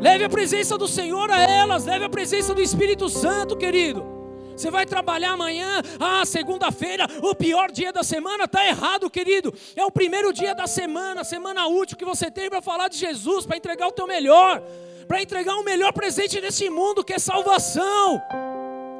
Leve 0.00 0.22
a 0.22 0.28
presença 0.28 0.78
do 0.78 0.86
Senhor 0.86 1.28
a 1.32 1.42
elas, 1.42 1.84
leve 1.84 2.04
a 2.04 2.08
presença 2.08 2.54
do 2.54 2.62
Espírito 2.62 3.08
Santo, 3.08 3.56
querido. 3.56 4.06
Você 4.56 4.70
vai 4.70 4.86
trabalhar 4.86 5.32
amanhã, 5.32 5.82
ah, 5.98 6.24
segunda-feira, 6.24 7.06
o 7.22 7.34
pior 7.34 7.72
dia 7.72 7.92
da 7.92 8.04
semana, 8.04 8.44
está 8.44 8.64
errado, 8.64 9.10
querido. 9.10 9.52
É 9.74 9.84
o 9.84 9.90
primeiro 9.90 10.32
dia 10.32 10.54
da 10.54 10.68
semana, 10.68 11.24
semana 11.24 11.66
útil 11.66 11.96
que 11.96 12.04
você 12.04 12.30
tem 12.30 12.48
para 12.48 12.62
falar 12.62 12.88
de 12.88 12.98
Jesus, 12.98 13.44
para 13.44 13.56
entregar 13.56 13.88
o 13.88 13.92
teu 13.92 14.06
melhor, 14.06 14.62
para 15.08 15.20
entregar 15.20 15.56
o 15.56 15.64
melhor 15.64 15.92
presente 15.92 16.40
nesse 16.40 16.70
mundo 16.70 17.02
que 17.02 17.14
é 17.14 17.18
salvação. 17.18 18.22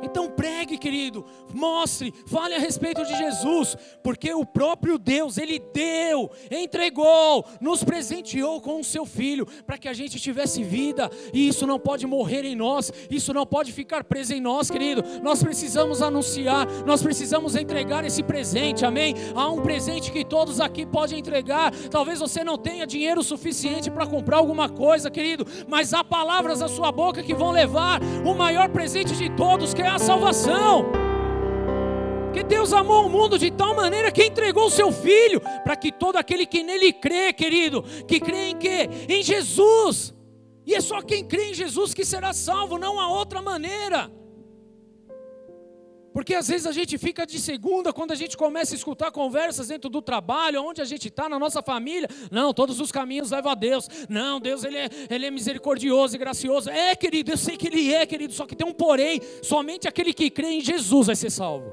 Então 0.07 0.31
pregue, 0.31 0.78
querido, 0.78 1.24
mostre, 1.53 2.15
fale 2.27 2.55
a 2.55 2.61
respeito 2.61 3.05
de 3.05 3.16
Jesus, 3.16 3.77
porque 4.05 4.33
o 4.33 4.47
próprio 4.47 4.99
Deus, 4.99 5.37
Ele 5.37 5.59
deu, 5.59 6.31
entregou, 6.49 7.45
nos 7.61 7.83
presenteou 7.83 8.61
com 8.61 8.81
o 8.81 8.85
seu 8.85 9.05
Filho, 9.05 9.47
para 9.66 9.77
que 9.77 9.89
a 9.89 9.93
gente 9.93 10.20
tivesse 10.20 10.62
vida, 10.62 11.11
e 11.33 11.49
isso 11.49 11.66
não 11.66 11.78
pode 11.78 12.07
morrer 12.07 12.45
em 12.45 12.55
nós, 12.55 12.93
isso 13.11 13.35
não 13.35 13.45
pode 13.45 13.73
ficar 13.73 14.05
preso 14.05 14.33
em 14.33 14.41
nós, 14.41 14.70
querido. 14.70 15.03
Nós 15.23 15.43
precisamos 15.43 16.01
anunciar, 16.01 16.66
nós 16.85 17.03
precisamos 17.03 17.57
entregar 17.57 18.05
esse 18.05 18.23
presente, 18.23 18.85
amém? 18.85 19.15
Há 19.35 19.51
um 19.51 19.61
presente 19.61 20.12
que 20.12 20.24
todos 20.24 20.61
aqui 20.61 20.87
podem 20.87 21.19
entregar. 21.19 21.73
Talvez 21.91 22.20
você 22.20 22.45
não 22.45 22.57
tenha 22.57 22.87
dinheiro 22.87 23.23
suficiente 23.24 23.91
para 23.91 24.07
comprar 24.07 24.37
alguma 24.37 24.69
coisa, 24.69 25.11
querido, 25.11 25.45
mas 25.69 25.93
há 25.93 26.05
palavras 26.05 26.61
na 26.61 26.69
sua 26.69 26.93
boca 26.93 27.24
que 27.24 27.35
vão 27.35 27.51
levar 27.51 28.01
o 28.24 28.35
maior 28.35 28.69
presente 28.69 29.16
de 29.16 29.28
todos, 29.31 29.74
que 29.74 29.83
é 29.83 29.89
a 29.89 29.95
salvação. 29.98 30.86
Que 32.32 32.43
Deus 32.43 32.73
amou 32.73 33.06
o 33.06 33.09
mundo 33.09 33.39
de 33.39 33.51
tal 33.51 33.74
maneira 33.74 34.12
que 34.12 34.24
entregou 34.24 34.66
o 34.66 34.70
seu 34.70 34.93
filho, 34.93 35.40
para 35.64 35.74
que 35.74 35.90
todo 35.90 36.16
aquele 36.16 36.44
que 36.44 36.62
nele 36.62 36.93
crê, 36.93 37.32
querido, 37.32 37.82
que 38.06 38.20
crê 38.20 38.51
em 38.51 38.56
quê? 38.56 38.89
Em 39.09 39.23
Jesus. 39.23 40.14
E 40.66 40.74
é 40.74 40.81
só 40.81 41.01
quem 41.01 41.24
crê 41.24 41.51
em 41.51 41.55
Jesus 41.55 41.94
que 41.94 42.05
será 42.05 42.32
salvo, 42.32 42.77
não 42.77 43.01
há 43.01 43.09
outra 43.09 43.40
maneira. 43.40 44.10
Porque 46.16 46.34
às 46.34 46.48
vezes 46.48 46.66
a 46.66 46.72
gente 46.72 46.97
fica 46.97 47.26
de 47.26 47.38
segunda 47.38 47.93
quando 47.93 48.12
a 48.12 48.14
gente 48.14 48.38
começa 48.38 48.74
a 48.74 48.78
escutar 48.78 49.10
conversas 49.10 49.68
dentro 49.68 49.90
do 49.90 50.01
trabalho, 50.01 50.64
onde 50.64 50.80
a 50.80 50.84
gente 50.86 51.09
está, 51.09 51.28
na 51.28 51.38
nossa 51.38 51.60
família. 51.60 52.09
Não, 52.30 52.55
todos 52.55 52.80
os 52.80 52.90
caminhos 52.90 53.32
levam 53.32 53.52
a 53.52 53.55
Deus. 53.55 53.86
Não, 54.09 54.40
Deus 54.40 54.64
ele 54.64 54.78
é, 54.78 54.88
ele 55.10 55.26
é 55.26 55.30
misericordioso 55.30 56.16
e 56.16 56.18
gracioso. 56.18 56.70
É, 56.70 56.97
querido, 56.97 57.32
eu 57.32 57.36
sei 57.36 57.59
que 57.59 57.66
Ele 57.66 57.93
é, 57.93 58.06
querido, 58.06 58.32
só 58.32 58.47
que 58.47 58.56
tem 58.56 58.66
um 58.66 58.72
porém: 58.72 59.20
somente 59.43 59.86
aquele 59.86 60.14
que 60.14 60.30
crê 60.30 60.52
em 60.52 60.60
Jesus 60.62 61.09
vai 61.09 61.14
ser 61.14 61.28
salvo. 61.28 61.70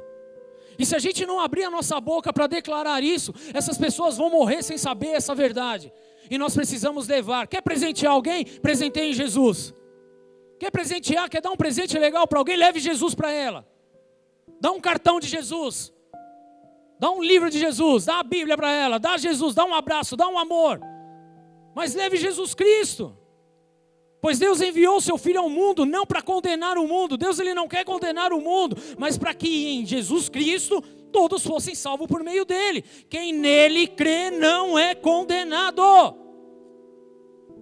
E 0.78 0.86
se 0.86 0.94
a 0.94 1.00
gente 1.00 1.26
não 1.26 1.40
abrir 1.40 1.64
a 1.64 1.70
nossa 1.70 1.98
boca 2.02 2.34
para 2.34 2.46
declarar 2.46 3.02
isso, 3.02 3.34
essas 3.54 3.78
pessoas 3.78 4.18
vão 4.18 4.30
morrer 4.30 4.62
sem 4.62 4.78
saber 4.78 5.12
essa 5.12 5.34
verdade. 5.34 5.90
E 6.30 6.38
nós 6.38 6.54
precisamos 6.54 7.08
levar. 7.08 7.48
Quer 7.48 7.62
presentear 7.62 8.12
alguém? 8.12 8.44
Presenteie 8.44 9.14
Jesus. 9.14 9.74
Quer 10.60 10.70
presentear? 10.70 11.30
Quer 11.30 11.40
dar 11.40 11.52
um 11.52 11.56
presente 11.56 11.98
legal 11.98 12.28
para 12.28 12.40
alguém? 12.40 12.58
Leve 12.58 12.82
Jesus 12.82 13.16
para 13.16 13.32
ela. 13.32 13.72
Dá 14.64 14.72
um 14.72 14.80
cartão 14.80 15.20
de 15.20 15.28
Jesus. 15.28 15.92
Dá 16.98 17.12
um 17.12 17.22
livro 17.22 17.50
de 17.50 17.60
Jesus. 17.60 18.06
Dá 18.06 18.20
a 18.20 18.24
Bíblia 18.24 18.56
para 18.56 18.72
ela. 18.72 18.98
Dá 18.98 19.18
Jesus. 19.18 19.54
Dá 19.54 19.66
um 19.66 19.74
abraço. 19.74 20.16
Dá 20.16 20.26
um 20.30 20.40
amor. 20.40 20.80
Mas 21.76 21.94
leve 21.94 22.16
Jesus 22.16 22.54
Cristo. 22.54 23.14
Pois 24.22 24.40
Deus 24.40 24.62
enviou 24.62 25.02
seu 25.02 25.18
filho 25.18 25.42
ao 25.42 25.50
mundo 25.50 25.86
não 25.86 26.06
para 26.06 26.22
condenar 26.22 26.78
o 26.78 26.88
mundo. 26.88 27.18
Deus 27.18 27.40
ele 27.40 27.54
não 27.54 27.68
quer 27.68 27.84
condenar 27.84 28.32
o 28.32 28.40
mundo, 28.40 28.78
mas 28.98 29.18
para 29.18 29.34
que 29.34 29.68
em 29.68 29.86
Jesus 29.86 30.30
Cristo 30.30 30.82
todos 31.12 31.46
fossem 31.46 31.76
salvos 31.76 32.08
por 32.08 32.24
meio 32.24 32.46
dele. 32.46 32.84
Quem 33.10 33.34
nele 33.34 33.86
crê 33.86 34.32
não 34.32 34.80
é 34.80 34.96
condenado. 34.96 35.84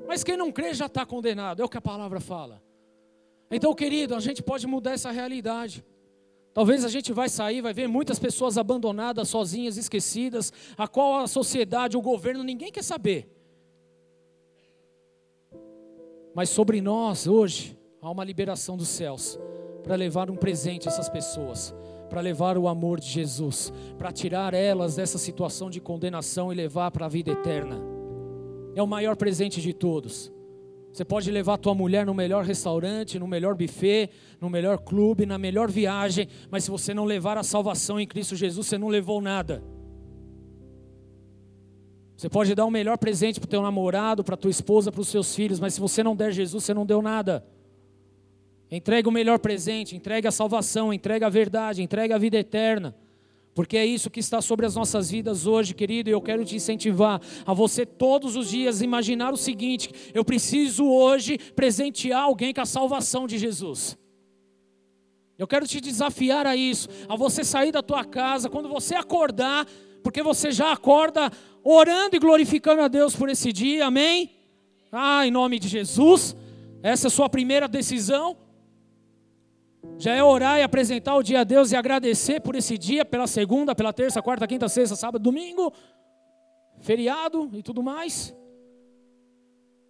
Mas 0.07 0.23
quem 0.23 0.37
não 0.37 0.51
crê 0.51 0.71
já 0.75 0.85
está 0.85 1.03
condenado, 1.03 1.63
é 1.63 1.65
o 1.65 1.69
que 1.69 1.79
a 1.79 1.81
palavra 1.81 2.19
fala. 2.19 2.61
Então, 3.49 3.73
querido, 3.73 4.13
a 4.13 4.19
gente 4.19 4.43
pode 4.43 4.67
mudar 4.67 4.91
essa 4.91 5.09
realidade. 5.09 5.83
Talvez 6.53 6.83
a 6.83 6.89
gente 6.89 7.13
vai 7.13 7.29
sair, 7.29 7.61
vai 7.61 7.73
ver 7.73 7.87
muitas 7.87 8.19
pessoas 8.19 8.57
abandonadas, 8.57 9.29
sozinhas, 9.29 9.77
esquecidas, 9.77 10.51
a 10.77 10.87
qual 10.87 11.19
a 11.19 11.27
sociedade, 11.27 11.95
o 11.95 12.01
governo, 12.01 12.43
ninguém 12.43 12.71
quer 12.71 12.83
saber. 12.83 13.29
Mas 16.33 16.49
sobre 16.49 16.81
nós 16.81 17.25
hoje 17.27 17.77
há 18.01 18.09
uma 18.09 18.23
liberação 18.23 18.75
dos 18.75 18.89
céus 18.89 19.39
para 19.83 19.95
levar 19.95 20.29
um 20.29 20.35
presente 20.35 20.87
a 20.87 20.91
essas 20.91 21.09
pessoas, 21.09 21.73
para 22.09 22.21
levar 22.21 22.57
o 22.57 22.67
amor 22.67 22.99
de 22.99 23.07
Jesus, 23.07 23.71
para 23.97 24.11
tirar 24.11 24.53
elas 24.53 24.95
dessa 24.95 25.17
situação 25.17 25.69
de 25.69 25.79
condenação 25.79 26.51
e 26.51 26.55
levar 26.55 26.91
para 26.91 27.05
a 27.05 27.09
vida 27.09 27.31
eterna. 27.31 27.81
É 28.75 28.83
o 28.83 28.87
maior 28.87 29.15
presente 29.15 29.61
de 29.61 29.73
todos. 29.73 30.31
Você 30.91 31.05
pode 31.05 31.31
levar 31.31 31.57
tua 31.57 31.73
mulher 31.73 32.05
no 32.05 32.13
melhor 32.13 32.43
restaurante, 32.43 33.18
no 33.18 33.27
melhor 33.27 33.55
buffet, 33.55 34.09
no 34.41 34.49
melhor 34.49 34.77
clube, 34.80 35.26
na 35.26 35.38
melhor 35.38 35.72
viagem, 35.72 36.27
mas 36.49 36.65
se 36.65 36.72
você 36.72 36.93
não 36.93 37.05
levar 37.05 37.38
a 37.38 37.43
salvação 37.43 37.99
em 37.99 38.05
Cristo 38.05 38.35
Jesus, 38.35 38.68
você 38.68 38.77
não 38.77 38.89
levou 38.89 39.22
nada. 39.22 39.63
Você 42.18 42.30
pode 42.30 42.53
dar 42.53 42.65
o 42.65 42.72
melhor 42.72 42.97
presente 42.97 43.39
para 43.39 43.47
o 43.47 43.49
teu 43.49 43.61
namorado, 43.61 44.23
para 44.23 44.38
tua 44.38 44.51
esposa, 44.51 44.91
para 44.91 45.01
os 45.01 45.07
seus 45.07 45.34
filhos, 45.34 45.59
mas 45.59 45.73
se 45.73 45.80
você 45.80 46.03
não 46.03 46.15
der 46.15 46.31
Jesus, 46.31 46.63
você 46.63 46.73
não 46.73 46.85
deu 46.85 47.01
nada. 47.01 47.43
Entregue 48.69 49.07
o 49.07 49.11
melhor 49.11 49.39
presente, 49.39 49.95
entregue 49.95 50.27
a 50.27 50.31
salvação, 50.31 50.93
entregue 50.93 51.26
a 51.26 51.30
verdade, 51.30 51.81
entregue 51.81 52.13
a 52.13 52.18
vida 52.18 52.38
eterna. 52.38 52.95
Porque 53.53 53.77
é 53.77 53.85
isso 53.85 54.09
que 54.09 54.19
está 54.19 54.41
sobre 54.41 54.65
as 54.65 54.75
nossas 54.75 55.11
vidas 55.11 55.45
hoje, 55.45 55.73
querido, 55.73 56.09
e 56.09 56.13
eu 56.13 56.21
quero 56.21 56.45
te 56.45 56.55
incentivar 56.55 57.21
a 57.45 57.53
você 57.53 57.85
todos 57.85 58.35
os 58.35 58.49
dias 58.49 58.81
imaginar 58.81 59.33
o 59.33 59.37
seguinte: 59.37 59.91
eu 60.13 60.23
preciso 60.23 60.85
hoje 60.85 61.37
presentear 61.37 62.23
alguém 62.23 62.53
com 62.53 62.61
a 62.61 62.65
salvação 62.65 63.27
de 63.27 63.37
Jesus. 63.37 63.97
Eu 65.37 65.47
quero 65.47 65.67
te 65.67 65.81
desafiar 65.81 66.45
a 66.45 66.55
isso, 66.55 66.87
a 67.09 67.15
você 67.15 67.43
sair 67.43 67.71
da 67.71 67.81
tua 67.81 68.05
casa, 68.05 68.49
quando 68.49 68.69
você 68.69 68.95
acordar, 68.95 69.67
porque 70.03 70.21
você 70.21 70.51
já 70.51 70.71
acorda 70.71 71.31
orando 71.63 72.15
e 72.15 72.19
glorificando 72.19 72.81
a 72.81 72.87
Deus 72.87 73.15
por 73.15 73.27
esse 73.27 73.51
dia, 73.51 73.87
amém? 73.87 74.31
Ah, 74.91 75.25
em 75.25 75.31
nome 75.31 75.59
de 75.59 75.67
Jesus, 75.67 76.35
essa 76.83 77.07
é 77.07 77.09
a 77.09 77.11
sua 77.11 77.27
primeira 77.27 77.67
decisão. 77.67 78.37
Já 80.01 80.15
é 80.15 80.23
orar 80.23 80.57
e 80.57 80.63
apresentar 80.63 81.15
o 81.15 81.21
dia 81.21 81.41
a 81.41 81.43
Deus 81.43 81.71
e 81.71 81.75
agradecer 81.75 82.39
por 82.39 82.55
esse 82.55 82.75
dia, 82.75 83.05
pela 83.05 83.27
segunda, 83.27 83.75
pela 83.75 83.93
terça, 83.93 84.19
quarta, 84.19 84.47
quinta, 84.47 84.67
sexta, 84.67 84.95
sábado, 84.95 85.21
domingo, 85.21 85.71
feriado 86.79 87.51
e 87.53 87.61
tudo 87.61 87.83
mais. 87.83 88.35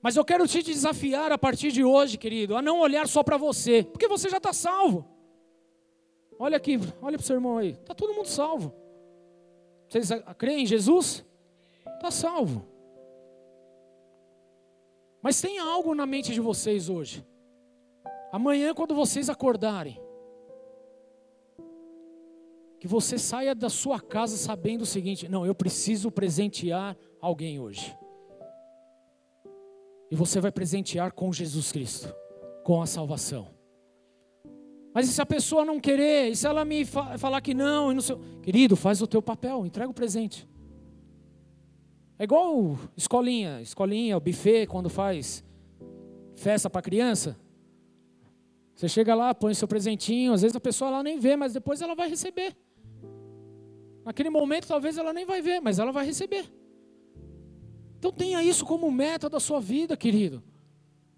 Mas 0.01 0.17
eu 0.17 0.25
quero 0.25 0.45
te 0.45 0.61
desafiar 0.61 1.31
a 1.31 1.37
partir 1.37 1.71
de 1.71 1.81
hoje, 1.81 2.17
querido, 2.17 2.57
a 2.57 2.61
não 2.61 2.81
olhar 2.81 3.07
só 3.07 3.23
para 3.23 3.37
você, 3.37 3.83
porque 3.83 4.09
você 4.09 4.29
já 4.29 4.35
está 4.35 4.51
salvo. 4.51 5.07
Olha 6.37 6.57
aqui, 6.57 6.77
olha 7.01 7.17
para 7.17 7.23
o 7.23 7.25
seu 7.25 7.37
irmão 7.37 7.57
aí, 7.57 7.69
está 7.69 7.95
todo 7.95 8.13
mundo 8.13 8.27
salvo. 8.27 8.73
Vocês 9.87 10.09
creem 10.37 10.63
em 10.63 10.65
Jesus? 10.65 11.23
Está 11.87 12.11
salvo. 12.11 12.67
Mas 15.21 15.39
tem 15.39 15.57
algo 15.57 15.95
na 15.95 16.05
mente 16.05 16.33
de 16.33 16.41
vocês 16.41 16.89
hoje. 16.89 17.25
Amanhã, 18.31 18.73
quando 18.73 18.95
vocês 18.95 19.29
acordarem, 19.29 19.99
que 22.79 22.87
você 22.87 23.19
saia 23.19 23.53
da 23.53 23.69
sua 23.69 23.99
casa 23.99 24.37
sabendo 24.37 24.81
o 24.81 24.85
seguinte: 24.85 25.27
não, 25.27 25.45
eu 25.45 25.53
preciso 25.53 26.09
presentear 26.09 26.97
alguém 27.19 27.59
hoje. 27.59 27.95
E 30.09 30.15
você 30.15 30.39
vai 30.39 30.51
presentear 30.51 31.13
com 31.13 31.31
Jesus 31.31 31.71
Cristo, 31.71 32.13
com 32.63 32.81
a 32.81 32.87
salvação. 32.87 33.47
Mas 34.93 35.07
e 35.07 35.13
se 35.13 35.21
a 35.21 35.25
pessoa 35.25 35.63
não 35.63 35.79
querer, 35.79 36.31
e 36.31 36.35
se 36.35 36.45
ela 36.45 36.65
me 36.65 36.83
falar 36.83 37.39
que 37.39 37.53
não, 37.53 37.91
e 37.91 37.93
não 37.93 38.01
sei... 38.01 38.17
querido, 38.41 38.75
faz 38.75 39.01
o 39.01 39.07
teu 39.07 39.21
papel, 39.21 39.65
entrega 39.65 39.89
o 39.89 39.93
presente. 39.93 40.47
É 42.19 42.23
igual 42.23 42.77
escolinha, 42.95 43.61
escolinha, 43.61 44.17
o 44.17 44.19
buffet 44.19 44.67
quando 44.67 44.89
faz 44.89 45.43
festa 46.35 46.69
para 46.69 46.81
criança. 46.81 47.37
Você 48.81 48.89
chega 48.89 49.13
lá, 49.13 49.35
põe 49.35 49.53
seu 49.53 49.67
presentinho, 49.67 50.33
às 50.33 50.41
vezes 50.41 50.57
a 50.57 50.59
pessoa 50.59 50.89
lá 50.89 51.03
nem 51.03 51.19
vê, 51.19 51.35
mas 51.35 51.53
depois 51.53 51.83
ela 51.83 51.93
vai 51.93 52.09
receber. 52.09 52.57
Naquele 54.03 54.31
momento 54.31 54.67
talvez 54.67 54.97
ela 54.97 55.13
nem 55.13 55.23
vai 55.23 55.39
ver, 55.39 55.61
mas 55.61 55.77
ela 55.77 55.91
vai 55.91 56.03
receber. 56.03 56.51
Então 57.99 58.11
tenha 58.11 58.41
isso 58.41 58.65
como 58.65 58.91
meta 58.91 59.29
da 59.29 59.39
sua 59.39 59.59
vida, 59.59 59.95
querido. 59.95 60.41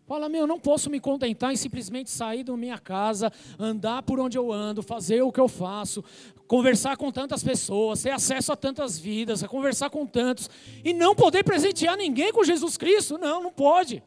Fala, 0.06 0.28
meu, 0.28 0.42
eu 0.42 0.48
não 0.48 0.60
posso 0.60 0.90
me 0.90 1.00
contentar 1.00 1.54
em 1.54 1.56
simplesmente 1.56 2.12
sair 2.12 2.44
da 2.44 2.58
minha 2.58 2.78
casa, 2.78 3.32
andar 3.58 4.04
por 4.04 4.20
onde 4.20 4.38
eu 4.38 4.52
ando, 4.52 4.84
fazer 4.84 5.22
o 5.22 5.32
que 5.32 5.40
eu 5.40 5.48
faço, 5.48 6.04
conversar 6.46 6.98
com 6.98 7.14
tantas 7.14 7.42
pessoas, 7.42 8.04
ter 8.04 8.12
acesso 8.12 8.52
a 8.52 8.58
tantas 8.58 9.00
vidas, 9.00 9.42
a 9.42 9.48
conversar 9.48 9.90
com 9.90 10.06
tantos, 10.06 10.50
e 10.84 10.92
não 10.92 11.16
poder 11.16 11.46
presentear 11.46 11.96
ninguém 11.96 12.34
com 12.34 12.44
Jesus 12.44 12.76
Cristo. 12.76 13.18
Não, 13.18 13.42
não 13.42 13.54
pode. 13.54 14.04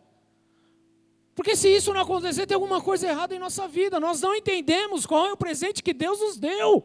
Porque 1.36 1.54
se 1.54 1.68
isso 1.68 1.92
não 1.92 2.00
acontecer, 2.00 2.46
tem 2.46 2.54
alguma 2.54 2.80
coisa 2.80 3.06
errada 3.06 3.34
em 3.34 3.38
nossa 3.38 3.68
vida. 3.68 4.00
Nós 4.00 4.22
não 4.22 4.34
entendemos 4.34 5.04
qual 5.04 5.26
é 5.26 5.32
o 5.34 5.36
presente 5.36 5.82
que 5.82 5.92
Deus 5.92 6.18
nos 6.18 6.38
deu. 6.38 6.82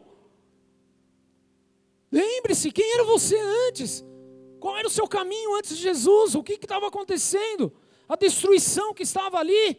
Lembre-se, 2.12 2.70
quem 2.70 2.92
era 2.92 3.04
você 3.04 3.34
antes? 3.68 4.04
Qual 4.60 4.76
era 4.76 4.86
o 4.86 4.90
seu 4.90 5.08
caminho 5.08 5.56
antes 5.56 5.74
de 5.74 5.82
Jesus? 5.82 6.34
O 6.34 6.42
que 6.42 6.52
estava 6.52 6.86
acontecendo? 6.86 7.72
A 8.06 8.14
destruição 8.14 8.92
que 8.92 9.02
estava 9.02 9.38
ali. 9.38 9.78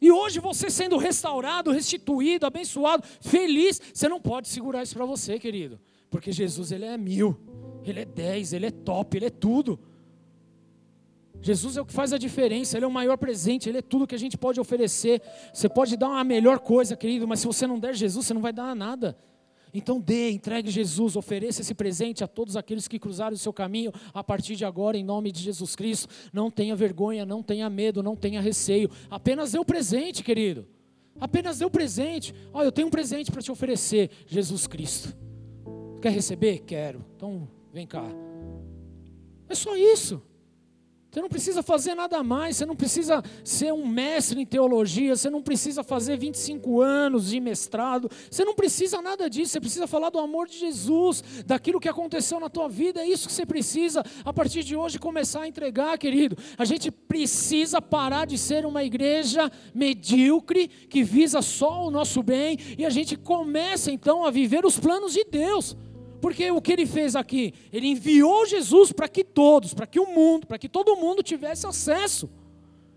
E 0.00 0.10
hoje 0.10 0.40
você 0.40 0.68
sendo 0.68 0.96
restaurado, 0.96 1.70
restituído, 1.70 2.44
abençoado, 2.44 3.06
feliz, 3.20 3.80
você 3.94 4.08
não 4.08 4.20
pode 4.20 4.48
segurar 4.48 4.82
isso 4.82 4.94
para 4.96 5.06
você, 5.06 5.38
querido. 5.38 5.80
Porque 6.10 6.32
Jesus, 6.32 6.72
ele 6.72 6.86
é 6.86 6.98
mil, 6.98 7.38
ele 7.84 8.00
é 8.00 8.04
dez, 8.04 8.52
ele 8.52 8.66
é 8.66 8.70
top, 8.72 9.16
ele 9.16 9.26
é 9.26 9.30
tudo. 9.30 9.78
Jesus 11.42 11.76
é 11.76 11.80
o 11.80 11.84
que 11.84 11.92
faz 11.92 12.12
a 12.12 12.18
diferença, 12.18 12.78
Ele 12.78 12.84
é 12.84 12.88
o 12.88 12.90
maior 12.90 13.18
presente, 13.18 13.68
Ele 13.68 13.78
é 13.78 13.82
tudo 13.82 14.06
que 14.06 14.14
a 14.14 14.18
gente 14.18 14.38
pode 14.38 14.60
oferecer. 14.60 15.20
Você 15.52 15.68
pode 15.68 15.96
dar 15.96 16.08
uma 16.08 16.22
melhor 16.22 16.60
coisa, 16.60 16.96
querido, 16.96 17.26
mas 17.26 17.40
se 17.40 17.46
você 17.46 17.66
não 17.66 17.78
der 17.78 17.94
Jesus, 17.94 18.26
você 18.26 18.32
não 18.32 18.40
vai 18.40 18.52
dar 18.52 18.74
nada. 18.76 19.18
Então 19.74 19.98
dê, 19.98 20.30
entregue 20.30 20.70
Jesus, 20.70 21.16
ofereça 21.16 21.62
esse 21.62 21.74
presente 21.74 22.22
a 22.22 22.28
todos 22.28 22.56
aqueles 22.56 22.86
que 22.86 22.98
cruzaram 22.98 23.34
o 23.34 23.38
seu 23.38 23.52
caminho 23.52 23.90
a 24.12 24.22
partir 24.22 24.54
de 24.54 24.64
agora, 24.64 24.96
em 24.98 25.02
nome 25.02 25.32
de 25.32 25.40
Jesus 25.40 25.74
Cristo. 25.74 26.08
Não 26.32 26.50
tenha 26.50 26.76
vergonha, 26.76 27.24
não 27.24 27.42
tenha 27.42 27.68
medo, 27.70 28.02
não 28.02 28.14
tenha 28.14 28.40
receio. 28.40 28.90
Apenas 29.10 29.52
dê 29.52 29.58
o 29.58 29.64
presente, 29.64 30.22
querido. 30.22 30.66
Apenas 31.18 31.58
dê 31.58 31.64
o 31.64 31.70
presente. 31.70 32.34
Olha, 32.52 32.66
eu 32.66 32.72
tenho 32.72 32.88
um 32.88 32.90
presente 32.90 33.32
para 33.32 33.40
te 33.40 33.50
oferecer, 33.50 34.10
Jesus 34.26 34.66
Cristo. 34.66 35.16
Quer 36.02 36.10
receber? 36.12 36.58
Quero. 36.60 37.04
Então 37.16 37.48
vem 37.72 37.86
cá. 37.86 38.04
É 39.48 39.54
só 39.54 39.74
isso. 39.76 40.22
Você 41.12 41.20
não 41.20 41.28
precisa 41.28 41.62
fazer 41.62 41.94
nada 41.94 42.22
mais, 42.22 42.56
você 42.56 42.64
não 42.64 42.74
precisa 42.74 43.22
ser 43.44 43.70
um 43.70 43.86
mestre 43.86 44.40
em 44.40 44.46
teologia, 44.46 45.14
você 45.14 45.28
não 45.28 45.42
precisa 45.42 45.84
fazer 45.84 46.16
25 46.16 46.80
anos 46.80 47.28
de 47.28 47.38
mestrado, 47.38 48.10
você 48.30 48.46
não 48.46 48.54
precisa 48.54 49.02
nada 49.02 49.28
disso, 49.28 49.52
você 49.52 49.60
precisa 49.60 49.86
falar 49.86 50.08
do 50.08 50.18
amor 50.18 50.48
de 50.48 50.58
Jesus, 50.58 51.22
daquilo 51.44 51.78
que 51.78 51.88
aconteceu 51.88 52.40
na 52.40 52.48
tua 52.48 52.66
vida, 52.66 53.02
é 53.02 53.06
isso 53.06 53.28
que 53.28 53.34
você 53.34 53.44
precisa 53.44 54.02
a 54.24 54.32
partir 54.32 54.64
de 54.64 54.74
hoje 54.74 54.98
começar 54.98 55.42
a 55.42 55.48
entregar, 55.48 55.98
querido. 55.98 56.34
A 56.56 56.64
gente 56.64 56.90
precisa 56.90 57.82
parar 57.82 58.26
de 58.26 58.38
ser 58.38 58.64
uma 58.64 58.82
igreja 58.82 59.52
medíocre 59.74 60.66
que 60.66 61.02
visa 61.02 61.42
só 61.42 61.86
o 61.86 61.90
nosso 61.90 62.22
bem 62.22 62.56
e 62.78 62.86
a 62.86 62.90
gente 62.90 63.16
começa 63.16 63.90
então 63.90 64.24
a 64.24 64.30
viver 64.30 64.64
os 64.64 64.78
planos 64.78 65.12
de 65.12 65.24
Deus. 65.24 65.76
Porque 66.22 66.52
o 66.52 66.62
que 66.62 66.72
ele 66.72 66.86
fez 66.86 67.16
aqui? 67.16 67.52
Ele 67.72 67.88
enviou 67.88 68.46
Jesus 68.46 68.92
para 68.92 69.08
que 69.08 69.24
todos, 69.24 69.74
para 69.74 69.88
que 69.88 69.98
o 69.98 70.06
mundo, 70.06 70.46
para 70.46 70.56
que 70.56 70.68
todo 70.68 70.94
mundo 70.94 71.20
tivesse 71.20 71.66
acesso. 71.66 72.30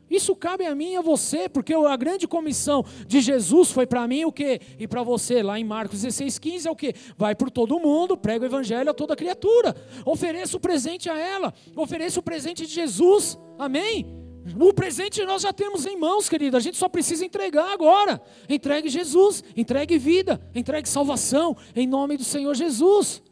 Isso 0.08 0.36
cabe 0.36 0.64
a 0.68 0.76
mim 0.76 0.92
e 0.92 0.98
a 0.98 1.02
você, 1.02 1.50
porque 1.50 1.74
a 1.74 1.98
grande 1.98 2.28
comissão 2.28 2.86
de 3.08 3.22
Jesus 3.22 3.72
foi 3.72 3.88
para 3.88 4.08
mim 4.08 4.24
o 4.26 4.32
quê? 4.32 4.62
E 4.78 4.88
para 4.88 5.02
você, 5.02 5.42
lá 5.42 5.60
em 5.60 5.64
Marcos 5.64 6.02
16, 6.02 6.38
15, 6.38 6.68
é 6.68 6.72
o 6.72 6.76
quê? 6.76 6.94
Vai 7.18 7.34
por 7.34 7.50
todo 7.50 7.80
mundo, 7.80 8.16
prega 8.16 8.46
o 8.46 8.48
evangelho 8.48 8.92
a 8.92 8.94
toda 8.94 9.16
criatura. 9.16 9.76
Ofereça 10.06 10.56
o 10.56 10.60
presente 10.60 11.10
a 11.10 11.18
ela, 11.18 11.52
ofereça 11.76 12.20
o 12.20 12.24
presente 12.24 12.68
de 12.68 12.74
Jesus. 12.74 13.40
Amém? 13.58 14.25
O 14.60 14.74
presente 14.74 15.24
nós 15.26 15.42
já 15.42 15.52
temos 15.52 15.86
em 15.86 15.98
mãos, 15.98 16.30
querido. 16.30 16.56
A 16.56 16.60
gente 16.60 16.78
só 16.78 16.88
precisa 16.88 17.26
entregar 17.26 17.74
agora. 17.74 18.22
Entregue 18.48 18.90
Jesus, 18.90 19.44
entregue 19.56 19.98
vida, 19.98 20.40
entregue 20.54 20.88
salvação, 20.88 21.58
em 21.76 21.88
nome 21.88 22.16
do 22.16 22.24
Senhor 22.24 22.54
Jesus. 22.54 23.24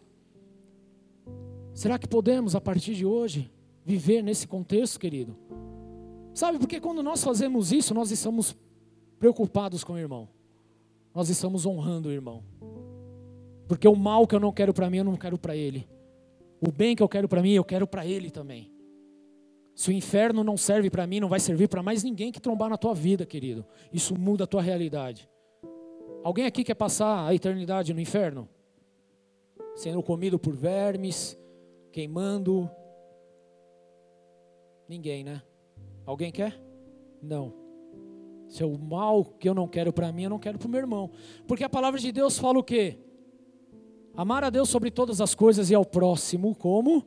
Será 1.74 2.00
que 2.00 2.08
podemos, 2.08 2.56
a 2.56 2.62
partir 2.62 2.96
de 2.96 3.06
hoje, 3.06 3.52
viver 3.86 4.24
nesse 4.24 4.48
contexto, 4.48 5.00
querido? 5.00 5.38
Sabe, 6.34 6.58
porque 6.58 6.80
quando 6.80 7.04
nós 7.04 7.24
fazemos 7.24 7.72
isso, 7.72 7.94
nós 7.94 8.10
estamos 8.10 8.56
preocupados 9.20 9.84
com 9.84 9.94
o 9.94 10.00
irmão. 10.00 10.28
Nós 11.14 11.30
estamos 11.30 11.64
honrando 11.66 12.10
o 12.10 12.12
irmão. 12.12 12.44
Porque 13.68 13.88
o 13.88 13.96
mal 13.96 14.26
que 14.26 14.34
eu 14.34 14.40
não 14.40 14.52
quero 14.52 14.74
para 14.74 14.90
mim, 14.90 14.98
eu 14.98 15.04
não 15.04 15.16
quero 15.16 15.38
para 15.38 15.56
ele. 15.56 15.88
O 16.60 16.72
bem 16.72 16.96
que 16.96 17.04
eu 17.04 17.10
quero 17.10 17.28
para 17.28 17.42
mim, 17.42 17.52
eu 17.52 17.64
quero 17.64 17.86
para 17.86 18.06
ele 18.06 18.32
também. 18.32 18.73
Se 19.76 19.90
o 19.90 19.94
inferno 19.94 20.44
não 20.44 20.56
serve 20.56 20.90
para 20.90 21.08
mim, 21.08 21.20
não 21.20 21.30
vai 21.30 21.40
servir 21.40 21.68
para 21.68 21.82
mais 21.82 22.04
ninguém 22.04 22.32
que 22.32 22.40
trombar 22.40 22.70
na 22.70 22.78
tua 22.78 22.94
vida, 22.94 23.26
querido. 23.26 23.66
Isso 23.92 24.18
muda 24.18 24.44
a 24.44 24.48
tua 24.48 24.62
realidade. 24.62 25.30
Alguém 26.24 26.46
aqui 26.46 26.64
quer 26.64 26.76
passar 26.76 27.28
a 27.28 27.34
eternidade 27.34 27.94
no 27.94 28.00
inferno? 28.00 28.48
Sendo 29.76 30.04
comido 30.04 30.38
por 30.38 30.56
vermes, 30.56 31.38
queimando? 31.92 32.70
Ninguém, 34.88 35.24
né? 35.24 35.42
Alguém 36.06 36.32
quer? 36.32 36.62
Não. 37.22 37.54
Se 38.48 38.62
é 38.62 38.66
o 38.66 38.78
mal 38.78 39.26
que 39.26 39.50
eu 39.50 39.56
não 39.56 39.68
quero 39.68 39.92
para 39.92 40.12
mim, 40.12 40.24
eu 40.24 40.30
não 40.30 40.40
quero 40.40 40.60
para 40.60 40.68
o 40.68 40.70
meu 40.70 40.80
irmão. 40.80 41.10
Porque 41.48 41.64
a 41.64 41.70
palavra 41.70 42.00
de 42.00 42.12
Deus 42.12 42.38
fala 42.38 42.60
o 42.60 42.64
quê? 42.64 43.00
Amar 44.16 44.44
a 44.44 44.52
Deus 44.52 44.70
sobre 44.70 44.92
todas 44.92 45.20
as 45.20 45.34
coisas 45.34 45.72
e 45.72 45.76
ao 45.76 45.84
próximo 45.84 46.54
como? 46.54 47.04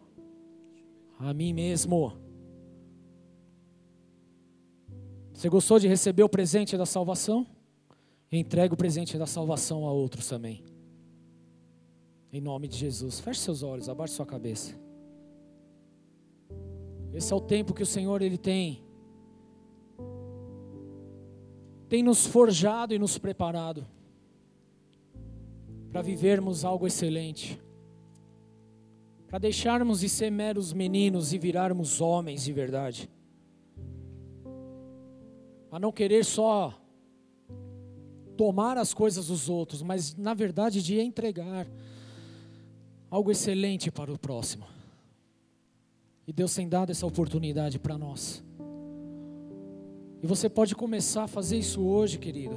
A 1.20 1.32
mim 1.32 1.52
mesmo. 1.52 2.25
Você 5.36 5.50
gostou 5.50 5.78
de 5.78 5.86
receber 5.86 6.22
o 6.22 6.30
presente 6.30 6.78
da 6.78 6.86
salvação? 6.86 7.46
Entregue 8.32 8.72
o 8.72 8.76
presente 8.76 9.18
da 9.18 9.26
salvação 9.26 9.86
a 9.86 9.92
outros 9.92 10.26
também. 10.26 10.64
Em 12.32 12.40
nome 12.40 12.66
de 12.66 12.78
Jesus. 12.78 13.20
Feche 13.20 13.40
seus 13.40 13.62
olhos, 13.62 13.86
abaixe 13.86 14.14
sua 14.14 14.24
cabeça. 14.24 14.74
Esse 17.12 17.34
é 17.34 17.36
o 17.36 17.40
tempo 17.40 17.74
que 17.74 17.82
o 17.82 17.86
Senhor 17.86 18.22
ele 18.22 18.38
tem 18.38 18.82
tem 21.86 22.02
nos 22.02 22.26
forjado 22.26 22.94
e 22.94 22.98
nos 22.98 23.16
preparado 23.16 23.86
para 25.92 26.00
vivermos 26.00 26.64
algo 26.64 26.86
excelente, 26.86 27.60
para 29.28 29.38
deixarmos 29.38 30.00
de 30.00 30.08
ser 30.08 30.30
meros 30.30 30.72
meninos 30.72 31.32
e 31.32 31.38
virarmos 31.38 32.00
homens 32.00 32.42
de 32.42 32.52
verdade, 32.52 33.08
a 35.70 35.78
não 35.78 35.92
querer 35.92 36.24
só 36.24 36.74
tomar 38.36 38.76
as 38.76 38.92
coisas 38.92 39.28
dos 39.28 39.48
outros, 39.48 39.82
mas 39.82 40.14
na 40.14 40.34
verdade 40.34 40.82
de 40.82 41.00
entregar 41.00 41.66
algo 43.10 43.30
excelente 43.30 43.90
para 43.90 44.12
o 44.12 44.18
próximo. 44.18 44.66
E 46.26 46.32
Deus 46.32 46.54
tem 46.54 46.68
dado 46.68 46.90
essa 46.90 47.06
oportunidade 47.06 47.78
para 47.78 47.96
nós. 47.96 48.42
E 50.22 50.26
você 50.26 50.48
pode 50.48 50.74
começar 50.74 51.24
a 51.24 51.28
fazer 51.28 51.58
isso 51.58 51.80
hoje, 51.82 52.18
querida. 52.18 52.56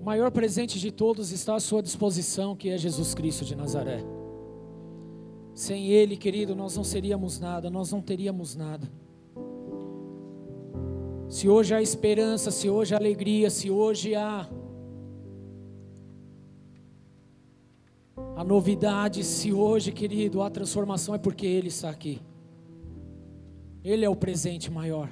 O 0.00 0.04
maior 0.04 0.30
presente 0.30 0.78
de 0.78 0.90
todos 0.90 1.32
está 1.32 1.54
à 1.54 1.60
sua 1.60 1.82
disposição, 1.82 2.56
que 2.56 2.68
é 2.68 2.76
Jesus 2.76 3.14
Cristo 3.14 3.44
de 3.44 3.54
Nazaré. 3.54 4.04
Sem 5.54 5.86
Ele, 5.86 6.16
querido, 6.16 6.54
nós 6.54 6.76
não 6.76 6.82
seríamos 6.82 7.38
nada, 7.38 7.70
nós 7.70 7.92
não 7.92 8.02
teríamos 8.02 8.56
nada. 8.56 8.90
Se 11.34 11.48
hoje 11.48 11.74
há 11.74 11.82
esperança, 11.82 12.52
se 12.52 12.70
hoje 12.70 12.94
há 12.94 12.96
alegria, 12.96 13.50
se 13.50 13.68
hoje 13.68 14.14
há 14.14 14.48
a 18.36 18.44
novidade, 18.44 19.24
se 19.24 19.52
hoje, 19.52 19.90
querido, 19.90 20.42
há 20.42 20.48
transformação, 20.48 21.12
é 21.12 21.18
porque 21.18 21.44
Ele 21.44 21.66
está 21.66 21.90
aqui. 21.90 22.22
Ele 23.82 24.04
é 24.04 24.08
o 24.08 24.14
presente 24.14 24.70
maior. 24.70 25.10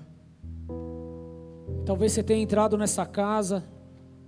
Talvez 1.85 2.13
você 2.13 2.23
tenha 2.23 2.41
entrado 2.41 2.79
nessa 2.79 3.05
casa, 3.05 3.65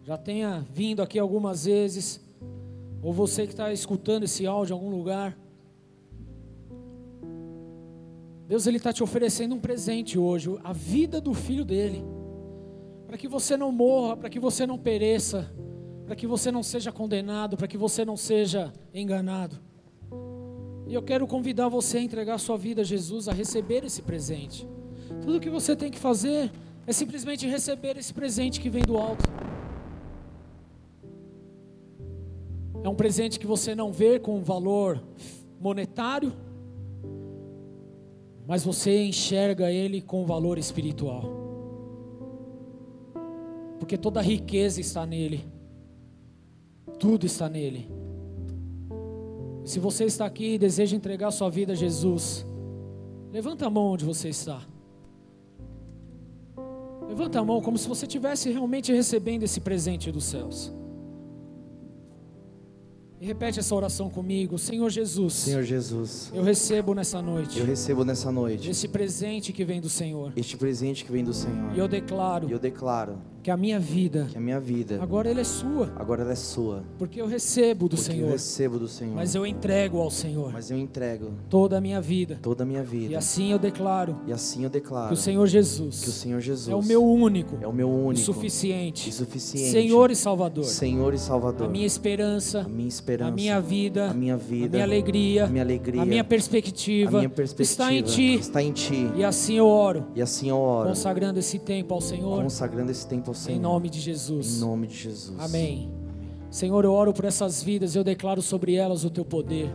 já 0.02 0.18
tenha 0.18 0.66
vindo 0.72 1.00
aqui 1.00 1.16
algumas 1.16 1.64
vezes, 1.64 2.20
ou 3.04 3.12
você 3.12 3.46
que 3.46 3.52
está 3.52 3.72
escutando 3.72 4.24
esse 4.24 4.44
áudio 4.44 4.74
em 4.74 4.76
algum 4.76 4.90
lugar. 4.90 5.38
Deus 8.46 8.66
ele 8.66 8.76
está 8.76 8.92
te 8.92 9.02
oferecendo 9.02 9.54
um 9.54 9.60
presente 9.60 10.18
hoje, 10.18 10.54
a 10.62 10.72
vida 10.72 11.20
do 11.20 11.32
filho 11.32 11.64
dele, 11.64 12.04
para 13.06 13.16
que 13.16 13.26
você 13.26 13.56
não 13.56 13.72
morra, 13.72 14.16
para 14.16 14.28
que 14.28 14.38
você 14.38 14.66
não 14.66 14.78
pereça, 14.78 15.50
para 16.04 16.14
que 16.14 16.26
você 16.26 16.50
não 16.50 16.62
seja 16.62 16.92
condenado, 16.92 17.56
para 17.56 17.66
que 17.66 17.78
você 17.78 18.04
não 18.04 18.16
seja 18.16 18.72
enganado. 18.92 19.58
E 20.86 20.92
eu 20.92 21.02
quero 21.02 21.26
convidar 21.26 21.68
você 21.68 21.98
a 21.98 22.02
entregar 22.02 22.38
sua 22.38 22.58
vida 22.58 22.82
a 22.82 22.84
Jesus, 22.84 23.28
a 23.28 23.32
receber 23.32 23.84
esse 23.84 24.02
presente. 24.02 24.68
Tudo 25.22 25.40
que 25.40 25.48
você 25.48 25.74
tem 25.74 25.90
que 25.90 25.98
fazer 25.98 26.52
é 26.86 26.92
simplesmente 26.92 27.46
receber 27.46 27.96
esse 27.96 28.12
presente 28.12 28.60
que 28.60 28.68
vem 28.68 28.82
do 28.82 28.98
alto. 28.98 29.24
É 32.82 32.88
um 32.88 32.94
presente 32.94 33.38
que 33.38 33.46
você 33.46 33.74
não 33.74 33.90
vê 33.90 34.18
com 34.18 34.42
valor 34.42 35.02
monetário, 35.58 36.34
mas 38.46 38.64
você 38.64 39.04
enxerga 39.04 39.70
ele 39.70 40.00
com 40.00 40.26
valor 40.26 40.58
espiritual. 40.58 41.22
Porque 43.78 43.96
toda 43.96 44.20
riqueza 44.20 44.80
está 44.80 45.06
nele, 45.06 45.44
tudo 46.98 47.26
está 47.26 47.48
nele. 47.48 47.88
Se 49.64 49.80
você 49.80 50.04
está 50.04 50.26
aqui 50.26 50.54
e 50.54 50.58
deseja 50.58 50.96
entregar 50.96 51.30
sua 51.30 51.48
vida 51.48 51.72
a 51.72 51.76
Jesus, 51.76 52.46
levanta 53.32 53.66
a 53.66 53.70
mão 53.70 53.92
onde 53.92 54.04
você 54.04 54.28
está. 54.28 54.62
Levanta 57.08 57.40
a 57.40 57.44
mão 57.44 57.60
como 57.62 57.78
se 57.78 57.88
você 57.88 58.06
estivesse 58.06 58.50
realmente 58.50 58.92
recebendo 58.92 59.42
esse 59.44 59.60
presente 59.60 60.10
dos 60.10 60.24
céus. 60.24 60.72
E 63.24 63.26
repete 63.26 63.58
essa 63.58 63.74
oração 63.74 64.10
comigo, 64.10 64.58
Senhor 64.58 64.90
Jesus. 64.90 65.32
Senhor 65.32 65.62
Jesus. 65.62 66.30
Eu 66.34 66.42
recebo 66.42 66.94
nessa 66.94 67.22
noite. 67.22 67.58
Eu 67.58 67.64
recebo 67.64 68.04
nessa 68.04 68.30
noite. 68.30 68.68
Este 68.68 68.86
presente 68.86 69.50
que 69.50 69.64
vem 69.64 69.80
do 69.80 69.88
Senhor. 69.88 70.30
Este 70.36 70.58
presente 70.58 71.02
que 71.02 71.10
vem 71.10 71.24
do 71.24 71.32
Senhor. 71.32 71.74
E 71.74 71.78
eu 71.78 71.88
declaro. 71.88 72.46
E 72.50 72.52
eu 72.52 72.58
declaro 72.58 73.18
que 73.44 73.50
a 73.50 73.58
minha 73.58 73.78
vida, 73.78 74.26
que 74.30 74.38
a 74.38 74.40
minha 74.40 74.58
vida, 74.58 74.98
agora 75.02 75.30
ela 75.30 75.42
é 75.42 75.44
sua. 75.44 75.92
Agora 75.96 76.22
ela 76.22 76.32
é 76.32 76.34
sua. 76.34 76.82
Porque 76.96 77.20
eu 77.20 77.26
recebo 77.26 77.90
do 77.90 77.94
Porque 77.94 78.10
Senhor. 78.10 78.24
Eu 78.28 78.32
recebo 78.32 78.78
do 78.78 78.88
Senhor. 78.88 79.14
Mas 79.14 79.34
eu 79.34 79.44
entrego 79.44 80.00
ao 80.00 80.10
Senhor. 80.10 80.50
Mas 80.50 80.70
eu 80.70 80.78
entrego 80.78 81.30
toda 81.50 81.76
a 81.76 81.80
minha 81.80 82.00
vida. 82.00 82.38
Toda 82.40 82.62
a 82.62 82.66
minha 82.66 82.82
vida. 82.82 83.12
E 83.12 83.14
assim 83.14 83.52
eu 83.52 83.58
declaro. 83.58 84.18
E 84.26 84.32
assim 84.32 84.64
eu 84.64 84.70
declaro 84.70 85.08
que 85.08 85.12
o 85.12 85.16
Senhor 85.18 85.46
Jesus. 85.46 86.00
Que 86.00 86.08
o 86.08 86.12
Senhor 86.12 86.40
Jesus 86.40 86.72
é 86.72 86.74
o 86.74 86.82
meu 86.82 87.04
único. 87.04 87.58
É 87.60 87.68
o 87.68 87.72
meu 87.72 87.86
único. 87.86 88.22
E 88.22 88.24
suficiente. 88.24 89.12
Suficiente. 89.12 89.70
Senhor 89.70 90.10
e 90.10 90.16
Salvador. 90.16 90.64
Senhor 90.64 91.12
e 91.12 91.18
Salvador. 91.18 91.66
A 91.66 91.70
minha 91.70 91.86
esperança. 91.86 92.60
A 92.60 92.68
minha 92.68 92.88
esperança. 92.88 93.30
A 93.30 93.34
minha 93.34 93.60
vida. 93.60 94.10
A 94.10 94.14
minha 94.14 94.38
vida. 94.38 94.68
A 94.68 94.70
minha 94.70 94.84
alegria. 94.84 95.44
A 95.44 95.48
minha 95.48 95.62
alegria. 95.62 96.00
A 96.00 96.06
minha 96.06 96.24
perspectiva. 96.24 97.18
A 97.18 97.20
minha 97.20 97.28
perspectiva. 97.28 97.62
Está 97.62 97.92
em 97.92 98.02
ti. 98.02 98.34
Está 98.36 98.62
em 98.62 98.72
ti. 98.72 99.10
E 99.14 99.22
assim 99.22 99.58
eu 99.58 99.66
oro. 99.66 100.06
E 100.14 100.22
assim 100.22 100.48
eu 100.48 100.56
oro. 100.56 100.88
Consagrando 100.88 101.38
esse 101.38 101.58
tempo 101.58 101.92
ao 101.92 102.00
Senhor. 102.00 102.42
Consagrando 102.42 102.90
esse 102.90 103.06
tempo 103.06 103.33
Senhor. 103.34 103.56
Em 103.56 103.60
nome 103.60 103.90
de 103.90 104.00
Jesus. 104.00 104.56
Em 104.56 104.60
nome 104.60 104.86
de 104.86 104.96
Jesus. 104.96 105.38
Amém. 105.38 105.90
Senhor, 106.50 106.84
eu 106.84 106.92
oro 106.92 107.12
por 107.12 107.24
essas 107.24 107.62
vidas, 107.62 107.96
eu 107.96 108.04
declaro 108.04 108.40
sobre 108.40 108.74
elas 108.74 109.04
o 109.04 109.10
teu 109.10 109.24
poder. 109.24 109.70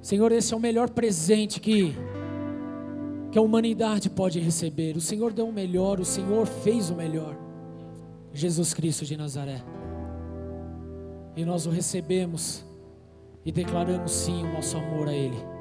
Senhor, 0.00 0.30
esse 0.32 0.52
é 0.52 0.56
o 0.56 0.60
melhor 0.60 0.90
presente 0.90 1.60
que 1.60 1.94
que 3.30 3.38
a 3.38 3.42
humanidade 3.42 4.10
pode 4.10 4.38
receber. 4.38 4.94
O 4.94 5.00
Senhor 5.00 5.32
deu 5.32 5.48
o 5.48 5.52
melhor, 5.52 5.98
o 5.98 6.04
Senhor 6.04 6.46
fez 6.46 6.90
o 6.90 6.94
melhor. 6.94 7.34
Jesus 8.34 8.74
Cristo 8.74 9.06
de 9.06 9.16
Nazaré. 9.16 9.62
E 11.34 11.42
nós 11.42 11.64
o 11.64 11.70
recebemos 11.70 12.62
e 13.44 13.50
declaramos 13.50 14.12
sim 14.12 14.44
o 14.44 14.52
nosso 14.52 14.76
amor 14.76 15.08
a 15.08 15.14
ele. 15.14 15.51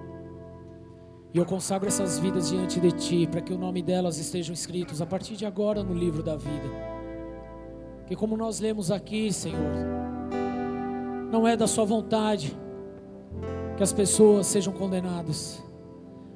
E 1.34 1.38
eu 1.38 1.46
consagro 1.46 1.88
essas 1.88 2.20
vidas 2.20 2.50
diante 2.50 2.80
de 2.80 2.92
ti, 2.92 3.28
para 3.30 3.42
que 3.42 3.54
o 3.54 3.58
nome 3.58 3.82
delas 3.82 4.18
estejam 4.18 4.54
escritos 4.54 5.02
a 5.02 5.06
partir 5.06 5.36
de 5.36 5.46
agora 5.46 5.82
no 5.82 5.94
livro 5.94 6.22
da 6.22 6.36
vida. 6.36 6.70
Que 8.06 8.16
como 8.16 8.36
nós 8.36 8.60
lemos 8.60 8.92
aqui, 8.92 9.32
Senhor, 9.32 9.72
não 11.32 11.48
é 11.48 11.56
da 11.56 11.68
sua 11.68 11.86
vontade 11.86 12.58
que 13.78 13.84
as 13.84 13.94
pessoas 13.94 14.48
sejam 14.48 14.74
condenadas, 14.74 15.64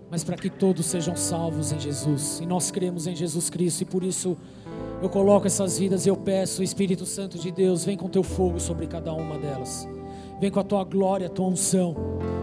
mas 0.09 0.23
para 0.23 0.37
que 0.37 0.49
todos 0.49 0.85
sejam 0.85 1.15
salvos 1.15 1.73
em 1.73 1.79
Jesus. 1.79 2.39
E 2.41 2.45
nós 2.45 2.71
cremos 2.71 3.05
em 3.05 3.15
Jesus 3.15 3.49
Cristo 3.49 3.81
e 3.81 3.85
por 3.85 4.01
isso 4.01 4.37
eu 5.01 5.09
coloco 5.09 5.45
essas 5.45 5.77
vidas 5.77 6.05
e 6.05 6.09
eu 6.09 6.15
peço, 6.15 6.63
Espírito 6.63 7.05
Santo 7.05 7.37
de 7.37 7.51
Deus, 7.51 7.83
vem 7.83 7.97
com 7.97 8.07
teu 8.07 8.23
fogo 8.23 8.61
sobre 8.61 8.87
cada 8.87 9.13
uma 9.13 9.37
delas. 9.37 9.85
Vem 10.39 10.49
com 10.49 10.61
a 10.61 10.63
tua 10.63 10.85
glória, 10.85 11.27
a 11.27 11.29
tua 11.29 11.47
unção, 11.47 11.95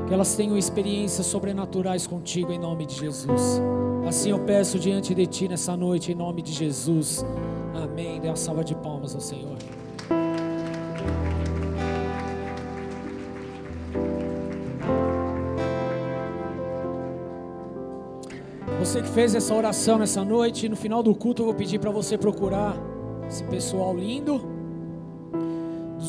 que 0.07 0.15
elas 0.15 0.35
tenham 0.35 0.57
experiências 0.57 1.27
sobrenaturais 1.27 2.07
contigo 2.07 2.53
em 2.53 2.59
nome 2.59 2.87
de 2.87 2.95
Jesus. 2.97 3.61
Assim 4.07 4.31
eu 4.31 4.39
peço 4.41 4.79
diante 4.79 5.15
de 5.15 5.27
ti 5.27 5.49
nessa 5.49 5.77
noite 5.77 6.13
em 6.13 6.15
nome 6.15 6.43
de 6.43 6.53
Jesus. 6.53 7.25
Amém. 7.75 8.21
Dê 8.21 8.29
uma 8.29 8.37
salva 8.37 8.63
de 8.63 8.75
palmas 8.75 9.15
ao 9.15 9.21
Senhor. 9.21 9.57
Você 18.79 19.01
que 19.01 19.09
fez 19.09 19.35
essa 19.35 19.55
oração 19.55 19.97
nessa 19.99 20.25
noite, 20.25 20.69
no 20.69 20.77
final 20.77 21.03
do 21.03 21.15
culto 21.15 21.43
eu 21.43 21.47
vou 21.47 21.55
pedir 21.55 21.79
para 21.79 21.91
você 21.91 22.19
procurar 22.19 22.77
esse 23.29 23.45
pessoal 23.45 23.97
lindo 23.97 24.52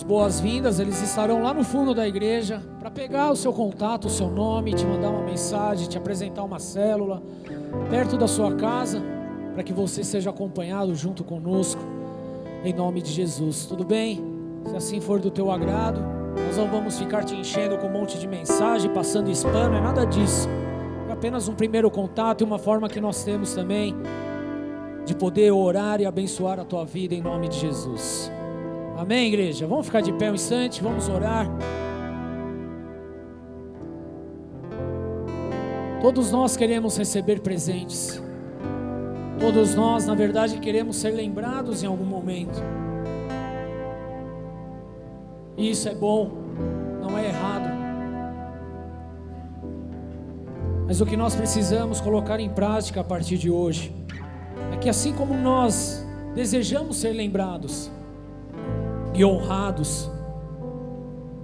boas-vindas, 0.03 0.79
eles 0.79 1.01
estarão 1.01 1.41
lá 1.41 1.53
no 1.53 1.63
fundo 1.63 1.93
da 1.95 2.07
igreja 2.07 2.61
para 2.79 2.91
pegar 2.91 3.31
o 3.31 3.35
seu 3.35 3.53
contato, 3.53 4.05
o 4.05 4.09
seu 4.09 4.29
nome, 4.29 4.73
te 4.73 4.85
mandar 4.85 5.09
uma 5.09 5.23
mensagem, 5.23 5.87
te 5.87 5.97
apresentar 5.97 6.43
uma 6.43 6.59
célula 6.59 7.23
perto 7.89 8.17
da 8.17 8.27
sua 8.27 8.53
casa 8.55 9.01
para 9.53 9.63
que 9.63 9.71
você 9.71 10.03
seja 10.03 10.29
acompanhado 10.29 10.93
junto 10.95 11.23
conosco, 11.23 11.81
em 12.63 12.73
nome 12.73 13.01
de 13.01 13.11
Jesus. 13.11 13.65
Tudo 13.65 13.85
bem? 13.85 14.21
Se 14.65 14.75
assim 14.75 15.01
for 15.01 15.19
do 15.19 15.31
teu 15.31 15.51
agrado, 15.51 16.01
nós 16.45 16.57
não 16.57 16.67
vamos 16.67 16.97
ficar 16.97 17.23
te 17.23 17.35
enchendo 17.35 17.77
com 17.77 17.87
um 17.87 17.91
monte 17.91 18.17
de 18.17 18.27
mensagem, 18.27 18.91
passando 18.91 19.29
spam, 19.31 19.69
não 19.69 19.77
é 19.77 19.81
nada 19.81 20.05
disso. 20.05 20.49
É 21.07 21.11
apenas 21.13 21.47
um 21.47 21.53
primeiro 21.53 21.89
contato 21.89 22.41
e 22.41 22.43
uma 22.43 22.57
forma 22.57 22.89
que 22.89 22.99
nós 22.99 23.23
temos 23.23 23.53
também 23.53 23.95
de 25.05 25.13
poder 25.15 25.51
orar 25.51 26.01
e 26.01 26.05
abençoar 26.05 26.59
a 26.59 26.65
tua 26.65 26.85
vida 26.85 27.13
em 27.13 27.21
nome 27.21 27.47
de 27.49 27.59
Jesus. 27.59 28.31
Amém, 28.95 29.27
igreja? 29.27 29.65
Vamos 29.65 29.87
ficar 29.87 30.01
de 30.01 30.13
pé 30.13 30.29
um 30.29 30.35
instante, 30.35 30.83
vamos 30.83 31.09
orar. 31.09 31.47
Todos 35.99 36.31
nós 36.31 36.55
queremos 36.55 36.95
receber 36.95 37.39
presentes. 37.41 38.21
Todos 39.39 39.73
nós, 39.73 40.05
na 40.05 40.13
verdade, 40.13 40.59
queremos 40.59 40.97
ser 40.97 41.09
lembrados 41.09 41.83
em 41.83 41.87
algum 41.87 42.05
momento. 42.05 42.61
E 45.57 45.71
isso 45.71 45.89
é 45.89 45.95
bom, 45.95 46.31
não 47.01 47.17
é 47.17 47.27
errado. 47.27 47.69
Mas 50.85 51.01
o 51.01 51.05
que 51.05 51.17
nós 51.17 51.35
precisamos 51.35 51.99
colocar 51.99 52.39
em 52.39 52.49
prática 52.49 53.01
a 53.01 53.03
partir 53.03 53.37
de 53.37 53.49
hoje 53.49 53.91
é 54.71 54.77
que 54.77 54.87
assim 54.87 55.13
como 55.13 55.33
nós 55.33 56.05
desejamos 56.35 56.97
ser 56.97 57.13
lembrados 57.13 57.89
e 59.13 59.23
honrados, 59.23 60.09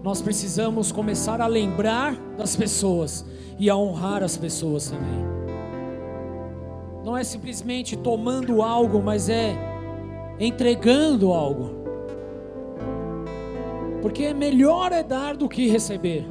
nós 0.03 0.21
precisamos 0.21 0.91
começar 0.91 1.41
a 1.41 1.47
lembrar 1.47 2.15
das 2.37 2.55
pessoas 2.55 3.25
e 3.59 3.69
a 3.69 3.75
honrar 3.75 4.23
as 4.23 4.37
pessoas 4.37 4.89
também. 4.89 5.29
Não 7.03 7.17
é 7.17 7.23
simplesmente 7.23 7.97
tomando 7.97 8.61
algo, 8.61 9.01
mas 9.01 9.29
é 9.29 9.55
entregando 10.39 11.33
algo. 11.33 11.71
Porque 14.01 14.33
melhor 14.33 14.91
é 14.91 15.03
dar 15.03 15.35
do 15.35 15.49
que 15.49 15.67
receber. 15.67 16.25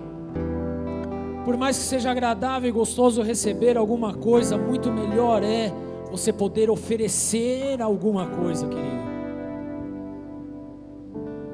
Por 1.45 1.57
mais 1.57 1.77
que 1.79 1.85
seja 1.85 2.11
agradável 2.11 2.69
e 2.69 2.73
gostoso 2.73 3.23
receber 3.23 3.77
alguma 3.77 4.15
coisa, 4.15 4.57
muito 4.57 4.91
melhor 4.91 5.43
é 5.43 5.73
você 6.11 6.33
poder 6.33 6.71
oferecer 6.71 7.81
alguma 7.81 8.27
coisa, 8.27 8.67
querido. 8.67 9.08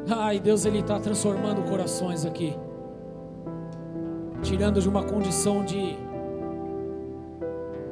Ai, 0.08 0.38
Deus 0.38 0.66
ele 0.66 0.80
está 0.80 0.98
transformando 1.00 1.62
corações 1.62 2.26
aqui, 2.26 2.54
tirando 4.42 4.80
de 4.80 4.88
uma 4.88 5.02
condição 5.02 5.64
de 5.64 5.96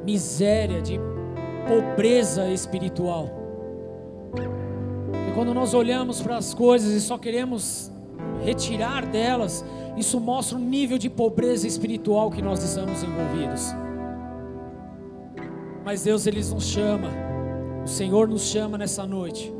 miséria, 0.05 0.79
de 0.79 0.99
pobreza 1.67 2.47
espiritual. 2.49 3.29
E 5.27 5.33
quando 5.33 5.55
nós 5.55 5.73
olhamos 5.73 6.21
para 6.21 6.37
as 6.37 6.53
coisas 6.53 6.91
e 6.93 7.01
só 7.01 7.17
queremos 7.17 7.91
retirar 8.45 9.07
delas, 9.07 9.65
isso 9.97 10.19
mostra 10.19 10.55
o 10.55 10.61
nível 10.61 10.99
de 10.99 11.09
pobreza 11.09 11.65
espiritual 11.65 12.29
que 12.29 12.43
nós 12.43 12.63
estamos 12.63 13.01
envolvidos. 13.01 13.73
Mas 15.83 16.03
Deus 16.03 16.27
ele 16.27 16.43
nos 16.43 16.65
chama, 16.65 17.09
o 17.83 17.87
Senhor 17.87 18.27
nos 18.27 18.43
chama 18.43 18.77
nessa 18.77 19.03
noite 19.07 19.51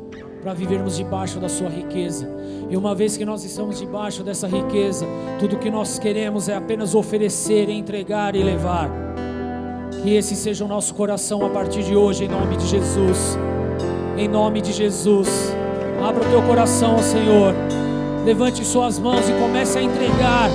para 0.44 0.52
vivermos 0.52 0.98
debaixo 0.98 1.40
da 1.40 1.48
sua 1.48 1.70
riqueza. 1.70 2.28
E 2.68 2.76
uma 2.76 2.94
vez 2.94 3.16
que 3.16 3.24
nós 3.24 3.42
estamos 3.44 3.78
debaixo 3.78 4.22
dessa 4.22 4.46
riqueza, 4.46 5.06
tudo 5.38 5.56
que 5.56 5.70
nós 5.70 5.98
queremos 5.98 6.50
é 6.50 6.54
apenas 6.54 6.94
oferecer, 6.94 7.70
entregar 7.70 8.36
e 8.36 8.42
levar. 8.42 8.90
Que 10.02 10.14
esse 10.14 10.36
seja 10.36 10.66
o 10.66 10.68
nosso 10.68 10.94
coração 10.94 11.46
a 11.46 11.48
partir 11.48 11.82
de 11.82 11.96
hoje, 11.96 12.24
em 12.24 12.28
nome 12.28 12.58
de 12.58 12.66
Jesus. 12.66 13.38
Em 14.18 14.28
nome 14.28 14.60
de 14.60 14.70
Jesus. 14.70 15.56
Abra 16.06 16.22
o 16.22 16.28
teu 16.28 16.42
coração 16.42 16.98
Senhor. 16.98 17.54
Levante 18.26 18.62
suas 18.66 18.98
mãos 18.98 19.26
e 19.26 19.32
comece 19.32 19.78
a 19.78 19.82
entregar. 19.82 20.50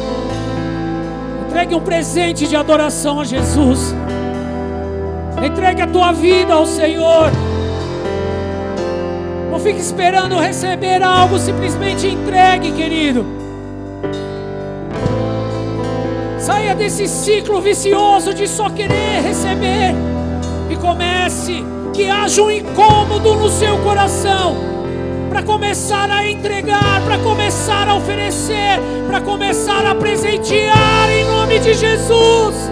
Entregue 1.47 1.73
um 1.73 1.81
presente 1.81 2.47
de 2.47 2.55
adoração 2.55 3.19
a 3.19 3.23
Jesus. 3.23 3.95
Entregue 5.43 5.81
a 5.81 5.87
tua 5.87 6.11
vida 6.11 6.53
ao 6.53 6.67
Senhor. 6.67 7.31
Não 9.49 9.59
fique 9.59 9.79
esperando 9.79 10.37
receber 10.37 11.01
algo, 11.01 11.39
simplesmente 11.39 12.07
entregue, 12.07 12.71
querido. 12.71 13.25
Saia 16.37 16.75
desse 16.75 17.07
ciclo 17.07 17.59
vicioso 17.59 18.33
de 18.33 18.47
só 18.47 18.69
querer 18.69 19.21
receber 19.23 19.93
e 20.69 20.75
comece 20.75 21.63
que 21.93 22.09
haja 22.09 22.41
um 22.41 22.51
incômodo 22.51 23.35
no 23.35 23.49
seu 23.49 23.77
coração 23.79 24.55
para 25.29 25.43
começar 25.43 26.09
a 26.09 26.27
entregar, 26.27 27.01
para 27.03 27.17
começar 27.19 27.87
a 27.87 27.95
oferecer, 27.95 28.79
para 29.07 29.19
começar 29.19 29.85
a 29.85 29.95
presentear 29.95 31.09
em 31.09 31.25
nome 31.25 31.59
de 31.59 31.73
Jesus. 31.73 32.69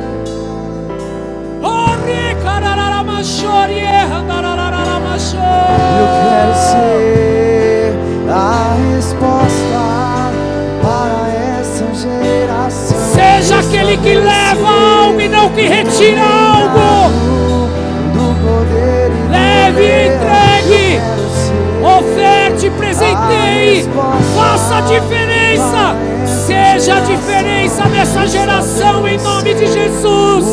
Eu 5.00 6.08
quero 6.24 6.54
ser 6.72 7.96
a 8.30 8.76
resposta 8.96 10.32
para 10.82 11.30
essa 11.60 11.86
geração. 11.94 12.98
Seja 13.14 13.60
aquele 13.60 13.98
que 13.98 14.16
leva 14.16 14.68
algo 15.04 15.22
e 15.22 15.28
não 15.28 15.50
que 15.52 15.62
retira 15.62 16.22
algo. 16.22 17.12
Do 18.14 18.34
poder 18.42 19.12
Leve 19.30 19.84
e 19.84 20.08
entregue. 20.08 21.02
Oferte, 21.84 22.70
presenteie, 22.72 23.88
faça 24.36 24.78
a 24.78 24.82
diferença. 24.82 25.96
Seja 26.26 26.98
a 26.98 27.00
diferença 27.02 27.86
nessa 27.86 28.26
geração 28.26 29.08
em 29.08 29.18
nome 29.20 29.54
de 29.54 29.68
Jesus. 29.68 30.46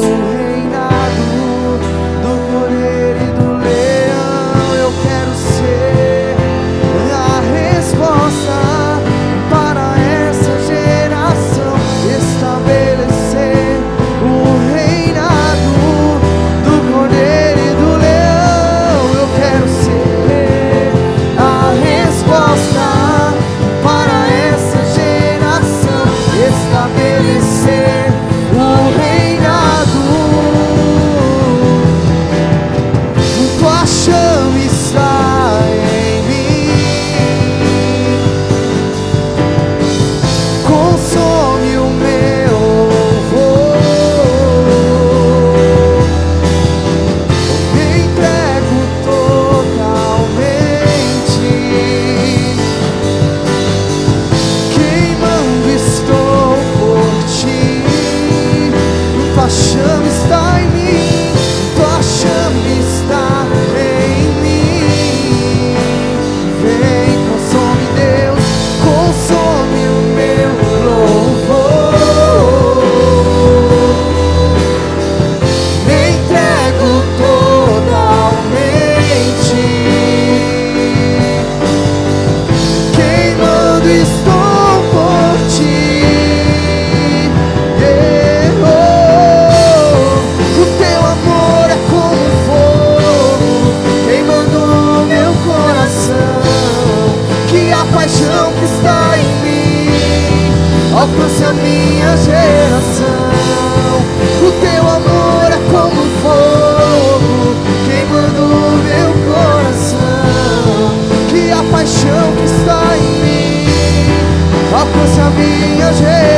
Alcance 115.36 116.01
a 116.02 116.34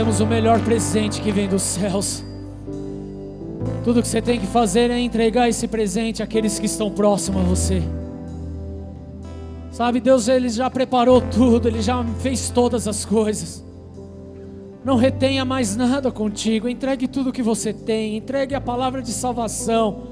temos 0.00 0.18
o 0.18 0.26
melhor 0.26 0.58
presente 0.64 1.20
que 1.20 1.30
vem 1.30 1.46
dos 1.46 1.60
céus. 1.60 2.24
Tudo 3.84 4.00
que 4.00 4.08
você 4.08 4.22
tem 4.22 4.40
que 4.40 4.46
fazer 4.46 4.90
é 4.90 4.98
entregar 4.98 5.46
esse 5.46 5.68
presente 5.68 6.22
àqueles 6.22 6.58
que 6.58 6.64
estão 6.64 6.90
próximos 6.90 7.42
a 7.42 7.44
você. 7.44 7.82
Sabe, 9.70 10.00
Deus 10.00 10.26
ele 10.26 10.48
já 10.48 10.70
preparou 10.70 11.20
tudo, 11.20 11.68
ele 11.68 11.82
já 11.82 12.02
fez 12.20 12.48
todas 12.48 12.88
as 12.88 13.04
coisas. 13.04 13.62
Não 14.82 14.96
retenha 14.96 15.44
mais 15.44 15.76
nada 15.76 16.10
contigo, 16.10 16.66
entregue 16.66 17.06
tudo 17.06 17.30
que 17.30 17.42
você 17.42 17.70
tem, 17.70 18.16
entregue 18.16 18.54
a 18.54 18.60
palavra 18.60 19.02
de 19.02 19.12
salvação. 19.12 20.04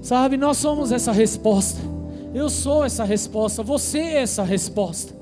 Sabe, 0.00 0.36
nós 0.36 0.58
somos 0.58 0.92
essa 0.92 1.10
resposta. 1.10 1.80
Eu 2.32 2.48
sou 2.48 2.84
essa 2.84 3.02
resposta, 3.02 3.64
você 3.64 3.98
é 3.98 4.22
essa 4.22 4.44
resposta. 4.44 5.17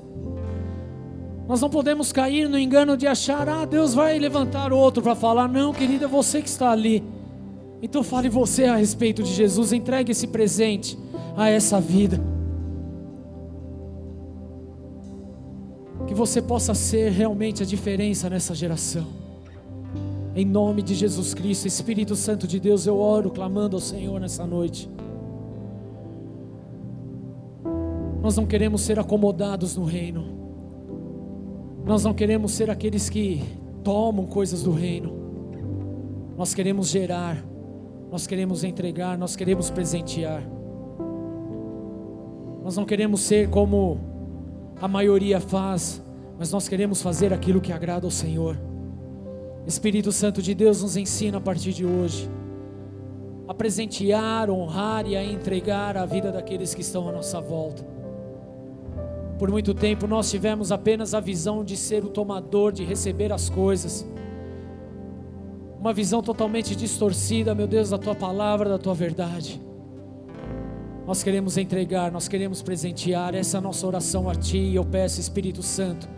Nós 1.47 1.61
não 1.61 1.69
podemos 1.69 2.11
cair 2.11 2.49
no 2.49 2.59
engano 2.59 2.97
de 2.97 3.07
achar, 3.07 3.47
ah, 3.47 3.63
Deus 3.63 3.93
vai 3.93 4.19
levantar 4.19 4.73
outro 4.73 5.01
para 5.01 5.15
falar. 5.15 5.47
Não, 5.47 5.71
querida, 5.71 6.05
é 6.05 6.07
você 6.07 6.41
que 6.41 6.49
está 6.49 6.71
ali. 6.71 7.01
Então 7.81 8.03
fale 8.03 8.27
você 8.27 8.65
a 8.65 8.75
respeito 8.75 9.23
de 9.23 9.33
Jesus, 9.33 9.71
entregue 9.71 10.11
esse 10.11 10.27
presente 10.27 10.97
a 11.37 11.49
essa 11.49 11.79
vida. 11.79 12.19
Que 16.05 16.13
você 16.13 16.41
possa 16.41 16.73
ser 16.73 17.11
realmente 17.11 17.63
a 17.63 17.65
diferença 17.65 18.29
nessa 18.29 18.53
geração. 18.53 19.07
Em 20.35 20.45
nome 20.45 20.81
de 20.81 20.93
Jesus 20.95 21.33
Cristo, 21.33 21.65
Espírito 21.65 22.15
Santo 22.15 22.45
de 22.45 22.59
Deus, 22.59 22.85
eu 22.85 22.99
oro 22.99 23.29
clamando 23.29 23.77
ao 23.77 23.81
Senhor 23.81 24.19
nessa 24.19 24.45
noite. 24.45 24.89
Nós 28.21 28.35
não 28.35 28.45
queremos 28.45 28.81
ser 28.81 28.99
acomodados 28.99 29.77
no 29.77 29.85
reino. 29.85 30.36
Nós 31.87 32.03
não 32.03 32.13
queremos 32.13 32.51
ser 32.51 32.69
aqueles 32.69 33.09
que 33.09 33.41
tomam 33.81 34.25
coisas 34.25 34.61
do 34.61 34.71
reino. 34.71 35.13
Nós 36.37 36.53
queremos 36.53 36.89
gerar, 36.89 37.41
nós 38.11 38.27
queremos 38.27 38.65
entregar, 38.65 39.17
nós 39.17 39.37
queremos 39.37 39.71
presentear. 39.71 40.43
Nós 42.61 42.75
não 42.75 42.83
queremos 42.83 43.21
ser 43.21 43.49
como 43.49 44.01
a 44.81 44.87
maioria 44.87 45.39
faz, 45.39 46.03
mas 46.37 46.51
nós 46.51 46.67
queremos 46.67 47.01
fazer 47.01 47.31
aquilo 47.31 47.61
que 47.61 47.71
agrada 47.71 48.05
ao 48.05 48.11
Senhor. 48.11 48.59
Espírito 49.65 50.11
Santo 50.11 50.41
de 50.41 50.53
Deus 50.53 50.81
nos 50.81 50.97
ensina 50.97 51.37
a 51.37 51.41
partir 51.41 51.71
de 51.71 51.85
hoje 51.85 52.29
a 53.47 53.53
presentear, 53.53 54.49
honrar 54.49 55.07
e 55.07 55.15
a 55.15 55.23
entregar 55.23 55.95
a 55.95 56.05
vida 56.05 56.33
daqueles 56.33 56.75
que 56.75 56.81
estão 56.81 57.07
à 57.07 57.13
nossa 57.13 57.39
volta. 57.39 57.96
Por 59.37 59.51
muito 59.51 59.73
tempo 59.73 60.07
nós 60.07 60.29
tivemos 60.31 60.71
apenas 60.71 61.13
a 61.13 61.19
visão 61.19 61.63
de 61.63 61.77
ser 61.77 62.03
o 62.03 62.09
tomador, 62.09 62.71
de 62.71 62.83
receber 62.83 63.31
as 63.31 63.49
coisas. 63.49 64.05
Uma 65.79 65.93
visão 65.93 66.23
totalmente 66.23 66.75
distorcida, 66.75 67.53
meu 67.53 67.67
Deus, 67.67 67.91
da 67.91 67.97
tua 67.99 68.15
palavra, 68.15 68.67
da 68.67 68.79
tua 68.79 68.95
verdade. 68.95 69.61
Nós 71.05 71.23
queremos 71.23 71.55
entregar, 71.55 72.11
nós 72.11 72.27
queremos 72.27 72.61
presentear, 72.61 73.35
essa 73.35 73.57
é 73.57 73.59
a 73.59 73.61
nossa 73.61 73.85
oração 73.85 74.27
a 74.27 74.35
Ti, 74.35 74.57
e 74.57 74.75
eu 74.75 74.83
peço, 74.83 75.21
Espírito 75.21 75.61
Santo, 75.61 76.09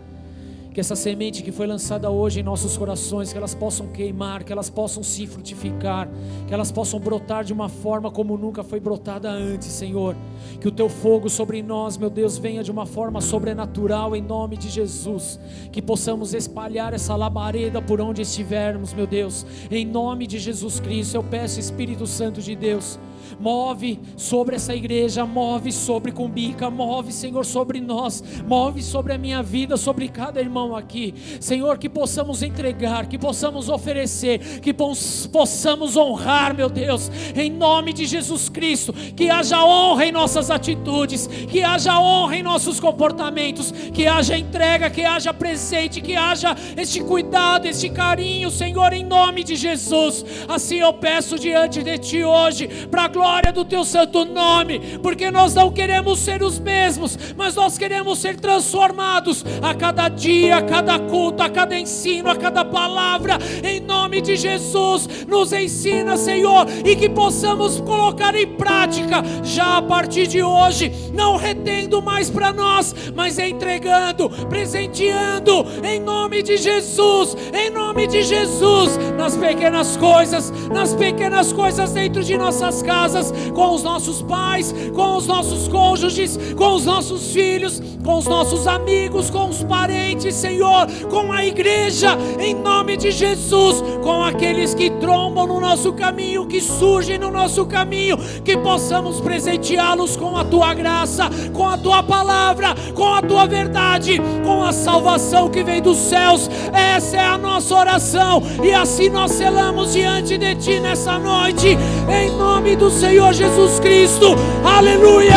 que 0.72 0.80
essa 0.80 0.94
semente 0.94 1.42
que 1.42 1.50
foi 1.50 1.66
lançada 1.66 2.10
hoje 2.10 2.40
em 2.40 2.42
nossos 2.42 2.76
corações, 2.76 3.32
que 3.32 3.38
elas 3.38 3.54
possam 3.54 3.88
queimar, 3.88 4.44
que 4.44 4.52
elas 4.52 4.70
possam 4.70 5.02
se 5.02 5.26
frutificar, 5.26 6.08
que 6.46 6.54
elas 6.54 6.70
possam 6.70 7.00
brotar 7.00 7.44
de 7.44 7.52
uma 7.52 7.68
forma 7.68 8.10
como 8.10 8.36
nunca 8.36 8.62
foi 8.62 8.78
brotada 8.78 9.30
antes, 9.30 9.68
Senhor. 9.68 10.16
Que 10.60 10.68
o 10.68 10.70
teu 10.70 10.88
fogo 10.88 11.28
sobre 11.28 11.62
nós, 11.62 11.96
meu 11.96 12.10
Deus, 12.10 12.38
venha 12.38 12.62
de 12.62 12.70
uma 12.70 12.86
forma 12.86 13.20
sobrenatural 13.20 14.14
em 14.14 14.22
nome 14.22 14.56
de 14.56 14.68
Jesus. 14.68 15.40
Que 15.72 15.82
possamos 15.82 16.34
espalhar 16.34 16.94
essa 16.94 17.16
labareda 17.16 17.82
por 17.82 18.00
onde 18.00 18.22
estivermos, 18.22 18.92
meu 18.92 19.06
Deus. 19.06 19.44
Em 19.70 19.84
nome 19.84 20.26
de 20.26 20.38
Jesus 20.38 20.78
Cristo, 20.78 21.16
eu 21.16 21.22
peço, 21.24 21.58
Espírito 21.58 22.06
Santo 22.06 22.40
de 22.40 22.54
Deus, 22.54 22.98
move 23.38 23.98
sobre 24.16 24.56
essa 24.56 24.74
igreja, 24.74 25.24
move 25.24 25.72
sobre 25.72 26.12
Cumbica, 26.12 26.70
move, 26.70 27.12
Senhor, 27.12 27.44
sobre 27.44 27.80
nós, 27.80 28.22
move 28.46 28.82
sobre 28.82 29.12
a 29.12 29.18
minha 29.18 29.42
vida, 29.42 29.76
sobre 29.76 30.08
cada 30.08 30.40
irmão 30.40 30.74
aqui. 30.74 31.14
Senhor, 31.40 31.78
que 31.78 31.88
possamos 31.88 32.42
entregar, 32.42 33.06
que 33.06 33.18
possamos 33.18 33.68
oferecer, 33.68 34.60
que 34.60 34.72
possamos 34.72 35.96
honrar, 35.96 36.54
meu 36.54 36.68
Deus, 36.68 37.10
em 37.34 37.50
nome 37.50 37.92
de 37.92 38.06
Jesus 38.06 38.48
Cristo, 38.48 38.92
que 38.92 39.30
haja 39.30 39.64
honra 39.64 40.06
em 40.06 40.12
nossas 40.12 40.50
atitudes, 40.50 41.26
que 41.26 41.62
haja 41.62 41.98
honra 41.98 42.36
em 42.36 42.42
nossos 42.42 42.80
comportamentos, 42.80 43.72
que 43.92 44.06
haja 44.06 44.36
entrega, 44.36 44.90
que 44.90 45.04
haja 45.04 45.32
presente, 45.32 46.00
que 46.00 46.16
haja 46.16 46.56
este 46.76 47.00
cuidado, 47.00 47.66
este 47.66 47.88
carinho, 47.90 48.50
Senhor, 48.50 48.92
em 48.92 49.04
nome 49.04 49.44
de 49.44 49.56
Jesus. 49.56 50.24
Assim 50.48 50.78
eu 50.78 50.92
peço 50.92 51.38
diante 51.38 51.82
de 51.82 51.98
Ti 51.98 52.24
hoje, 52.24 52.68
para 52.90 53.08
glória 53.20 53.52
do 53.52 53.66
Teu 53.66 53.84
santo 53.84 54.24
nome, 54.24 54.98
porque 55.02 55.30
nós 55.30 55.54
não 55.54 55.70
queremos 55.70 56.20
ser 56.20 56.42
os 56.42 56.58
mesmos, 56.58 57.18
mas 57.36 57.54
nós 57.54 57.76
queremos 57.76 58.18
ser 58.18 58.40
transformados 58.40 59.44
a 59.60 59.74
cada 59.74 60.08
dia, 60.08 60.56
a 60.56 60.62
cada 60.62 60.98
culto, 60.98 61.42
a 61.42 61.50
cada 61.50 61.78
ensino, 61.78 62.30
a 62.30 62.36
cada 62.36 62.64
palavra, 62.64 63.36
em 63.62 63.78
nome 63.78 64.22
de 64.22 64.36
Jesus. 64.36 65.26
Nos 65.28 65.52
ensina, 65.52 66.16
Senhor, 66.16 66.66
e 66.82 66.96
que 66.96 67.10
possamos 67.10 67.78
colocar 67.80 68.34
em 68.34 68.46
prática 68.46 69.22
já 69.44 69.76
a 69.76 69.82
partir 69.82 70.26
de 70.26 70.42
hoje, 70.42 70.90
não 71.12 71.36
retendo 71.36 72.00
mais 72.00 72.30
para 72.30 72.54
nós, 72.54 72.94
mas 73.14 73.38
entregando, 73.38 74.30
presenteando, 74.48 75.66
em 75.84 76.00
nome 76.00 76.42
de 76.42 76.56
Jesus, 76.56 77.36
em 77.52 77.68
nome 77.68 78.06
de 78.06 78.22
Jesus, 78.22 78.98
nas 79.18 79.36
pequenas 79.36 79.94
coisas, 79.98 80.50
nas 80.70 80.94
pequenas 80.94 81.52
coisas 81.52 81.92
dentro 81.92 82.24
de 82.24 82.38
nossas 82.38 82.80
casas, 83.10 83.32
com 83.54 83.74
os 83.74 83.82
nossos 83.82 84.22
pais, 84.22 84.72
com 84.94 85.16
os 85.16 85.26
nossos 85.26 85.66
cônjuges, 85.68 86.38
com 86.56 86.74
os 86.74 86.84
nossos 86.84 87.32
filhos, 87.32 87.82
com 88.04 88.18
os 88.18 88.26
nossos 88.26 88.66
amigos, 88.66 89.30
com 89.30 89.48
os 89.48 89.62
parentes, 89.64 90.34
Senhor, 90.34 90.86
com 91.10 91.32
a 91.32 91.44
igreja, 91.44 92.16
em 92.38 92.54
nome 92.54 92.96
de 92.96 93.10
Jesus, 93.10 93.82
com 94.02 94.22
aqueles 94.22 94.74
que 94.74 94.90
trombam 94.90 95.46
no 95.46 95.60
nosso 95.60 95.92
caminho, 95.92 96.46
que 96.46 96.60
surgem 96.60 97.18
no 97.18 97.30
nosso 97.30 97.66
caminho, 97.66 98.16
que 98.44 98.56
possamos 98.56 99.20
presenteá-los 99.20 100.16
com 100.16 100.36
a 100.36 100.44
tua 100.44 100.72
graça, 100.72 101.28
com 101.52 101.68
a 101.68 101.76
tua 101.76 102.02
palavra, 102.02 102.74
com 102.94 103.14
a 103.14 103.22
tua 103.22 103.46
verdade, 103.46 104.20
com 104.44 104.62
a 104.62 104.72
salvação 104.72 105.50
que 105.50 105.62
vem 105.62 105.82
dos 105.82 105.98
céus. 105.98 106.48
Essa 106.72 107.16
é 107.16 107.26
a 107.26 107.38
nossa 107.38 107.74
oração 107.74 108.42
e 108.62 108.72
assim 108.72 109.08
nós 109.08 109.32
selamos 109.32 109.92
diante 109.92 110.38
de 110.38 110.54
ti 110.54 110.80
nessa 110.80 111.18
noite, 111.18 111.76
em 112.08 112.30
nome 112.36 112.76
do 112.76 112.90
Senhor 113.00 113.32
Jesus 113.32 113.80
Cristo. 113.80 114.36
Aleluia! 114.62 115.32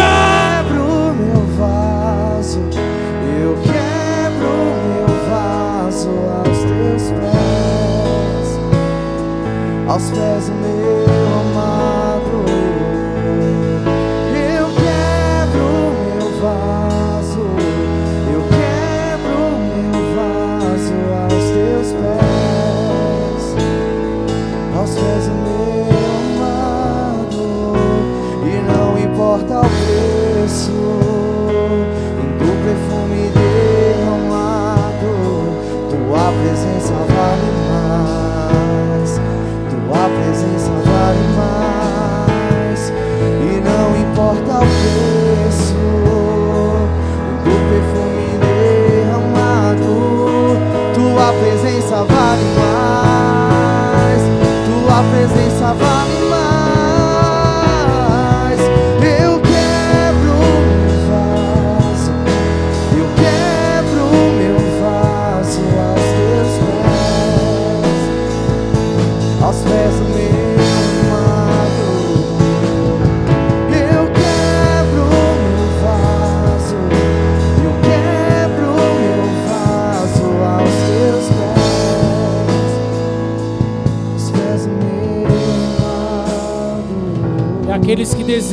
quebro 0.67 1.13
meu 1.13 1.41
vaso, 1.57 2.59
eu 3.39 3.55
quebro 3.63 4.51
meu 4.89 5.07
vaso 5.29 6.09
aos 6.09 6.57
teus 6.57 7.03
pés, 7.21 8.47
aos 9.87 10.09
pés 10.11 10.49
do 10.49 10.55
meu 10.55 10.82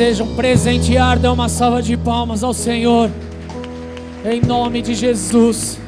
desejam 0.01 0.35
presentear, 0.35 1.19
dão 1.19 1.35
uma 1.35 1.51
salva 1.51 1.83
de 1.83 1.95
palmas 1.95 2.43
ao 2.43 2.55
Senhor. 2.55 3.11
Em 4.25 4.41
nome 4.41 4.81
de 4.81 4.95
Jesus. 4.95 5.79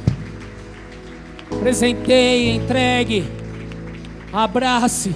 Presenteie, 1.58 2.50
entregue, 2.50 3.24
abrace. 4.30 5.14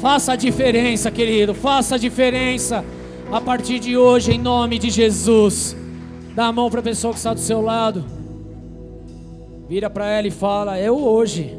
Faça 0.00 0.34
a 0.34 0.36
diferença, 0.36 1.10
querido. 1.10 1.52
Faça 1.52 1.96
a 1.96 1.98
diferença 1.98 2.84
a 3.32 3.40
partir 3.40 3.80
de 3.80 3.96
hoje, 3.96 4.30
em 4.30 4.38
nome 4.38 4.78
de 4.78 4.90
Jesus. 4.90 5.76
Dá 6.32 6.46
a 6.46 6.52
mão 6.52 6.70
para 6.70 6.78
a 6.78 6.84
pessoa 6.84 7.12
que 7.12 7.18
está 7.18 7.34
do 7.34 7.40
seu 7.40 7.60
lado. 7.60 8.04
Vira 9.68 9.90
para 9.90 10.06
ela 10.06 10.28
e 10.28 10.30
fala: 10.30 10.78
É 10.78 10.88
hoje 10.88 11.58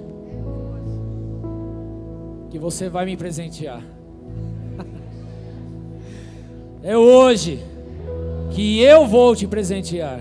que 2.49 2.57
você 2.57 2.87
vai 2.87 3.05
me 3.05 3.17
presentear. 3.17 4.00
É 6.91 6.97
hoje 6.97 7.63
que 8.53 8.81
eu 8.81 9.07
vou 9.07 9.33
te 9.33 9.47
presentear. 9.47 10.19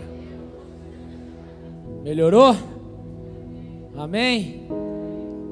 Melhorou? 2.04 2.54
Amém? 3.96 4.68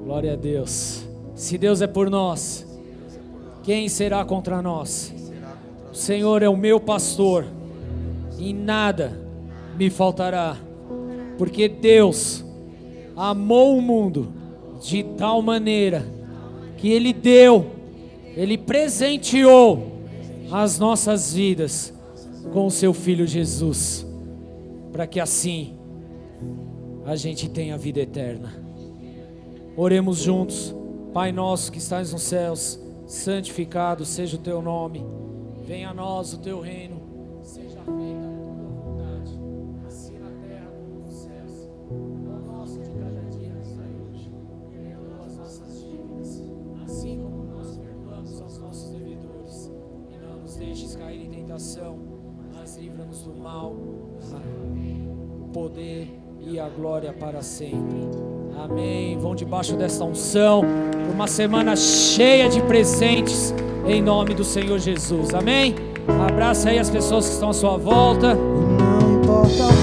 Glória 0.04 0.34
a 0.34 0.36
Deus. 0.36 1.04
Se 1.34 1.58
Deus 1.58 1.82
é 1.82 1.88
por 1.88 2.08
nós, 2.08 2.64
quem 3.64 3.88
será 3.88 4.24
contra 4.24 4.62
nós? 4.62 5.12
O 5.90 5.94
Senhor 5.96 6.40
é 6.40 6.48
o 6.48 6.56
meu 6.56 6.78
pastor, 6.78 7.46
e 8.38 8.52
nada 8.52 9.20
me 9.76 9.90
faltará, 9.90 10.56
porque 11.36 11.68
Deus 11.68 12.44
amou 13.16 13.76
o 13.76 13.82
mundo 13.82 14.28
de 14.80 15.02
tal 15.02 15.42
maneira 15.42 16.06
que 16.76 16.92
Ele 16.92 17.12
deu, 17.12 17.66
Ele 18.36 18.56
presenteou 18.56 19.97
as 20.50 20.78
nossas 20.78 21.32
vidas 21.32 21.92
com 22.52 22.66
o 22.66 22.70
seu 22.70 22.94
Filho 22.94 23.26
Jesus, 23.26 24.06
para 24.92 25.06
que 25.06 25.20
assim 25.20 25.76
a 27.04 27.16
gente 27.16 27.48
tenha 27.48 27.76
vida 27.76 28.00
eterna. 28.00 28.52
Oremos 29.76 30.18
juntos, 30.18 30.74
Pai 31.12 31.32
nosso 31.32 31.72
que 31.72 31.78
estás 31.78 32.12
nos 32.12 32.22
céus, 32.22 32.78
santificado 33.06 34.04
seja 34.04 34.36
o 34.36 34.40
teu 34.40 34.60
nome, 34.60 35.04
venha 35.66 35.90
a 35.90 35.94
nós 35.94 36.32
o 36.32 36.38
teu 36.38 36.60
reino, 36.60 36.97
deixes 50.78 50.94
cair 50.94 51.24
em 51.24 51.30
tentação, 51.30 51.98
mas 52.54 52.76
livra-nos 52.76 53.22
do 53.22 53.34
mal. 53.34 53.74
O 55.40 55.48
poder 55.52 56.08
e 56.40 56.60
a 56.60 56.68
glória 56.68 57.12
para 57.12 57.42
sempre. 57.42 57.98
Amém. 58.56 59.18
Vão 59.18 59.34
debaixo 59.34 59.76
desta 59.76 60.04
unção, 60.04 60.62
uma 61.12 61.26
semana 61.26 61.74
cheia 61.74 62.48
de 62.48 62.62
presentes, 62.62 63.52
em 63.86 64.00
nome 64.00 64.34
do 64.34 64.44
Senhor 64.44 64.78
Jesus. 64.78 65.34
Amém. 65.34 65.74
Abraça 66.28 66.70
aí 66.70 66.78
as 66.78 66.90
pessoas 66.90 67.26
que 67.26 67.32
estão 67.32 67.50
à 67.50 67.54
sua 67.54 67.76
volta. 67.76 68.34
Não 68.34 69.20
importa 69.20 69.77